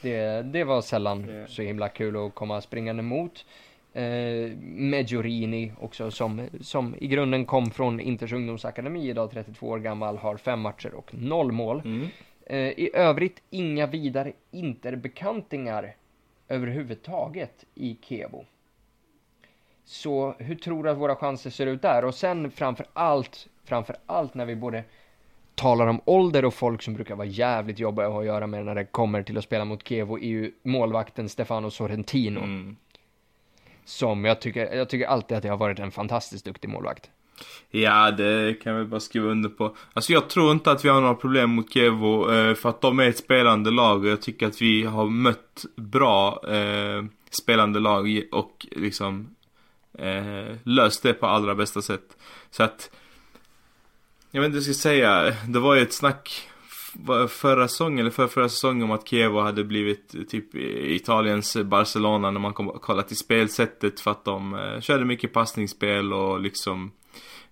Det, 0.02 0.42
det 0.42 0.64
var 0.64 0.80
sällan 0.80 1.28
Ja. 1.28 1.46
så 1.46 1.62
himla 1.62 1.88
kul 1.88 2.26
att 2.26 2.34
komma 2.34 2.60
springande 2.60 3.02
mot. 3.02 3.44
Eh, 3.94 4.02
Meggiorini 4.62 5.72
också 5.80 6.10
som, 6.10 6.48
som 6.60 6.94
i 6.98 7.06
grunden 7.06 7.44
kom 7.46 7.70
från 7.70 8.00
Inters 8.00 8.32
ungdomsakademi 8.32 9.08
idag, 9.10 9.30
32 9.30 9.66
år 9.68 9.78
gammal, 9.78 10.16
har 10.18 10.36
fem 10.36 10.60
matcher 10.60 10.94
och 10.94 11.10
noll 11.14 11.52
mål. 11.52 11.82
Mm. 11.84 12.08
Eh, 12.46 12.58
I 12.58 12.90
övrigt 12.94 13.42
inga 13.50 13.86
vidare 13.86 14.32
interbekantingar 14.50 15.96
överhuvudtaget 16.48 17.64
i 17.74 17.98
Kevo. 18.02 18.44
Så 19.84 20.34
hur 20.38 20.54
tror 20.54 20.84
du 20.84 20.90
att 20.90 20.98
våra 20.98 21.16
chanser 21.16 21.50
ser 21.50 21.66
ut 21.66 21.82
där? 21.82 22.04
Och 22.04 22.14
sen 22.14 22.50
framför 22.50 22.86
allt, 22.92 23.48
framför 23.64 23.96
allt 24.06 24.34
när 24.34 24.46
vi 24.46 24.56
både 24.56 24.84
talar 25.54 25.86
om 25.86 26.00
ålder 26.04 26.44
och 26.44 26.54
folk 26.54 26.82
som 26.82 26.94
brukar 26.94 27.14
vara 27.14 27.26
jävligt 27.26 27.78
jobbiga 27.78 28.06
att 28.06 28.12
ha 28.12 28.20
att 28.20 28.26
göra 28.26 28.46
med 28.46 28.64
när 28.64 28.74
det 28.74 28.84
kommer 28.84 29.22
till 29.22 29.38
att 29.38 29.44
spela 29.44 29.64
mot 29.64 29.88
Kevo 29.88 30.18
är 30.18 30.26
ju 30.26 30.52
målvakten 30.62 31.28
Stefano 31.28 31.70
Sorrentino. 31.70 32.40
Mm. 32.40 32.76
Som 33.84 34.24
jag 34.24 34.40
tycker, 34.40 34.74
jag 34.74 34.88
tycker 34.88 35.06
alltid 35.06 35.36
att 35.36 35.42
det 35.42 35.48
har 35.48 35.56
varit 35.56 35.78
en 35.78 35.90
fantastiskt 35.90 36.44
duktig 36.44 36.68
målvakt. 36.68 37.10
Ja, 37.70 38.10
det 38.10 38.62
kan 38.62 38.78
vi 38.78 38.84
bara 38.84 39.00
skriva 39.00 39.28
under 39.28 39.48
på. 39.48 39.76
Alltså 39.92 40.12
jag 40.12 40.28
tror 40.28 40.52
inte 40.52 40.70
att 40.70 40.84
vi 40.84 40.88
har 40.88 41.00
några 41.00 41.14
problem 41.14 41.50
mot 41.50 41.72
Kevo 41.72 42.32
eh, 42.32 42.54
för 42.54 42.68
att 42.68 42.80
de 42.80 42.98
är 43.00 43.08
ett 43.08 43.18
spelande 43.18 43.70
lag 43.70 44.04
och 44.04 44.10
jag 44.10 44.22
tycker 44.22 44.46
att 44.46 44.62
vi 44.62 44.84
har 44.84 45.06
mött 45.06 45.64
bra 45.76 46.42
eh, 46.48 47.04
spelande 47.30 47.80
lag 47.80 48.22
och 48.32 48.66
liksom 48.70 49.34
eh, 49.98 50.56
löst 50.62 51.02
det 51.02 51.12
på 51.12 51.26
allra 51.26 51.54
bästa 51.54 51.82
sätt. 51.82 52.16
Så 52.50 52.62
att 52.62 52.90
jag 54.30 54.40
vet 54.40 54.46
inte 54.46 54.58
vad 54.58 54.66
jag 54.66 54.74
ska 54.74 54.82
säga. 54.82 55.36
Det 55.48 55.58
var 55.58 55.74
ju 55.74 55.82
ett 55.82 55.92
snack 55.92 56.48
förra 57.28 57.68
säsongen, 57.68 57.98
eller 57.98 58.10
för 58.10 58.28
förra 58.28 58.48
säsongen 58.48 58.82
om 58.82 58.90
att 58.90 59.08
Kievo 59.08 59.40
hade 59.40 59.64
blivit 59.64 60.14
eh, 60.14 60.22
typ 60.22 60.54
Italiens 60.54 61.56
Barcelona 61.56 62.30
när 62.30 62.40
man 62.40 62.52
kom, 62.52 62.68
kollade 62.68 63.08
till 63.08 63.16
spelsättet 63.16 64.00
för 64.00 64.10
att 64.10 64.24
de 64.24 64.54
eh, 64.54 64.80
körde 64.80 65.04
mycket 65.04 65.32
passningsspel 65.32 66.12
och 66.12 66.40
liksom 66.40 66.92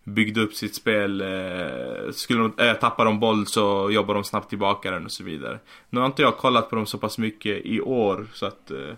byggde 0.04 0.40
upp 0.40 0.54
sitt 0.54 0.74
spel. 0.74 1.20
Eh, 1.20 2.12
skulle 2.12 2.40
de, 2.40 2.68
äh, 2.68 2.74
tappar 2.74 3.04
de 3.04 3.20
boll 3.20 3.46
så 3.46 3.90
jobbar 3.90 4.14
de 4.14 4.24
snabbt 4.24 4.48
tillbaka 4.48 4.90
den 4.90 5.04
och 5.04 5.12
så 5.12 5.24
vidare. 5.24 5.58
Nu 5.90 6.00
har 6.00 6.06
inte 6.06 6.22
jag 6.22 6.36
kollat 6.36 6.70
på 6.70 6.76
dem 6.76 6.86
så 6.86 6.98
pass 6.98 7.18
mycket 7.18 7.66
i 7.66 7.80
år 7.80 8.26
så 8.32 8.46
att 8.46 8.70
eh, 8.70 8.94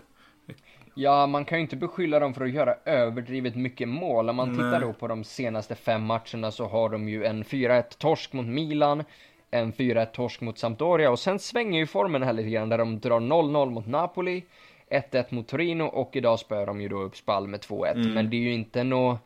Ja, 0.95 1.27
man 1.27 1.45
kan 1.45 1.57
ju 1.57 1.61
inte 1.61 1.75
beskylla 1.75 2.19
dem 2.19 2.33
för 2.33 2.43
att 2.43 2.53
göra 2.53 2.75
överdrivet 2.85 3.55
mycket 3.55 3.89
mål. 3.89 4.29
Om 4.29 4.35
man 4.35 4.47
Nej. 4.47 4.57
tittar 4.57 4.81
då 4.81 4.93
på 4.93 5.07
de 5.07 5.23
senaste 5.23 5.75
fem 5.75 6.03
matcherna 6.03 6.51
så 6.51 6.65
har 6.67 6.89
de 6.89 7.09
ju 7.09 7.25
en 7.25 7.43
4-1 7.43 7.83
torsk 7.97 8.33
mot 8.33 8.45
Milan, 8.45 9.03
en 9.51 9.73
4-1 9.73 10.05
torsk 10.05 10.41
mot 10.41 10.59
Sampdoria 10.59 11.11
och 11.11 11.19
sen 11.19 11.39
svänger 11.39 11.79
ju 11.79 11.87
formen 11.87 12.23
här 12.23 12.33
lite 12.33 12.49
grann 12.49 12.69
där 12.69 12.77
de 12.77 12.99
drar 12.99 13.19
0-0 13.19 13.69
mot 13.69 13.87
Napoli, 13.87 14.43
1-1 14.89 15.25
mot 15.29 15.47
Torino 15.47 15.83
och 15.83 16.15
idag 16.15 16.39
spöar 16.39 16.65
de 16.65 16.81
ju 16.81 16.89
då 16.89 17.01
upp 17.01 17.15
Spal 17.15 17.47
med 17.47 17.59
2-1. 17.59 17.91
Mm. 17.91 18.13
Men 18.13 18.29
det 18.29 18.35
är 18.35 18.41
ju 18.41 18.53
inte 18.53 18.83
nå 18.83 19.19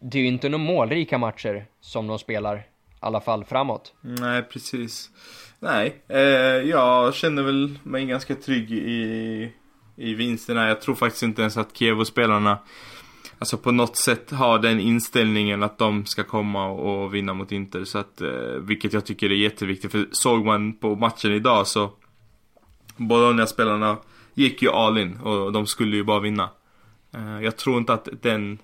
det 0.00 0.18
är 0.18 0.22
ju 0.22 0.28
inte 0.28 0.48
några 0.48 0.64
målrika 0.64 1.18
matcher 1.18 1.66
som 1.80 2.06
de 2.06 2.18
spelar, 2.18 2.56
i 2.56 2.62
alla 3.00 3.20
fall 3.20 3.44
framåt. 3.44 3.94
Nej, 4.00 4.42
precis. 4.42 5.10
Nej, 5.58 6.02
eh, 6.08 6.20
jag 6.70 7.14
känner 7.14 7.42
väl 7.42 7.78
mig 7.82 8.06
ganska 8.06 8.34
trygg 8.34 8.72
i, 8.72 9.52
i 9.96 10.14
vinsterna. 10.14 10.68
Jag 10.68 10.80
tror 10.80 10.94
faktiskt 10.94 11.22
inte 11.22 11.42
ens 11.42 11.56
att 11.56 11.76
Kievo-spelarna 11.76 12.58
Alltså 13.38 13.56
på 13.56 13.72
något 13.72 13.96
sätt 13.96 14.30
har 14.30 14.58
den 14.58 14.80
inställningen 14.80 15.62
att 15.62 15.78
de 15.78 16.06
ska 16.06 16.24
komma 16.24 16.66
och 16.68 17.14
vinna 17.14 17.34
mot 17.34 17.52
Inter. 17.52 17.84
Så 17.84 17.98
att, 17.98 18.20
eh, 18.20 18.30
vilket 18.60 18.92
jag 18.92 19.06
tycker 19.06 19.30
är 19.30 19.34
jätteviktigt. 19.34 19.92
För 19.92 20.06
såg 20.10 20.44
man 20.44 20.72
på 20.72 20.96
matchen 20.96 21.32
idag 21.32 21.66
så 21.66 21.90
Bologna-spelarna 22.96 23.96
gick 24.34 24.62
ju 24.62 24.70
all 24.70 24.98
in 24.98 25.16
och 25.20 25.52
de 25.52 25.66
skulle 25.66 25.96
ju 25.96 26.04
bara 26.04 26.20
vinna. 26.20 26.50
Eh, 27.14 27.42
jag 27.42 27.56
tror 27.56 27.78
inte 27.78 27.92
att 27.92 28.08
den 28.22 28.58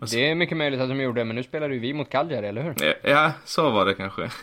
Alltså- 0.00 0.16
Det 0.16 0.30
är 0.30 0.34
mycket 0.34 0.56
möjligt 0.56 0.80
att 0.80 0.88
de 0.88 1.00
gjorde, 1.00 1.24
men 1.24 1.36
nu 1.36 1.42
spelar 1.42 1.70
ju 1.70 1.78
vi 1.78 1.92
mot 1.92 2.10
Cagliari, 2.10 2.46
eller 2.46 2.62
hur? 2.62 2.74
Ja, 3.02 3.32
så 3.44 3.70
var 3.70 3.84
det 3.84 3.94
kanske. 3.94 4.30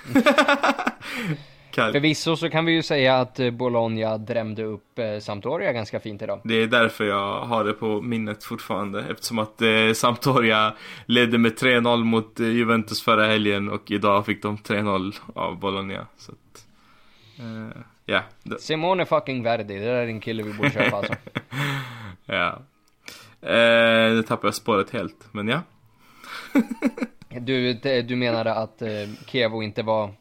Förvisso 1.76 2.36
så 2.36 2.50
kan 2.50 2.66
vi 2.66 2.72
ju 2.72 2.84
säga 2.84 3.20
att 3.20 3.40
eh, 3.40 3.52
Bologna 3.52 4.18
drämde 4.18 4.64
upp 4.64 5.00
eh, 5.00 5.20
Sampdoria 5.20 5.72
ganska 5.74 6.00
fint 6.00 6.22
idag. 6.22 6.42
Det 6.44 6.56
är 6.56 6.68
därför 6.68 7.04
jag 7.06 7.40
har 7.42 7.64
det 7.64 7.74
på 7.74 8.02
minnet 8.02 8.44
fortfarande. 8.44 9.06
Eftersom 9.12 9.40
att 9.40 9.62
eh, 9.62 9.94
Sampdoria 9.96 10.74
ledde 11.06 11.38
med 11.38 11.52
3-0 11.52 12.04
mot 12.04 12.40
Juventus 12.40 13.02
förra 13.04 13.26
helgen 13.26 13.70
och 13.70 13.92
idag 13.92 14.26
fick 14.26 14.42
de 14.42 14.58
3-0 14.58 15.14
av 15.36 15.60
Bologna. 15.60 16.08
Så 16.18 16.32
att, 16.32 16.66
eh, 17.40 18.22
det, 18.44 18.62
Simone 18.62 19.06
fucking 19.06 19.44
Verdi, 19.44 19.64
det 19.64 19.86
där 19.86 19.94
är 19.94 20.08
en 20.08 20.20
kille 20.20 20.44
vi 20.44 20.54
borde 20.54 20.72
köpa 20.72 20.98
alltså. 20.98 21.14
ja. 22.26 22.60
Eh, 23.42 24.14
nu 24.14 24.24
tappade 24.28 24.48
jag 24.48 24.56
spåret 24.56 24.90
helt, 24.90 25.28
men 25.32 25.48
ja. 25.48 25.62
Du, 27.40 27.74
du 28.02 28.16
menade 28.16 28.54
att 28.54 28.82
eh, 28.82 28.90
Kievo 29.28 29.64
inte 29.64 29.84
var 29.84 30.14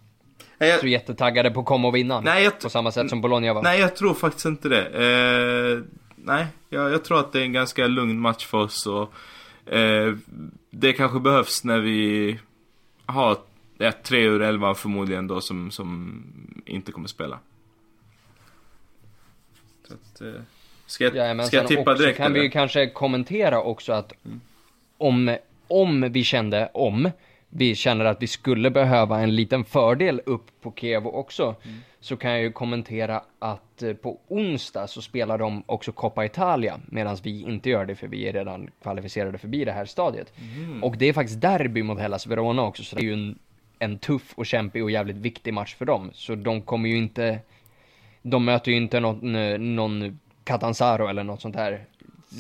Nej, 0.59 0.79
så 0.79 0.87
jag, 0.87 0.93
jättetaggade 0.93 1.51
på 1.51 1.61
att 1.61 1.67
komma 1.67 1.89
och 1.89 1.95
vinna? 1.95 2.21
nej, 2.21 2.45
jag, 2.45 2.61
På 2.61 2.71
samma 2.71 2.93
sätt 2.93 3.11
som 3.11 3.21
Bologna 3.21 3.53
var? 3.55 3.63
nej, 3.63 3.81
jag 3.81 3.97
tror 3.97 4.15
faktiskt 4.15 4.47
inte 4.47 4.69
det. 4.69 4.87
Eh, 4.89 5.83
nej, 6.17 6.47
jag, 6.69 6.93
jag 6.93 7.05
tror 7.05 7.21
att 7.21 7.33
det 7.33 7.41
är 7.41 7.45
en 7.45 7.53
ganska 7.53 7.87
lugn 7.87 8.21
match 8.21 8.47
för 8.47 8.59
oss 8.59 8.87
och 8.87 9.13
eh, 9.75 10.15
det 10.71 10.93
kanske 10.93 11.21
behövs 11.21 11.65
när 11.65 11.79
vi 11.79 12.39
har 13.07 13.39
ja, 13.79 13.93
tre 14.03 14.25
ur 14.25 14.43
elva 14.43 14.75
förmodligen 14.75 15.27
då 15.27 15.41
som, 15.41 15.71
som 15.71 16.23
inte 16.67 16.93
kommer 16.93 17.09
spela. 17.09 17.39
Så 19.89 19.95
att, 19.95 20.21
eh, 20.21 20.41
ska 20.87 21.05
jag, 21.05 21.17
Jajamensan, 21.17 21.49
ska 21.49 21.57
jag 21.57 21.67
tippa 21.67 21.95
direkt 21.95 22.17
kan 22.17 22.33
vi 22.33 22.39
eller? 22.39 22.45
ju 22.45 22.51
kanske 22.51 22.87
kommentera 22.87 23.63
också 23.63 23.93
att 23.93 24.13
om, 24.99 25.37
om 25.69 26.13
vi 26.13 26.25
kände, 26.25 26.71
om 26.75 27.11
vi 27.49 27.75
känner 27.75 28.05
att 28.05 28.23
vi 28.23 28.27
skulle 28.27 28.71
behöva 28.71 29.21
en 29.21 29.35
liten 29.37 29.65
fördel 29.65 30.21
upp 30.27 30.61
på 30.61 30.73
Kevo 30.77 31.09
också, 31.09 31.55
så 32.01 32.17
kan 32.17 32.31
jag 32.31 32.41
ju 32.41 32.53
kommentera 32.53 33.23
att 33.39 33.83
eh, 33.83 33.93
på 33.93 34.19
onsdag 34.29 34.87
så 34.87 35.03
spelar 35.03 35.39
de 35.39 35.63
också 35.67 35.93
Coppa 35.93 36.25
Italia, 36.25 36.81
medan 36.87 37.17
vi 37.23 37.43
inte 37.43 37.71
gör 37.71 37.85
det 37.85 37.95
för 37.95 38.07
vi 38.07 38.29
är 38.29 38.33
redan 38.33 38.71
kvalificerade 38.83 39.39
förbi 39.39 39.65
det 39.65 39.73
här 39.73 39.85
stadiet. 39.85 40.33
Och 40.83 40.97
det 40.97 41.07
är 41.07 41.13
faktiskt 41.13 41.41
derby 41.41 41.83
mot 41.83 41.99
Hellas 41.99 42.27
Verona 42.27 42.63
också, 42.63 42.85
så 42.85 42.97
det 42.97 43.03
är 43.03 43.05
ju 43.05 43.13
en, 43.13 43.39
en 43.79 43.99
tuff 43.99 44.33
och 44.35 44.47
kämpig 44.47 44.83
och 44.83 44.91
jävligt 44.91 45.17
viktig 45.17 45.55
match 45.55 45.75
för 45.75 45.85
dem. 45.85 46.11
Så 46.15 46.35
de 46.35 46.63
kommer 46.63 46.89
ju 46.89 46.97
inte 46.97 47.39
de 48.27 48.45
möter 48.45 48.71
ju 48.71 48.77
inte 48.77 49.01
någon, 49.01 49.35
eh, 49.35 49.59
någon 49.59 50.21
Catanzaro 50.45 51.07
eller 51.09 51.25
något 51.25 51.41
sånt 51.43 51.57
här 51.57 51.85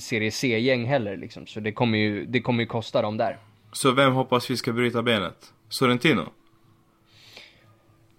Serie 0.00 0.30
C-gäng 0.30 0.84
heller 0.86 1.16
liksom. 1.16 1.46
Så 1.46 1.60
det 1.60 1.72
kommer 1.72 1.98
ju, 1.98 2.26
det 2.26 2.40
kommer 2.40 2.60
ju 2.62 2.66
kosta 2.66 3.02
dem 3.02 3.16
där. 3.16 3.38
Så 3.72 3.90
vem 3.92 4.12
hoppas 4.12 4.50
vi 4.50 4.56
ska 4.56 4.72
bryta 4.72 5.02
benet? 5.02 5.52
Sorrentino? 5.68 6.22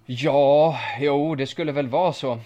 Ja, 0.06 0.80
jo, 1.00 1.36
det 1.36 1.48
skulle 1.48 1.72
väl 1.72 1.88
vara 1.88 2.14
så. 2.14 2.40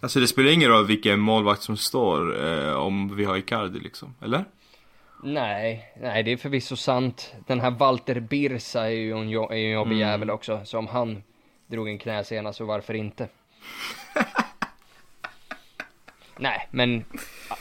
Alltså 0.00 0.20
det 0.20 0.26
spelar 0.26 0.50
ingen 0.50 0.70
roll 0.70 0.86
vilken 0.86 1.20
målvakt 1.20 1.62
som 1.62 1.76
står 1.76 2.46
eh, 2.46 2.72
om 2.74 3.16
vi 3.16 3.24
har 3.24 3.36
Icardi 3.36 3.78
liksom, 3.80 4.14
eller? 4.22 4.44
Nej, 5.22 5.92
nej, 6.00 6.22
det 6.22 6.32
är 6.32 6.36
förvisso 6.36 6.76
sant. 6.76 7.34
Den 7.46 7.60
här 7.60 7.70
Walter 7.70 8.20
Birsa 8.20 8.84
är 8.86 8.90
ju 8.94 9.12
en, 9.12 9.28
jo- 9.30 9.50
är 9.50 9.56
ju 9.56 9.66
en 9.66 9.72
jobbig 9.72 9.96
Mm. 9.96 10.08
jävel 10.08 10.30
också. 10.30 10.60
Så 10.64 10.78
om 10.78 10.86
han 10.86 11.22
drog 11.66 11.88
en 11.88 11.98
knäsena 11.98 12.52
så 12.52 12.64
varför 12.64 12.94
inte? 12.94 13.28
nej, 16.38 16.68
men 16.70 17.04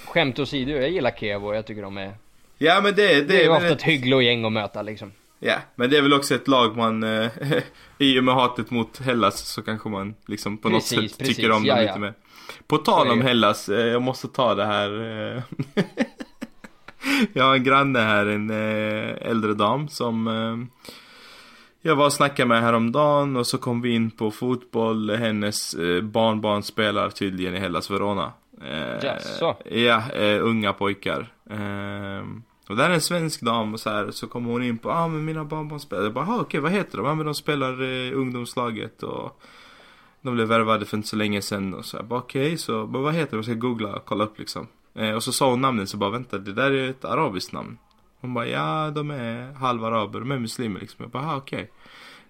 skämt 0.05 0.39
åsido, 0.39 0.71
jag 0.71 0.89
gillar 0.89 1.11
Kevo. 1.11 1.53
Jag 1.53 1.65
tycker 1.65 1.81
de 1.81 1.97
är, 1.97 2.13
Ja 2.57 2.81
men 2.81 2.95
det, 2.95 3.07
det, 3.07 3.21
det 3.21 3.39
är 3.39 3.43
ju 3.43 3.49
ofta 3.49 3.67
ett 3.67 3.81
hyggligt 3.81 4.23
gäng 4.23 4.45
att 4.45 4.51
möta 4.51 4.81
liksom. 4.81 5.11
Ja, 5.39 5.55
men 5.75 5.89
det 5.89 5.97
är 5.97 6.01
väl 6.01 6.13
också 6.13 6.35
ett 6.35 6.47
lag 6.47 6.77
man, 6.77 7.03
eh, 7.03 7.31
i 7.97 8.19
och 8.19 8.23
med 8.23 8.33
hatet 8.33 8.71
mot 8.71 8.99
Hellas 8.99 9.39
så 9.39 9.61
kanske 9.61 9.89
man 9.89 10.15
liksom 10.25 10.57
på 10.57 10.69
Precis, 10.69 10.97
något 10.97 11.09
sätt 11.09 11.17
precis, 11.17 11.35
tycker 11.35 11.51
om 11.51 11.65
ja, 11.65 11.75
dem 11.75 11.83
ja. 11.83 11.89
lite 11.89 11.99
mer. 11.99 12.13
På 12.67 12.77
tal 12.77 13.11
om. 13.11 13.21
Hellas, 13.21 13.69
eh, 13.69 13.87
jag 13.87 14.01
måste 14.01 14.27
ta 14.27 14.55
det 14.55 14.65
här. 14.65 14.89
Eh, 15.01 15.43
jag 17.33 17.43
har 17.43 17.55
en 17.55 17.63
granne 17.63 17.99
här, 17.99 18.25
en 18.25 18.49
äldre 19.21 19.53
dam 19.53 19.89
som 19.89 20.69
jag 21.81 21.95
var 21.95 22.05
och 22.05 22.13
snackade 22.13 22.47
med 22.47 22.61
häromdagen 22.61 23.35
och 23.35 23.47
så 23.47 23.57
kom 23.57 23.81
vi 23.81 23.95
in 23.95 24.11
på 24.11 24.31
fotboll. 24.31 25.09
Hennes 25.09 25.75
barnbarn 26.01 26.63
spelar 26.63 27.09
tydligen 27.09 27.55
i 27.55 27.59
Hellas 27.59 27.91
Verona. 27.91 28.31
Eh, 28.61 29.05
Jaså? 29.05 29.57
Ja, 29.65 30.11
eh, 30.11 30.45
unga 30.45 30.73
pojkar. 30.73 31.33
Eh, 31.49 32.25
och 32.69 32.75
där 32.75 32.89
är 32.89 32.93
en 32.93 33.01
svensk 33.01 33.41
dam 33.41 33.73
och 33.73 33.79
så 33.79 33.89
här, 33.89 34.11
så 34.11 34.27
kommer 34.27 34.51
hon 34.51 34.63
in 34.63 34.77
på, 34.77 34.89
ja 34.89 34.95
ah, 34.95 35.07
men 35.07 35.25
mina 35.25 35.45
barnbarn 35.45 35.79
spelar. 35.79 36.03
Jag 36.03 36.13
bara, 36.13 36.27
ah, 36.27 36.39
okej 36.39 36.59
vad 36.59 36.71
heter 36.71 36.97
de? 36.97 37.05
Ja 37.05 37.15
men 37.15 37.25
de 37.25 37.35
spelar 37.35 37.81
eh, 37.81 38.17
ungdomslaget 38.17 39.03
och 39.03 39.41
de 40.21 40.35
blev 40.35 40.47
värvade 40.47 40.85
för 40.85 40.97
inte 40.97 41.09
så 41.09 41.15
länge 41.15 41.41
sedan 41.41 41.73
och 41.73 41.85
så 41.85 41.97
jag 41.97 42.05
bara 42.05 42.19
okej, 42.19 42.57
så 42.57 42.87
bara, 42.87 43.03
vad 43.03 43.13
heter 43.13 43.31
de? 43.31 43.37
Jag 43.37 43.45
ska 43.45 43.53
googla 43.53 43.95
och 43.95 44.05
kolla 44.05 44.23
upp 44.23 44.39
liksom. 44.39 44.67
Eh, 44.95 45.11
och 45.11 45.23
så 45.23 45.31
sa 45.31 45.49
hon 45.49 45.61
namnet 45.61 45.89
så 45.89 45.97
bara 45.97 46.09
vänta, 46.09 46.37
det 46.37 46.53
där 46.53 46.71
är 46.71 46.89
ett 46.89 47.05
arabiskt 47.05 47.51
namn. 47.51 47.77
Hon 48.21 48.33
bara, 48.33 48.47
ja 48.47 48.91
de 48.95 49.11
är 49.11 49.53
halvaraber, 49.53 50.19
de 50.19 50.31
är 50.31 50.39
muslimer 50.39 50.79
liksom. 50.79 50.97
Jag 51.03 51.09
bara, 51.09 51.31
ah, 51.31 51.35
okej. 51.35 51.71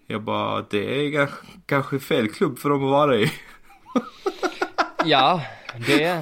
Jag 0.08 0.22
bara, 0.22 0.66
det 0.70 1.16
är 1.16 1.30
kanske 1.66 2.00
fel 2.00 2.30
klubb 2.30 2.60
för 2.60 2.70
dem 2.70 2.84
att 2.84 2.90
vara 2.90 3.16
i. 3.16 3.32
Ja, 5.06 5.42
det... 5.88 6.22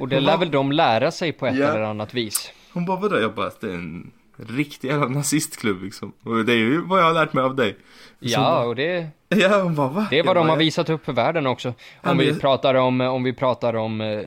Och 0.00 0.08
det 0.08 0.20
lär 0.20 0.36
väl 0.36 0.50
de 0.50 0.72
lära 0.72 1.10
sig 1.10 1.32
på 1.32 1.46
ett 1.46 1.56
Ja. 1.56 1.66
eller 1.68 1.80
annat 1.80 2.14
vis. 2.14 2.52
Hon 2.72 2.84
bara, 2.86 3.00
vadå? 3.00 3.20
Jag 3.20 3.34
bara, 3.34 3.50
det 3.60 3.66
är 3.66 3.74
en 3.74 4.10
riktig 4.36 4.88
jävla 4.88 5.08
nazistklubb 5.08 5.82
liksom. 5.82 6.12
Och 6.22 6.44
det 6.44 6.52
är 6.52 6.56
ju 6.56 6.80
vad 6.80 7.00
jag 7.00 7.04
har 7.04 7.12
lärt 7.14 7.32
mig 7.32 7.44
av 7.44 7.56
dig. 7.56 7.72
Så 7.72 7.76
Ja, 8.20 8.64
och 8.64 8.76
det, 8.76 9.06
Ja, 9.28 9.62
hon 9.62 9.74
bara, 9.74 9.88
va? 9.88 10.06
det 10.10 10.18
är 10.18 10.22
vad 10.22 10.28
Jag 10.28 10.36
de 10.36 10.46
bara, 10.46 10.52
har 10.52 10.56
visat 10.58 10.90
upp 10.90 11.04
för 11.04 11.12
världen 11.12 11.46
också. 11.46 11.74
Om 12.02 12.18
vi 12.18 12.34
pratar 12.40 12.74
om, 12.74 13.00
om 13.00 13.22
vi 13.22 13.32
pratar 13.32 13.74
om, 13.76 14.00
eh, 14.00 14.22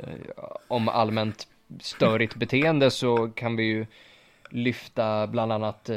om 0.67 0.89
allmänt 0.89 1.47
störigt 1.79 2.35
beteende 2.39 2.91
så 2.91 3.29
kan 3.35 3.55
vi 3.55 3.63
ju 3.63 3.85
lyfta 4.49 5.27
bland 5.27 5.51
annat 5.51 5.89
eh, 5.89 5.95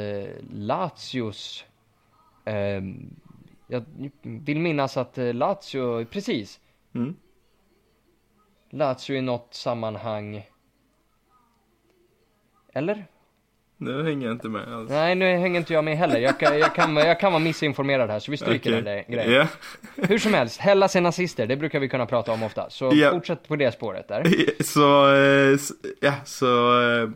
Lazios 0.53 1.63
eh, 2.45 2.81
jag 3.67 3.83
vill 4.21 4.59
minnas 4.59 4.97
att 4.97 5.17
eh, 5.17 5.33
Lazio, 5.33 6.05
precis, 6.05 6.59
Mm. 6.95 7.15
Lazio 8.71 9.15
i 9.15 9.21
något 9.21 9.53
sammanhang 9.53 10.45
Eller? 12.73 13.05
Nu 13.77 14.03
hänger 14.03 14.27
jag 14.27 14.35
inte 14.35 14.49
med 14.49 14.73
alls. 14.73 14.89
Nej, 14.89 15.15
nu 15.15 15.25
hänger 15.37 15.59
inte 15.59 15.73
jag 15.73 15.83
med 15.83 15.97
heller. 15.97 16.19
Jag 16.19 16.39
kan, 16.39 16.59
jag 16.59 16.75
kan, 16.75 16.95
jag 16.95 17.19
kan 17.19 17.31
vara 17.31 17.43
missinformerad 17.43 18.09
här, 18.09 18.19
så 18.19 18.31
vi 18.31 18.37
stryker 18.37 18.71
den 18.71 18.83
där 18.83 19.05
grejen. 19.07 19.31
Ja. 19.33 19.47
Hur 19.95 20.17
som 20.19 20.33
helst, 20.33 20.59
Hellas 20.59 20.95
är 20.95 21.01
nazister, 21.01 21.47
det 21.47 21.55
brukar 21.55 21.79
vi 21.79 21.89
kunna 21.89 22.05
prata 22.05 22.31
om 22.31 22.43
ofta. 22.43 22.69
Så 22.69 22.91
Ja. 22.93 23.11
fortsätt 23.11 23.47
på 23.47 23.55
det 23.55 23.71
spåret 23.71 24.07
där. 24.07 24.23
Så, 24.63 25.13
eh, 25.15 25.59
ja, 25.99 26.13
så... 26.25 26.81
Eh, 26.81 27.09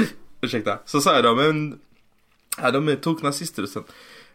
ursäkta. 0.40 0.78
Så 0.84 1.00
sa 1.00 1.14
jag 1.14 1.24
då, 1.24 1.34
men... 1.34 1.78
Ja, 2.62 2.70
de 2.70 2.88
är 2.88 2.96
toknazister 2.96 3.62
och 3.62 3.68
sen. 3.68 3.84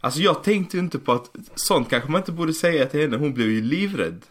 Alltså 0.02 0.20
jag 0.20 0.44
tänkte 0.44 0.78
ju 0.78 0.84
inte 0.84 1.00
på 1.00 1.12
att 1.12 1.32
sånt 1.56 1.90
kanske 1.90 2.12
man 2.12 2.22
inte 2.22 2.32
borde 2.32 2.54
säga 2.54 2.86
till 2.86 3.02
henne. 3.02 3.18
Hon 3.18 3.34
blev 3.34 3.48
ju 3.50 3.62
livrädd. 3.62 4.26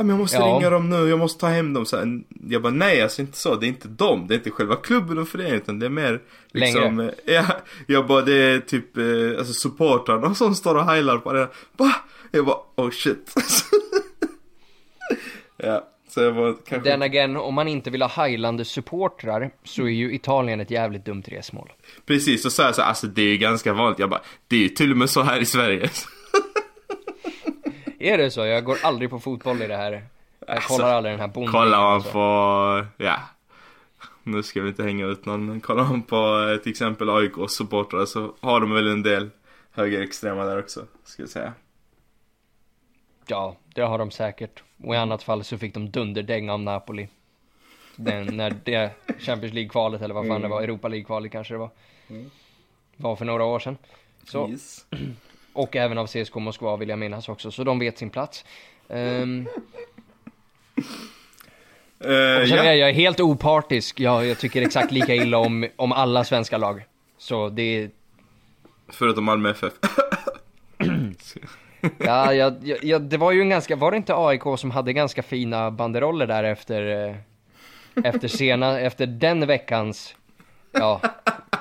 Ja, 0.00 0.04
men 0.04 0.10
jag 0.16 0.20
måste 0.20 0.36
Ja. 0.36 0.44
ringa 0.44 0.70
dem 0.70 0.90
nu, 0.90 0.96
jag 1.08 1.18
måste 1.18 1.40
ta 1.40 1.46
hem 1.46 1.72
dem. 1.72 1.86
Så 1.86 1.96
här, 1.96 2.20
jag 2.48 2.62
bara 2.62 2.72
nej, 2.72 3.02
alltså 3.02 3.20
inte 3.22 3.38
så. 3.38 3.54
Det 3.54 3.66
är 3.66 3.68
inte 3.68 3.88
dem. 3.88 4.26
Det 4.28 4.34
är 4.34 4.36
inte 4.36 4.50
själva 4.50 4.76
klubben 4.76 5.18
och 5.18 5.28
föreningen. 5.28 5.56
Utan 5.60 5.78
det 5.78 5.86
är 5.86 5.90
mer 5.90 6.20
liksom. 6.52 6.98
Längre. 6.98 7.14
eh, 7.26 7.34
Ja, 7.34 7.44
jag 7.86 8.06
bara 8.06 8.22
det 8.22 8.34
är 8.34 8.60
typ 8.60 8.96
eh, 8.96 9.38
alltså 9.38 9.52
supportrarna 9.52 10.34
som 10.34 10.54
står 10.54 10.74
och 10.74 10.84
heilar 10.84 11.18
på 11.18 11.32
det. 11.32 11.48
Va? 11.76 11.94
Jag 12.30 12.46
bara 12.46 12.56
oh 12.76 12.90
shit. 12.90 13.34
ja, 15.56 15.88
så 16.08 16.20
jag 16.20 16.32
var 16.32 16.56
kanske. 16.68 16.90
Den 16.90 17.02
again, 17.02 17.36
om 17.36 17.54
man 17.54 17.68
inte 17.68 17.90
vill 17.90 18.02
ha 18.02 18.24
Highlander-supportrar 18.26 19.50
så 19.64 19.82
är 19.82 19.88
ju 19.90 20.14
Italien 20.14 20.60
ett 20.60 20.70
jävligt 20.70 21.04
dumt 21.04 21.22
resmål. 21.26 21.72
Precis, 22.06 22.44
och 22.44 22.52
så 22.52 22.62
här, 22.62 22.72
så 22.72 22.82
alltså 22.82 23.06
det 23.06 23.22
är 23.22 23.28
ju 23.28 23.36
ganska 23.36 23.72
vanligt. 23.72 23.98
Jag 23.98 24.10
bara, 24.10 24.22
det 24.48 24.56
är 24.56 24.60
ju 24.60 24.68
till 24.68 24.90
och 24.90 24.96
med 24.96 25.10
så 25.10 25.22
här 25.22 25.40
i 25.40 25.46
Sverige. 25.46 25.90
Är 28.02 28.18
det 28.18 28.30
så? 28.30 28.46
Jag 28.46 28.64
går 28.64 28.78
aldrig 28.82 29.10
på 29.10 29.20
fotboll 29.20 29.62
i 29.62 29.66
det 29.66 29.76
här. 29.76 29.92
Jag 29.92 30.50
Alltså, 30.56 30.68
kollar 30.76 30.94
aldrig 30.94 31.12
den 31.12 31.20
här 31.20 31.28
bonden. 31.28 31.52
Kollar 31.52 31.80
man 31.80 32.02
på, 32.02 32.86
ja. 33.04 33.16
Nu 34.22 34.42
ska 34.42 34.62
vi 34.62 34.68
inte 34.68 34.82
hänga 34.82 35.06
ut 35.06 35.24
någon, 35.26 35.46
men 35.46 35.60
kollar 35.60 35.84
man 35.84 36.02
på 36.02 36.48
eh, 36.52 36.56
till 36.62 36.70
exempel 36.70 37.10
AIKs 37.10 37.52
supportrar 37.52 38.06
så 38.06 38.34
har 38.40 38.60
de 38.60 38.70
väl 38.74 38.88
en 38.88 39.02
del 39.02 39.30
högerextrema 39.72 40.44
där 40.44 40.58
också, 40.58 40.84
ska 41.04 41.22
jag 41.22 41.30
säga. 41.30 41.52
Ja, 43.26 43.56
det 43.74 43.82
har 43.82 43.98
de 43.98 44.10
säkert. 44.10 44.62
Och 44.84 44.94
i 44.94 44.98
annat 44.98 45.22
fall 45.22 45.44
så 45.44 45.58
fick 45.58 45.74
de 45.74 45.90
dunderdänga 45.90 46.52
av 46.52 46.60
Napoli. 46.60 47.08
Den, 47.96 48.36
när 48.36 48.54
det 48.64 48.90
Champions 49.18 49.54
League-kvalet 49.54 50.02
eller 50.02 50.14
vad 50.14 50.26
fan 50.26 50.40
det 50.42 50.48
var, 50.48 50.62
Europa 50.62 50.88
League-kvalet 50.88 51.32
kanske 51.32 51.54
det 51.54 51.58
var. 51.58 51.70
Var 52.96 53.16
för 53.16 53.24
några 53.24 53.44
år 53.44 53.58
sedan. 53.58 53.76
Så, 54.24 54.48
Yes. 54.48 54.86
Och 55.60 55.76
även 55.76 55.98
av 55.98 56.06
CSKA 56.06 56.38
Moskva 56.38 56.76
vill 56.76 56.88
jag 56.88 56.98
minnas 56.98 57.28
också, 57.28 57.50
så 57.50 57.64
de 57.64 57.78
vet 57.78 57.98
sin 57.98 58.10
plats. 58.10 58.44
Um, 58.88 59.48
Eh, 62.04 62.42
och 62.42 62.48
sen 62.48 62.56
ja. 62.56 62.64
är 62.64 62.74
jag 62.74 62.92
helt 62.92 63.20
opartisk, 63.20 64.00
jag, 64.00 64.26
jag 64.26 64.38
tycker 64.38 64.62
exakt 64.62 64.92
lika 64.92 65.14
illa 65.14 65.38
om, 65.38 65.66
om 65.76 65.92
alla 65.92 66.24
svenska 66.24 66.58
lag. 66.58 66.84
Så 67.18 67.48
det 67.48 67.62
är, 67.62 67.90
Förutom 68.88 69.24
Malmö 69.24 69.50
FF. 69.50 69.72
ja, 71.98 72.34
jag, 72.34 72.56
jag, 72.62 72.84
jag, 72.84 73.02
det 73.02 73.16
var 73.16 73.32
ju 73.32 73.40
en 73.40 73.48
ganska, 73.48 73.76
var 73.76 73.90
det 73.90 73.96
inte 73.96 74.14
AIK 74.16 74.42
som 74.56 74.70
hade 74.70 74.92
ganska 74.92 75.22
fina 75.22 75.70
banderoller 75.70 76.26
där 76.26 76.44
efter, 76.44 77.08
eh, 77.08 77.16
efter 78.04 78.28
sena, 78.28 78.80
efter 78.80 79.06
den 79.06 79.46
veckans, 79.46 80.14
ja, 80.72 81.00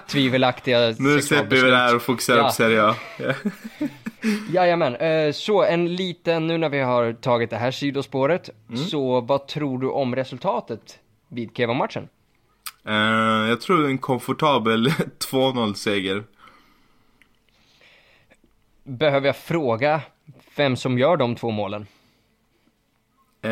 tvivelaktiga 0.08 0.94
Nu 1.00 1.22
släpper 1.22 1.56
vi 1.56 1.62
det 1.70 1.76
här 1.78 1.96
och 1.96 2.02
fokuserar 2.02 2.38
Ja. 2.38 2.44
på 2.46 2.52
Serie. 2.52 2.78
Ja. 2.78 2.96
Jajamän, 4.54 4.96
eh, 4.96 5.32
så 5.32 5.64
en 5.64 5.96
liten, 5.96 6.48
nu 6.48 6.58
när 6.58 6.70
vi 6.70 6.80
har 6.80 7.14
tagit 7.14 7.50
det 7.50 7.58
här 7.58 7.72
sidospåret, 7.72 8.50
så 8.92 9.22
vad 9.22 9.48
tror 9.48 9.80
du 9.80 9.90
om 9.90 10.16
resultatet 10.16 11.00
vid 11.28 11.58
Keva-matchen? 11.58 12.08
Eh, 12.86 12.94
jag 13.50 13.62
tror 13.62 13.86
en 13.86 13.98
komfortabel 13.98 14.88
2-0 15.32 15.74
seger. 15.74 16.24
Behöver 18.84 19.28
jag 19.28 19.36
fråga 19.38 20.02
vem 20.56 20.76
som 20.76 20.98
gör 21.00 21.18
de 21.18 21.36
två 21.36 21.52
målen? 21.52 21.88
Eh, 23.42 23.52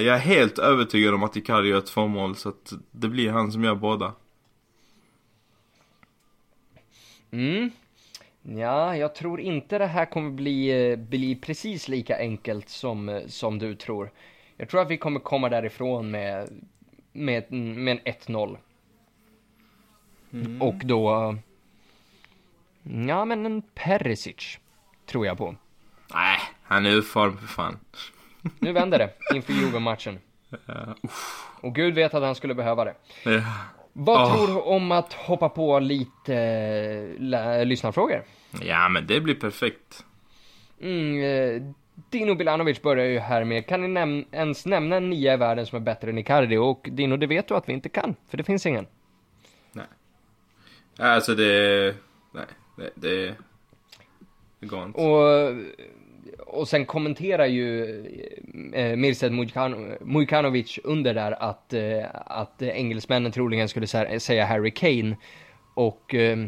jag 0.00 0.14
är 0.16 0.18
helt 0.20 0.58
övertygad 0.58 1.14
om 1.14 1.22
att 1.22 1.36
Icardi 1.36 1.68
gör 1.68 1.80
två 1.80 2.06
mål 2.06 2.36
så 2.36 2.48
att 2.48 2.72
det 2.90 3.08
blir 3.08 3.30
han 3.30 3.52
som 3.52 3.64
gör 3.64 3.74
båda. 3.74 4.12
Mm. 7.36 7.70
Ja, 8.42 8.96
jag 8.96 9.14
tror 9.14 9.40
inte 9.40 9.78
det 9.78 9.86
här 9.86 10.04
kommer 10.06 10.30
bli, 10.30 10.90
eh, 10.90 10.96
bli 10.96 11.36
precis 11.36 11.88
lika 11.88 12.18
enkelt 12.18 12.68
som, 12.68 13.08
eh, 13.08 13.26
som 13.26 13.58
du 13.58 13.74
tror. 13.74 14.10
Jag 14.56 14.68
tror 14.68 14.80
att 14.80 14.90
vi 14.90 14.96
kommer 14.96 15.20
komma 15.20 15.48
därifrån 15.48 16.10
med, 16.10 16.48
med, 17.12 17.52
med 17.52 18.00
en 18.04 18.14
1-0. 18.14 18.56
Och 20.60 20.74
då... 20.84 21.36
Ja, 22.82 23.24
men 23.24 23.46
en 23.46 23.62
Perisic 23.62 24.58
tror 25.06 25.26
jag 25.26 25.38
på. 25.38 25.56
Nej, 26.14 26.38
han 26.62 26.86
är 26.86 26.90
ur 26.90 27.02
form 27.02 27.38
för 27.38 27.46
fan. 27.46 27.78
Nu 28.58 28.72
vänder 28.72 28.98
det 28.98 29.36
inför 29.36 29.52
Juve-matchen. 29.52 30.18
Och 31.60 31.74
Gud 31.74 31.94
vet 31.94 32.14
att 32.14 32.22
han 32.22 32.34
skulle 32.34 32.54
behöva 32.54 32.84
det. 32.84 32.94
Ja. 33.24 33.42
Vad 33.98 34.20
Åh. 34.20 34.36
tror 34.36 34.46
du 34.46 34.60
om 34.60 34.92
att 34.92 35.12
hoppa 35.12 35.48
på 35.48 35.78
lite 35.78 36.34
eh, 37.58 37.64
lyssnarfrågor? 37.64 38.22
ja, 38.62 38.88
men 38.88 39.06
det 39.06 39.20
blir 39.20 39.34
perfekt. 39.34 40.04
Mm, 40.80 41.22
eh, 41.22 41.62
Dino 42.10 42.34
Bilanovic 42.34 42.82
börjar 42.82 43.06
ju 43.06 43.18
här 43.18 43.44
med, 43.44 43.66
kan 43.66 43.80
ni 43.80 44.00
näm- 44.00 44.24
ens 44.32 44.66
nämna 44.66 44.96
en 44.96 45.10
nia 45.10 45.34
i 45.34 45.36
världen 45.36 45.66
som 45.66 45.76
är 45.76 45.80
bättre 45.80 46.10
än 46.10 46.18
Icardi? 46.18 46.56
Och 46.56 46.88
Dino, 46.92 47.16
det 47.16 47.26
vet 47.26 47.48
du 47.48 47.54
att 47.54 47.68
vi 47.68 47.72
inte 47.72 47.88
kan, 47.88 48.14
för 48.28 48.36
det 48.36 48.44
finns 48.44 48.66
ingen. 48.66 48.86
Alltså 50.98 51.34
det... 51.34 51.94
Nej, 52.32 52.44
det... 52.76 52.90
Det, 52.94 53.34
det 54.60 54.66
går 54.66 54.82
inte. 54.84 55.00
Och, 55.00 55.54
och 56.38 56.68
sen 56.68 56.86
kommenterar 56.86 57.46
ju 57.46 57.84
eh, 58.74 58.96
Mirsad 58.96 59.32
Mujkan- 59.32 59.96
Mujkanovic 60.00 60.78
under 60.84 61.14
där 61.14 61.32
att, 61.42 61.72
eh, 61.72 62.04
att 62.12 62.62
engelsmännen 62.62 63.32
troligen 63.32 63.68
skulle 63.68 63.86
sä- 63.86 64.18
säga 64.18 64.46
Harry 64.46 64.70
Kane. 64.70 65.16
Och 65.74 66.14
eh, 66.14 66.46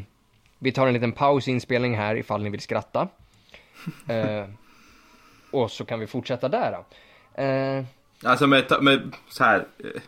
vi 0.59 0.73
tar 0.73 0.87
en 0.87 0.93
liten 0.95 1.13
paus 1.13 1.49
i 1.49 1.51
inspelning 1.51 1.97
här 1.97 2.17
ifall 2.17 2.43
ni 2.43 2.51
vill 2.51 2.61
skratta. 2.61 3.09
Eh, 4.09 4.45
och 5.51 5.71
så 5.71 5.85
kan 5.85 6.01
vi 6.01 6.07
fortsätta 6.07 6.49
där 6.49 6.73
då. 6.73 7.43
Eh, 7.43 7.85
Alltså 8.25 8.47
med, 8.47 8.65
med 8.81 9.13
så 9.29 9.45
här. 9.45 9.67
eh, 9.79 10.01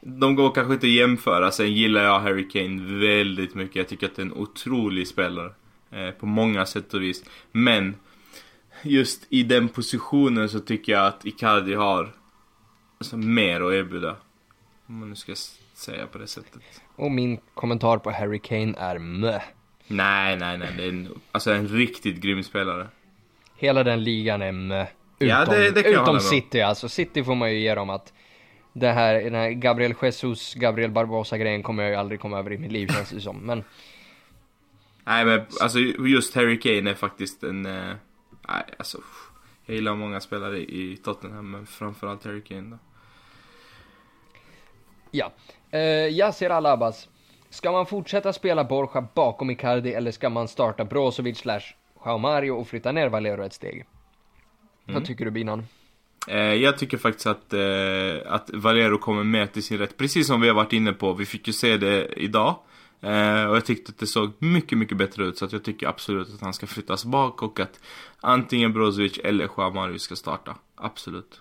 De 0.00 0.34
går 0.34 0.50
kanske 0.54 0.72
inte 0.74 0.86
att 0.86 0.92
jämföra. 0.92 1.50
Sen 1.50 1.72
gillar 1.72 2.02
jag 2.04 2.20
Harry 2.20 2.48
Kane 2.48 2.98
väldigt 3.00 3.54
mycket. 3.54 3.76
Jag 3.76 3.88
tycker 3.88 4.06
att 4.06 4.16
det 4.16 4.22
är 4.22 4.26
en 4.26 4.32
otrolig 4.32 5.08
spelare. 5.08 5.50
Eh, 5.90 6.10
på 6.10 6.26
många 6.26 6.66
sätt 6.66 6.94
och 6.94 7.02
vis. 7.02 7.24
Men 7.52 7.94
just 8.82 9.26
i 9.28 9.42
den 9.42 9.68
positionen 9.68 10.48
så 10.48 10.60
tycker 10.60 10.92
jag 10.92 11.06
att 11.06 11.24
Icardi 11.24 11.74
har 11.74 12.12
alltså, 12.98 13.16
mer 13.16 13.60
att 13.60 13.72
erbjuda. 13.72 14.16
Om 14.86 14.98
man 14.98 15.08
nu 15.08 15.16
ska 15.16 15.34
säga 15.74 16.06
på 16.06 16.18
det 16.18 16.26
sättet. 16.26 16.62
och 16.96 17.10
min 17.10 17.38
kommentar 17.54 17.98
på 17.98 18.10
Harry 18.10 18.38
Kane 18.38 18.74
är 18.78 18.98
mö. 18.98 19.40
Nej, 19.86 20.36
nej, 20.36 20.58
nej. 20.58 20.68
Det 20.76 20.84
är 20.84 20.88
en, 20.88 21.08
alltså 21.32 21.52
en 21.52 21.68
riktigt 21.68 22.16
grym 22.20 22.42
spelare. 22.42 22.88
Hela 23.56 23.84
den 23.84 24.04
ligan 24.04 24.42
är 24.42 24.52
mö. 24.52 24.86
Utom, 25.18 25.28
Ja, 25.28 25.44
det- 25.44 25.70
det 25.70 25.88
utom. 25.88 26.20
City 26.20 26.60
alltså. 26.60 26.88
City 26.88 27.24
får 27.24 27.34
man 27.34 27.52
ju 27.52 27.58
ge 27.60 27.74
dem 27.74 27.90
att 27.90 28.12
det 28.72 28.88
här, 28.92 29.14
den 29.22 29.34
här 29.34 29.50
Gabriel 29.50 29.94
Jesus, 30.02 30.54
Gabriel 30.54 30.90
Barbosa 30.90 31.38
grejen 31.38 31.62
kommer 31.62 31.82
jag 31.82 31.90
ju 31.90 31.96
aldrig 31.96 32.20
komma 32.20 32.38
över 32.38 32.52
i 32.52 32.58
mitt 32.58 32.72
liv 32.72 32.86
känns 32.88 33.10
det 33.10 33.20
som. 33.20 33.36
Men 33.36 33.64
Nej 35.04 35.24
men 35.24 35.40
alltså 35.60 35.78
just 36.06 36.34
Harry 36.34 36.60
Kane 36.60 36.90
är 36.90 36.94
faktiskt 36.94 37.42
en... 37.42 37.66
Eh, 37.66 37.94
nej 38.48 38.64
alltså. 38.78 38.98
Jag 39.66 39.74
gillar 39.74 39.94
många 39.94 40.20
spelare 40.20 40.58
i 40.58 40.96
Tottenham 41.04 41.50
men 41.50 41.66
framförallt 41.66 42.24
Harry 42.24 42.42
Kane 42.42 42.70
då. 42.70 42.78
ja. 45.10 45.32
Uh, 45.74 46.08
Yasir 46.08 46.50
Alabas. 46.50 47.08
Ska 47.50 47.72
man 47.72 47.86
fortsätta 47.86 48.32
spela 48.32 48.64
Borja 48.64 49.08
bakom 49.14 49.50
Icardi 49.50 49.92
eller 49.92 50.10
ska 50.10 50.30
man 50.30 50.48
starta 50.48 50.84
Brozovic 50.84 51.38
slash 51.38 51.74
Joao 52.04 52.18
Mario 52.18 52.52
och 52.52 52.68
flytta 52.68 52.92
ner 52.92 53.08
Valero 53.08 53.44
ett 53.44 53.52
steg? 53.52 53.74
Mm. 53.74 54.94
Vad 54.94 55.04
tycker 55.04 55.24
du 55.24 55.30
Binan? 55.30 55.66
Eh, 56.28 56.36
jag 56.36 56.78
tycker 56.78 56.98
faktiskt 56.98 57.26
att, 57.26 57.52
eh, 57.52 58.32
att 58.32 58.50
Valero 58.52 58.98
kommer 58.98 59.24
med 59.24 59.52
till 59.52 59.62
sin 59.62 59.78
rätt. 59.78 59.96
Precis 59.96 60.26
som 60.26 60.40
vi 60.40 60.48
har 60.48 60.54
varit 60.54 60.72
inne 60.72 60.92
på. 60.92 61.12
Vi 61.12 61.26
fick 61.26 61.46
ju 61.46 61.52
se 61.52 61.76
det 61.76 62.06
idag. 62.16 62.56
Eh, 63.02 63.44
och 63.44 63.56
jag 63.56 63.64
tyckte 63.64 63.90
att 63.90 63.98
det 63.98 64.06
såg 64.06 64.30
mycket, 64.38 64.78
mycket 64.78 64.96
bättre 64.96 65.24
ut. 65.24 65.38
Så 65.38 65.44
att 65.44 65.52
jag 65.52 65.64
tycker 65.64 65.86
absolut 65.86 66.34
att 66.34 66.40
han 66.40 66.54
ska 66.54 66.66
flyttas 66.66 67.04
bak 67.04 67.42
och 67.42 67.60
att 67.60 67.80
antingen 68.20 68.72
Brozovic 68.72 69.18
eller 69.24 69.48
Joao 69.56 69.70
Mario 69.70 69.98
ska 69.98 70.16
starta. 70.16 70.56
Absolut. 70.74 71.40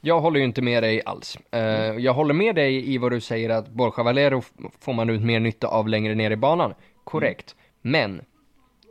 Jag 0.00 0.20
håller 0.20 0.38
ju 0.38 0.44
inte 0.44 0.62
med 0.62 0.82
dig 0.82 1.02
alls. 1.06 1.38
Eh, 1.50 1.60
jag 1.96 2.14
håller 2.14 2.34
med 2.34 2.54
dig 2.54 2.94
i 2.94 2.98
vad 2.98 3.12
du 3.12 3.20
säger 3.20 3.50
att 3.50 3.68
Borja 3.68 4.02
Valero 4.02 4.42
får 4.80 4.92
man 4.92 5.10
ut 5.10 5.22
mer 5.22 5.40
nytta 5.40 5.66
av 5.66 5.88
längre 5.88 6.14
ner 6.14 6.30
i 6.30 6.36
banan. 6.36 6.74
Korrekt. 7.04 7.56
Men 7.82 8.20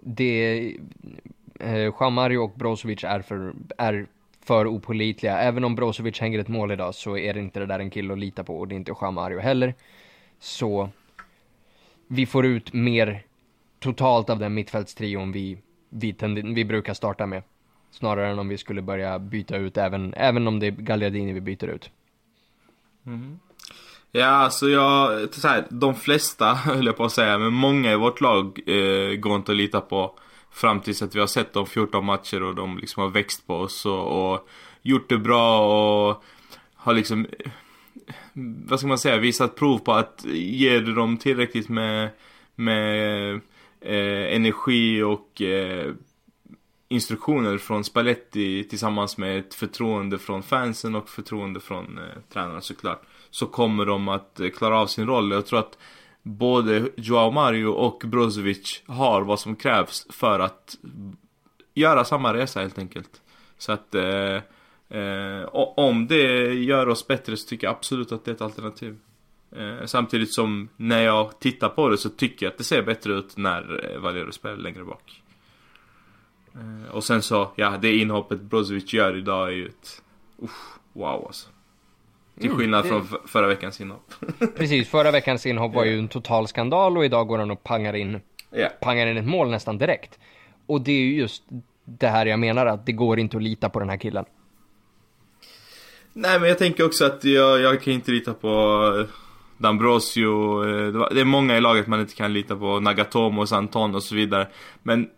det, 0.01 0.76
eh, 1.59 1.93
Juan 1.99 2.14
Mario 2.14 2.38
och 2.38 2.51
Brozovic 2.55 3.03
är 3.03 3.22
för, 3.22 3.53
är 3.78 4.07
för 4.45 4.68
opolitliga. 4.68 5.38
Även 5.38 5.64
om 5.64 5.76
Brozovic 5.76 6.20
hänger 6.20 6.39
ett 6.39 6.47
mål 6.47 6.72
idag 6.72 6.95
så 6.95 7.18
är 7.18 7.34
det 7.34 7.39
inte 7.39 7.59
det 7.59 7.66
där 7.66 7.80
en 7.80 7.89
kille 7.89 8.14
att 8.14 8.20
lita 8.20 8.43
på 8.43 8.59
och 8.59 8.68
det 8.68 8.76
är 8.76 8.78
inte 8.78 8.93
Juan 9.01 9.14
Mario 9.14 9.39
heller. 9.39 9.76
Så 10.39 10.89
vi 12.14 12.26
får 12.26 12.45
ut 12.45 12.74
mer 12.74 13.24
totalt 13.80 14.30
av 14.30 14.39
den 14.39 14.53
mittfältstrion 14.53 15.32
vi, 15.32 15.57
vi, 15.89 16.12
tend- 16.14 16.55
vi 16.55 16.66
brukar 16.66 16.93
starta 16.93 17.26
med. 17.26 17.43
Snarare 17.91 18.30
än 18.32 18.39
om 18.39 18.47
vi 18.47 18.57
skulle 18.57 18.82
börja 18.82 19.20
byta 19.20 19.57
ut 19.57 19.78
även, 19.78 20.14
även 20.14 20.47
om 20.47 20.59
det 20.59 20.68
är 20.68 20.72
Gagliardini 20.72 21.34
vi 21.34 21.41
byter 21.41 21.66
ut. 21.66 21.89
Mhm. 23.03 23.39
Ja, 24.12 24.26
alltså 24.26 24.70
jag, 24.70 25.34
så 25.34 25.47
här, 25.47 25.66
de 25.70 25.95
flesta 25.95 26.53
höll 26.53 26.86
jag 26.86 26.97
på 26.97 27.03
att 27.03 27.12
säga, 27.12 27.38
men 27.38 27.53
många 27.53 27.91
i 27.91 27.95
vårt 27.95 28.22
lag 28.22 28.59
eh, 28.66 29.16
går 29.16 29.36
inte 29.36 29.51
att 29.51 29.57
lita 29.57 29.82
på. 29.82 30.16
Fram 30.51 30.80
tills 30.80 31.01
att 31.01 31.16
vi 31.16 31.20
har 31.20 31.28
sett 31.28 31.53
de 31.53 31.66
14 31.66 32.05
matcher 32.05 32.43
och 32.43 32.55
de 32.55 32.78
liksom 32.78 33.03
har 33.03 33.09
växt 33.09 33.47
på 33.47 33.55
oss 33.55 33.86
och, 33.86 34.32
och 34.34 34.47
gjort 34.82 35.09
det 35.09 35.18
bra 35.18 35.59
och 36.09 36.24
har 36.76 36.93
liksom 36.93 37.28
vad 38.34 38.80
ska 38.80 38.88
man 38.88 38.98
säga, 38.98 39.18
visat 39.18 39.56
prov 39.56 39.78
på 39.78 39.94
att 39.94 40.26
ge 40.34 40.80
dem 40.80 41.18
tillräckligt 41.18 41.70
med, 41.70 42.10
med 42.56 43.34
eh, 43.82 44.36
energi 44.36 45.02
och 45.02 45.42
eh, 45.42 45.94
instruktioner 46.92 47.58
från 47.58 47.84
Spalletti 47.84 48.64
tillsammans 48.64 49.18
med 49.18 49.40
ett 49.40 49.54
förtroende 49.54 50.18
från 50.18 50.44
fansen 50.44 50.96
och 50.96 51.10
förtroende 51.10 51.60
från 51.60 51.98
eh, 51.98 52.04
tränarna 52.34 52.62
såklart. 52.62 53.02
Så 53.30 53.46
kommer 53.46 53.86
de 53.86 54.08
att 54.08 54.40
eh, 54.40 54.50
klara 54.50 54.80
av 54.80 54.88
sin 54.88 55.08
roll. 55.08 55.32
Jag 55.32 55.46
tror 55.46 55.60
att 55.60 55.78
både 56.24 56.90
Joao 56.96 57.32
Mario 57.32 57.68
och 57.68 58.02
Brozovic 58.06 58.84
har 58.86 59.22
vad 59.22 59.40
som 59.40 59.56
krävs 59.56 60.08
för 60.10 60.40
att 60.40 60.78
göra 61.74 62.06
samma 62.06 62.34
resa 62.34 62.62
helt 62.62 62.78
enkelt. 62.78 63.22
Så 63.58 63.72
att 63.72 63.96
eh, 63.96 64.38
eh, 64.92 65.50
om 65.54 66.08
det 66.08 66.54
gör 66.54 66.89
oss 66.89 67.08
bättre 67.08 67.38
så 67.38 67.48
tycker 67.48 67.68
jag 67.68 67.76
absolut 67.76 68.12
att 68.12 68.26
det 68.26 68.32
är 68.32 68.36
ett 68.36 68.42
alternativ. 68.42 68.98
Eh, 69.56 69.86
samtidigt 69.86 70.34
som 70.34 70.70
när 70.78 71.02
jag 71.04 71.39
tittar 71.39 71.70
på 71.70 71.89
det 71.89 71.98
så 71.98 72.10
tycker 72.10 72.46
jag 72.46 72.52
att 72.52 72.58
det 72.58 72.64
ser 72.64 72.84
bättre 72.84 73.14
ut 73.14 73.38
när 73.38 73.92
eh, 73.94 74.00
Valero 74.00 74.32
spelar 74.32 74.58
längre 74.58 74.84
bak. 74.84 75.22
Eh, 76.54 76.96
och 76.96 77.04
sen 77.04 77.22
så, 77.22 77.52
ja 77.56 77.78
det 77.82 77.98
inhoppet 77.98 78.42
Brozovic 78.42 78.94
gör 78.94 79.18
idag 79.18 79.48
är 79.48 79.52
ju 79.52 79.68
ett, 79.68 80.02
usch, 80.44 80.78
wow 80.94 81.26
alltså. 81.26 81.50
Till 82.36 82.46
mm, 82.46 82.58
skillnad 82.58 82.86
mm, 82.86 83.02
det... 83.02 83.08
från 83.08 83.28
förra 83.28 83.48
veckans 83.48 83.82
inhopp. 83.82 84.14
Precis, 84.58 84.89
förra 84.89 85.12
veckans 85.12 85.46
inhopp 85.46 85.74
var 85.74 85.86
ju 85.86 86.00
en 86.00 86.08
total 86.08 86.48
skandal 86.48 86.98
och 86.98 87.06
idag 87.06 87.28
går 87.28 87.38
han 87.38 87.52
och 87.52 87.64
pangar 87.64 87.94
in, 87.94 88.22
yeah. 88.56 88.72
pangar 88.82 89.08
in 89.08 89.18
ett 89.18 89.26
mål 89.26 89.50
nästan 89.50 89.78
direkt. 89.78 90.20
Och 90.66 90.82
det 90.82 90.92
är 90.92 91.00
ju 91.02 91.16
just 91.16 91.44
det 91.86 92.08
här 92.08 92.26
jag 92.26 92.39
menar 92.39 92.66
att 92.66 92.86
det 92.86 92.92
går 92.92 93.20
inte 93.20 93.38
att 93.38 93.44
lita 93.44 93.70
på 93.70 93.80
den 93.80 93.89
här 93.89 93.98
killen. 93.98 94.26
Nej 96.14 96.39
men 96.39 96.49
jag 96.49 96.57
tänker 96.57 96.86
också 96.86 97.05
att 97.05 97.24
jag, 97.24 97.62
jag 97.62 97.82
kan 97.82 97.93
inte 97.93 98.12
lita 98.12 98.34
på 98.34 98.47
eh, 98.99 99.07
D'Ambrosio, 99.57 100.66
eh, 100.66 101.09
det 101.12 101.22
är 101.22 101.26
många 101.26 101.57
i 101.57 101.62
laget 101.62 101.88
man 101.88 101.99
inte 101.99 102.16
kan 102.16 102.34
lita 102.34 102.55
på, 102.55 102.80
Nagatomo, 102.80 103.45
Santon 103.45 103.95
och 103.95 104.03
så 104.03 104.16
vidare. 104.16 104.47
Men 104.84 105.09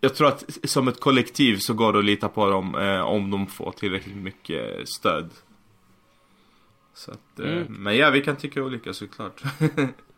jag 0.00 0.14
tror 0.14 0.28
att 0.28 0.58
som 0.64 0.88
ett 0.88 1.00
kollektiv 1.00 1.56
så 1.56 1.74
går 1.74 1.92
det 1.92 1.98
att 1.98 2.04
lita 2.04 2.28
på 2.28 2.50
dem 2.50 2.74
eh, 2.74 3.00
om 3.00 3.30
de 3.30 3.46
får 3.46 3.72
tillräckligt 3.72 4.16
mycket 4.16 4.88
stöd. 4.88 5.30
Så 6.94 7.10
att, 7.10 7.40
eh, 7.40 7.52
mm. 7.52 7.66
Men 7.68 7.96
ja, 7.96 8.10
vi 8.10 8.20
kan 8.20 8.36
tycka 8.36 8.62
olika 8.62 8.92
såklart. 8.92 9.42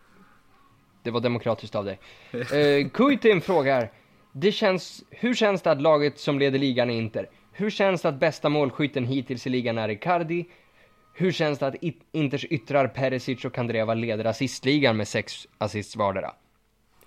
det 1.03 1.11
var 1.11 1.21
demokratiskt 1.21 1.75
av 1.75 1.85
dig. 1.85 1.99
Eh, 2.31 2.89
Kuitin 2.89 3.41
frågar, 3.41 3.93
det 4.33 4.53
känns, 4.53 5.05
hur 5.11 5.35
känns 5.35 5.63
det 5.63 5.71
att 5.71 5.83
laget 5.83 6.19
som 6.19 6.39
leder 6.39 6.59
ligan 6.59 6.91
är 6.91 6.95
Inter? 6.95 7.29
Hur 7.57 7.71
känns 7.71 8.03
det 8.03 8.09
att 8.09 8.21
bästa 8.21 8.49
målskytten 8.49 9.07
hittills 9.07 9.47
i 9.47 9.51
ligan 9.51 9.79
är 9.79 9.89
Icardi? 9.89 10.45
Hur 11.13 11.33
känns 11.33 11.59
det 11.59 11.67
att 11.67 11.75
Inters 12.13 12.45
yttrar 12.45 12.89
Perisic 12.89 13.45
och 13.45 13.55
Kandreva 13.55 13.95
leder 13.95 14.25
assistligan 14.25 14.97
med 14.97 15.09
sex 15.09 15.47
assists 15.59 15.97
vardera? 15.97 16.33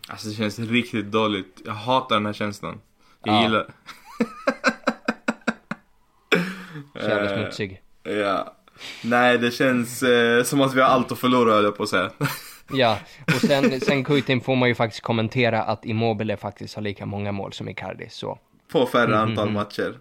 Alltså 0.08 0.28
det 0.28 0.34
känns 0.34 0.60
riktigt 0.60 1.06
dåligt. 1.06 1.62
Jag 1.66 1.74
hatar 1.74 2.16
den 2.16 2.26
här 2.26 2.34
känslan. 2.34 2.82
Jag 3.24 3.36
ja. 3.36 3.44
gillar 3.44 3.68
Så 6.94 7.10
jävla 7.10 7.30
smutsig. 7.30 7.82
Ja. 8.04 8.56
Nej, 9.04 9.38
det 9.38 9.52
känns 9.52 10.04
eh, 10.04 10.44
som 10.44 10.62
att 10.62 10.74
vi 10.74 10.82
har 10.82 10.88
allt 10.88 11.12
att 11.12 11.20
förlora 11.20 11.54
höll 11.54 11.64
jag 11.64 11.78
på 11.78 11.84
att 11.84 11.90
säga. 11.90 12.12
ja, 12.72 13.00
och 13.26 13.42
sen, 13.42 13.82
sen 13.82 14.04
Kuitin 14.04 14.42
får 14.42 14.56
man 14.56 14.70
ju 14.70 14.76
faktiskt 14.76 15.04
kommentera 15.04 15.64
att 15.64 15.86
Immobile 15.86 16.38
faktiskt 16.38 16.76
har 16.76 16.82
lika 16.82 17.06
många 17.06 17.32
mål 17.32 17.54
som 17.54 17.70
Icardi, 17.70 18.10
så. 18.10 18.40
På 18.72 18.86
färre 18.86 19.06
mm 19.06 19.18
-hmm. 19.18 19.22
antal 19.22 19.52
matcher. 19.52 19.96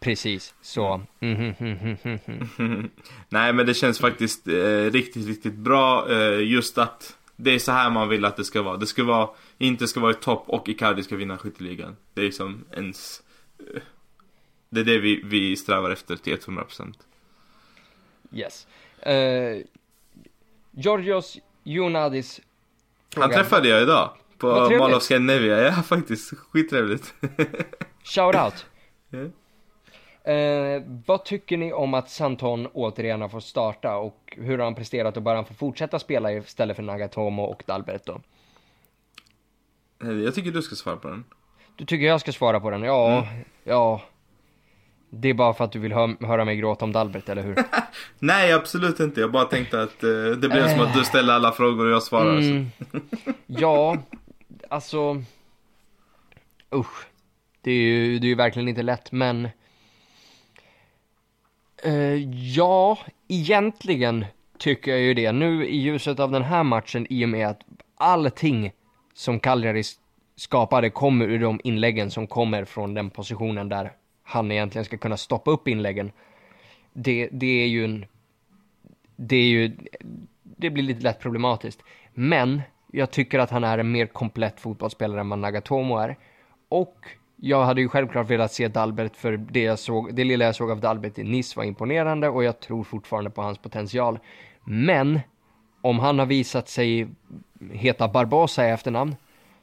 Precis, 0.00 0.54
så. 0.62 1.02
Mm 1.20 1.52
-hmm. 1.52 2.90
Nej, 3.28 3.52
men 3.52 3.66
det 3.66 3.74
känns 3.74 3.98
faktiskt 3.98 4.48
eh, 4.48 4.90
riktigt, 4.90 5.26
riktigt 5.26 5.54
bra 5.54 6.12
eh, 6.12 6.40
just 6.40 6.78
att 6.78 7.16
det 7.36 7.50
är 7.50 7.58
så 7.58 7.72
här 7.72 7.90
man 7.90 8.08
vill 8.08 8.24
att 8.24 8.36
det 8.36 8.44
ska 8.44 8.62
vara. 8.62 8.76
Det 8.76 8.86
ska 8.86 9.04
vara, 9.04 9.28
inte 9.58 9.88
ska 9.88 10.00
vara 10.00 10.10
i 10.10 10.14
topp 10.14 10.44
och 10.46 10.68
Icardi 10.68 11.02
ska 11.02 11.16
vinna 11.16 11.38
skytteligan. 11.38 11.96
Det 12.14 12.20
är 12.20 12.24
liksom 12.24 12.64
ens... 12.72 13.22
Eh, 13.58 13.82
det 14.70 14.80
är 14.80 14.84
det 14.84 14.98
vi, 14.98 15.22
vi 15.24 15.56
strävar 15.56 15.90
efter 15.90 16.16
till 16.16 16.36
100%. 16.36 16.94
Yes. 18.32 18.66
Uh, 19.06 19.62
Georgios 20.70 21.38
Jonadis 21.64 22.40
frågar. 23.10 23.28
Han 23.28 23.36
träffade 23.36 23.68
jag 23.68 23.82
idag. 23.82 24.10
På 24.38 24.70
Mall 24.78 24.94
of 24.94 25.02
Scandinavia. 25.02 25.60
Ja, 25.62 25.72
faktiskt. 25.82 26.32
Skittrevligt. 26.38 27.14
Shout 28.04 28.34
out. 28.34 28.66
Yeah. 29.12 29.28
Eh, 30.26 30.82
vad 31.06 31.24
tycker 31.24 31.56
ni 31.56 31.72
om 31.72 31.94
att 31.94 32.10
Santon 32.10 32.66
återigen 32.66 33.20
har 33.20 33.28
fått 33.28 33.44
starta 33.44 33.96
och 33.96 34.36
hur 34.36 34.58
har 34.58 34.64
han 34.64 34.74
presterat 34.74 35.16
och 35.16 35.22
bara 35.22 35.34
han 35.34 35.44
får 35.44 35.54
fortsätta 35.54 35.98
spela 35.98 36.32
istället 36.32 36.76
för 36.76 36.82
Nagatomo 36.82 37.42
och 37.42 37.62
Dalberto? 37.66 38.20
Eh, 40.02 40.10
jag 40.10 40.34
tycker 40.34 40.50
du 40.50 40.62
ska 40.62 40.74
svara 40.74 40.96
på 40.96 41.08
den. 41.08 41.24
Du 41.76 41.84
tycker 41.84 42.06
jag 42.06 42.20
ska 42.20 42.32
svara 42.32 42.60
på 42.60 42.70
den? 42.70 42.82
Ja, 42.82 43.18
mm. 43.18 43.44
ja. 43.64 44.02
Det 45.10 45.28
är 45.28 45.34
bara 45.34 45.54
för 45.54 45.64
att 45.64 45.72
du 45.72 45.78
vill 45.78 45.92
hö 45.92 46.14
höra 46.20 46.44
mig 46.44 46.56
gråta 46.56 46.84
om 46.84 46.92
Dalbert, 46.92 47.28
eller 47.28 47.42
hur? 47.42 47.56
Nej, 48.18 48.52
absolut 48.52 49.00
inte. 49.00 49.20
Jag 49.20 49.32
bara 49.32 49.44
tänkte 49.44 49.82
att 49.82 50.04
eh, 50.04 50.10
det 50.10 50.48
blir 50.48 50.68
som 50.68 50.80
att 50.80 50.94
du 50.94 51.04
ställer 51.04 51.34
alla 51.34 51.52
frågor 51.52 51.86
och 51.86 51.92
jag 51.92 52.02
svarar. 52.02 52.38
Mm. 52.38 52.66
ja, 53.46 53.96
alltså. 54.68 55.22
Usch. 56.74 57.06
Det 57.60 57.70
är 57.70 57.82
ju, 57.82 58.18
det 58.18 58.26
är 58.26 58.28
ju 58.28 58.34
verkligen 58.34 58.68
inte 58.68 58.82
lätt, 58.82 59.12
men 59.12 59.48
Uh, 61.86 62.16
ja, 62.56 62.98
egentligen 63.28 64.24
tycker 64.58 64.90
jag 64.90 65.00
ju 65.00 65.14
det. 65.14 65.32
Nu 65.32 65.66
i 65.66 65.76
ljuset 65.76 66.20
av 66.20 66.30
den 66.30 66.42
här 66.42 66.62
matchen 66.62 67.06
i 67.10 67.24
och 67.24 67.28
med 67.28 67.48
att 67.48 67.60
allting 67.94 68.72
som 69.14 69.40
Cagliari 69.40 69.82
skapade 70.36 70.90
kommer 70.90 71.24
ur 71.24 71.38
de 71.38 71.60
inläggen 71.64 72.10
som 72.10 72.26
kommer 72.26 72.64
från 72.64 72.94
den 72.94 73.10
positionen 73.10 73.68
där 73.68 73.92
han 74.22 74.52
egentligen 74.52 74.84
ska 74.84 74.96
kunna 74.96 75.16
stoppa 75.16 75.50
upp 75.50 75.68
inläggen. 75.68 76.12
Det, 76.92 77.28
det 77.32 77.62
är 77.62 77.66
ju 77.66 77.84
en... 77.84 78.06
Det 79.16 79.36
är 79.36 79.48
ju... 79.48 79.76
Det 80.42 80.70
blir 80.70 80.82
lite 80.82 81.02
lätt 81.02 81.20
problematiskt. 81.20 81.82
Men 82.14 82.62
jag 82.92 83.10
tycker 83.10 83.38
att 83.38 83.50
han 83.50 83.64
är 83.64 83.78
en 83.78 83.92
mer 83.92 84.06
komplett 84.06 84.60
fotbollsspelare 84.60 85.20
än 85.20 85.28
vad 85.28 85.38
Nagatomo 85.38 85.96
är. 85.96 86.16
Och 86.68 86.96
jag 87.36 87.64
hade 87.64 87.80
ju 87.80 87.88
självklart 87.88 88.30
velat 88.30 88.52
se 88.52 88.68
Dalbert 88.68 89.16
för 89.16 89.36
det, 89.36 89.62
jag 89.62 89.78
såg, 89.78 90.14
det 90.14 90.24
lilla 90.24 90.44
jag 90.44 90.54
såg 90.54 90.70
av 90.70 90.80
Dalbert 90.80 91.18
i 91.18 91.24
Nice 91.24 91.56
var 91.56 91.64
imponerande 91.64 92.28
och 92.28 92.44
jag 92.44 92.60
tror 92.60 92.84
fortfarande 92.84 93.30
på 93.30 93.42
hans 93.42 93.58
potential. 93.58 94.18
Men 94.64 95.20
om 95.80 95.98
han 95.98 96.18
har 96.18 96.26
visat 96.26 96.68
sig 96.68 97.08
heta 97.72 98.08
Barbosa 98.08 98.68
i 98.68 98.70
efternamn 98.70 99.16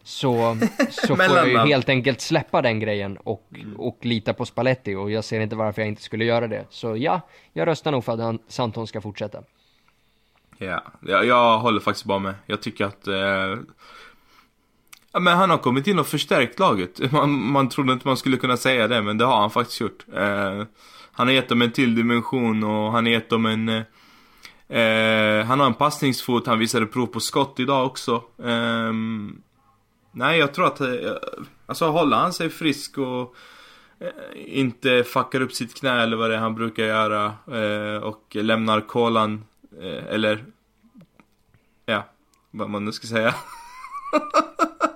så, 0.04 0.58
så 0.90 1.16
får 1.16 1.38
jag 1.38 1.50
ju 1.50 1.58
helt 1.58 1.90
enkelt 1.90 2.22
släppa 2.22 2.62
den 2.62 2.80
grejen 2.80 3.18
och, 3.18 3.44
och 3.78 3.98
lita 4.02 4.34
på 4.34 4.46
Spalletti 4.46 4.96
och 4.96 5.12
jag 5.12 5.24
ser 5.24 5.40
inte 5.40 5.56
varför 5.56 5.82
jag 5.82 5.90
inte 5.90 6.02
skulle 6.02 6.26
göra 6.26 6.48
det. 6.48 6.66
Så 6.70 6.98
ja, 6.98 7.22
jag 7.54 7.68
röstar 7.68 7.92
nog 7.92 8.04
för 8.04 8.30
att 8.30 8.42
Santon 8.48 8.88
ska 8.88 9.02
fortsätta. 9.02 9.44
Ja, 10.58 10.84
jag, 11.02 11.26
jag 11.26 11.60
håller 11.60 11.80
faktiskt 11.80 12.06
bara 12.06 12.20
med. 12.20 12.34
Jag 12.46 12.62
tycker 12.62 12.86
att 12.86 13.08
eh, 13.08 13.58
Ja, 15.16 15.20
men 15.20 15.38
han 15.38 15.50
har 15.50 15.58
kommit 15.58 15.88
in 15.88 16.00
och 16.00 16.08
förstärkt 16.08 16.60
laget. 16.60 17.12
Man, 17.12 17.52
man 17.52 17.70
trodde 17.70 17.94
inte 17.94 18.08
man 18.08 18.18
skulle 18.18 18.38
kunna 18.38 18.58
säga 18.58 18.88
det, 18.88 19.02
men 19.02 19.18
det 19.18 19.26
har 19.26 19.40
han 19.40 19.52
faktiskt 19.52 19.82
gjort. 19.82 20.06
Eh, 20.14 20.64
han 21.12 21.28
har 21.28 21.34
gett 21.34 21.50
dem 21.50 21.62
en 21.62 21.72
till 21.72 21.96
dimension 21.96 22.64
och 22.64 22.92
han 22.92 23.06
har 23.06 23.12
gett 23.12 23.30
dem 23.30 23.46
en... 23.46 23.70
Eh, 23.70 24.80
eh 24.80 25.46
han 25.46 25.60
har 25.60 25.68
en 25.68 25.74
passningsfot, 25.74 26.48
han 26.48 26.60
visade 26.60 26.86
prov 26.86 27.06
på 27.06 27.20
skott 27.20 27.60
idag 27.60 27.86
också. 27.86 28.24
Eh, 28.44 28.94
nej, 30.12 30.40
jag 30.40 30.54
tror 30.54 30.68
att... 30.68 30.82
Eh, 30.82 30.88
alltså 31.66 31.88
håller 31.88 32.18
han 32.18 32.34
sig 32.34 32.50
frisk 32.50 32.98
och 32.98 33.36
eh, 34.00 34.08
inte 34.36 35.04
fuckar 35.04 35.42
upp 35.42 35.54
sitt 35.54 35.80
knä 35.80 36.04
eller 36.04 36.18
vad 36.18 36.30
det 36.30 36.36
är 36.36 36.40
han 36.40 36.56
brukar 36.56 36.84
göra 36.84 37.26
eh, 37.52 38.04
och 38.04 38.36
lämnar 38.36 38.82
kolan 38.82 39.46
eh, 39.82 40.14
eller 40.14 40.46
ja, 41.86 42.06
vad 42.52 42.70
man 42.70 42.86
nu 42.86 42.92
ska 42.92 43.08
säga. 43.08 43.36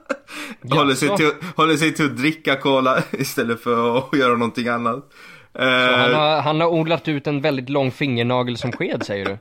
håller, 0.61 0.95
sig 0.95 1.17
till, 1.17 1.31
håller 1.55 1.77
sig 1.77 1.93
till 1.93 2.05
att 2.05 2.17
dricka 2.17 2.55
cola 2.55 3.03
istället 3.11 3.61
för 3.61 3.97
att 3.97 4.17
göra 4.17 4.33
någonting 4.33 4.67
annat. 4.67 5.11
Så 5.53 5.61
han, 5.61 6.11
eh, 6.11 6.17
har, 6.17 6.41
han 6.41 6.61
har 6.61 6.67
odlat 6.67 7.07
ut 7.07 7.27
en 7.27 7.41
väldigt 7.41 7.69
lång 7.69 7.91
fingernagel 7.91 8.57
som 8.57 8.71
sked 8.71 9.03
säger 9.05 9.25
du? 9.25 9.37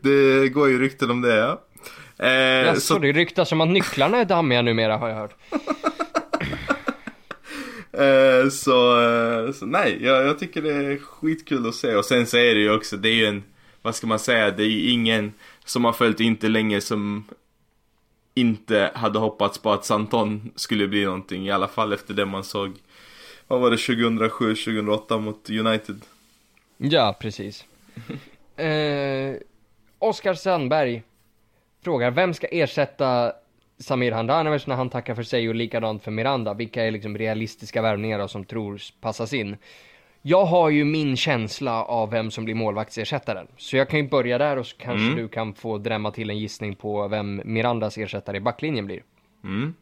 det 0.00 0.48
går 0.48 0.68
ju 0.68 0.78
rykten 0.78 1.10
om 1.10 1.20
det 1.20 1.36
ja. 1.36 1.60
Eh, 2.18 2.74
så... 2.74 2.98
det 2.98 3.12
ryktas 3.12 3.48
som 3.48 3.60
att 3.60 3.68
nycklarna 3.68 4.18
är 4.18 4.24
dammiga 4.24 4.62
numera 4.62 4.96
har 4.96 5.08
jag 5.08 5.16
hört. 5.16 5.36
eh, 7.92 8.48
så, 8.50 9.02
eh, 9.02 9.52
så, 9.52 9.66
nej, 9.66 9.98
jag, 10.00 10.26
jag, 10.26 10.38
tycker 10.38 10.62
det 10.62 10.72
är 10.72 10.98
skitkul 10.98 11.68
att 11.68 11.74
se 11.74 11.96
och 11.96 12.04
sen 12.04 12.26
så 12.26 12.36
är 12.36 12.54
det 12.54 12.60
ju 12.60 12.74
också, 12.74 12.96
det 12.96 13.08
är 13.08 13.14
ju 13.14 13.26
en, 13.26 13.42
vad 13.82 13.94
ska 13.94 14.06
man 14.06 14.18
säga, 14.18 14.50
det 14.50 14.62
är 14.62 14.68
ju 14.68 14.90
ingen 14.90 15.32
som 15.64 15.84
har 15.84 15.92
följt 15.92 16.20
inte 16.20 16.48
länge 16.48 16.80
som 16.80 17.24
inte 18.34 18.90
hade 18.94 19.18
hoppats 19.18 19.58
på 19.58 19.72
att 19.72 19.84
Santon 19.84 20.52
skulle 20.56 20.88
bli 20.88 21.04
någonting. 21.04 21.46
I 21.46 21.50
alla 21.50 21.68
fall 21.68 21.92
efter 21.92 22.14
det 22.14 22.26
man 22.26 22.44
såg, 22.44 22.72
vad 23.46 23.60
var 23.60 23.70
det, 23.70 23.76
2007-2008 23.76 25.20
mot 25.20 25.50
United. 25.50 26.00
Ja, 26.76 27.16
precis. 27.20 27.64
eh, 28.56 29.34
Oskar 29.98 30.34
Sandberg 30.34 31.02
frågar, 31.84 32.10
vem 32.10 32.34
ska 32.34 32.46
ersätta 32.46 33.32
Samir 33.78 34.12
Handanovic 34.12 34.66
när 34.66 34.74
han 34.74 34.90
tackar 34.90 35.14
för 35.14 35.22
sig 35.22 35.48
och 35.48 35.54
likadant 35.54 36.04
för 36.04 36.10
Miranda? 36.10 36.54
Vilka 36.54 36.84
är 36.84 36.90
liksom 36.90 37.18
realistiska 37.18 37.82
värvningar 37.82 38.18
då 38.18 38.28
som 38.28 38.44
tror 38.44 38.80
passas 39.00 39.32
in? 39.32 39.56
Jag 40.26 40.44
har 40.44 40.70
ju 40.70 40.84
min 40.84 41.16
känsla 41.16 41.84
av 41.84 42.10
vem 42.10 42.30
som 42.30 42.44
blir 42.44 42.54
målvaktsersättaren. 42.54 43.46
Så 43.56 43.76
jag 43.76 43.88
kan 43.88 44.00
ju 44.00 44.08
börja 44.08 44.38
där 44.38 44.56
och 44.56 44.66
så 44.66 44.76
kanske 44.76 45.04
Mm. 45.04 45.16
du 45.16 45.28
kan 45.28 45.54
få 45.54 45.78
drämma 45.78 46.10
till 46.10 46.30
en 46.30 46.38
gissning 46.38 46.74
på 46.74 47.08
vem 47.08 47.42
Mirandas 47.44 47.98
ersättare 47.98 48.36
i 48.36 48.40
backlinjen 48.40 48.86
blir. 48.86 49.02
Mm. 49.44 49.74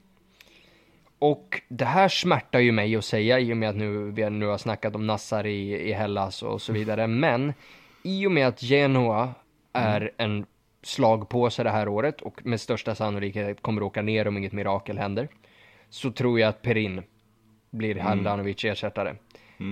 Och 1.19 1.63
det 1.69 1.85
här 1.85 2.09
smärtar 2.09 2.59
ju 2.59 2.73
mig 2.73 2.97
att 2.97 3.05
säga 3.05 3.41
i 3.41 3.53
och 3.53 3.57
med 3.57 3.69
att 3.69 3.77
nu, 3.77 4.11
vi 4.11 4.31
nu 4.31 4.47
har 4.47 4.59
snackat 4.59 4.95
om 4.95 5.07
Nassar 5.07 5.47
i, 5.47 5.89
i 5.89 5.93
Hellas 5.93 6.43
och 6.43 6.63
så 6.63 6.73
vidare. 6.73 7.07
Men 7.07 7.53
i 8.03 8.27
och 8.27 8.33
med 8.33 8.47
att 8.47 8.63
Genoa 8.63 9.35
är 9.73 10.11
en 10.17 10.47
slagpåse 10.83 11.63
det 11.63 11.71
här 11.71 11.89
året 11.89 12.21
och 12.21 12.47
med 12.47 12.61
största 12.61 12.95
sannolikhet 12.95 13.63
kommer 13.63 13.83
åka 13.83 14.03
ner 14.03 14.29
om 14.29 14.37
inget 14.37 14.53
mirakel 14.53 14.99
händer. 14.99 15.29
Så 15.91 16.11
tror 16.13 16.41
jag 16.41 16.49
att 16.49 16.63
Perin 16.63 17.03
blir 17.71 17.95
Handanovic 17.95 18.65
ersättare. 18.65 19.15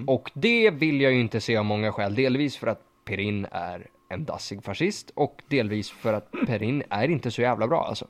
Och 0.07 0.30
det 0.34 0.70
vill 0.70 1.01
jag 1.01 1.12
ju 1.12 1.20
inte 1.20 1.41
se 1.41 1.57
av 1.57 1.64
många 1.64 1.93
skäl. 1.93 2.14
Delvis 2.14 2.57
för 2.57 2.66
att 2.66 2.80
Perin 3.05 3.47
är 3.53 3.86
en 4.09 4.24
dassig 4.24 4.64
fascist 4.64 5.11
och 5.14 5.43
delvis 5.49 5.91
för 5.91 6.12
att 6.14 6.30
Perin 6.47 6.82
är 6.91 7.09
inte 7.09 7.30
så 7.30 7.43
jävla 7.43 7.68
bra 7.68 7.84
alltså. 7.86 8.07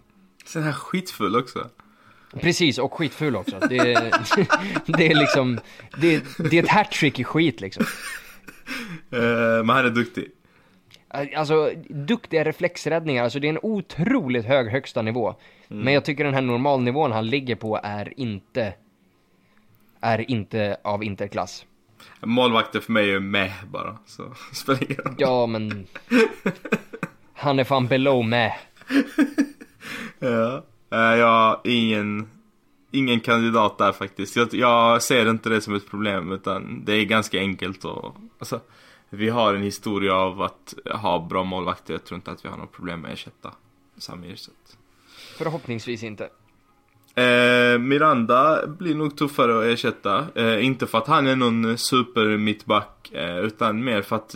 Sen 0.47 0.63
här 0.63 0.73
skitfull 0.73 1.37
också. 1.37 1.69
Precis, 2.41 2.79
och 2.79 2.93
skitful 2.95 3.37
också. 3.37 3.59
Det, 3.69 3.77
är- 3.79 4.13
det 4.97 5.07
är 5.11 5.15
liksom, 5.15 5.59
det, 6.01 6.23
det 6.51 6.59
är 6.59 6.63
ett 6.63 6.69
hattrick 6.69 7.19
i 7.19 7.25
skit 7.25 7.61
liksom. 7.61 7.85
Eh, 9.13 9.21
men 9.65 9.69
han 9.69 9.87
är 9.87 9.91
duktig. 9.91 10.31
Alltså, 11.37 11.71
duktiga 11.89 12.45
reflexräddningar, 12.45 13.25
alltså 13.25 13.41
det 13.41 13.47
är 13.47 13.53
en 13.53 13.59
otroligt 13.63 14.45
hög 14.45 14.69
högsta 14.71 15.03
nivå. 15.03 15.35
Men 15.69 15.95
jag 15.95 16.05
tycker 16.05 16.25
den 16.25 16.35
här 16.35 16.41
normalnivån 16.43 17.13
han 17.13 17.27
ligger 17.27 17.55
på 17.57 17.81
är 17.83 18.21
inte, 18.21 18.75
är 20.01 20.31
inte 20.31 20.77
av 20.85 21.05
interklass. 21.05 21.67
Målvakter 22.23 22.81
för 22.81 22.93
mig 22.93 23.15
är 23.15 23.21
med 23.21 23.53
bara, 23.71 23.99
så 24.07 24.35
spelar 24.53 24.85
ingen 24.85 24.97
roll. 25.05 25.15
Ja, 25.19 25.47
men 25.47 25.87
han 27.35 27.59
är 27.59 27.65
fan 27.65 27.87
below 27.87 28.25
med. 28.25 28.53
Ja. 30.19 30.65
Eh, 30.91 30.99
jag 30.99 31.27
har 31.27 31.61
ingen, 31.65 32.31
ingen 32.91 33.21
kandidat 33.21 33.79
där 33.79 33.93
faktiskt. 33.93 34.37
Jag, 34.37 34.55
jag 34.55 35.03
ser 35.03 35.31
inte 35.31 35.49
det 35.49 35.61
som 35.61 35.75
ett 35.75 35.91
problem 35.91 36.33
utan 36.33 36.85
det 36.85 36.93
är 36.93 37.05
ganska 37.05 37.39
enkelt 37.39 37.85
och 37.85 38.17
alltså, 38.39 38.61
vi 39.11 39.29
har 39.29 39.55
en 39.55 39.63
historia 39.63 40.15
av 40.15 40.43
att 40.43 40.75
ha 40.93 41.27
bra 41.27 41.45
målvakter. 41.45 41.95
Jag 41.95 42.05
tror 42.05 42.17
inte 42.17 42.31
att 42.31 42.45
vi 42.45 42.49
har 42.49 42.57
något 42.57 42.73
problem 42.73 43.01
med 43.01 43.09
att 43.09 43.15
ersätta 43.19 43.53
Samir. 43.99 44.37
Så. 44.37 44.51
Förhoppningsvis 45.39 46.03
inte. 46.03 46.29
Eh, 47.21 47.79
Miranda 47.79 48.67
blir 48.67 48.95
nog 48.95 49.17
tuffare 49.17 49.59
att 49.59 49.65
ersätta. 49.65 50.27
Eh, 50.35 50.65
inte 50.65 50.87
för 50.87 50.99
att 50.99 51.07
han 51.07 51.27
är 51.27 51.37
någon 51.37 51.79
super 51.79 52.37
mittback 52.37 53.13
eh, 53.13 53.39
utan 53.39 53.85
mer 53.85 54.03
för 54.03 54.17
att 54.17 54.35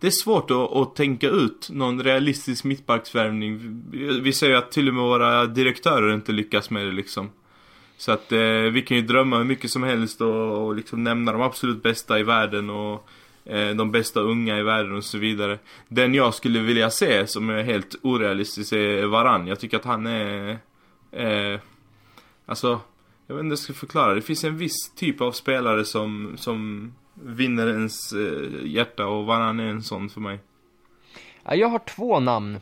det 0.00 0.06
är 0.06 0.10
svårt 0.10 0.50
att, 0.50 0.76
att 0.76 0.96
tänka 0.96 1.28
ut 1.28 1.68
någon 1.72 2.02
realistisk 2.02 2.64
mittbacksvärvning. 2.64 3.82
Vi, 3.90 4.20
vi 4.20 4.32
ju 4.48 4.56
att 4.56 4.70
till 4.70 4.88
och 4.88 4.94
med 4.94 5.04
våra 5.04 5.46
direktörer 5.46 6.14
inte 6.14 6.32
lyckas 6.32 6.70
med 6.70 6.86
det 6.86 6.92
liksom. 6.92 7.30
Så 7.96 8.12
att 8.12 8.32
eh, 8.32 8.38
vi 8.72 8.82
kan 8.86 8.96
ju 8.96 9.02
drömma 9.02 9.38
hur 9.38 9.44
mycket 9.44 9.70
som 9.70 9.82
helst 9.82 10.20
och, 10.20 10.66
och 10.66 10.76
liksom 10.76 11.04
nämna 11.04 11.32
de 11.32 11.42
absolut 11.42 11.82
bästa 11.82 12.18
i 12.18 12.22
världen 12.22 12.70
och 12.70 13.08
eh, 13.44 13.70
de 13.70 13.90
bästa 13.90 14.20
unga 14.20 14.58
i 14.58 14.62
världen 14.62 14.96
och 14.96 15.04
så 15.04 15.18
vidare. 15.18 15.58
Den 15.88 16.14
jag 16.14 16.34
skulle 16.34 16.60
vilja 16.60 16.90
se 16.90 17.26
som 17.26 17.50
är 17.50 17.62
helt 17.62 17.96
orealistisk 18.02 18.72
är 18.72 19.06
Varann. 19.06 19.46
Jag 19.46 19.60
tycker 19.60 19.76
att 19.76 19.84
han 19.84 20.06
är 20.06 20.58
Eh, 21.16 21.60
alltså, 22.46 22.80
jag 23.26 23.34
vet 23.36 23.40
inte 23.40 23.44
hur 23.44 23.50
jag 23.50 23.58
ska 23.58 23.72
förklara. 23.72 24.14
Det 24.14 24.22
finns 24.22 24.44
en 24.44 24.58
viss 24.58 24.94
typ 24.96 25.20
av 25.20 25.32
spelare 25.32 25.84
som, 25.84 26.34
som 26.38 26.92
vinner 27.14 27.66
ens 27.68 28.12
eh, 28.12 28.66
hjärta 28.66 29.06
och 29.06 29.26
Varann 29.26 29.60
är 29.60 29.64
en 29.66 29.82
sån 29.82 30.08
för 30.08 30.20
mig. 30.20 30.38
Ja, 31.44 31.54
Jag 31.54 31.68
har 31.68 31.78
två 31.78 32.20
namn. 32.20 32.60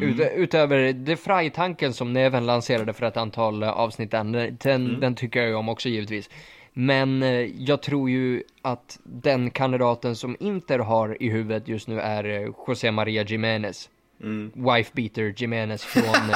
Ut, 0.00 0.20
utöver 0.34 0.92
De 0.92 1.16
Frey-tanken 1.16 1.92
som 1.92 2.12
ni 2.12 2.20
även 2.20 2.46
lanserade 2.46 2.92
för 2.92 3.06
ett 3.06 3.16
antal 3.16 3.62
eh, 3.62 3.68
avsnitt 3.70 4.10
den, 4.10 4.32
den, 4.60 5.00
den 5.00 5.14
tycker 5.14 5.40
jag 5.40 5.48
ju 5.48 5.54
om 5.54 5.68
också 5.68 5.88
givetvis. 5.88 6.30
Men 6.72 7.22
eh, 7.22 7.30
jag 7.62 7.82
tror 7.82 8.10
ju 8.10 8.42
att 8.62 8.98
den 9.04 9.50
kandidaten 9.50 10.16
som 10.16 10.36
Inter 10.40 10.78
har 10.78 11.22
i 11.22 11.28
huvudet 11.30 11.68
just 11.68 11.88
nu 11.88 12.00
är 12.00 12.24
eh, 12.24 12.50
José 12.68 12.90
Maria 12.90 13.22
Jiménez. 13.22 13.90
Mm. 14.22 14.52
Wife 14.54 14.90
beater 14.94 15.34
Jiménez 15.36 15.84
från, 15.84 16.04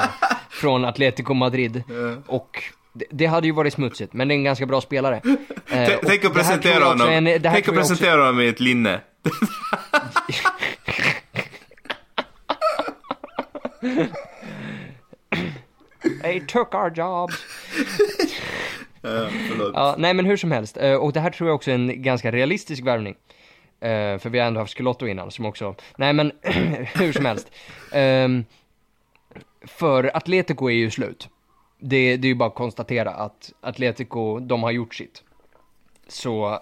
från 0.59 0.85
Atletico 0.85 1.35
Madrid. 1.35 1.83
Ja. 1.89 2.17
Och 2.27 2.63
det, 3.11 3.27
hade 3.27 3.47
ju 3.47 3.53
varit 3.53 3.73
smutsigt, 3.73 4.13
men 4.13 4.29
det 4.29 4.35
är 4.35 4.37
en 4.37 4.45
ganska 4.45 4.67
bra 4.67 4.81
spelare. 4.81 5.21
Eh, 5.71 5.91
Tänk 6.07 6.25
att 6.25 6.35
presentera 6.35 6.77
också 6.77 6.89
honom. 6.89 7.09
en- 7.09 7.25
Tänk 7.43 7.47
att 7.47 7.59
också- 7.59 7.73
presentera 7.73 8.21
honom 8.21 8.41
i 8.41 8.49
ett 8.49 8.61
linne. 8.61 9.01
They 16.23 16.41
took 16.41 16.75
our 16.75 16.91
jobs. 16.97 17.35
Ja. 19.03 19.29
Ja, 19.75 19.95
nej 19.99 20.15
men 20.15 20.25
hur 20.27 20.37
som 20.37 20.53
helst. 20.53 20.77
Eh, 20.77 20.95
Och 20.95 21.13
det 21.13 21.21
här 21.21 21.31
tror 21.31 21.49
jag 21.49 21.55
också 21.55 21.71
är 21.71 21.75
en 21.75 22.03
ganska 22.03 22.31
realistisk 22.33 22.83
värvning. 22.85 23.15
Eh, 23.81 24.19
För 24.19 24.29
vi 24.29 24.39
har 24.39 24.47
ändå 24.47 24.61
haft 24.61 24.77
Skelotto 24.77 25.07
innan 25.07 25.31
som 25.31 25.47
också, 25.47 25.75
nej 25.97 26.13
men 26.13 26.33
hur 26.95 27.13
som 27.13 27.25
helst. 27.25 27.51
För 29.63 30.17
Atletico 30.17 30.67
är 30.69 30.75
ju 30.75 30.91
slut. 30.91 31.29
Det, 31.79 32.17
det 32.17 32.27
är 32.27 32.31
ju 32.31 32.35
bara 32.35 32.49
att 32.49 32.55
konstatera 32.55 33.11
att 33.11 33.53
Atletico, 33.61 34.39
de 34.39 34.63
har 34.63 34.71
gjort 34.71 34.95
sitt. 34.95 35.23
Så 36.09 36.59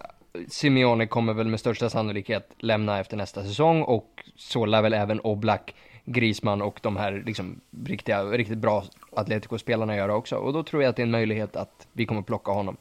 Simeone 0.48 1.06
kommer 1.06 1.34
väl 1.34 1.48
med 1.48 1.60
största 1.60 1.90
sannolikhet 1.90 2.50
lämna 2.58 2.98
efter 2.98 3.16
nästa 3.16 3.42
säsong 3.42 3.82
och 3.82 4.24
så 4.36 4.66
lär 4.66 4.82
väl 4.82 4.94
även 4.94 5.20
Oblak, 5.20 5.74
Griezmann 6.04 6.62
och 6.62 6.78
de 6.82 6.96
här 6.96 7.22
liksom 7.26 7.60
riktiga, 7.84 8.24
riktigt 8.24 8.58
bra 8.58 8.84
Atletico-spelarna 9.12 9.96
göra 9.96 10.14
också. 10.14 10.36
Och 10.36 10.52
då 10.52 10.62
tror 10.62 10.82
jag 10.82 10.90
att 10.90 10.96
det 10.96 11.02
är 11.02 11.06
en 11.06 11.10
möjlighet 11.10 11.56
att 11.56 11.86
vi 11.92 12.06
kommer 12.06 12.22
plocka 12.22 12.52
honom. 12.52 12.76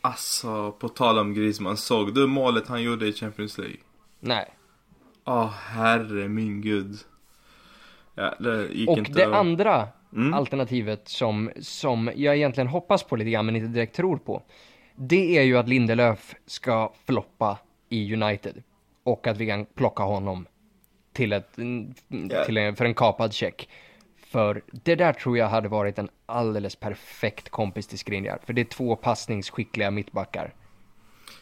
Alltså, 0.00 0.72
på 0.72 0.88
tal 0.88 1.18
om 1.18 1.34
Griezmann. 1.34 1.76
Såg 1.76 2.14
du 2.14 2.26
målet 2.26 2.68
han 2.68 2.82
gjorde 2.82 3.06
i 3.06 3.12
Champions 3.12 3.58
League? 3.58 3.76
Nej. 4.20 4.46
Åh, 5.24 5.50
herre 5.50 6.28
min 6.28 6.60
gud. 6.60 6.98
Ja, 8.18 8.34
det 8.38 8.86
Och 8.88 9.02
det 9.02 9.24
att- 9.26 9.32
andra 9.34 9.88
Mm. 10.16 10.34
alternativet 10.34 11.08
som, 11.08 11.50
som 11.60 12.10
jag 12.16 12.36
egentligen 12.36 12.68
hoppas 12.68 13.02
på 13.02 13.16
lite 13.16 13.30
grann 13.30 13.46
men 13.46 13.56
inte 13.56 13.68
direkt 13.68 13.96
tror 13.96 14.16
på. 14.16 14.42
Det 14.94 15.38
är 15.38 15.42
ju 15.42 15.58
att 15.58 15.68
Lindelöf 15.68 16.34
ska 16.46 16.92
floppa 17.06 17.58
i 17.88 18.14
United. 18.14 18.62
Och 19.02 19.26
att 19.26 19.36
vi 19.36 19.46
kan 19.46 19.64
plocka 19.64 20.02
honom 20.02 20.46
till 21.12 21.32
ett, 21.32 21.48
Ja. 22.30 22.44
till 22.44 22.56
en, 22.56 22.76
för 22.76 22.84
en 22.84 22.94
kapad 22.94 23.32
check. 23.32 23.68
För 24.26 24.62
det 24.72 24.94
där 24.94 25.12
tror 25.12 25.38
jag 25.38 25.48
hade 25.48 25.68
varit 25.68 25.98
en 25.98 26.08
alldeles 26.26 26.76
perfekt 26.76 27.48
kompis 27.48 27.86
till 27.86 27.98
Skriniar. 27.98 28.38
För 28.46 28.52
det 28.52 28.60
är 28.60 28.64
två 28.64 28.96
passningsskickliga 28.96 29.90
mittbackar. 29.90 30.54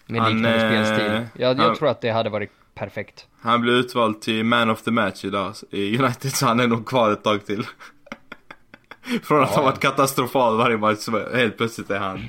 Med 0.07 0.23
liknande 0.23 0.55
eh, 0.55 0.71
spelstil. 0.71 1.27
Jag, 1.43 1.59
jag 1.59 1.63
han- 1.65 1.77
tror 1.77 1.89
att 1.89 2.01
det 2.01 2.11
hade 2.11 2.31
varit 2.31 2.51
perfekt. 2.77 3.27
Han 3.41 3.61
blev 3.61 3.75
utvald 3.75 4.21
till 4.21 4.45
man 4.45 4.71
of 4.71 4.83
the 4.83 4.91
match 4.91 5.25
idag 5.25 5.55
i 5.71 5.99
United 5.99 6.33
så 6.33 6.47
han 6.47 6.61
är 6.61 6.67
nog 6.67 6.87
kvar 6.87 7.11
ett 7.11 7.25
tag 7.25 7.47
till. 7.47 7.65
Från 9.23 9.43
att 9.43 9.51
Ja, 9.51 9.57
ha 9.57 9.63
varit 9.63 9.81
katastrofal 9.81 10.57
varje 10.57 10.77
match 10.77 10.99
så 10.99 11.35
helt 11.35 11.57
plötsligt 11.57 11.91
är 11.91 11.99
han 11.99 12.21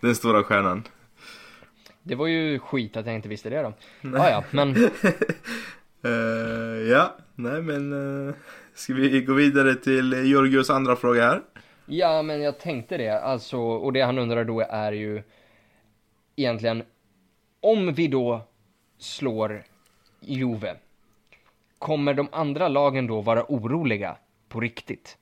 den 0.00 0.14
stora 0.14 0.42
stjärnan. 0.42 0.82
Det 2.02 2.14
var 2.14 2.26
ju 2.26 2.58
skit 2.58 2.96
att 2.96 3.06
jag 3.06 3.14
inte 3.14 3.28
visste 3.28 3.50
det 3.50 3.62
då. 3.62 3.72
Ja, 4.00 4.30
ja, 4.30 4.44
men 4.50 4.74
Eh, 6.06 6.82
ja, 6.90 7.16
nej 7.34 7.62
men 7.62 7.92
uh, 7.92 8.34
ska 8.74 8.94
vi 8.94 9.20
gå 9.20 9.34
vidare 9.34 9.74
till 9.74 10.12
Georgios 10.12 10.70
andra 10.70 10.96
fråga 10.96 11.22
här? 11.22 11.42
Ja, 11.86 12.22
men 12.22 12.42
jag 12.42 12.60
tänkte 12.60 12.96
det. 12.96 13.20
Alltså, 13.22 13.58
och 13.58 13.92
det 13.92 14.00
han 14.00 14.18
undrar 14.18 14.44
då 14.44 14.60
är 14.60 14.92
ju 14.92 15.22
egentligen 16.36 16.82
om 17.60 17.94
vi 17.94 18.08
då 18.08 18.40
slår 18.98 19.64
Juve, 20.20 20.76
kommer 21.78 22.14
de 22.14 22.28
andra 22.32 22.68
lagen 22.68 23.06
då 23.06 23.20
vara 23.20 23.44
oroliga 23.48 24.16
på 24.48 24.60
riktigt? 24.60 25.18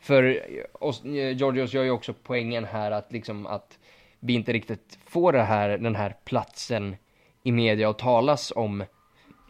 För 0.00 0.24
eh, 0.24 0.64
oss, 0.72 1.04
eh, 1.04 1.36
Georgios 1.36 1.72
gör 1.74 1.84
ju 1.84 1.90
också 1.90 2.14
poängen 2.22 2.64
här 2.64 2.90
att 2.90 3.12
liksom 3.12 3.46
att 3.46 3.78
vi 4.20 4.34
inte 4.34 4.52
riktigt 4.52 4.98
får 5.04 5.32
det 5.32 5.42
här, 5.42 5.78
den 5.78 5.94
här 5.94 6.16
platsen 6.24 6.96
i 7.42 7.52
media 7.52 7.88
och 7.88 7.98
talas 7.98 8.52
om 8.56 8.84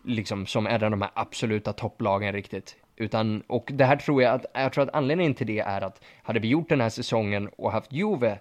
liksom 0.05 0.47
som 0.47 0.67
är 0.67 0.79
de 0.79 1.03
här 1.03 1.11
absoluta 1.15 1.73
topplagen 1.73 2.33
riktigt 2.33 2.77
Utan, 2.97 3.43
och 3.47 3.71
det 3.75 3.85
här 3.85 3.97
tror 3.97 4.23
jag 4.23 4.35
att, 4.35 4.47
jag 4.55 4.73
tror 4.73 4.85
att 4.85 4.95
anledningen 4.95 5.35
till 5.35 5.47
det 5.47 5.59
är 5.59 5.81
att 5.81 6.05
hade 6.23 6.41
vi 6.41 6.49
gjort 6.49 6.69
den 6.69 6.81
här 6.81 6.89
säsongen 6.89 7.49
och 7.49 7.73
haft 7.73 7.93
Juve 7.93 8.39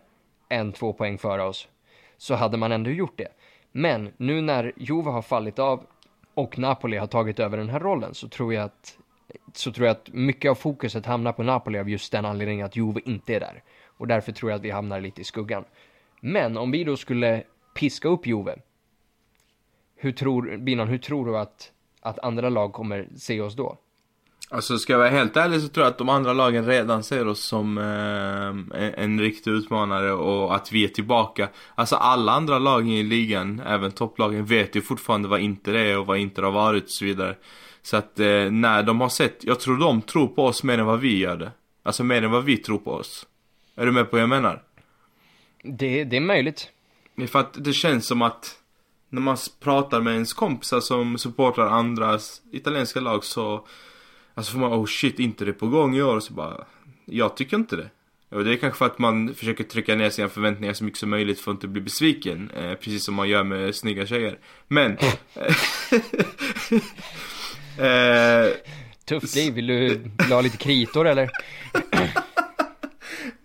en, 0.49 0.71
två 0.71 0.93
poäng 0.93 1.17
före 1.17 1.43
oss, 1.43 1.67
så 2.17 2.35
hade 2.35 2.57
man 2.57 2.71
ändå 2.71 2.89
gjort 2.89 3.17
det. 3.17 3.27
Men 3.71 4.13
nu 4.17 4.41
när 4.41 4.73
Juve 4.77 5.09
har 5.09 5.21
fallit 5.21 5.59
av 5.59 5.85
och 6.33 6.59
Napoli 6.59 6.97
har 6.97 7.07
tagit 7.07 7.39
över 7.39 7.57
den 7.57 7.69
här 7.69 7.79
rollen 7.79 8.13
så 8.13 8.27
tror 8.27 8.53
jag 8.53 8.63
att 8.63 8.97
så 9.53 9.71
tror 9.71 9.87
jag 9.87 9.95
att 9.95 10.09
mycket 10.13 10.51
av 10.51 10.55
fokuset 10.55 11.05
hamnar 11.05 11.33
på 11.33 11.43
Napoli 11.43 11.79
av 11.79 11.89
just 11.89 12.11
den 12.11 12.25
anledningen 12.25 12.65
att 12.65 12.75
Juve 12.75 13.01
inte 13.05 13.35
är 13.35 13.39
där. 13.39 13.63
Och 13.85 14.07
därför 14.07 14.31
tror 14.31 14.51
jag 14.51 14.57
att 14.57 14.63
vi 14.63 14.71
hamnar 14.71 15.01
lite 15.01 15.21
i 15.21 15.23
skuggan. 15.23 15.63
Men 16.19 16.57
om 16.57 16.71
vi 16.71 16.83
då 16.83 16.97
skulle 16.97 17.43
piska 17.75 18.07
upp 18.07 18.27
Juve, 18.27 18.55
hur 19.95 20.11
tror, 20.11 20.57
Binan, 20.57 20.87
hur 20.87 20.97
tror 20.97 21.25
du 21.25 21.37
att, 21.37 21.71
att 22.01 22.19
andra 22.19 22.49
lag 22.49 22.73
kommer 22.73 23.07
se 23.15 23.41
oss 23.41 23.55
då? 23.55 23.77
Alltså 24.49 24.77
ska 24.77 24.93
jag 24.93 24.97
vara 24.99 25.09
helt 25.09 25.37
ärlig 25.37 25.61
så 25.61 25.67
tror 25.67 25.85
jag 25.85 25.91
att 25.91 25.97
de 25.97 26.09
andra 26.09 26.33
lagen 26.33 26.65
redan 26.65 27.03
ser 27.03 27.27
oss 27.27 27.43
som 27.43 27.77
eh, 27.77 29.03
en, 29.03 29.19
riktig 29.19 29.51
utmanare 29.51 30.11
och 30.11 30.55
att 30.55 30.71
vi 30.71 30.83
är 30.83 30.87
tillbaka. 30.87 31.49
Alltså 31.75 31.95
alla 31.95 32.31
andra 32.31 32.59
lagen 32.59 32.89
i 32.89 33.03
ligan, 33.03 33.61
även 33.65 33.91
topplagen, 33.91 34.45
vet 34.45 34.75
ju 34.75 34.81
fortfarande 34.81 35.27
vad 35.27 35.39
Inter 35.39 35.73
är 35.73 35.97
och 35.97 36.05
vad 36.05 36.17
Inter 36.17 36.43
har 36.43 36.51
varit 36.51 36.83
och 36.83 36.89
så 36.89 37.05
vidare. 37.05 37.35
Så 37.81 37.97
att 37.97 38.19
eh, 38.19 38.51
när 38.51 38.83
de 38.83 39.01
har 39.01 39.09
sett, 39.09 39.43
jag 39.43 39.59
tror 39.59 39.77
de 39.77 40.01
tror 40.01 40.27
på 40.27 40.45
oss 40.45 40.63
mer 40.63 40.77
än 40.77 40.85
vad 40.85 40.99
vi 40.99 41.17
gör 41.17 41.37
det. 41.37 41.51
Alltså 41.83 42.03
mer 42.03 42.23
än 42.23 42.31
vad 42.31 42.43
vi 42.43 42.57
tror 42.57 42.77
på 42.77 42.91
oss. 42.91 43.25
Är 43.75 43.85
du 43.85 43.91
med 43.91 44.09
på 44.09 44.15
vad 44.15 44.21
jag 44.21 44.29
menar? 44.29 44.63
Det, 45.63 46.03
det 46.03 46.17
är 46.17 46.21
möjligt. 46.21 46.69
För 47.27 47.39
att 47.39 47.53
det 47.63 47.73
känns 47.73 48.07
som 48.07 48.21
att 48.21 48.59
när 49.09 49.21
man 49.21 49.37
pratar 49.59 50.01
med 50.01 50.13
ens 50.13 50.33
kompisar 50.33 50.79
som 50.79 51.17
supportar 51.17 51.67
andras 51.67 52.41
italienska 52.51 52.99
lag 52.99 53.23
så 53.23 53.67
Alltså 54.33 54.51
får 54.51 54.59
man 54.59 54.73
oh 54.73 54.85
shit, 54.85 55.19
inte 55.19 55.45
det 55.45 55.53
på 55.53 55.67
gång 55.67 55.95
i 55.95 56.01
år? 56.01 56.19
Så 56.19 56.33
bara, 56.33 56.65
jag 57.05 57.37
tycker 57.37 57.57
inte 57.57 57.75
det. 57.75 57.89
Och 58.29 58.43
det 58.43 58.53
är 58.53 58.57
kanske 58.57 58.77
för 58.77 58.85
att 58.85 58.99
man 58.99 59.33
försöker 59.33 59.63
trycka 59.63 59.95
ner 59.95 60.09
sina 60.09 60.29
förväntningar 60.29 60.73
så 60.73 60.83
mycket 60.83 60.99
som 60.99 61.09
möjligt 61.09 61.39
för 61.39 61.51
att 61.51 61.55
inte 61.55 61.67
bli 61.67 61.81
besviken. 61.81 62.51
Eh, 62.55 62.73
precis 62.73 63.05
som 63.05 63.15
man 63.15 63.29
gör 63.29 63.43
med 63.43 63.75
snygga 63.75 64.05
tjejer. 64.05 64.37
Men... 64.67 64.91
eh, 67.77 68.47
Tufft 69.05 69.35
liv, 69.35 69.53
vill 69.53 69.67
du, 69.67 69.87
vill 69.87 70.11
du 70.17 70.33
ha 70.33 70.41
lite 70.41 70.57
kritor 70.57 71.07
eller? 71.07 71.23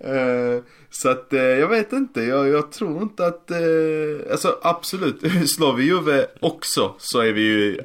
eh, 0.00 0.62
så 0.90 1.08
att 1.08 1.32
eh, 1.32 1.40
jag 1.40 1.68
vet 1.68 1.92
inte, 1.92 2.22
jag, 2.22 2.48
jag 2.48 2.72
tror 2.72 3.02
inte 3.02 3.26
att, 3.26 3.50
eh, 3.50 3.58
alltså 4.30 4.58
absolut, 4.62 5.20
slår 5.50 5.72
vi 5.72 5.84
Juve 5.84 6.26
också 6.40 6.94
så 6.98 7.20
är 7.20 7.32
vi 7.32 7.40
ju 7.40 7.80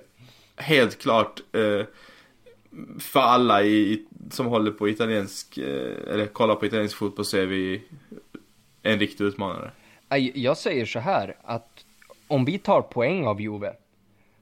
helt 0.56 1.02
klart 1.02 1.42
eh, 1.52 1.86
för 3.00 3.20
alla 3.20 3.64
i, 3.64 4.06
som 4.32 4.46
håller 4.46 4.72
på 4.72 4.90
italiensk, 4.90 5.58
eh, 5.58 6.14
eller 6.14 6.28
kollar 6.28 6.56
på 6.56 6.66
italiensk 6.66 6.98
fotboll 6.98 7.26
så 7.26 7.38
är 7.38 7.46
vi 7.46 7.82
en 8.82 9.00
riktig 9.00 9.24
utmanare. 9.24 9.72
Jag 10.34 10.58
säger 10.58 10.86
så 10.86 11.00
här 11.00 11.38
att 11.44 11.86
om 12.28 12.46
vi 12.46 12.60
tar 12.60 12.82
poäng 12.82 13.28
av 13.28 13.42
Juve 13.42 13.74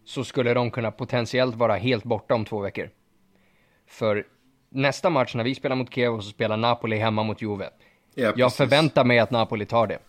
så 0.06 0.24
skulle 0.24 0.54
de 0.54 0.72
kunna 0.72 0.92
potentiellt 0.92 1.56
vara 1.56 1.76
helt 1.76 2.04
borta 2.04 2.34
om 2.34 2.46
två 2.46 2.60
veckor. 2.60 2.90
För 3.88 4.26
nästa 4.70 5.10
match 5.10 5.36
när 5.36 5.44
vi 5.44 5.56
spelar 5.56 5.76
mot 5.76 5.94
Kiev 5.94 6.20
så 6.20 6.30
spelar 6.30 6.58
Napoli 6.58 6.98
hemma 6.98 7.24
mot 7.24 7.42
Juve. 7.42 7.70
Ja, 8.16 8.34
jag 8.36 8.56
förväntar 8.56 9.06
mig 9.06 9.20
att 9.20 9.32
Napoli 9.32 9.66
tar 9.66 9.88
det. 9.88 10.00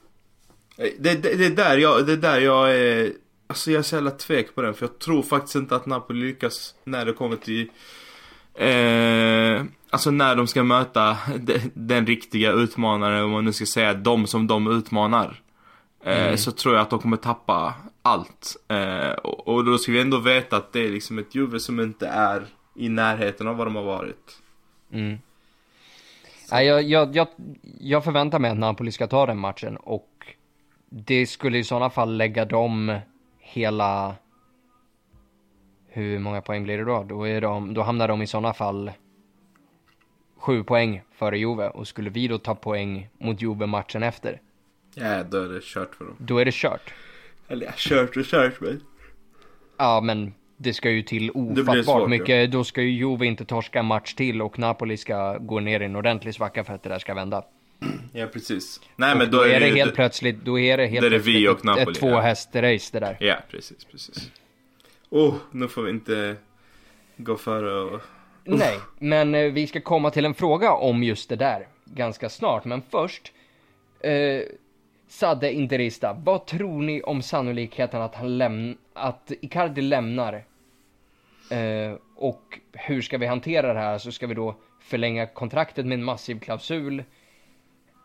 Det, 0.76 1.22
det, 1.22 1.34
det, 1.34 1.46
är 1.46 1.50
där 1.50 1.78
jag, 1.78 2.06
det 2.06 2.12
är 2.12 2.16
där 2.16 2.40
jag 2.40 2.76
är, 2.76 3.12
alltså 3.46 3.70
jag 3.70 3.78
är 3.78 3.82
så 3.82 3.94
jävla 3.94 4.10
tvek 4.10 4.54
på 4.54 4.62
den 4.62 4.74
för 4.74 4.86
jag 4.86 4.98
tror 4.98 5.22
faktiskt 5.22 5.54
inte 5.54 5.76
att 5.76 5.86
Napoli 5.86 6.26
lyckas 6.26 6.74
när 6.84 7.04
det 7.04 7.12
kommer 7.12 7.36
till 7.36 7.70
Eh, 8.54 9.64
alltså 9.90 10.10
när 10.10 10.36
de 10.36 10.46
ska 10.46 10.62
möta 10.62 11.16
de, 11.40 11.58
den 11.74 12.06
riktiga 12.06 12.52
utmanaren, 12.52 13.24
om 13.24 13.30
man 13.30 13.44
nu 13.44 13.52
ska 13.52 13.66
säga 13.66 13.94
de 13.94 14.26
som 14.26 14.46
de 14.46 14.66
utmanar. 14.66 15.40
Eh, 16.04 16.24
mm. 16.24 16.36
Så 16.36 16.52
tror 16.52 16.74
jag 16.74 16.82
att 16.82 16.90
de 16.90 16.98
kommer 16.98 17.16
tappa 17.16 17.74
allt. 18.02 18.56
Eh, 18.68 19.10
och, 19.10 19.48
och, 19.48 19.64
då 19.64 19.78
ska 19.78 19.92
vi 19.92 20.00
ändå 20.00 20.18
veta 20.18 20.56
att 20.56 20.72
det 20.72 20.80
är 20.80 20.90
liksom 20.90 21.18
ett 21.18 21.34
Juve 21.34 21.60
som 21.60 21.80
inte 21.80 22.06
är 22.06 22.46
i 22.76 22.88
närheten 22.88 23.48
av 23.48 23.56
vad 23.56 23.66
de 23.66 23.76
har 23.76 23.82
varit. 23.82 24.38
Mm. 24.92 25.18
Nej, 26.52 26.66
jag, 26.66 26.82
jag, 26.82 27.16
jag, 27.16 27.28
jag 27.80 28.04
förväntar 28.04 28.38
mig 28.38 28.50
att 28.50 28.58
Napoli 28.58 28.92
ska 28.92 29.06
ta 29.06 29.26
den 29.26 29.38
matchen 29.38 29.76
och 29.76 30.08
det 30.88 31.26
skulle 31.26 31.58
i 31.58 31.64
sådana 31.64 31.90
fall 31.90 32.16
lägga 32.16 32.44
dem 32.44 32.98
hela 33.38 34.14
hur 35.92 36.18
många 36.18 36.40
poäng 36.40 36.64
blir 36.64 36.78
det 36.78 36.84
då? 36.84 37.04
Då, 37.08 37.28
är 37.28 37.40
de, 37.40 37.74
då 37.74 37.82
hamnar 37.82 38.08
de 38.08 38.22
i 38.22 38.26
sådana 38.26 38.54
fall 38.54 38.92
sju 40.36 40.64
poäng 40.64 41.02
före 41.12 41.38
Juve 41.38 41.68
och 41.68 41.88
skulle 41.88 42.10
vi 42.10 42.28
då 42.28 42.38
ta 42.38 42.54
poäng 42.54 43.08
mot 43.18 43.42
Juve 43.42 43.66
matchen 43.66 44.02
efter. 44.02 44.40
Ja, 44.94 45.22
då 45.22 45.38
är 45.38 45.48
det 45.48 45.62
kört 45.62 45.94
för 45.94 46.04
dem. 46.04 46.16
Då 46.18 46.38
är 46.38 46.44
det 46.44 46.54
kört. 46.54 46.94
Eller 47.48 47.66
ja, 47.66 47.72
kört 47.76 48.16
och 48.16 48.24
kört 48.24 48.60
men. 48.60 48.80
Ja, 49.76 50.00
men 50.00 50.34
det 50.56 50.72
ska 50.72 50.90
ju 50.90 51.02
till 51.02 51.30
ofattbart 51.30 51.84
svårt, 51.84 52.08
mycket. 52.08 52.40
Ja. 52.40 52.46
Då 52.46 52.64
ska 52.64 52.82
ju 52.82 52.90
Juve 52.90 53.26
inte 53.26 53.44
torska 53.44 53.78
en 53.78 53.86
match 53.86 54.14
till 54.14 54.42
och 54.42 54.58
Napoli 54.58 54.96
ska 54.96 55.38
gå 55.38 55.60
ner 55.60 55.80
i 55.80 55.84
en 55.84 55.96
ordentlig 55.96 56.34
svacka 56.34 56.64
för 56.64 56.74
att 56.74 56.82
det 56.82 56.88
där 56.88 56.98
ska 56.98 57.14
vända. 57.14 57.44
Ja, 58.12 58.26
precis. 58.26 58.80
Nej, 58.96 59.12
och 59.12 59.18
men 59.18 59.30
då, 59.30 59.36
då 59.36 59.44
är 59.44 59.60
det, 59.60 59.66
det 59.66 59.76
helt 59.76 59.94
plötsligt, 59.94 60.44
då 60.44 60.58
är 60.58 60.76
det 60.76 60.86
helt 60.86 61.00
det 61.00 61.06
är 61.06 61.10
plötsligt 61.10 61.36
vi 61.36 61.48
och 61.48 61.64
Napoli, 61.64 61.82
ett, 61.82 61.88
ett 61.88 61.94
två 61.94 62.20
hästrace 62.20 62.90
det 62.92 63.00
där. 63.00 63.16
Ja, 63.20 63.36
precis, 63.50 63.84
precis. 63.84 64.30
Oh, 65.12 65.34
nu 65.50 65.68
får 65.68 65.82
vi 65.82 65.90
inte 65.90 66.36
gå 67.16 67.36
före 67.36 67.80
och... 67.80 68.00
Nej, 68.44 68.78
men 68.98 69.34
eh, 69.34 69.52
vi 69.52 69.66
ska 69.66 69.80
komma 69.80 70.10
till 70.10 70.24
en 70.24 70.34
fråga 70.34 70.72
om 70.72 71.02
just 71.02 71.28
det 71.28 71.36
där 71.36 71.66
ganska 71.84 72.28
snart. 72.28 72.64
Men 72.64 72.82
först, 72.90 73.32
eh, 74.00 74.42
Sadde 75.08 75.52
Interista, 75.52 76.12
vad 76.12 76.46
tror 76.46 76.82
ni 76.82 77.02
om 77.02 77.22
sannolikheten 77.22 78.02
att 78.02 78.14
han 78.14 78.38
lämnar, 78.38 78.76
att 78.92 79.32
Icardi 79.40 79.80
lämnar? 79.80 80.44
Eh, 81.50 81.94
och 82.16 82.58
hur 82.72 83.02
ska 83.02 83.18
vi 83.18 83.26
hantera 83.26 83.72
det 83.72 83.80
här? 83.80 83.98
Så 83.98 84.12
ska 84.12 84.26
vi 84.26 84.34
då 84.34 84.54
förlänga 84.80 85.26
kontraktet 85.26 85.86
med 85.86 85.94
en 85.94 86.04
massiv 86.04 86.40
klausul? 86.40 87.04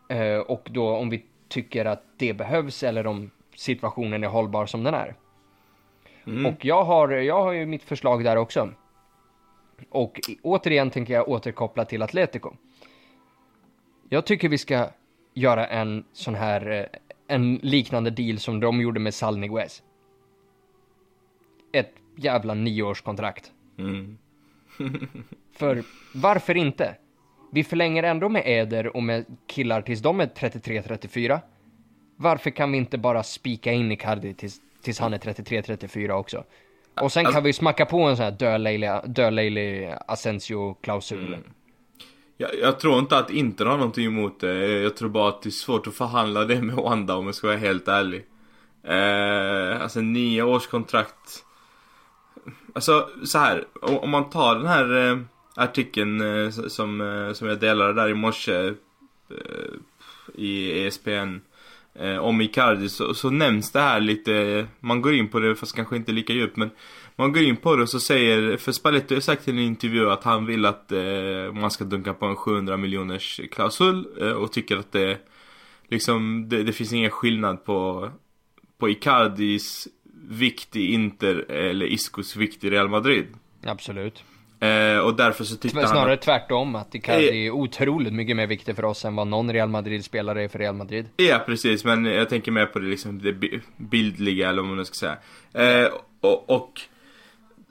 Eh, 0.08 0.38
och 0.38 0.68
då 0.70 0.96
om 0.96 1.10
vi 1.10 1.24
tycker 1.48 1.84
att 1.84 2.02
det 2.16 2.34
behövs 2.34 2.82
eller 2.82 3.06
om 3.06 3.30
situationen 3.54 4.24
är 4.24 4.28
hållbar 4.28 4.66
som 4.66 4.84
den 4.84 4.94
är. 4.94 5.14
Mm. 6.28 6.46
Och 6.46 6.64
jag 6.64 6.84
har, 6.84 7.08
jag 7.08 7.42
har 7.42 7.52
ju 7.52 7.66
mitt 7.66 7.82
förslag 7.82 8.24
där 8.24 8.36
också. 8.36 8.70
Och 9.90 10.20
återigen 10.42 10.90
tänker 10.90 11.14
jag 11.14 11.28
återkoppla 11.28 11.84
till 11.84 12.02
Atletico. 12.02 12.52
Jag 14.08 14.26
tycker 14.26 14.48
vi 14.48 14.58
ska 14.58 14.88
göra 15.34 15.66
en 15.66 16.04
sån 16.12 16.34
här, 16.34 16.70
eh, 16.70 16.86
en 17.36 17.54
liknande 17.54 18.10
deal 18.10 18.38
som 18.38 18.60
de 18.60 18.80
gjorde 18.80 19.00
med 19.00 19.14
Salniguez. 19.14 19.82
Ett 21.72 21.92
jävla 22.16 22.54
nioårskontrakt. 22.54 23.52
Mm. 23.78 24.18
För 25.52 25.82
varför 26.14 26.56
inte? 26.56 26.94
Vi 27.52 27.64
förlänger 27.64 28.02
ändå 28.02 28.28
med 28.28 28.42
Eder 28.46 28.96
och 28.96 29.02
med 29.02 29.24
killar 29.46 29.82
tills 29.82 30.00
de 30.00 30.20
är 30.20 30.26
33-34. 30.26 31.40
Varför 32.16 32.50
kan 32.50 32.72
vi 32.72 32.78
inte 32.78 32.98
bara 32.98 33.22
spika 33.22 33.72
in 33.72 33.92
Icardi 33.92 34.34
tills 34.34 34.60
tills 34.82 34.98
han 34.98 35.14
är 35.14 35.18
33-34 35.18 36.10
också. 36.10 36.44
Och 37.00 37.12
sen 37.12 37.24
kan 37.24 37.42
vi 37.42 37.52
smacka 37.52 37.86
på 37.86 38.02
en 38.02 38.16
sån 38.16 38.24
här 38.24 39.06
dölejlig 39.08 39.94
Asensio-klausul. 40.06 41.26
Mm. 41.26 41.40
Jag, 42.36 42.50
jag, 42.62 42.80
tror 42.80 42.98
inte 42.98 43.18
att 43.18 43.30
Inter 43.30 43.66
har 43.66 43.76
någonting 43.76 44.06
emot 44.06 44.40
det. 44.40 44.66
Jag 44.68 44.96
tror 44.96 45.08
bara 45.08 45.28
att 45.28 45.42
det 45.42 45.48
är 45.48 45.50
svårt 45.50 45.86
att 45.86 45.94
förhandla 45.94 46.44
det 46.44 46.62
med 46.62 46.76
Wanda 46.76 47.16
om 47.16 47.26
jag 47.26 47.34
ska 47.34 47.46
vara 47.46 47.56
helt 47.56 47.88
ärlig. 47.88 48.24
Eh, 48.82 49.82
alltså 49.82 50.00
nio 50.00 50.42
års 50.42 50.66
kontrakt. 50.66 51.44
Alltså 52.74 53.08
så 53.24 53.38
här, 53.38 53.64
om, 53.82 53.98
om 53.98 54.10
man 54.10 54.30
tar 54.30 54.54
den 54.54 54.66
här 54.66 55.10
eh, 55.10 55.18
artikeln 55.54 56.20
eh, 56.20 56.50
som, 56.50 57.00
eh, 57.00 57.32
som 57.32 57.48
jag 57.48 57.60
delade 57.60 57.92
där 57.92 58.08
i 58.08 58.14
morse 58.14 58.66
eh, 58.66 58.74
i 60.34 60.86
ESPN 60.86 61.40
eh, 62.00 62.18
om 62.18 62.40
Icardi 62.40 62.88
så, 62.88 63.14
så 63.14 63.30
nämns 63.30 63.72
det 63.72 63.80
här 63.80 64.00
lite, 64.00 64.66
man 64.80 65.02
går 65.02 65.14
in 65.14 65.28
på 65.28 65.38
det 65.38 65.56
fast 65.56 65.76
kanske 65.76 65.96
inte 65.96 66.12
lika 66.12 66.32
djupt 66.32 66.56
men 66.56 66.70
man 67.16 67.32
går 67.32 67.42
in 67.42 67.56
på 67.56 67.76
det 67.76 67.82
och 67.82 67.88
så 67.88 68.00
säger, 68.00 68.56
för 68.56 68.72
Spalletti 68.72 69.14
har 69.14 69.20
sagt 69.20 69.48
i 69.48 69.50
en 69.50 69.58
intervju 69.58 70.10
att 70.10 70.24
han 70.24 70.46
vill 70.46 70.66
att 70.66 70.92
eh, 70.92 71.52
man 71.52 71.70
ska 71.70 71.84
dunka 71.84 72.14
på 72.14 72.26
en 72.26 72.36
700 72.36 72.76
miljoners 72.76 73.40
klausul 73.50 74.06
eh, 74.20 74.32
och 74.32 74.52
tycker 74.52 74.76
att 74.76 74.92
det 74.92 75.18
liksom, 75.88 76.48
det, 76.48 76.62
det, 76.62 76.72
finns 76.72 76.92
ingen 76.92 77.10
skillnad 77.10 77.64
på, 77.64 78.10
på 78.78 78.88
Icardis 78.88 79.88
vikt 80.28 80.76
i 80.76 80.92
Inter 80.92 81.50
eller 81.50 81.86
Iscos 81.86 82.36
vikt 82.36 82.64
i 82.64 82.70
Real 82.70 82.88
Madrid. 82.88 83.26
Absolut. 83.64 84.24
Eh, 84.60 84.98
och 84.98 85.16
därför 85.16 85.44
så 85.44 85.56
tyckte 85.56 85.78
han... 85.78 85.88
Snarare 85.88 86.16
tvärtom, 86.16 86.74
att 86.74 86.94
Icardi 86.94 87.46
är 87.46 87.50
otroligt 87.50 88.12
mycket 88.12 88.36
mer 88.36 88.46
viktig 88.46 88.76
för 88.76 88.84
oss 88.84 89.04
än 89.04 89.16
vad 89.16 89.26
någon 89.26 89.52
Real 89.52 89.68
Madrid-spelare 89.68 90.44
är 90.44 90.48
för 90.48 90.58
Real 90.58 90.74
Madrid. 90.74 91.06
Ja, 91.16 91.42
precis, 91.46 91.84
men 91.84 92.04
jag 92.04 92.28
tänker 92.28 92.52
mer 92.52 92.66
på 92.66 92.78
det 92.78 92.86
liksom 92.86 93.22
det 93.22 93.60
bildliga, 93.76 94.48
eller 94.48 94.62
vad 94.62 94.76
man 94.76 94.84
ska 94.84 94.94
säga. 94.94 95.16
Eh, 95.82 95.90
och, 96.20 96.50
och 96.50 96.80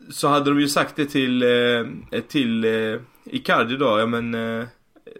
så 0.09 0.27
hade 0.27 0.49
de 0.49 0.59
ju 0.59 0.67
sagt 0.67 0.95
det 0.95 1.05
till, 1.05 1.43
eh, 1.43 2.21
till 2.27 2.65
eh, 2.65 2.99
Icardi 3.25 3.77
då, 3.77 3.99
ja 3.99 4.05
men 4.05 4.35
eh, 4.35 4.65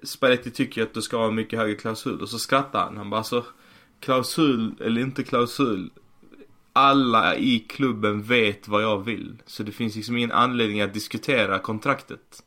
Spalletti 0.04 0.52
tycker 0.52 0.84
att 0.84 0.94
du 0.94 1.02
ska 1.02 1.18
ha 1.18 1.32
mycket 1.32 1.60
högre 1.60 1.76
klausul 1.76 2.22
och 2.22 2.30
så 2.30 2.40
skrattar 2.40 2.80
han. 2.80 2.98
Han 2.98 3.10
bara 3.10 3.18
alltså 3.18 3.46
klausul 4.00 4.76
eller 4.82 5.02
inte 5.02 5.24
klausul. 5.24 5.90
Alla 6.78 7.36
i 7.36 7.60
klubben 7.60 8.24
vet 8.24 8.68
vad 8.68 8.84
jag 8.84 8.98
vill. 9.06 9.36
Så 9.46 9.64
det 9.64 9.72
finns 9.72 9.96
liksom 9.96 10.18
ingen 10.18 10.32
anledning 10.32 10.82
att 10.82 10.94
diskutera 10.94 11.60
kontraktet. 11.60 12.44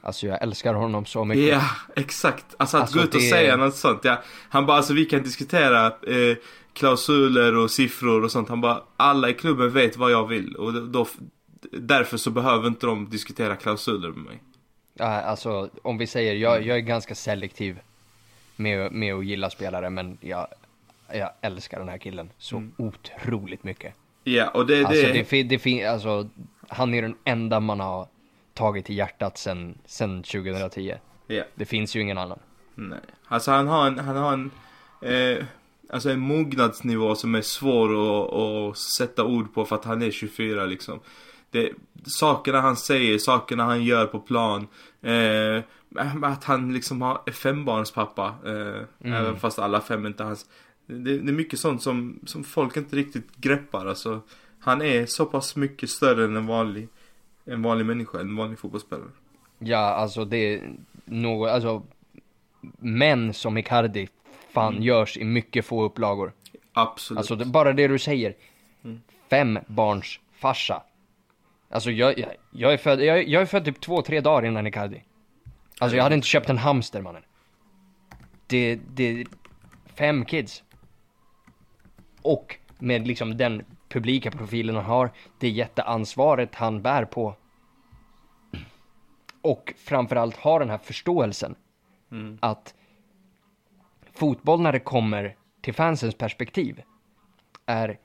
Alltså 0.00 0.26
jag 0.26 0.42
älskar 0.42 0.74
honom 0.74 1.06
så 1.06 1.24
mycket. 1.24 1.44
Ja, 1.48 1.62
exakt. 1.96 2.44
Alltså 2.56 2.76
att 2.76 2.80
Alltså, 2.82 2.98
gå 2.98 3.04
ut 3.04 3.14
och 3.14 3.20
det- 3.20 3.28
säga 3.30 3.56
något 3.56 3.74
sånt. 3.76 4.00
Ja. 4.04 4.22
Han 4.48 4.66
bara, 4.66 4.76
alltså 4.76 4.92
vi 4.94 5.04
kan 5.04 5.22
diskutera 5.22 5.86
eh, 5.86 6.36
klausuler 6.72 7.56
och 7.56 7.70
siffror 7.70 8.24
och 8.24 8.30
sånt. 8.32 8.48
Han 8.48 8.60
bara, 8.60 8.82
alla 8.96 9.28
i 9.28 9.34
klubben 9.34 9.70
vet 9.70 9.96
vad 9.96 10.10
jag 10.12 10.26
vill. 10.26 10.54
Och 10.56 10.72
då, 10.74 11.06
därför 11.72 12.16
så 12.16 12.30
behöver 12.30 12.68
inte 12.68 12.86
de 12.86 13.10
diskutera 13.10 13.56
klausuler 13.56 14.08
med 14.08 14.18
mig. 14.24 14.42
Ja, 14.94 15.06
alltså 15.06 15.70
om 15.82 15.98
vi 15.98 16.06
säger, 16.06 16.34
jag, 16.34 16.66
jag 16.66 16.76
är 16.76 16.80
ganska 16.80 17.14
selektiv 17.14 17.78
med, 18.56 18.92
med 18.92 19.14
att 19.14 19.24
gilla 19.26 19.50
spelare, 19.50 19.90
men 19.90 20.18
jag, 20.20 20.46
jag 21.12 21.30
älskar 21.40 21.78
den 21.78 21.88
här 21.88 21.98
killen 21.98 22.30
så 22.38 22.68
otroligt 22.78 23.64
mycket. 23.64 23.94
Ja, 24.24 24.48
och 24.48 24.66
det, 24.66 24.84
Alltså, 24.84 25.02
det, 25.02 25.30
det, 25.30 25.42
det 25.42 25.58
fin- 25.58 25.86
alltså, 25.88 26.28
han 26.68 26.94
är 26.94 27.02
den 27.02 27.16
enda 27.24 27.60
man 27.60 27.80
har 27.80 28.08
tagit 28.54 28.84
till 28.84 28.96
hjärtat 28.96 29.38
sen, 29.38 29.78
sen 29.86 30.22
2010. 30.22 30.94
ja. 31.26 31.44
Det 31.54 31.64
finns 31.64 31.96
ju 31.96 32.00
ingen 32.00 32.18
annan. 32.18 32.38
Nej. 32.74 32.98
Alltså 33.28 33.50
han 33.50 33.68
har 33.68 33.86
en, 33.86 33.98
han 33.98 34.16
har 34.16 34.32
en, 34.32 34.50
eh, 35.02 35.44
alltså 35.90 36.10
en 36.10 36.20
mognadsnivå 36.20 37.14
som 37.14 37.34
är 37.34 37.42
svår 37.42 37.88
att, 37.88 38.32
att 38.32 38.78
sätta 38.78 39.24
ord 39.24 39.54
på 39.54 39.64
för 39.64 39.76
att 39.76 39.84
han 39.84 40.02
är 40.02 40.10
24 40.10 40.64
liksom. 40.66 41.00
Det, 41.50 41.72
sakerna 42.06 42.60
han 42.60 42.76
säger, 42.76 43.18
sakerna 43.18 43.64
han 43.64 43.84
gör 43.84 44.06
på 44.06 44.20
plan. 44.20 44.68
Eh, 45.02 45.62
att 46.22 46.44
han 46.44 46.72
liksom 46.72 47.02
har, 47.02 47.30
fembarnspappa. 47.32 48.34
Eh, 48.46 49.12
Även 49.14 49.36
fast 49.36 49.58
alla 49.58 49.80
fem 49.80 50.06
inte 50.06 50.24
hans. 50.24 50.46
Det, 50.88 51.18
det 51.18 51.30
är 51.30 51.32
mycket 51.32 51.58
sånt 51.58 51.82
som, 51.82 52.20
som 52.26 52.44
folk 52.44 52.76
inte 52.76 52.96
riktigt 52.96 53.36
greppar. 53.36 53.86
Alltså, 53.86 54.20
han 54.60 54.82
är 54.82 55.06
så 55.06 55.26
pass 55.26 55.56
mycket 55.56 55.90
större 55.90 56.24
än 56.24 56.36
en 56.36 56.46
vanlig, 56.46 56.88
en 57.44 57.62
vanlig 57.62 57.86
människa, 57.86 58.20
en 58.20 58.36
vanlig 58.36 58.58
fotbollsspelare. 58.58 59.08
Ja, 59.58 59.78
alltså 59.78 60.24
det 60.24 60.36
är 60.36 60.72
något, 61.04 61.50
alltså 61.50 61.82
män 62.78 63.34
som 63.34 63.58
Icardi 63.58 64.08
fan 64.50 64.82
görs 64.82 65.16
i 65.16 65.24
mycket 65.24 65.64
få 65.64 65.84
upplagor. 65.84 66.32
Absolut. 66.72 67.18
Alltså 67.18 67.36
det, 67.36 67.44
bara 67.44 67.72
det 67.72 67.88
du 67.88 67.98
säger. 67.98 68.34
Fem 69.30 69.58
barns 69.66 70.20
farsa. 70.32 70.82
Alltså 71.70 71.90
jag, 71.90 72.18
jag, 72.18 72.32
jag 72.50 72.72
är 72.72 72.76
född, 72.76 73.00
jag, 73.00 73.28
jag 73.28 73.42
är 73.42 73.46
född 73.46 73.64
typ 73.64 73.80
två, 73.80 74.02
tre 74.02 74.20
dagar 74.20 74.48
innan 74.48 74.66
Icardi. 74.66 75.02
Alltså 75.78 75.96
jag 75.96 76.02
hade 76.02 76.14
inte 76.14 76.26
köpt 76.26 76.50
en 76.50 76.58
hamster 76.58 77.02
mannen. 77.02 77.22
Det, 78.46 78.78
det, 78.94 79.24
fem 79.94 80.24
kids. 80.24 80.62
Och 82.28 82.56
med 82.78 83.06
liksom 83.06 83.36
den 83.36 83.64
publika 83.88 84.30
profilen 84.30 84.76
han 84.76 84.84
har, 84.84 85.10
det 85.38 85.48
jätteansvaret 85.48 86.54
han 86.54 86.82
bär 86.82 87.04
på. 87.04 87.34
Och 89.42 89.74
framförallt 89.76 90.36
har 90.36 90.60
den 90.60 90.70
här 90.70 90.78
förståelsen. 90.78 91.54
Att 92.40 92.74
fotboll 94.12 94.60
när 94.60 94.72
det 94.72 94.80
kommer 94.80 95.36
till 95.60 95.74
fansens 95.74 96.14
perspektiv 96.14 96.82
är 97.66 97.98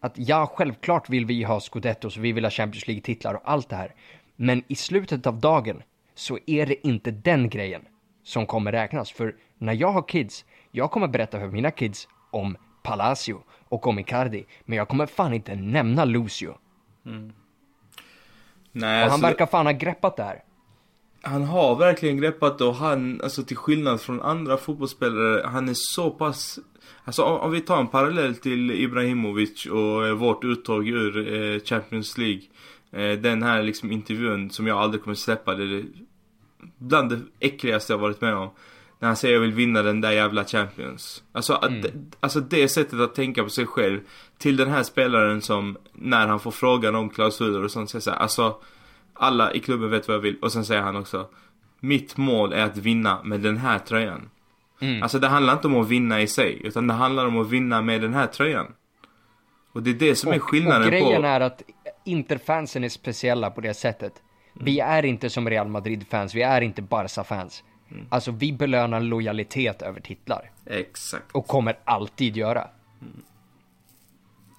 att 0.00 0.18
ja, 0.18 0.46
självklart 0.54 1.08
vill 1.08 1.26
vi 1.26 1.42
ha 1.42 1.60
scudettos, 1.60 2.16
vi 2.16 2.32
vill 2.32 2.44
ha 2.44 2.50
Champions 2.50 2.86
League-titlar 2.86 3.34
och 3.34 3.42
allt 3.44 3.68
det 3.68 3.76
här. 3.76 3.94
Men 4.36 4.62
i 4.68 4.74
slutet 4.74 5.26
av 5.26 5.40
dagen 5.40 5.82
så 6.14 6.38
är 6.46 6.66
det 6.66 6.86
inte 6.86 7.10
den 7.10 7.48
grejen 7.48 7.82
som 8.22 8.46
kommer 8.46 8.72
räknas. 8.72 9.12
För 9.12 9.36
när 9.58 9.72
jag 9.72 9.92
har 9.92 10.08
kids, 10.08 10.44
jag 10.70 10.90
kommer 10.90 11.08
berätta 11.08 11.40
för 11.40 11.48
mina 11.48 11.70
kids 11.70 12.08
om 12.30 12.56
Palacio 12.82 13.42
och 13.70 13.86
om 13.86 13.98
Icardi, 13.98 14.46
men 14.64 14.78
jag 14.78 14.88
kommer 14.88 15.06
fan 15.06 15.32
inte 15.34 15.54
nämna 15.54 16.04
Lucio. 16.04 16.54
Nej, 17.04 17.22
Och 18.72 18.86
han 18.88 19.10
alltså- 19.10 19.26
verkar 19.26 19.46
fan 19.46 19.66
ha 19.66 19.72
greppat 19.72 20.16
det 20.16 20.22
här. 20.22 20.42
Han 21.22 21.44
har 21.44 21.76
verkligen 21.76 22.16
greppat 22.16 22.58
det 22.58 22.64
och 22.64 22.74
han, 22.74 23.20
alltså 23.22 23.42
till 23.42 23.56
skillnad 23.56 24.00
från 24.00 24.20
andra 24.22 24.56
fotbollsspelare, 24.56 25.46
han 25.46 25.68
är 25.68 25.74
så 25.74 26.10
pass 26.10 26.58
Alltså 27.04 27.22
om, 27.22 27.40
om 27.40 27.50
vi 27.50 27.60
tar 27.60 27.80
en 27.80 27.88
parallell 27.88 28.36
till 28.36 28.70
Ibrahimovic 28.70 29.66
och 29.66 30.06
eh, 30.06 30.14
vårt 30.14 30.44
uttåg 30.44 30.88
ur 30.88 31.34
eh, 31.34 31.60
Champions 31.60 32.18
League. 32.18 32.42
Eh, 32.92 33.18
den 33.18 33.42
här 33.42 33.62
liksom 33.62 33.92
intervjun 33.92 34.50
som 34.50 34.66
jag 34.66 34.78
aldrig 34.78 35.02
kommer 35.02 35.14
släppa, 35.14 35.54
det 35.54 35.64
är 35.64 35.84
bland 36.78 37.10
det 37.10 37.20
äckligaste 37.40 37.92
jag 37.92 37.98
varit 37.98 38.20
med 38.20 38.34
om. 38.34 38.50
När 39.00 39.08
han 39.08 39.16
säger 39.16 39.34
jag 39.34 39.40
vill 39.40 39.52
vinna 39.52 39.82
den 39.82 40.00
där 40.00 40.10
jävla 40.10 40.44
Champions. 40.44 41.22
Alltså, 41.32 41.52
att, 41.52 41.72
alltså 42.20 42.40
det 42.40 42.68
sättet 42.68 43.00
att 43.00 43.14
tänka 43.14 43.42
på 43.42 43.48
sig 43.48 43.66
själv 43.66 44.00
till 44.38 44.56
den 44.56 44.70
här 44.70 44.82
spelaren 44.82 45.42
som 45.42 45.76
när 45.92 46.26
han 46.26 46.40
får 46.40 46.50
frågan 46.50 46.94
om 46.94 47.10
klausuler 47.10 47.64
och 47.64 47.70
sånt 47.70 47.90
säger 47.90 48.00
så 48.00 48.10
här, 48.10 48.18
alltså 48.18 48.56
alla 49.14 49.52
i 49.52 49.60
klubben 49.60 49.90
vet 49.90 50.08
vad 50.08 50.14
jag 50.14 50.20
vill. 50.20 50.36
Och 50.42 50.52
sen 50.52 50.64
säger 50.64 50.82
han 50.82 50.96
också 50.96 51.28
Mitt 51.80 52.16
mål 52.16 52.52
är 52.52 52.64
att 52.64 52.76
vinna 52.76 53.22
med 53.24 53.40
den 53.40 53.56
här 53.56 53.78
tröjan. 53.78 54.30
Mm. 54.80 55.02
Alltså 55.02 55.18
det 55.18 55.28
handlar 55.28 55.52
inte 55.52 55.66
om 55.66 55.76
att 55.76 55.88
vinna 55.88 56.20
i 56.20 56.26
sig, 56.26 56.60
utan 56.64 56.86
det 56.86 56.94
handlar 56.94 57.26
om 57.26 57.38
att 57.38 57.50
vinna 57.50 57.82
med 57.82 58.00
den 58.00 58.14
här 58.14 58.26
tröjan. 58.26 58.66
Och 59.72 59.82
det 59.82 59.90
är 59.90 59.94
det 59.94 60.14
som 60.14 60.32
är 60.32 60.38
skillnaden 60.38 60.82
och 60.82 60.90
grejen 60.90 61.22
på... 61.22 61.28
är 61.28 61.40
att 61.40 61.62
Interfansen 62.04 62.84
är 62.84 62.88
speciella 62.88 63.50
på 63.50 63.60
det 63.60 63.74
sättet. 63.74 64.12
Vi 64.54 64.80
är 64.80 65.04
inte 65.04 65.30
som 65.30 65.50
Real 65.50 65.68
Madrid-fans, 65.68 66.34
vi 66.34 66.42
är 66.42 66.60
inte 66.60 66.82
Barca-fans. 66.82 67.64
Alltså 68.08 68.30
vi 68.30 68.52
belönar 68.52 69.00
lojalitet 69.00 69.82
över 69.82 70.00
titlar. 70.00 70.50
Exakt. 70.66 71.32
Och 71.32 71.46
kommer 71.46 71.78
alltid 71.84 72.36
göra. 72.36 72.68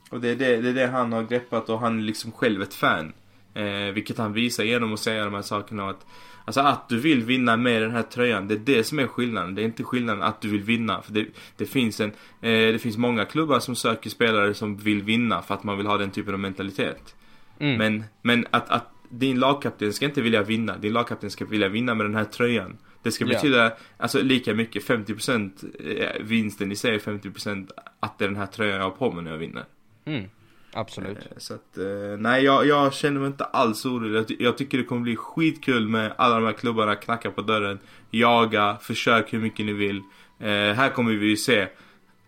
Och 0.09 0.21
det 0.21 0.29
är 0.29 0.35
det, 0.35 0.61
det 0.61 0.69
är 0.69 0.73
det 0.73 0.87
han 0.87 1.13
har 1.13 1.23
greppat 1.23 1.69
och 1.69 1.79
han 1.79 1.99
är 1.99 2.03
liksom 2.03 2.31
själv 2.31 2.61
ett 2.61 2.73
fan. 2.73 3.13
Eh, 3.53 3.93
vilket 3.93 4.17
han 4.17 4.33
visar 4.33 4.63
genom 4.63 4.93
att 4.93 4.99
säga 4.99 5.25
de 5.25 5.33
här 5.33 5.41
sakerna. 5.41 5.89
Att, 5.89 6.05
alltså 6.45 6.61
att 6.61 6.89
du 6.89 6.99
vill 6.99 7.23
vinna 7.23 7.57
med 7.57 7.81
den 7.81 7.91
här 7.91 8.03
tröjan, 8.03 8.47
det 8.47 8.53
är 8.53 8.59
det 8.59 8.83
som 8.83 8.99
är 8.99 9.07
skillnaden. 9.07 9.55
Det 9.55 9.61
är 9.61 9.65
inte 9.65 9.83
skillnaden 9.83 10.23
att 10.23 10.41
du 10.41 10.49
vill 10.49 10.63
vinna. 10.63 11.01
För 11.01 11.13
det, 11.13 11.25
det, 11.57 11.65
finns 11.65 11.99
en, 11.99 12.09
eh, 12.41 12.71
det 12.71 12.81
finns 12.81 12.97
många 12.97 13.25
klubbar 13.25 13.59
som 13.59 13.75
söker 13.75 14.09
spelare 14.09 14.53
som 14.53 14.77
vill 14.77 15.01
vinna 15.03 15.41
för 15.41 15.53
att 15.53 15.63
man 15.63 15.77
vill 15.77 15.87
ha 15.87 15.97
den 15.97 16.11
typen 16.11 16.33
av 16.33 16.39
mentalitet. 16.39 17.15
Mm. 17.59 17.77
Men, 17.77 18.03
men 18.21 18.47
att, 18.51 18.69
att 18.69 18.87
din 19.09 19.39
lagkapten 19.39 19.93
ska 19.93 20.05
inte 20.05 20.21
vilja 20.21 20.43
vinna. 20.43 20.77
Din 20.77 20.93
lagkapten 20.93 21.31
ska 21.31 21.45
vilja 21.45 21.67
vinna 21.67 21.95
med 21.95 22.05
den 22.05 22.15
här 22.15 22.25
tröjan. 22.25 22.77
Det 23.03 23.11
ska 23.11 23.25
betyda 23.25 23.73
alltså, 23.97 24.21
lika 24.21 24.53
mycket, 24.53 24.83
50% 24.87 25.51
eh, 25.99 26.21
vinsten 26.23 26.71
i 26.71 26.75
sig, 26.75 26.97
50% 26.99 27.69
att 27.99 28.17
det 28.19 28.25
är 28.25 28.29
den 28.29 28.37
här 28.37 28.45
tröjan 28.45 28.77
jag 28.77 28.83
har 28.83 28.91
på 28.91 29.11
mig 29.11 29.23
när 29.23 29.31
jag 29.31 29.37
vinner. 29.37 29.63
Mm. 30.05 30.29
Absolut. 30.73 31.17
Eh, 31.17 31.23
Så 31.37 31.53
att, 31.53 31.77
eh, 31.77 31.83
nej 32.19 32.43
jag, 32.43 32.67
jag 32.67 32.93
känner 32.93 33.19
mig 33.19 33.27
inte 33.27 33.43
alls 33.43 33.85
orolig. 33.85 34.17
Jag, 34.19 34.27
ty- 34.27 34.37
jag 34.39 34.57
tycker 34.57 34.77
det 34.77 34.83
kommer 34.83 35.01
bli 35.01 35.15
skitkul 35.15 35.87
med 35.87 36.13
alla 36.17 36.35
de 36.35 36.45
här 36.45 36.53
klubbarna, 36.53 36.95
knacka 36.95 37.31
på 37.31 37.41
dörren, 37.41 37.79
jaga, 38.11 38.77
försök 38.81 39.33
hur 39.33 39.39
mycket 39.39 39.65
ni 39.65 39.73
vill. 39.73 39.97
Eh, 40.39 40.47
här 40.49 40.89
kommer 40.89 41.11
vi 41.11 41.25
ju 41.27 41.37
se, 41.37 41.67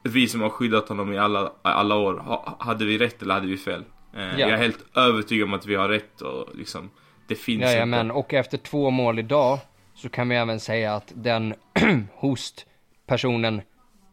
vi 0.04 0.28
som 0.28 0.42
har 0.42 0.50
skyddat 0.50 0.90
honom 0.90 1.14
i 1.14 1.18
alla, 1.18 1.52
alla 1.62 1.96
år, 1.96 2.14
ha, 2.18 2.56
hade 2.60 2.86
vi 2.86 2.98
rätt 2.98 3.22
eller 3.22 3.34
hade 3.34 3.48
vi 3.48 3.58
fel? 3.58 3.84
Eh, 4.14 4.22
Ja. 4.24 4.38
Jag 4.40 4.50
är 4.50 4.58
helt 4.58 4.86
övertygad 4.98 5.48
om 5.48 5.54
att 5.54 5.66
vi 5.66 5.76
har 5.76 5.90
rätt 5.90 6.22
och 6.22 6.50
liksom, 6.56 6.90
det 7.28 7.36
finns 7.36 7.62
Jajamän, 7.62 8.06
inte. 8.06 8.14
och 8.14 8.34
efter 8.34 8.58
två 8.58 8.90
mål 8.90 9.20
idag 9.20 9.60
så 9.96 10.10
kan 10.10 10.30
vi 10.30 10.36
även 10.36 10.60
säga 10.60 10.96
att 10.96 11.12
den 11.16 11.54
hostpersonen 12.14 13.62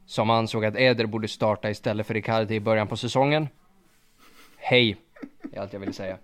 som 0.07 0.31
ansåg 0.31 0.65
att 0.65 0.77
Eder 0.77 1.07
borde 1.07 1.29
starta 1.29 1.71
istället 1.71 2.07
för 2.07 2.17
Icardi 2.17 2.55
i 2.55 2.61
början 2.61 2.87
på 2.89 2.97
säsongen. 2.97 3.49
Hej, 4.57 4.97
det 5.43 5.57
är 5.57 5.61
allt 5.61 5.73
jag 5.73 5.81
vill 5.81 5.95
säga. 5.95 6.17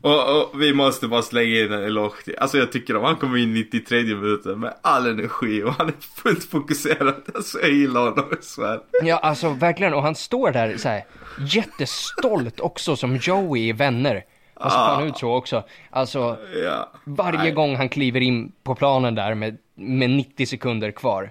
Och, 0.00 0.42
och 0.42 0.62
vi 0.62 0.74
måste 0.74 1.08
bara 1.08 1.22
slänga 1.22 1.60
in 1.60 1.72
en 1.72 1.84
eloge 1.84 2.22
till. 2.24 2.36
Alltså 2.38 2.58
jag 2.58 2.72
tycker 2.72 2.96
om 2.96 3.04
han 3.04 3.16
kommer 3.16 3.36
in 3.36 3.54
93 3.54 4.02
minuten 4.02 4.60
med 4.60 4.74
all 4.82 5.06
energi 5.06 5.62
och 5.62 5.72
han 5.72 5.88
är 5.88 5.94
fullt 6.22 6.44
fokuserad. 6.44 7.22
Alltså 7.34 7.60
jag 7.60 7.70
gillar 7.70 8.00
honom, 8.00 8.26
jag 8.30 8.44
svär. 8.44 8.80
Ja, 9.02 9.16
alltså 9.16 9.50
verkligen, 9.50 9.94
och 9.94 10.02
han 10.02 10.14
står 10.14 10.50
där 10.50 10.76
så 10.76 10.88
här 10.88 11.04
jättestolt 11.48 12.60
också 12.60 12.96
som 12.96 13.16
Joey 13.16 13.68
i 13.68 13.72
Vänner. 13.72 14.24
Han 14.62 14.70
ser 14.70 14.78
fan 14.78 15.08
ut 15.08 15.16
så 15.18 15.32
också. 15.34 15.64
Alltså, 15.90 16.38
Ja. 16.64 16.88
varje 17.04 17.38
Nej. 17.38 17.52
gång 17.52 17.76
han 17.76 17.88
kliver 17.88 18.20
in 18.20 18.52
på 18.62 18.74
planen 18.74 19.14
där 19.14 19.34
med, 19.34 19.58
med 19.74 20.10
90 20.10 20.46
sekunder 20.46 20.90
kvar. 20.90 21.30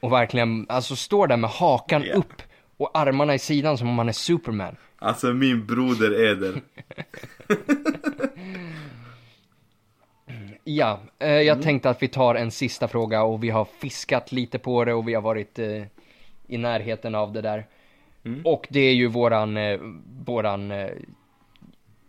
Och 0.00 0.12
verkligen, 0.12 0.66
alltså 0.68 0.96
står 0.96 1.26
där 1.26 1.36
med 1.36 1.50
hakan 1.50 2.02
Ja. 2.06 2.14
upp 2.14 2.42
och 2.76 2.90
armarna 2.98 3.34
i 3.34 3.38
sidan 3.38 3.78
som 3.78 3.88
om 3.88 3.98
han 3.98 4.08
är 4.08 4.12
Superman. 4.12 4.76
Alltså 4.98 5.26
min 5.32 5.66
broder 5.66 6.24
Eder. 6.30 6.60
Ja, 10.64 11.00
eh, 11.18 11.30
jag 11.30 11.62
tänkte 11.62 11.90
att 11.90 12.02
vi 12.02 12.08
tar 12.08 12.34
en 12.34 12.50
sista 12.50 12.88
fråga 12.88 13.22
och 13.22 13.44
vi 13.44 13.50
har 13.50 13.64
fiskat 13.64 14.32
lite 14.32 14.58
på 14.58 14.84
det 14.84 14.94
och 14.94 15.08
vi 15.08 15.14
har 15.14 15.22
varit 15.22 15.58
eh, 15.58 15.82
i 16.46 16.58
närheten 16.58 17.14
av 17.14 17.32
det 17.32 17.40
där. 17.40 17.66
Och 18.44 18.66
det 18.70 18.80
är 18.80 18.92
ju 18.94 19.06
våran, 19.06 19.56
eh, 19.56 19.80
våran, 20.26 20.70
eh, 20.70 20.88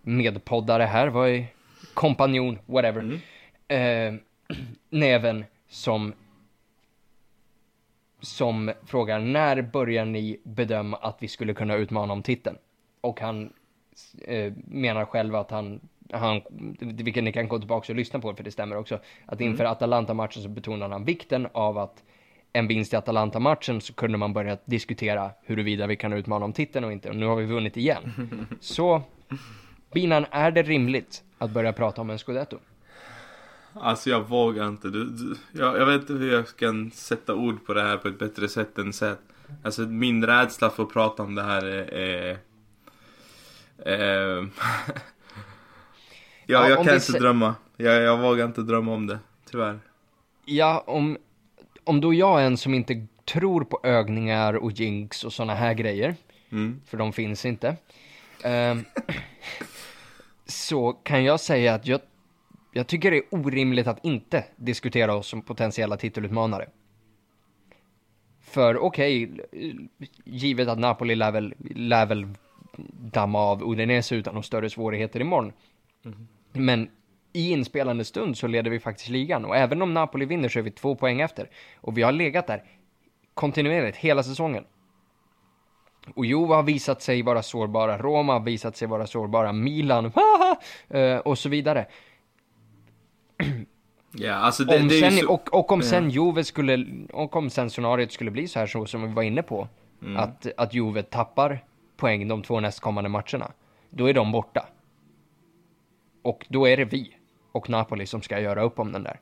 medpoddare 0.07 0.83
här, 0.83 1.07
vad 1.07 1.29
är 1.29 1.45
kompanjon, 1.93 2.59
whatever. 2.65 3.19
Eh, 3.67 4.13
Neven 4.89 5.45
som 5.69 6.13
som 8.19 8.71
frågar 8.85 9.19
när 9.19 9.61
börjar 9.61 10.05
ni 10.05 10.39
bedöma 10.43 10.97
att 10.97 11.17
vi 11.19 11.27
skulle 11.27 11.53
kunna 11.53 11.75
utmana 11.75 12.13
om 12.13 12.23
titeln? 12.23 12.57
Och 13.01 13.21
han 13.21 13.53
eh, 14.27 14.53
menar 14.67 15.05
själv 15.05 15.35
att 15.35 15.51
han, 15.51 15.79
han, 16.11 16.41
vilket 16.79 17.23
ni 17.23 17.31
kan 17.31 17.47
gå 17.47 17.59
tillbaka 17.59 17.93
och 17.93 17.97
lyssna 17.97 18.19
på 18.19 18.33
för 18.33 18.43
det 18.43 18.51
stämmer 18.51 18.77
också, 18.77 18.99
att 19.25 19.41
inför 19.41 19.65
Atalanta-matchen 19.65 20.43
så 20.43 20.49
betonar 20.49 20.89
han 20.89 21.05
vikten 21.05 21.47
av 21.51 21.77
att 21.77 22.03
en 22.53 22.67
vinst 22.67 22.93
i 22.93 22.95
Atalanta-matchen 22.95 23.81
så 23.81 23.93
kunde 23.93 24.17
man 24.17 24.33
börja 24.33 24.57
diskutera 24.65 25.31
huruvida 25.43 25.87
vi 25.87 25.95
kan 25.95 26.13
utmana 26.13 26.45
om 26.45 26.53
titeln 26.53 26.85
och 26.85 26.91
inte. 26.91 27.09
Och 27.09 27.15
nu 27.15 27.25
har 27.25 27.35
vi 27.35 27.45
vunnit 27.45 27.77
igen. 27.77 28.01
Så, 28.59 29.01
Binan, 29.93 30.25
är 30.31 30.51
det 30.51 30.63
rimligt 30.63 31.23
att 31.37 31.51
börja 31.51 31.73
prata 31.73 32.01
om 32.01 32.09
en 32.09 32.17
scudetto? 32.19 32.57
Alltså 33.73 34.09
jag 34.09 34.29
vågar 34.29 34.67
inte. 34.67 34.87
Du, 34.87 35.05
du, 35.05 35.35
jag, 35.51 35.77
jag 35.77 35.85
vet 35.85 36.01
inte 36.01 36.13
hur 36.13 36.33
jag 36.33 36.45
kan 36.57 36.91
sätta 36.91 37.35
ord 37.35 37.65
på 37.65 37.73
det 37.73 37.81
här 37.81 37.97
på 37.97 38.07
ett 38.07 38.19
bättre 38.19 38.47
sätt 38.49 38.77
än 38.77 38.93
sätt. 38.93 39.19
Alltså 39.63 39.81
min 39.81 40.25
rädsla 40.25 40.69
för 40.69 40.83
att 40.83 40.93
prata 40.93 41.23
om 41.23 41.35
det 41.35 41.43
här 41.43 41.65
är... 41.65 41.93
är, 41.93 42.37
är 43.85 44.49
jag, 46.45 46.61
Ja, 46.63 46.69
jag 46.69 46.85
kan 46.85 46.95
inte 46.95 47.19
drömma. 47.19 47.55
Jag, 47.77 48.01
jag 48.01 48.17
vågar 48.17 48.45
inte 48.45 48.61
drömma 48.61 48.93
om 48.93 49.07
det. 49.07 49.19
Tyvärr. 49.51 49.79
Ja, 50.45 50.83
om, 50.87 51.17
om 51.83 52.01
då 52.01 52.13
jag 52.13 52.41
är 52.41 52.45
en 52.45 52.57
som 52.57 52.73
inte 52.73 53.07
tror 53.25 53.63
på 53.63 53.79
ögningar 53.83 54.53
och 54.53 54.71
jinx 54.71 55.23
och 55.23 55.33
sådana 55.33 55.55
här 55.55 55.73
grejer, 55.73 56.15
Mm. 56.49 56.81
för 56.85 56.97
de 56.97 57.13
finns 57.13 57.45
inte, 57.45 57.75
ehm, 58.43 58.83
så 60.47 60.93
kan 60.93 61.23
jag 61.23 61.39
säga 61.39 61.73
att 61.73 61.87
jag, 61.87 62.01
jag 62.73 62.87
tycker 62.87 63.11
det 63.11 63.17
är 63.17 63.23
orimligt 63.31 63.87
att 63.87 64.05
inte 64.05 64.45
diskutera 64.55 65.15
oss 65.15 65.27
som 65.27 65.41
potentiella 65.41 65.97
titelutmanare. 65.97 66.69
För 68.41 68.77
okej, 68.77 69.31
givet 70.25 70.67
att 70.67 70.79
Napoli 70.79 71.15
lär 71.15 71.31
väl, 71.31 71.53
lär 71.59 72.05
väl 72.05 72.27
damma 72.91 73.39
av 73.39 73.63
Udinese 73.63 74.15
utan 74.15 74.33
några 74.33 74.43
större 74.43 74.69
svårigheter 74.69 75.19
imorgon. 75.19 75.53
Men 76.53 76.89
i 77.33 77.51
inspelande 77.51 78.05
stund 78.05 78.37
så 78.37 78.47
leder 78.47 78.71
vi 78.71 78.79
faktiskt 78.79 79.09
ligan 79.09 79.45
och 79.45 79.55
även 79.55 79.81
om 79.81 79.93
Napoli 79.93 80.25
vinner 80.25 80.49
så 80.49 80.59
är 80.59 80.63
vi 80.63 80.71
två 80.71 80.95
poäng 80.95 81.21
efter. 81.21 81.49
Och 81.75 81.97
vi 81.97 82.01
har 82.01 82.11
legat 82.11 82.47
där 82.47 82.63
kontinuerligt 83.33 83.97
hela 83.97 84.23
säsongen. 84.23 84.65
Och 86.15 86.25
Juve 86.25 86.53
har 86.55 86.63
visat 86.63 87.01
sig 87.01 87.21
vara 87.21 87.43
sårbara, 87.43 87.97
Roma 87.97 88.33
har 88.33 88.39
visat 88.39 88.77
sig 88.77 88.87
vara 88.87 89.07
sårbara, 89.07 89.53
Milan, 89.53 90.11
eh, 90.89 91.17
och 91.17 91.37
så 91.37 91.49
vidare. 91.49 91.85
Ja, 94.19 94.33
alltså 94.33 94.63
det, 94.63 94.81
Om 94.81 94.89
sen, 94.89 95.11
så... 95.11 95.33
och, 95.33 95.53
och 95.53 95.71
om 95.71 95.81
sen 95.81 96.09
Juve 96.09 96.43
skulle, 96.43 96.85
och 97.13 97.35
om 97.35 97.49
sen 97.49 97.69
scenariot 97.69 98.11
skulle 98.11 98.31
bli 98.31 98.47
så 98.47 98.59
här 98.59 98.67
så, 98.67 98.85
som 98.85 99.01
vi 99.01 99.13
var 99.13 99.23
inne 99.23 99.43
på, 99.43 99.67
Mm. 100.01 100.17
att, 100.17 100.47
att 100.57 100.73
Juve 100.73 101.03
tappar 101.03 101.63
poäng 101.97 102.27
de 102.27 102.43
två 102.43 102.59
nästkommande 102.59 103.09
matcherna, 103.09 103.51
då 103.89 104.09
är 104.09 104.13
de 104.13 104.31
borta. 104.31 104.65
Och 106.21 106.45
då 106.49 106.67
är 106.67 106.77
det 106.77 106.85
vi 106.85 107.17
och 107.51 107.69
Napoli 107.69 108.05
som 108.05 108.21
ska 108.21 108.39
göra 108.39 108.61
upp 108.61 108.79
om 108.79 108.91
den 108.91 109.03
där. 109.03 109.19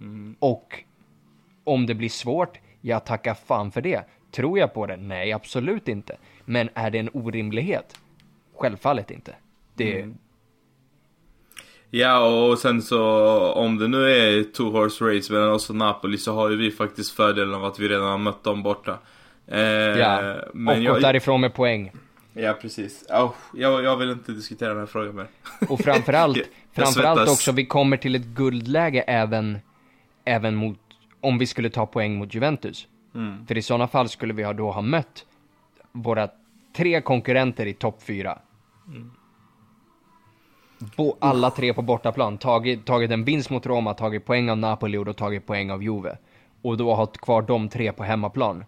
Mm. 0.00 0.36
Och 0.38 0.84
om 1.64 1.86
det 1.86 1.94
blir 1.94 2.08
svårt, 2.08 2.58
jag 2.80 3.04
tackar 3.04 3.34
fan 3.34 3.70
för 3.70 3.80
det. 3.80 4.04
Tror 4.34 4.58
jag 4.58 4.74
på 4.74 4.86
det? 4.86 4.96
Nej, 4.96 5.32
absolut 5.32 5.88
inte. 5.88 6.16
Men 6.44 6.68
är 6.74 6.90
det 6.90 6.98
en 6.98 7.10
orimlighet? 7.12 7.98
Självfallet 8.56 9.10
inte. 9.10 9.34
Det, 9.74 10.00
Mm. 10.00 10.14
Ja, 11.90 12.18
och 12.18 12.58
sen 12.58 12.82
så 12.82 13.02
om 13.52 13.78
det 13.78 13.88
nu 13.88 14.10
är 14.10 14.42
two 14.42 14.62
horse 14.62 15.04
race 15.04 15.32
mellan 15.32 15.50
oss 15.50 15.70
och 15.70 15.76
Napoli 15.76 16.18
så 16.18 16.34
har 16.34 16.50
ju 16.50 16.56
vi 16.56 16.70
faktiskt 16.70 17.12
fördelen 17.12 17.54
av 17.54 17.64
att 17.64 17.78
vi 17.78 17.88
redan 17.88 18.10
har 18.10 18.18
mött 18.18 18.44
dem 18.44 18.62
borta. 18.62 18.98
Eh, 19.46 19.60
ja, 19.60 20.36
men 20.54 20.76
och 20.76 20.82
jag, 20.82 21.02
därifrån 21.02 21.40
med 21.40 21.54
poäng. 21.54 21.92
Ja, 22.32 22.52
precis. 22.52 23.04
Oh, 23.10 23.32
jag, 23.54 23.84
jag 23.84 23.96
vill 23.96 24.10
inte 24.10 24.32
diskutera 24.32 24.68
den 24.68 24.78
här 24.78 24.86
frågan 24.86 25.16
mer. 25.16 25.26
Och 25.68 25.80
framförallt, 25.80 26.38
framförallt 26.72 27.30
också, 27.30 27.52
vi 27.52 27.66
kommer 27.66 27.96
till 27.96 28.14
ett 28.14 28.24
guldläge 28.24 29.00
även, 29.02 29.58
även 30.24 30.54
mot, 30.54 30.78
om 31.20 31.38
vi 31.38 31.46
skulle 31.46 31.70
ta 31.70 31.86
poäng 31.86 32.14
mot 32.14 32.34
Juventus. 32.34 32.86
Mm. 33.14 33.46
För 33.46 33.58
i 33.58 33.62
sådana 33.62 33.88
fall 33.88 34.08
skulle 34.08 34.34
vi 34.34 34.42
ha 34.42 34.52
då 34.52 34.70
ha 34.70 34.82
mött 34.82 35.26
våra 35.92 36.28
tre 36.76 37.00
konkurrenter 37.00 37.66
i 37.66 37.74
topp 37.74 38.02
fyra. 38.02 38.38
Bo, 40.96 41.16
alla 41.20 41.50
tre 41.50 41.74
på 41.74 41.82
bortaplan, 41.82 42.38
tagit, 42.38 42.86
tagit 42.86 43.10
en 43.10 43.24
vinst 43.24 43.50
mot 43.50 43.66
Roma, 43.66 43.94
tagit 43.94 44.24
poäng 44.24 44.50
av 44.50 44.58
Napoli 44.58 44.98
och 44.98 45.04
då 45.04 45.12
tagit 45.12 45.46
poäng 45.46 45.70
av 45.70 45.82
Juve. 45.82 46.16
Och 46.62 46.76
då 46.76 46.94
ha 46.94 47.06
kvar 47.06 47.42
de 47.42 47.68
tre 47.68 47.92
på 47.92 48.04
hemmaplan 48.04 48.64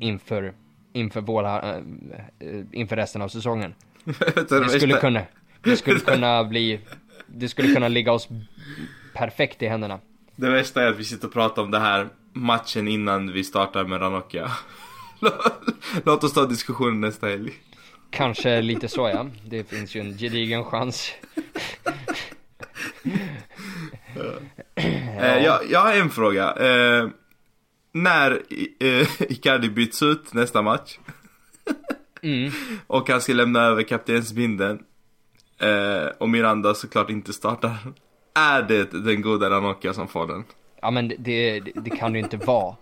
inför, 0.00 0.54
inför, 0.92 1.20
våra, 1.20 1.76
äh, 1.76 1.82
inför 2.72 2.96
resten 2.96 3.22
av 3.22 3.28
säsongen. 3.28 3.74
Det 4.48 4.68
skulle 4.68 4.94
kunna, 4.94 5.22
det 5.62 5.76
skulle 5.76 6.00
kunna 6.00 6.44
bli, 6.44 6.80
det 7.26 7.48
skulle 7.48 7.74
kunna 7.74 7.88
ligga 7.88 8.12
oss 8.12 8.28
perfekt 9.14 9.62
i 9.62 9.66
händerna. 9.66 10.00
Det 10.36 10.50
värsta 10.50 10.82
är 10.82 10.86
att 10.86 10.98
vi 10.98 11.04
sitter 11.04 11.26
och 11.26 11.32
pratar 11.32 11.62
om 11.62 11.70
det 11.70 11.78
här 11.78 12.08
matchen 12.36 12.88
innan 12.88 13.32
vi 13.32 13.44
startar 13.44 13.84
med 13.84 14.00
Ranocchia. 14.00 14.50
Låt 16.04 16.24
oss 16.24 16.32
ta 16.32 16.46
diskussionen 16.46 17.00
nästa 17.00 17.26
helg. 17.26 17.52
Kanske 18.10 18.60
lite 18.62 18.88
så 18.88 19.08
ja, 19.08 19.26
det 19.46 19.70
finns 19.70 19.94
ju 19.94 20.00
en 20.00 20.18
gedigen 20.18 20.64
chans. 20.64 21.12
Eh, 25.18 25.44
jag, 25.44 25.60
jag 25.70 25.80
har 25.80 25.92
en 25.94 26.10
fråga. 26.10 26.52
Eh, 26.52 27.08
när 27.92 28.42
eh, 28.80 29.08
Icardi 29.32 29.68
byts 29.68 30.02
ut 30.02 30.34
nästa 30.34 30.62
match 30.62 30.98
Mm. 32.22 32.50
och 32.86 33.08
han 33.10 33.20
ska 33.20 33.32
lämna 33.32 33.60
över 33.62 33.82
kaptensbindeln 33.82 34.78
eh, 35.58 36.06
och 36.18 36.28
Miranda 36.28 36.74
såklart 36.74 37.10
inte 37.10 37.32
startar. 37.32 37.76
Är 38.34 38.62
det 38.62 38.84
den 39.04 39.22
goda 39.22 39.50
Ranocchia 39.50 39.94
som 39.94 40.08
får 40.08 40.26
den? 40.26 40.44
Ja 40.86 40.90
men 40.90 41.08
det, 41.08 41.16
det, 41.60 41.72
det 41.74 41.90
kan 41.90 42.12
det 42.12 42.18
ju 42.18 42.24
inte 42.24 42.36
vara. 42.36 42.76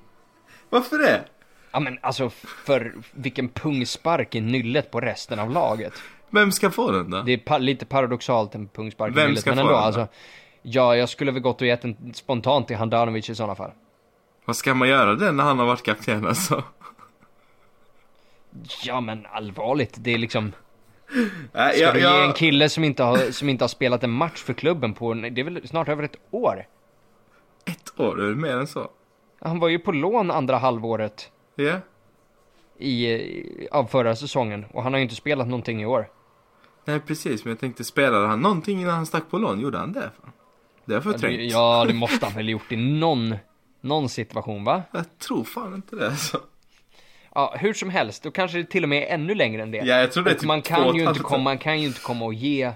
Varför 0.71 0.99
det? 0.99 1.25
Ja 1.73 1.81
men 1.81 1.99
alltså 2.03 2.31
för 2.65 2.95
vilken 3.13 3.49
pungspark 3.49 4.35
i 4.35 4.41
nyllet 4.41 4.91
på 4.91 5.01
resten 5.01 5.39
av 5.39 5.51
laget. 5.51 5.93
Vem 6.31 6.53
ska 6.53 6.71
få 6.71 6.91
den 6.91 7.11
då? 7.11 7.23
Det 7.23 7.33
är 7.33 7.39
pa- 7.39 7.59
lite 7.59 7.87
paradoxalt 7.87 8.55
en 8.55 8.69
pungspark 8.69 9.13
i 9.13 9.15
Vem 9.15 9.27
nyllet, 9.27 9.41
ska 9.41 9.51
men 9.51 9.57
få 9.57 9.61
ändå 9.61 9.73
den 9.73 9.81
då? 9.81 9.87
alltså. 9.87 10.07
Ja, 10.63 10.97
jag 10.97 11.09
skulle 11.09 11.31
väl 11.33 11.43
gått 11.43 11.61
och 11.61 11.67
gett 11.67 11.83
den 11.83 12.15
spontant 12.15 12.67
till 12.67 12.77
Handanovic 12.77 13.31
i 13.31 13.35
sådana 13.35 13.55
fall. 13.55 13.71
Vad 14.45 14.57
ska 14.57 14.75
man 14.75 14.89
göra 14.89 15.15
det 15.15 15.33
när 15.33 15.45
han 15.45 15.59
har 15.59 15.67
varit 15.67 15.83
kapten 15.83 16.27
alltså? 16.27 16.63
Ja 18.85 19.01
men 19.01 19.27
allvarligt, 19.33 19.95
det 19.99 20.15
är 20.15 20.19
liksom. 20.19 20.53
Ska 21.53 21.77
jag, 21.77 21.95
du 21.95 22.01
ge 22.01 22.25
en 22.25 22.33
kille 22.33 22.69
som 22.69 22.85
inte, 22.85 23.03
har, 23.03 23.31
som 23.31 23.49
inte 23.49 23.65
har 23.65 23.69
spelat 23.69 24.05
en 24.05 24.11
match 24.11 24.43
för 24.43 24.53
klubben 24.53 24.93
på, 24.95 25.15
det 25.15 25.41
är 25.41 25.45
väl 25.45 25.69
snart 25.69 25.89
över 25.89 26.03
ett 26.03 26.17
år? 26.31 26.67
Ett 27.65 28.01
år, 28.01 28.23
är 28.23 28.29
det 28.29 28.37
mer 28.37 28.57
än 28.57 28.67
så? 28.67 28.89
Han 29.41 29.59
var 29.61 29.69
ju 29.69 29.79
på 29.79 29.93
lån 29.93 30.31
andra 30.31 30.57
halvåret 30.59 31.31
Ja? 31.57 31.81
i, 32.79 33.07
i- 33.07 33.69
av 33.73 33.85
förra 33.85 34.17
säsongen 34.17 34.65
och 34.73 34.83
han 34.83 34.93
har 34.93 34.99
ju 34.99 35.03
inte 35.03 35.15
spelat 35.15 35.47
någonting 35.47 35.83
i 35.83 35.87
år. 35.87 36.09
Nej 36.85 37.01
precis, 37.01 37.45
men 37.45 37.51
jag 37.51 37.61
tänkte 37.61 37.85
spelade 37.85 38.27
han 38.27 38.41
någonting 38.41 38.81
innan 38.81 38.95
han 38.95 39.07
stack 39.07 39.31
på 39.31 39.39
lån? 39.39 39.61
Gjorde 39.61 39.79
han 39.79 39.93
det? 39.93 40.01
Fan? 40.23 40.33
Det 40.85 40.95
har 40.95 41.03
jag 41.03 41.07
Ja, 41.07 41.13
det, 41.13 41.19
förträngt. 41.19 41.53
ja, 41.53 41.85
det 41.89 41.95
måste 41.95 42.27
han 42.27 42.35
väl 42.35 42.49
gjort 42.49 42.73
i 42.73 42.77
någon, 42.77 43.35
någon 43.81 44.09
situation 44.09 44.65
va? 44.65 44.83
Jag 44.93 45.19
tror 45.19 45.45
fan 45.45 45.75
inte 45.75 45.97
det 45.97 46.07
alltså. 46.07 46.41
Ja, 47.35 47.55
hur 47.59 47.73
som 47.75 47.91
helst, 47.91 48.23
då 48.23 48.31
kanske 48.31 48.59
det 48.59 48.65
till 48.65 48.83
och 48.83 48.89
med 48.89 49.03
är 49.03 49.07
ännu 49.07 49.35
längre 49.35 49.63
än 49.63 49.71
det. 49.71 49.79
Ja, 49.79 49.97
jag 50.01 50.13
tror 50.13 50.25
det 50.25 50.31
är 50.31 50.35
typ 50.35 50.45
man 50.47 50.63
kan, 50.63 50.97
ju 50.97 51.09
inte 51.09 51.21
komma, 51.21 51.43
man 51.45 51.59
kan 51.59 51.81
ju 51.81 51.87
inte 51.87 52.01
komma 52.01 52.25
och 52.25 52.35
ge 52.35 52.73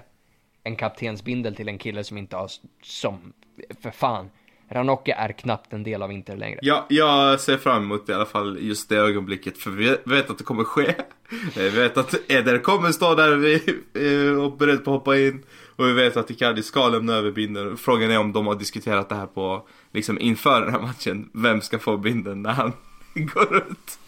en 0.63 0.75
kaptensbindel 0.75 1.55
till 1.55 1.67
en 1.69 1.77
kille 1.77 2.03
som 2.03 2.17
inte 2.17 2.35
har, 2.35 2.49
som, 2.83 3.33
för 3.81 3.91
fan. 3.91 4.29
Ranocchia 4.71 5.15
är 5.15 5.31
knappt 5.31 5.73
en 5.73 5.83
del 5.83 6.01
av 6.01 6.11
Inter 6.11 6.37
längre. 6.37 6.59
Ja, 6.61 6.85
jag 6.89 7.39
ser 7.39 7.57
fram 7.57 7.83
emot 7.83 8.09
i 8.09 8.13
alla 8.13 8.25
fall 8.25 8.57
just 8.61 8.89
det 8.89 8.95
ögonblicket 8.97 9.57
för 9.57 9.71
vi 9.71 9.97
vet 10.05 10.29
att 10.29 10.37
det 10.37 10.43
kommer 10.43 10.63
ske. 10.63 10.95
Vi 11.55 11.69
vet 11.69 11.97
att 11.97 12.15
Eder 12.31 12.59
kommer 12.59 12.91
stå 12.91 13.15
där 13.15 13.35
vid- 13.35 13.69
eh, 13.93 14.43
och 14.43 14.57
beredd 14.57 14.85
på 14.85 14.91
att 14.91 14.97
hoppa 14.99 15.17
in. 15.17 15.43
Och 15.75 15.87
vi 15.87 15.93
vet 15.93 16.17
att 16.17 16.31
Icardi 16.31 16.63
ska 16.63 16.87
lämna 16.89 17.13
över 17.13 17.31
bindeln. 17.31 17.77
Frågan 17.77 18.11
är 18.11 18.19
om 18.19 18.33
de 18.33 18.47
har 18.47 18.55
diskuterat 18.55 19.09
det 19.09 19.15
här 19.15 19.25
på, 19.25 19.67
liksom 19.91 20.19
inför 20.19 20.61
den 20.61 20.71
här 20.71 20.81
matchen. 20.81 21.29
Vem 21.33 21.61
ska 21.61 21.79
få 21.79 21.97
bindeln 21.97 22.41
när 22.41 22.51
han 22.53 22.73
går 23.15 23.57
ut? 23.57 23.99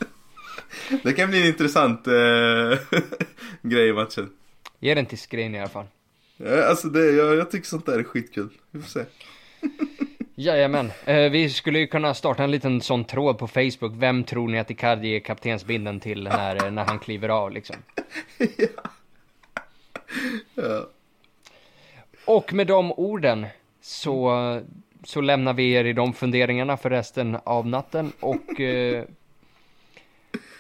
Det 1.04 1.14
kan 1.14 1.30
bli 1.30 1.42
en 1.42 1.48
intressant 1.48 2.08
eh, 2.08 2.14
grej 3.62 3.88
i 3.90 3.94
matchen. 3.94 4.30
Ge 4.80 4.94
den 4.96 5.06
till 5.06 5.18
Skrin 5.20 5.56
i 5.56 5.60
alla 5.60 5.70
fall. 5.70 5.86
Ja, 6.38 6.66
alltså 6.66 6.88
det, 6.88 7.12
jag, 7.12 7.36
jag 7.36 7.52
tycker 7.52 7.68
sånt 7.68 7.86
där 7.86 8.00
är 8.00 8.04
skitkul. 8.04 8.50
Vi 8.72 8.82
får 8.82 8.90
se. 8.90 9.06
Jajamän, 10.42 10.92
eh, 11.06 11.32
vi 11.32 11.50
skulle 11.50 11.80
ju 11.80 11.88
kunna 11.88 12.14
starta 12.14 12.44
en 12.44 12.52
liten 12.52 12.82
sån 12.82 13.04
tråd 13.04 13.38
på 13.38 13.48
Facebook. 13.48 13.94
Vem 13.96 14.24
tror 14.24 14.48
ni 14.48 14.60
att 14.60 14.72
Icardi 14.72 15.16
är 15.16 15.20
kaptensbindeln 15.20 16.00
till 16.00 16.24
när, 16.24 16.72
när 16.72 16.86
han 16.86 17.00
kliver 17.00 17.30
av 17.30 17.52
liksom? 17.52 17.76
Ja. 20.56 20.88
Och 22.26 22.54
med 22.54 22.68
de 22.68 22.92
orden 22.92 23.46
så, 23.82 24.62
så 25.04 25.22
lämnar 25.22 25.54
vi 25.54 25.72
er 25.72 25.86
i 25.86 25.94
de 25.94 26.14
funderingarna 26.14 26.78
för 26.78 26.90
resten 26.90 27.38
av 27.44 27.68
natten 27.68 28.12
och, 28.20 28.60
eh, 28.60 29.04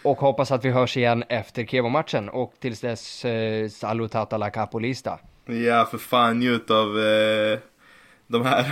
och 0.03 0.17
hoppas 0.17 0.51
att 0.51 0.65
vi 0.65 0.69
hörs 0.69 0.97
igen 0.97 1.23
efter 1.29 1.65
Kevo-matchen 1.65 2.29
och 2.29 2.53
tills 2.59 2.81
dess 2.81 3.25
eh, 3.25 3.69
salutata 3.69 4.37
la 4.37 4.49
capolista. 4.49 5.19
Ja, 5.45 5.87
för 5.91 5.97
fan 5.97 6.39
njut 6.39 6.71
av 6.71 6.99
eh, 6.99 7.59
de 8.27 8.45
här 8.45 8.65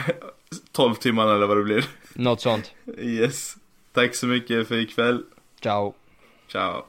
12 0.71 0.95
timmarna 0.95 1.35
eller 1.35 1.47
vad 1.47 1.57
det 1.57 1.63
blir. 1.63 1.85
Något 2.13 2.41
sånt. 2.41 2.71
Yes. 2.97 3.57
Tack 3.93 4.15
så 4.15 4.27
mycket 4.27 4.67
för 4.67 4.75
ikväll. 4.75 5.23
Ciao. 5.61 5.93
Ciao. 6.51 6.85